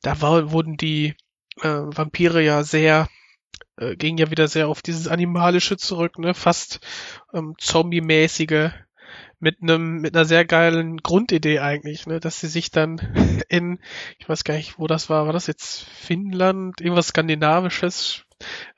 [0.03, 1.15] da war, wurden die
[1.61, 3.09] äh, Vampire ja sehr,
[3.77, 6.35] äh, gingen ja wieder sehr auf dieses Animalische zurück, ne?
[6.35, 6.81] Fast
[7.33, 8.73] ähm, Zombie-mäßige,
[9.39, 12.21] mit einem, mit einer sehr geilen Grundidee eigentlich, ne?
[12.21, 12.99] Dass sie sich dann
[13.49, 13.79] in,
[14.19, 18.26] ich weiß gar nicht, wo das war, war das jetzt Finnland, irgendwas Skandinavisches,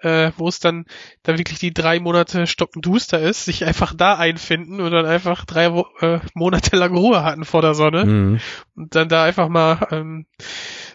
[0.00, 0.84] äh, wo es dann,
[1.22, 5.72] dann wirklich die drei Monate stockenduster ist, sich einfach da einfinden und dann einfach drei
[5.72, 8.40] Wo äh, Monate lang Ruhe hatten vor der Sonne mh,
[8.76, 10.26] und dann da einfach mal ähm,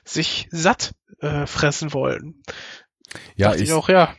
[0.03, 2.42] sich satt äh, fressen wollen.
[3.35, 4.16] ja, Dachte ich, ich auch, ja,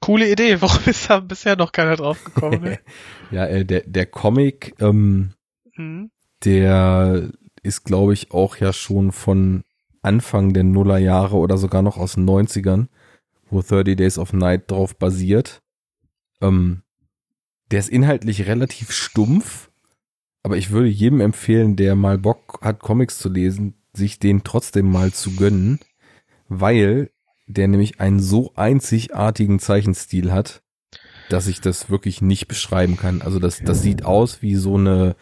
[0.00, 0.56] coole Idee.
[0.60, 2.62] Warum ist da bisher noch keiner drauf gekommen?
[2.62, 2.80] Ne?
[3.30, 5.32] ja, äh, der der Comic, ähm,
[5.76, 6.10] mhm.
[6.44, 7.30] der
[7.62, 9.64] ist, glaube ich, auch ja schon von
[10.02, 12.88] Anfang der Nullerjahre oder sogar noch aus den 90ern,
[13.54, 15.62] wo 30 Days of Night drauf basiert.
[16.40, 16.82] Ähm,
[17.70, 19.70] der ist inhaltlich relativ stumpf,
[20.42, 24.90] aber ich würde jedem empfehlen, der mal Bock hat, Comics zu lesen, sich den trotzdem
[24.90, 25.78] mal zu gönnen,
[26.48, 27.10] weil
[27.46, 30.62] der nämlich einen so einzigartigen Zeichenstil hat,
[31.30, 33.22] dass ich das wirklich nicht beschreiben kann.
[33.22, 35.16] Also das, das sieht aus wie so eine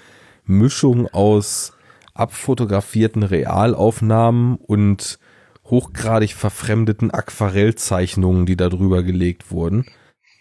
[0.44, 1.73] Mischung aus
[2.15, 5.19] abfotografierten Realaufnahmen und
[5.65, 9.86] hochgradig verfremdeten Aquarellzeichnungen, die da drüber gelegt wurden.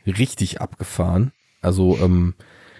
[0.05, 1.31] Richtig abgefahren.
[1.61, 2.33] Also ähm,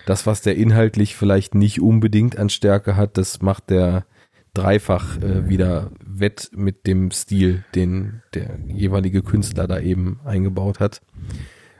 [0.05, 4.05] das, was der inhaltlich vielleicht nicht unbedingt an Stärke hat, das macht der
[4.53, 11.01] dreifach äh, wieder wett mit dem Stil, den der jeweilige Künstler da eben eingebaut hat.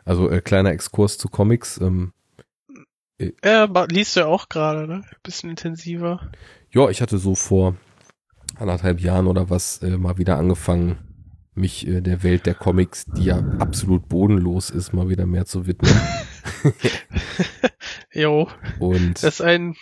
[0.05, 1.79] Also äh, kleiner Exkurs zu Comics.
[1.81, 2.13] Ähm,
[3.43, 5.03] Ja, ma- liest du ja auch gerade, ne?
[5.23, 6.31] Bisschen intensiver.
[6.69, 7.75] ja, ich hatte so vor
[8.57, 10.97] anderthalb Jahren oder was äh, mal wieder angefangen,
[11.53, 15.67] mich äh, der Welt der Comics, die ja absolut bodenlos ist, mal wieder mehr zu
[15.67, 15.91] widmen.
[18.13, 18.49] Jo,
[18.79, 19.75] Und das ist ein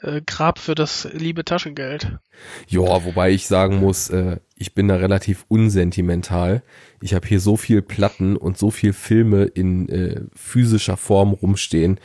[0.00, 2.18] äh, Grab für das liebe Taschengeld.
[2.66, 6.62] Ja, wobei ich sagen muss, äh, ich bin da relativ unsentimental.
[7.00, 12.00] Ich habe hier so viel Platten und so viel Filme in äh, physischer Form rumstehen,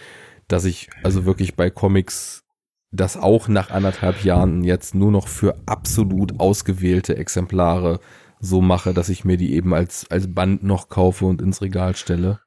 [0.48, 2.44] dass ich also wirklich bei Comics
[2.92, 8.00] das auch nach anderthalb Jahren jetzt nur noch für absolut ausgewählte Exemplare
[8.40, 11.96] so mache, dass ich mir die eben als, als Band noch kaufe und ins Regal
[11.96, 12.40] stelle.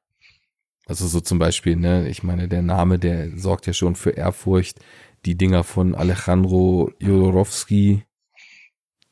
[0.85, 4.79] Also so zum Beispiel, ne, ich meine, der Name, der sorgt ja schon für Ehrfurcht.
[5.25, 8.03] Die Dinger von Alejandro Jodorowsky,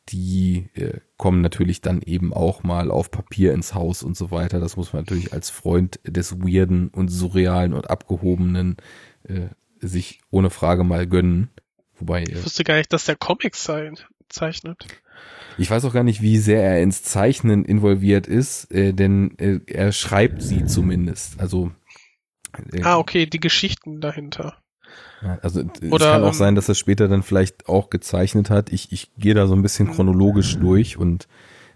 [0.09, 4.59] die äh, kommen natürlich dann eben auch mal auf Papier ins Haus und so weiter.
[4.59, 8.77] Das muss man natürlich als Freund des Weirden und Surrealen und Abgehobenen
[9.23, 9.49] äh,
[9.81, 11.49] sich ohne Frage mal gönnen.
[11.99, 13.97] Wobei, äh, Ich wusste gar nicht, dass der Comics sein,
[14.29, 14.85] zeichnet.
[15.57, 19.59] ich weiß auch gar nicht, wie sehr er ins Zeichnen involviert ist, äh, denn äh,
[19.67, 21.39] er schreibt sie zumindest.
[21.39, 21.71] Also
[22.73, 24.57] äh, Ah, okay, die Geschichten dahinter.
[25.41, 28.71] Also es Oder, kann auch ähm, sein, dass er später dann vielleicht auch gezeichnet hat.
[28.71, 29.93] Ich, ich gehe da so ein bisschen Mhm.
[29.93, 31.27] chronologisch durch und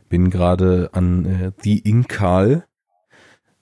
[0.09, 2.65] bin gerade an äh, The Inkal.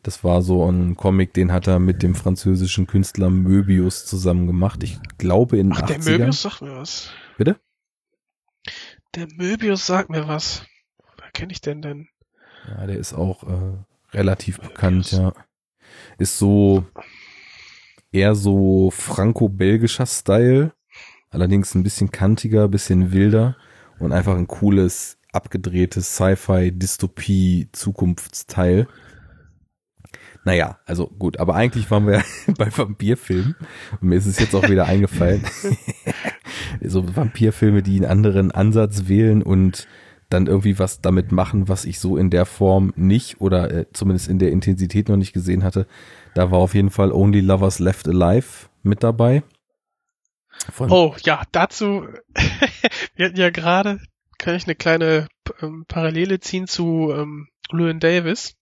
[0.04, 4.82] Das war so ein Comic, den hat er mit dem französischen Künstler Möbius zusammen gemacht.
[4.84, 6.18] Ich glaube in Ach, der 80ern.
[6.18, 7.12] Möbius sagt mir was.
[7.38, 7.60] Bitte?
[9.16, 10.66] Der Möbius sagt mir was.
[11.20, 12.08] Wer kenne ich denn denn?
[12.68, 13.78] Ja, der ist auch äh,
[14.14, 15.34] relativ bekannt, ja.
[16.18, 16.86] Ist so
[18.12, 20.74] eher so franco-belgischer Style,
[21.30, 23.58] allerdings ein bisschen kantiger, bisschen wilder
[24.00, 28.88] und einfach ein cooles, abgedrehtes Sci-Fi-Dystopie-Zukunftsteil.
[30.44, 32.24] Naja, also gut, aber eigentlich waren wir
[32.58, 33.56] bei Vampirfilmen
[34.00, 35.44] und mir ist es jetzt auch wieder eingefallen.
[36.82, 39.88] so Vampirfilme, die einen anderen Ansatz wählen und
[40.30, 44.30] dann irgendwie was damit machen, was ich so in der Form nicht oder äh, zumindest
[44.30, 45.88] in der Intensität noch nicht gesehen hatte.
[46.34, 49.44] Da war auf jeden Fall Only Lovers Left Alive mit dabei.
[50.72, 52.08] Von, Oh, ja, dazu,
[53.16, 54.00] wir hatten ja gerade,
[54.38, 55.28] kann ich eine kleine
[55.62, 58.56] ähm, Parallele ziehen zu ähm, Llewyn Davis.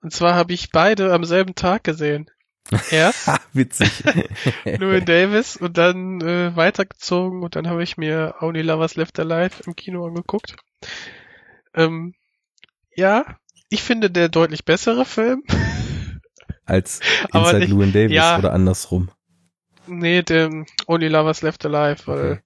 [0.00, 2.30] Und zwar habe ich beide am selben Tag gesehen.
[2.90, 3.90] Erst Ha, witzig.
[4.64, 9.62] Llewyn Davis und dann äh, weitergezogen und dann habe ich mir Only Lovers Left Alive
[9.66, 10.54] im Kino angeguckt.
[11.74, 12.14] Ähm,
[12.94, 13.24] ja,
[13.70, 15.42] ich finde der deutlich bessere Film.
[16.66, 17.00] Als
[17.32, 18.38] Inside nicht- Llewyn Davis ja.
[18.38, 19.10] oder andersrum.
[19.86, 22.40] Nee, dem Only Lovers Left Alive, weil Okay.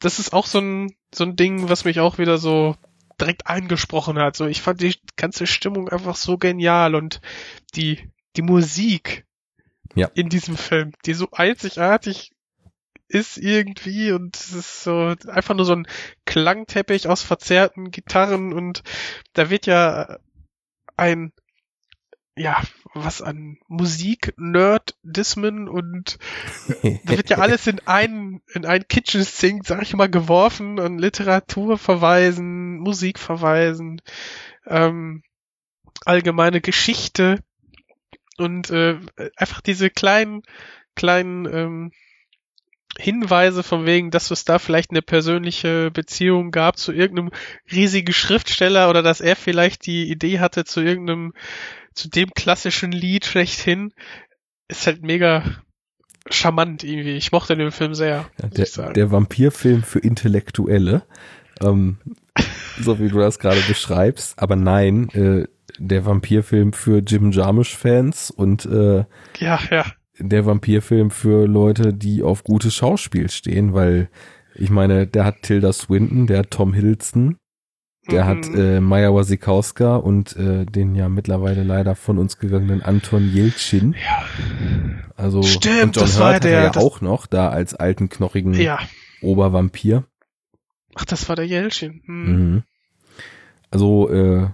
[0.00, 2.76] das ist auch so ein, so ein Ding, was mich auch wieder so
[3.20, 4.36] direkt angesprochen hat.
[4.36, 7.20] So, ich fand die ganze Stimmung einfach so genial und
[7.74, 9.26] die, die Musik
[9.94, 10.10] Ja.
[10.14, 12.32] in diesem Film, die so einzigartig
[13.08, 15.86] ist irgendwie und es ist so einfach nur so ein
[16.24, 18.82] Klangteppich aus verzerrten Gitarren und
[19.34, 20.18] da wird ja
[20.96, 21.32] ein
[22.36, 22.60] ja,
[22.94, 26.18] was an Musik, Nerd-Dismen und
[26.82, 30.98] da wird ja alles in einen, in einen Kitchen Sink, sag ich mal, geworfen und
[30.98, 34.02] Literatur verweisen, Musik verweisen,
[34.66, 35.22] ähm,
[36.04, 37.38] allgemeine Geschichte
[38.36, 38.98] und äh,
[39.36, 40.42] einfach diese kleinen,
[40.96, 41.92] kleinen ähm,
[42.98, 47.30] Hinweise von wegen, dass es da vielleicht eine persönliche Beziehung gab zu irgendeinem
[47.70, 51.32] riesigen Schriftsteller oder dass er vielleicht die Idee hatte zu irgendeinem,
[51.94, 53.92] zu dem klassischen Lied schlechthin,
[54.68, 55.44] ist halt mega
[56.28, 57.16] charmant irgendwie.
[57.16, 61.04] Ich mochte den Film sehr, muss der, der Vampirfilm für Intellektuelle.
[61.62, 61.98] Ähm,
[62.80, 64.38] so wie du das gerade beschreibst.
[64.38, 65.46] Aber nein, äh,
[65.78, 69.04] der Vampirfilm für Jim Jarmusch-Fans und äh,
[69.38, 69.84] ja, ja.
[70.18, 74.08] der Vampirfilm für Leute, die auf gutes Schauspiel stehen, weil
[74.54, 77.36] ich meine, der hat Tilda Swinton, der hat Tom Hiddleston,
[78.10, 78.28] der Mhm.
[78.28, 83.94] hat äh, Maya Wasikowska und äh, den ja mittlerweile leider von uns gegangenen Anton Jeltsin.
[83.94, 84.24] Ja.
[85.16, 87.74] Also Stimmt, und John das Hurt war er der- ja das- auch noch da als
[87.74, 88.78] alten knochigen ja.
[89.22, 90.04] Obervampir.
[90.94, 92.02] Ach, das war der Jelchin.
[92.04, 92.24] Hm.
[92.52, 92.62] Mhm.
[93.70, 94.48] Also äh,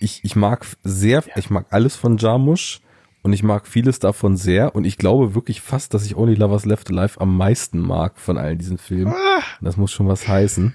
[0.00, 2.80] ich, ich mag sehr, ich mag alles von Jarmusch
[3.22, 6.64] und ich mag vieles davon sehr und ich glaube wirklich fast, dass ich Only Lovers
[6.66, 9.12] Left Alive am meisten mag von all diesen Filmen.
[9.14, 10.74] Ah, Das muss schon was heißen.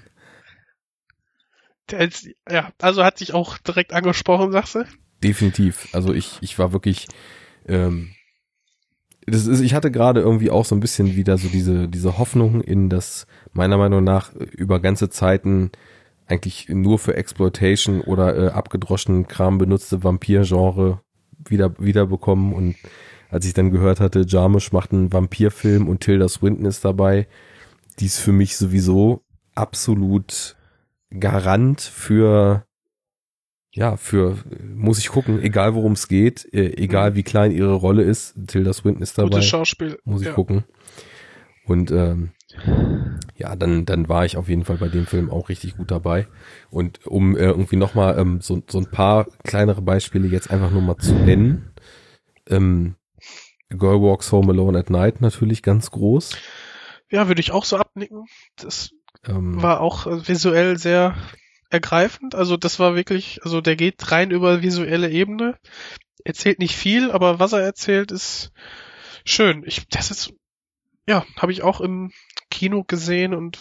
[2.50, 4.84] Ja, also hat sich auch direkt angesprochen, sagst du?
[5.22, 5.88] Definitiv.
[5.92, 7.08] Also ich, ich war wirklich,
[7.66, 8.10] ähm,
[9.26, 12.62] das ist, ich hatte gerade irgendwie auch so ein bisschen wieder so diese, diese Hoffnung
[12.62, 15.70] in das meiner Meinung nach über ganze Zeiten
[16.26, 21.00] eigentlich nur für Exploitation oder äh, abgedroschenen Kram benutzte Vampir-Genre
[21.48, 22.76] wieder, wiederbekommen und
[23.30, 27.28] als ich dann gehört hatte, Jarmusch macht einen Vampirfilm und Tilda Swinton ist dabei,
[27.98, 29.22] die ist für mich sowieso
[29.54, 30.56] absolut
[31.18, 32.66] Garant für
[33.72, 34.36] ja, für
[34.74, 38.72] muss ich gucken, egal worum es geht, äh, egal wie klein ihre Rolle ist, Tilda
[38.72, 39.98] Swinton ist dabei, Gutes Schauspiel.
[40.04, 40.32] muss ich ja.
[40.32, 40.64] gucken.
[41.66, 42.30] Und ähm,
[43.36, 46.26] ja, dann dann war ich auf jeden Fall bei dem Film auch richtig gut dabei.
[46.68, 50.72] Und um äh, irgendwie noch mal ähm, so so ein paar kleinere Beispiele jetzt einfach
[50.72, 51.70] nur mal zu nennen.
[52.48, 52.96] Ähm,
[53.68, 56.36] Girl Walks Home Alone at Night natürlich ganz groß.
[57.08, 58.26] Ja, würde ich auch so abnicken.
[58.56, 58.90] Das
[59.26, 61.16] Ähm, war auch äh, visuell sehr
[61.70, 62.34] ergreifend.
[62.34, 65.56] Also das war wirklich, also der geht rein über visuelle Ebene.
[66.24, 68.52] Erzählt nicht viel, aber was er erzählt, ist
[69.24, 69.62] schön.
[69.66, 70.32] Ich, das ist,
[71.06, 72.12] ja, habe ich auch im
[72.50, 73.58] Kino gesehen und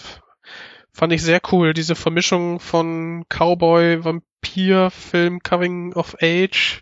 [0.91, 1.73] fand ich sehr cool.
[1.73, 6.81] Diese Vermischung von Cowboy, Vampir, Film, Coming of Age,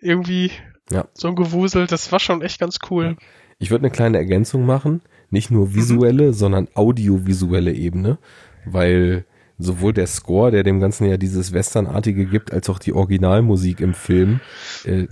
[0.00, 0.52] irgendwie
[0.90, 1.06] Ja.
[1.14, 3.16] so ein Gewusel, das war schon echt ganz cool.
[3.58, 8.18] Ich würde eine kleine Ergänzung machen, nicht nur visuelle, sondern audiovisuelle Ebene,
[8.64, 9.24] weil
[9.58, 13.92] sowohl der Score, der dem Ganzen ja dieses Westernartige gibt, als auch die Originalmusik im
[13.92, 14.38] Film
[14.84, 15.08] äh,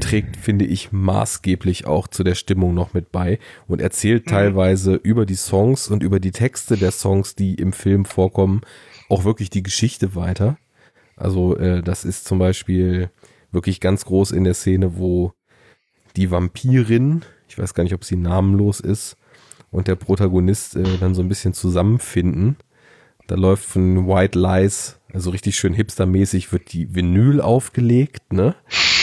[0.00, 4.30] trägt, finde ich, maßgeblich auch zu der Stimmung noch mit bei und erzählt Mhm.
[4.30, 8.60] teilweise über die Songs und über die Texte der Songs, die im Film vorkommen,
[9.08, 10.58] auch wirklich die Geschichte weiter.
[11.16, 13.10] Also äh, das ist zum Beispiel,
[13.50, 15.32] wirklich ganz groß in der Szene, wo
[16.16, 19.16] die Vampirin, ich weiß gar nicht, ob sie namenlos ist,
[19.70, 22.56] und der Protagonist äh, dann so ein bisschen zusammenfinden.
[23.26, 28.54] Da läuft von White Lies, also richtig schön hipstermäßig, wird die Vinyl aufgelegt, ne?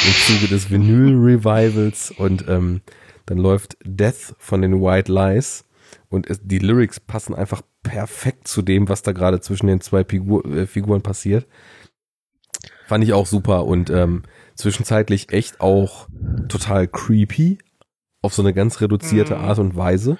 [0.05, 2.81] Im Zuge des Vinyl-Revivals und ähm,
[3.27, 5.65] dann läuft Death von den White Lies
[6.09, 10.03] und es, die Lyrics passen einfach perfekt zu dem, was da gerade zwischen den zwei
[10.03, 11.47] Figur, äh, Figuren passiert.
[12.87, 14.23] Fand ich auch super und ähm,
[14.55, 16.07] zwischenzeitlich echt auch
[16.49, 17.59] total creepy
[18.25, 19.41] auf so eine ganz reduzierte Mhm.
[19.43, 20.17] Art und Weise,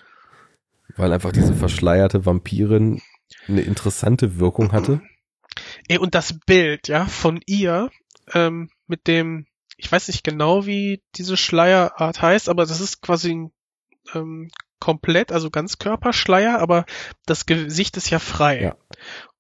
[0.95, 3.01] weil einfach diese verschleierte Vampirin
[3.47, 5.01] eine interessante Wirkung hatte.
[5.87, 7.89] Ey, und das Bild, ja, von ihr,
[8.33, 9.45] ähm, mit dem,
[9.77, 13.51] ich weiß nicht genau, wie diese Schleierart heißt, aber das ist quasi ein,
[14.13, 16.85] ähm, komplett, also ganz Körperschleier, aber
[17.25, 18.61] das Gesicht ist ja frei.
[18.61, 18.75] Ja.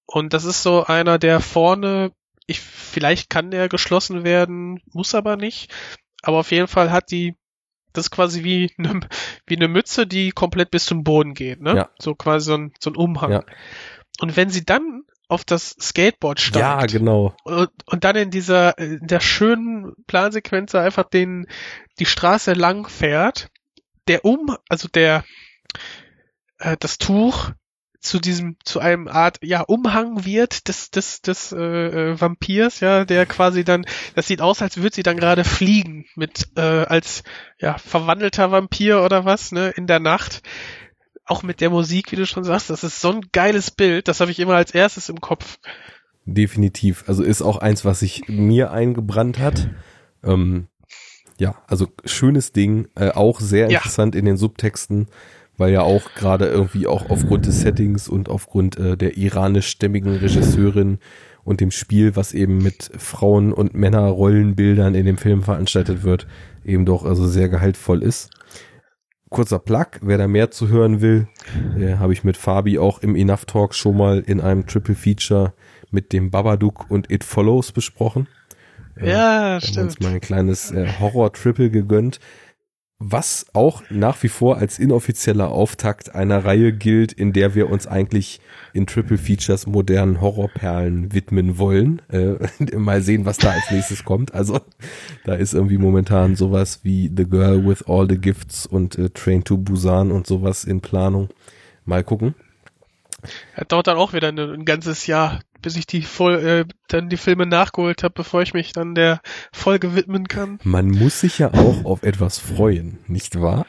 [0.05, 2.11] Und das ist so einer, der vorne,
[2.47, 5.71] ich, vielleicht kann der geschlossen werden, muss aber nicht.
[6.21, 7.35] Aber auf jeden Fall hat die,
[7.97, 9.01] das ist quasi wie eine,
[9.47, 11.75] wie eine Mütze, die komplett bis zum Boden geht, ne?
[11.75, 11.89] Ja.
[11.99, 13.31] So quasi so ein, so ein Umhang.
[13.31, 13.43] Ja.
[14.19, 17.35] Und wenn sie dann auf das Skateboard steigt Ja, genau.
[17.43, 21.47] und, und dann in dieser in der schönen Plansequenz einfach den
[21.99, 23.49] die Straße lang fährt,
[24.07, 25.23] der um also der
[26.59, 27.51] äh, das Tuch
[28.05, 33.03] zu diesem zu einem Art ja Umhang wird des des des äh, äh, Vampirs ja
[33.05, 33.85] der quasi dann
[34.15, 37.23] das sieht aus als würde sie dann gerade fliegen mit äh, als
[37.59, 40.41] ja verwandelter Vampir oder was ne in der Nacht
[41.25, 44.19] auch mit der Musik wie du schon sagst das ist so ein geiles Bild das
[44.21, 45.57] habe ich immer als erstes im Kopf
[46.27, 47.03] Definitiv.
[47.07, 49.69] Also ist auch eins, was sich mir eingebrannt hat.
[50.23, 50.67] Ähm,
[51.37, 53.77] ja, also schönes Ding, äh, auch sehr Ja.
[53.77, 55.07] interessant in den Subtexten,
[55.57, 60.99] weil ja auch gerade irgendwie auch aufgrund des Settings und aufgrund äh, der iranischstämmigen Regisseurin
[61.43, 66.27] und dem Spiel, was eben mit Frauen- und Männerrollenbildern in dem Film veranstaltet wird,
[66.65, 68.31] eben doch also sehr gehaltvoll ist.
[69.29, 71.27] Kurzer Plug, wer da mehr zu hören will,
[71.77, 75.53] äh, habe ich mit Fabi auch im Enough Talk schon mal in einem Triple Feature
[75.91, 78.27] mit dem Babadook und It Follows besprochen.
[78.97, 82.19] Äh, ja wir haben uns stimmt mal ein kleines äh, Horror-Triple gegönnt,
[82.97, 87.87] was auch nach wie vor als inoffizieller Auftakt einer Reihe gilt, in der wir uns
[87.87, 88.39] eigentlich
[88.73, 92.01] in Triple Features modernen Horrorperlen widmen wollen.
[92.09, 92.35] Äh,
[92.77, 94.33] mal sehen, was da als nächstes kommt.
[94.33, 94.61] Also
[95.25, 99.43] da ist irgendwie momentan sowas wie The Girl with All the Gifts und äh, Train
[99.43, 101.29] to Busan und sowas in Planung.
[101.83, 102.33] Mal gucken.
[103.55, 107.09] Das dauert dann auch wieder ein, ein ganzes Jahr, bis ich die voll, äh, dann
[107.09, 109.19] die Filme nachgeholt habe, bevor ich mich dann der
[109.51, 110.59] Folge widmen kann.
[110.63, 113.65] Man muss sich ja auch auf etwas freuen, nicht wahr?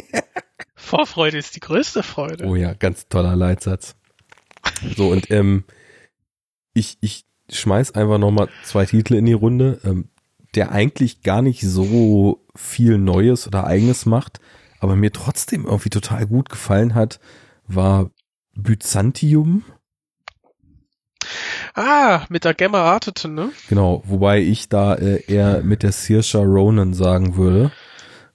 [0.74, 2.44] Vorfreude ist die größte Freude.
[2.44, 3.96] Oh ja, ganz toller Leitsatz.
[4.94, 5.64] So, und ähm,
[6.74, 10.10] ich, ich schmeiß einfach nochmal zwei Titel in die Runde, ähm,
[10.54, 14.40] der eigentlich gar nicht so viel Neues oder Eigenes macht,
[14.78, 17.18] aber mir trotzdem irgendwie total gut gefallen hat,
[17.66, 18.10] war
[18.54, 19.64] Byzantium.
[21.74, 23.50] Ah, mit der Gemma Arteten, ne?
[23.68, 27.72] Genau, wobei ich da äh, eher mit der Saoirse Ronan sagen würde,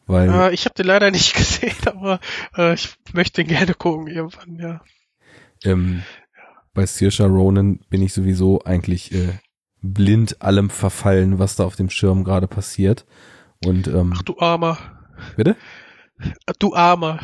[0.07, 2.19] weil Äh, ich habe den leider nicht gesehen, aber
[2.57, 4.81] äh, ich möchte den gerne gucken irgendwann, ja.
[5.63, 6.03] ähm,
[6.73, 9.39] bei Saoirse Ronan bin ich sowieso eigentlich äh,
[9.81, 13.05] blind allem verfallen, was da auf dem Schirm gerade passiert.
[13.65, 14.77] Und ähm, Ach du Armer.
[15.37, 15.55] bitte?
[16.59, 17.19] Du Armer.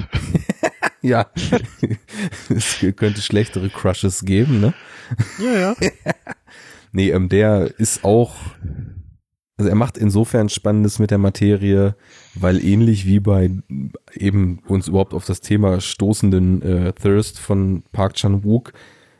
[1.05, 1.27] Ja,
[2.49, 4.73] es könnte schlechtere Crushes geben, ne?
[5.39, 5.75] Ja, ja.
[6.91, 8.37] Nee, ähm, der ist auch,
[9.57, 11.97] also er macht insofern Spannendes mit der Materie,
[12.35, 13.51] weil ähnlich wie bei
[14.13, 18.71] eben uns überhaupt auf das Thema stoßenden äh, Thirst von Park Chan-wook,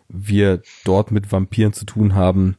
[0.08, 2.56] wir dort mit Vampiren zu tun haben,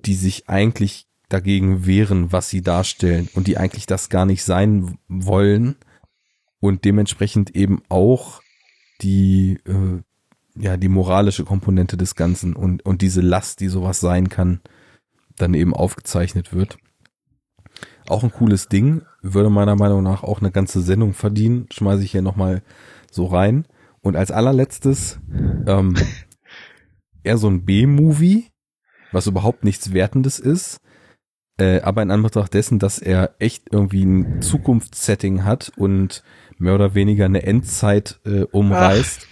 [0.00, 4.98] die sich eigentlich dagegen wehren, was sie darstellen und die eigentlich das gar nicht sein
[5.08, 5.76] wollen
[6.60, 8.41] und dementsprechend eben auch
[9.02, 10.02] die äh,
[10.54, 14.60] ja die moralische Komponente des Ganzen und und diese Last, die sowas sein kann,
[15.36, 16.78] dann eben aufgezeichnet wird.
[18.08, 21.66] Auch ein cooles Ding, würde meiner Meinung nach auch eine ganze Sendung verdienen.
[21.72, 22.62] Schmeiße ich hier nochmal
[23.10, 23.66] so rein.
[24.00, 25.20] Und als allerletztes
[25.66, 25.94] ähm,
[27.22, 28.48] eher so ein B-Movie,
[29.12, 30.80] was überhaupt nichts Wertendes ist,
[31.58, 36.24] äh, aber in Anbetracht dessen, dass er echt irgendwie ein Zukunftssetting hat und
[36.62, 39.26] mehr oder weniger eine Endzeit äh, umreißt,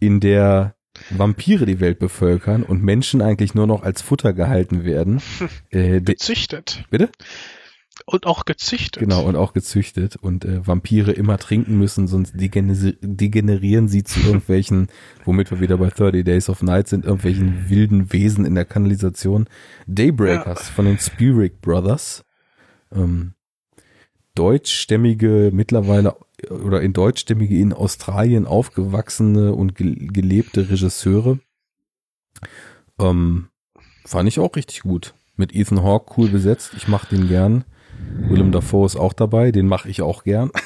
[0.00, 0.74] in der
[1.10, 5.22] Vampire die Welt bevölkern und Menschen eigentlich nur noch als Futter gehalten werden.
[5.70, 6.84] Äh, Gezüchtet.
[6.90, 7.08] bitte?
[8.04, 9.00] Und auch gezüchtet.
[9.00, 14.18] Genau, und auch gezüchtet und äh, Vampire immer trinken müssen, sonst degener- degenerieren sie zu
[14.20, 14.88] irgendwelchen,
[15.24, 19.46] womit wir wieder bei 30 Days of Night sind, irgendwelchen wilden Wesen in der Kanalisation.
[19.86, 22.24] Daybreakers von den Spirit Brothers.
[22.92, 23.34] ähm,
[24.34, 26.16] deutschstämmige, mittlerweile
[26.50, 31.38] oder in deutschstämmige in Australien aufgewachsene und ge gelebte Regisseure.
[32.98, 33.48] Ähm,
[34.04, 35.14] fand ich auch richtig gut.
[35.36, 36.72] Mit Ethan Hawke cool besetzt.
[36.76, 37.64] Ich mach den gern.
[38.28, 39.52] Willem Dafoe ist auch dabei.
[39.52, 40.50] Den mache ich auch gern.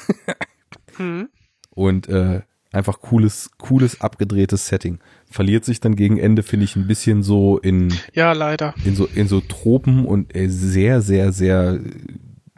[0.97, 1.29] Hm.
[1.69, 2.41] Und äh,
[2.71, 4.97] einfach cooles, cooles, abgedrehtes Setting.
[5.29, 8.73] Verliert sich dann gegen Ende, finde ich, ein bisschen so in, Ja, leider.
[8.83, 11.79] in so, in so Tropen und äh, sehr, sehr, sehr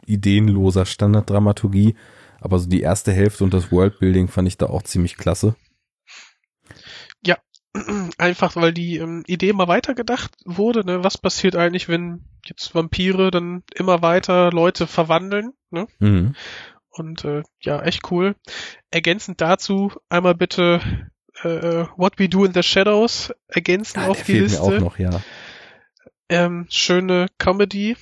[0.06, 1.96] ideenloser Standarddramaturgie.
[2.40, 5.54] Aber so die erste Hälfte und das Worldbuilding fand ich da auch ziemlich klasse.
[8.18, 11.04] Einfach weil die ähm, Idee mal weitergedacht wurde, ne?
[11.04, 15.86] Was passiert eigentlich, wenn jetzt Vampire dann immer weiter Leute verwandeln, ne?
[16.00, 16.34] Mhm.
[16.90, 18.34] Und äh, ja, echt cool.
[18.90, 20.80] Ergänzend dazu einmal bitte
[21.42, 24.62] äh, What We Do in the Shadows ergänzen Ah, auf die fehlt Liste.
[24.68, 25.22] mir auch noch, ja.
[26.28, 27.96] Ähm, schöne Comedy.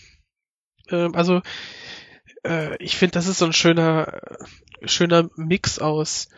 [0.89, 1.43] Ähm, also
[2.45, 4.23] äh, ich finde, das ist so ein schöner,
[4.81, 6.29] äh, schöner Mix aus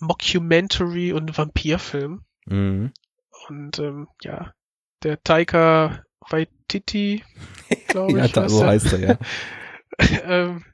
[0.00, 2.22] Mockumentary und Vampirfilm.
[2.46, 2.92] Mhm.
[3.48, 4.52] Und ähm, ja,
[5.02, 7.24] der Taika Waititi,
[7.88, 9.18] glaube ja, ich, heißt so heißt er, ja.
[10.24, 10.64] ähm,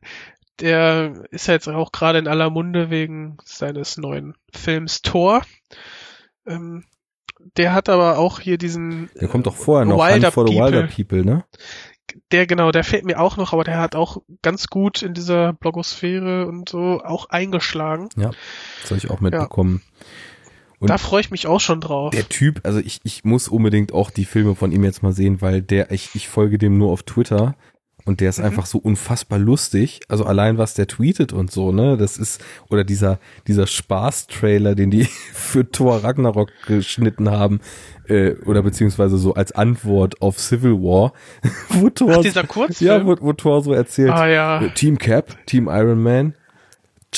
[0.61, 5.43] der ist ja jetzt auch gerade in aller Munde wegen seines neuen Films Thor.
[6.47, 6.85] Ähm,
[7.57, 10.55] der hat aber auch hier diesen, Der kommt doch vorher noch, Wilder Hunt for the
[10.55, 10.73] People.
[10.73, 11.45] Wilder People, ne?
[12.33, 15.53] Der genau, der fällt mir auch noch, aber der hat auch ganz gut in dieser
[15.53, 18.09] Blogosphäre und so auch eingeschlagen.
[18.83, 19.83] Das habe ich auch mitbekommen.
[20.79, 22.11] Und- da freue ich mich auch schon drauf.
[22.13, 25.41] Der Typ, also ich, ich muss unbedingt auch die Filme von ihm jetzt mal sehen,
[25.41, 27.55] weil der, ich, ich folge dem nur auf Twitter
[28.07, 28.45] und der ist Mhm.
[28.47, 30.01] einfach so unfassbar lustig.
[30.09, 31.97] Also allein was der tweetet und so, ne?
[31.97, 37.61] Das ist, oder dieser, dieser Spaß-Trailer, den die für Thor Ragnarok geschnitten haben,
[38.09, 41.13] äh, oder beziehungsweise so als Antwort auf Civil War,
[41.71, 42.89] wo Thor, Ach, dieser Kurzfilm?
[42.91, 44.69] ja, wo, wo Thor so erzählt, ah ja.
[44.75, 46.35] Team Cap, Team Iron Man,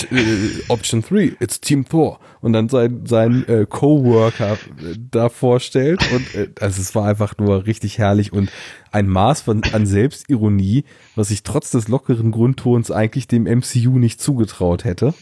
[0.05, 2.21] äh, Option 3, it's Team Thor.
[2.41, 6.01] Und dann sein, sein äh, Coworker äh, da vorstellt.
[6.13, 8.51] Und äh, also es war einfach nur richtig herrlich und
[8.93, 10.85] ein Maß von, an Selbstironie,
[11.15, 15.15] was ich trotz des lockeren Grundtons eigentlich dem MCU nicht zugetraut hätte.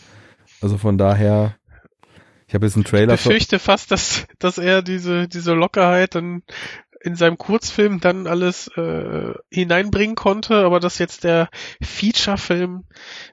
[0.60, 1.56] Also von daher,
[2.46, 6.42] ich habe jetzt einen Trailer Ich befürchte fast, dass, dass er diese, diese Lockerheit dann
[7.04, 11.50] in seinem Kurzfilm dann alles äh, hineinbringen konnte, aber dass jetzt der
[11.82, 12.84] Feature-Film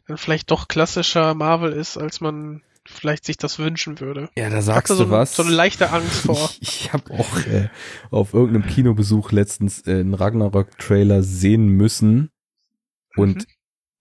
[0.08, 4.30] dann vielleicht doch klassischer Marvel ist, als man vielleicht sich das wünschen würde.
[4.36, 5.36] Ja, da sagst hatte so, du was.
[5.36, 6.50] so eine leichte Angst vor.
[6.60, 7.70] Ich, ich habe auch äh,
[8.10, 12.30] auf irgendeinem Kinobesuch letztens äh, einen Ragnarok-Trailer sehen müssen
[13.16, 13.46] und Mhm.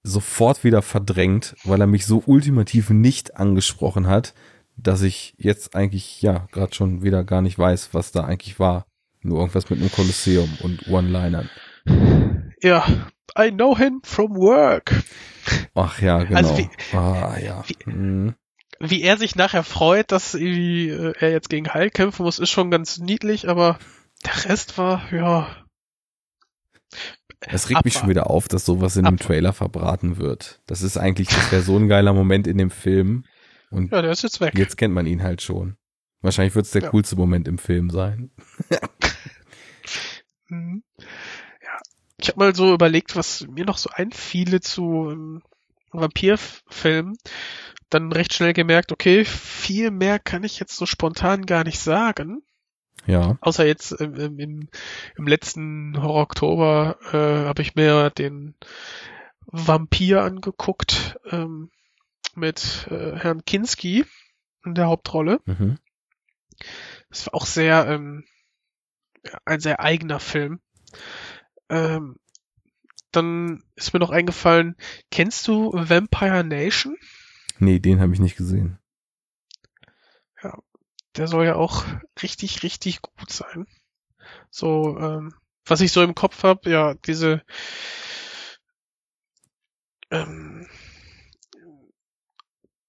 [0.02, 4.34] sofort wieder verdrängt, weil er mich so ultimativ nicht angesprochen hat,
[4.76, 8.86] dass ich jetzt eigentlich ja gerade schon wieder gar nicht weiß, was da eigentlich war.
[9.22, 11.50] Nur irgendwas mit einem Kolosseum und One-Linern.
[12.62, 12.84] Ja,
[13.38, 15.02] I know him from work.
[15.74, 16.36] Ach ja, genau.
[16.38, 17.64] Also wie- ah ja.
[17.66, 18.34] wie- Mhm.
[18.82, 22.70] Wie er sich nachher freut, dass äh, er jetzt gegen Hulk kämpfen muss, ist schon
[22.70, 23.78] ganz niedlich, aber
[24.24, 25.48] der Rest war, ja,
[27.40, 28.08] Es regt mich schon Abwarten.
[28.10, 29.26] wieder auf, dass sowas in dem Abwarten.
[29.26, 30.60] Trailer verbraten wird.
[30.66, 33.24] Das ist eigentlich, das wäre so ein geiler Moment in dem Film.
[33.70, 34.54] Und ja, der ist jetzt weg.
[34.56, 35.76] Jetzt kennt man ihn halt schon.
[36.22, 36.90] Wahrscheinlich wird es der Ja.
[36.90, 38.30] coolste Moment im Film sein.
[40.48, 40.82] Mhm.
[40.98, 41.78] Ja,
[42.20, 45.42] ich habe mal so überlegt, was mir noch so einfiele zu ähm,
[45.92, 47.16] Vampirfilmen.
[47.88, 52.42] Dann recht schnell gemerkt, okay, viel mehr kann ich jetzt so spontan gar nicht sagen.
[53.06, 53.38] Ja.
[53.40, 54.68] Außer jetzt im, im,
[55.16, 58.54] im letzten Horror Oktober äh, habe ich mir den
[59.46, 61.70] Vampir angeguckt ähm,
[62.34, 64.04] mit äh, Herrn Kinski
[64.64, 65.40] in der Hauptrolle.
[65.46, 65.78] Mhm.
[67.10, 68.24] Es war auch sehr ähm,
[69.24, 70.60] ja, ein sehr eigener Film.
[71.68, 72.16] Ähm,
[73.12, 74.76] dann ist mir noch eingefallen,
[75.10, 76.96] kennst du Vampire Nation?
[77.58, 78.80] Nee, den habe ich nicht gesehen.
[81.16, 81.84] Der soll ja auch
[82.22, 83.66] richtig, richtig gut sein.
[84.50, 87.42] So, ähm, was ich so im Kopf habe, ja, diese
[90.10, 90.68] ähm,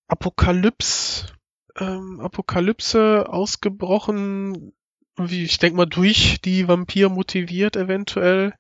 [0.08, 1.34] Apokalypse,
[1.78, 4.74] ähm, Apokalypse ausgebrochen,
[5.18, 8.54] wie ich denke mal durch die Vampir motiviert eventuell.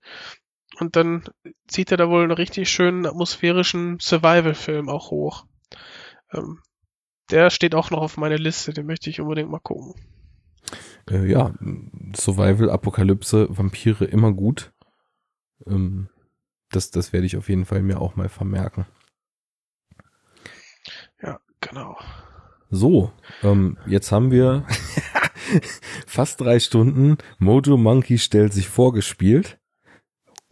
[0.79, 1.25] Und dann
[1.67, 5.45] zieht er da wohl einen richtig schönen atmosphärischen Survival-Film auch hoch.
[6.31, 6.59] Ähm,
[7.29, 9.95] der steht auch noch auf meiner Liste, den möchte ich unbedingt mal gucken.
[11.09, 11.53] Äh, ja,
[12.15, 14.73] Survival, Apokalypse, Vampire immer gut.
[15.65, 16.09] Ähm,
[16.69, 18.85] das, das werde ich auf jeden Fall mir auch mal vermerken.
[21.21, 21.97] Ja, genau.
[22.71, 23.11] So,
[23.43, 24.65] ähm, jetzt haben wir
[26.07, 29.59] fast drei Stunden Mojo Monkey stellt sich vorgespielt.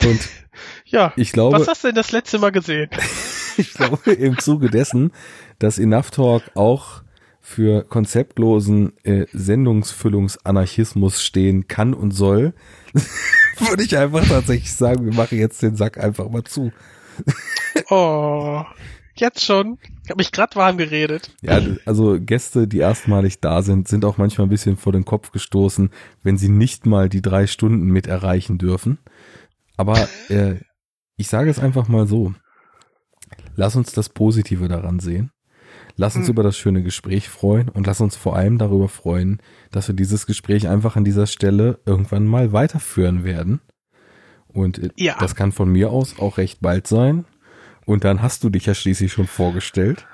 [0.04, 0.20] Und
[0.86, 2.90] Ja, Ich glaube, was hast du denn das letzte Mal gesehen?
[3.58, 5.12] ich glaube im Zuge dessen,
[5.60, 7.04] dass Enough Talk auch
[7.42, 12.54] für konzeptlosen äh, Sendungsfüllungsanarchismus stehen kann und soll,
[13.60, 16.72] würde ich einfach tatsächlich sagen, wir machen jetzt den Sack einfach mal zu.
[17.90, 18.64] Oh,
[19.20, 19.78] jetzt schon.
[20.04, 21.36] Ich habe mich grad warm geredet.
[21.42, 25.32] Ja, also Gäste, die erstmalig da sind, sind auch manchmal ein bisschen vor den Kopf
[25.32, 25.90] gestoßen,
[26.24, 28.98] wenn sie nicht mal die drei Stunden mit erreichen dürfen.
[29.78, 30.56] Aber äh,
[31.18, 32.34] ich sage es einfach mal so.
[33.56, 35.32] Lass uns das Positive daran sehen.
[35.96, 36.32] Lass uns Hm.
[36.34, 39.42] über das schöne Gespräch freuen und lass uns vor allem darüber freuen,
[39.72, 43.60] dass wir dieses Gespräch einfach an dieser Stelle irgendwann mal weiterführen werden.
[44.48, 45.18] Und äh, Ja.
[45.20, 47.26] das kann von mir aus auch recht bald sein.
[47.90, 50.06] Und dann hast du dich ja schließlich schon vorgestellt.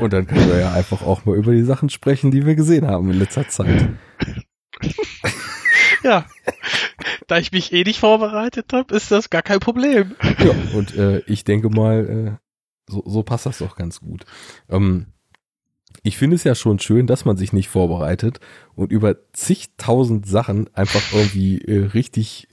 [0.00, 2.88] Und dann können wir ja einfach auch mal über die Sachen sprechen, die wir gesehen
[2.88, 3.88] haben in letzter Zeit.
[6.02, 6.24] Ja.
[7.26, 10.16] da ich mich eh nicht vorbereitet habe, ist das gar kein Problem.
[10.38, 14.24] Ja, und äh, ich denke mal, äh, so, so passt das doch ganz gut.
[14.70, 15.08] Ähm,
[16.02, 18.40] ich finde es ja schon schön, dass man sich nicht vorbereitet
[18.74, 22.48] und über zigtausend Sachen einfach irgendwie äh, richtig,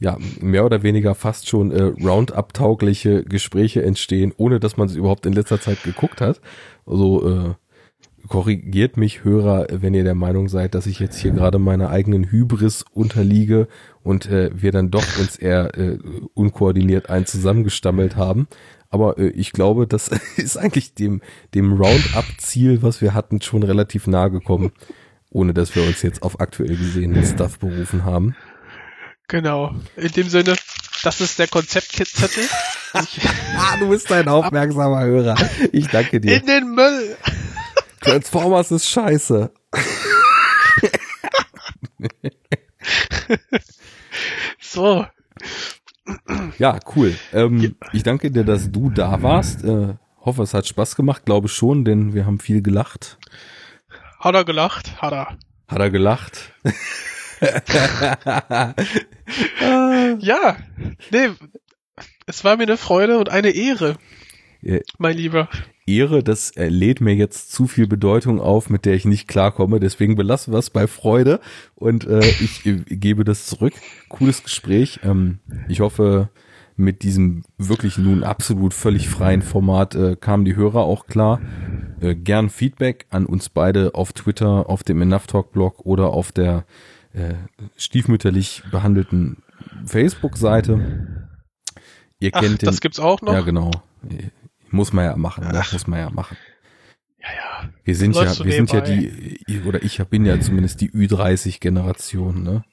[0.00, 5.26] ja, mehr oder weniger fast schon äh, Roundup-taugliche Gespräche entstehen, ohne dass man es überhaupt
[5.26, 6.40] in letzter Zeit geguckt hat.
[6.86, 7.54] Also äh,
[8.28, 12.30] korrigiert mich, Hörer, wenn ihr der Meinung seid, dass ich jetzt hier gerade meiner eigenen
[12.30, 13.68] Hybris unterliege
[14.02, 15.98] und äh, wir dann doch uns eher äh,
[16.32, 18.48] unkoordiniert ein zusammengestammelt haben.
[18.88, 21.20] Aber äh, ich glaube, das ist eigentlich dem,
[21.54, 24.72] dem Roundup-Ziel, was wir hatten, schon relativ nahe gekommen,
[25.30, 28.34] ohne dass wir uns jetzt auf aktuell gesehenen Stuff berufen haben.
[29.30, 29.74] Genau.
[29.96, 30.56] In dem Sinne,
[31.04, 32.44] das ist der Konzeptzettel.
[33.56, 35.36] Ah, du bist ein aufmerksamer Hörer.
[35.70, 36.40] Ich danke dir.
[36.40, 37.16] In den Müll.
[38.00, 39.52] Transformers ist scheiße.
[44.60, 45.06] So.
[46.58, 47.14] Ja, cool.
[47.32, 49.62] Ähm, Ich danke dir, dass du da warst.
[49.64, 51.24] Äh, hoffe, es hat Spaß gemacht.
[51.24, 53.18] Glaube schon, denn wir haben viel gelacht.
[54.18, 55.00] Hat er gelacht?
[55.00, 55.38] Hat er.
[55.68, 56.52] Hat er gelacht?
[60.18, 60.56] Ja.
[61.10, 61.28] Nee.
[62.26, 63.96] Es war mir eine Freude und eine Ehre,
[64.98, 65.48] mein Lieber.
[65.86, 69.80] Ehre, das äh, lädt mir jetzt zu viel Bedeutung auf, mit der ich nicht klarkomme.
[69.80, 71.40] Deswegen belassen wir es bei Freude
[71.74, 73.72] und äh, ich äh, gebe das zurück.
[74.08, 75.00] Cooles Gespräch.
[75.02, 76.30] Ähm, ich hoffe,
[76.76, 81.40] mit diesem wirklich nun absolut völlig freien Format äh, kamen die Hörer auch klar.
[82.00, 86.32] Äh, gern Feedback an uns beide auf Twitter, auf dem Enough Talk Blog oder auf
[86.32, 86.64] der
[87.12, 87.34] äh,
[87.76, 89.42] stiefmütterlich behandelten
[89.86, 91.28] Facebook-Seite.
[92.18, 92.66] Ihr Ach, kennt den.
[92.66, 93.32] das gibt's auch noch?
[93.32, 93.70] Ja, genau.
[94.70, 95.60] Muss man ja machen, ne?
[95.62, 95.72] Ach.
[95.72, 96.36] muss man ja machen.
[97.20, 97.28] ja.
[97.28, 97.68] ja.
[97.84, 102.64] Wir sind ja, wir sind ja die, oder ich bin ja zumindest die Ü30-Generation, ne?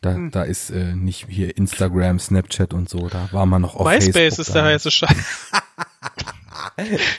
[0.00, 0.30] Da, Hm.
[0.32, 4.12] da ist äh, nicht hier Instagram, Snapchat und so, da war man noch auf MySpace
[4.16, 5.52] Facebook ist der heiße Scheiß.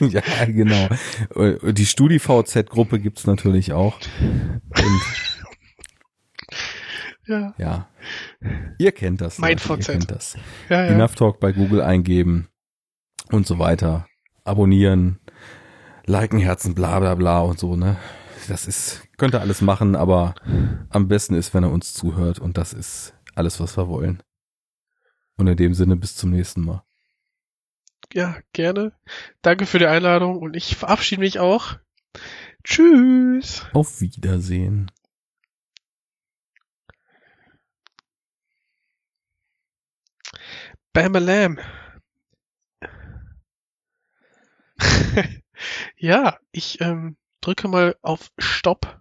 [0.00, 0.88] ja, genau.
[1.34, 3.98] Äh, Die StudiVZ-Gruppe gibt's natürlich auch.
[4.20, 5.00] Und
[7.26, 7.54] Ja.
[7.58, 7.88] ja,
[8.78, 9.38] ihr kennt das.
[9.38, 9.86] Mein Leute, Ihr VZ.
[9.86, 10.36] kennt das.
[10.68, 10.90] Ja, ja.
[10.92, 12.48] Enough Talk bei Google eingeben
[13.30, 14.06] und so weiter.
[14.44, 15.20] Abonnieren,
[16.04, 17.96] liken, Herzen, bla bla bla und so, ne?
[18.48, 20.34] Das ist, könnt ihr alles machen, aber
[20.90, 24.22] am besten ist, wenn er uns zuhört und das ist alles, was wir wollen.
[25.36, 26.84] Und in dem Sinne bis zum nächsten Mal.
[28.12, 28.92] ja, gerne.
[29.40, 31.76] Danke für die Einladung und ich verabschiede mich auch.
[32.64, 33.64] Tschüss.
[33.72, 34.90] Auf Wiedersehen.
[40.94, 41.12] Bam
[45.96, 49.00] ja, ich ähm, drücke mal auf Stopp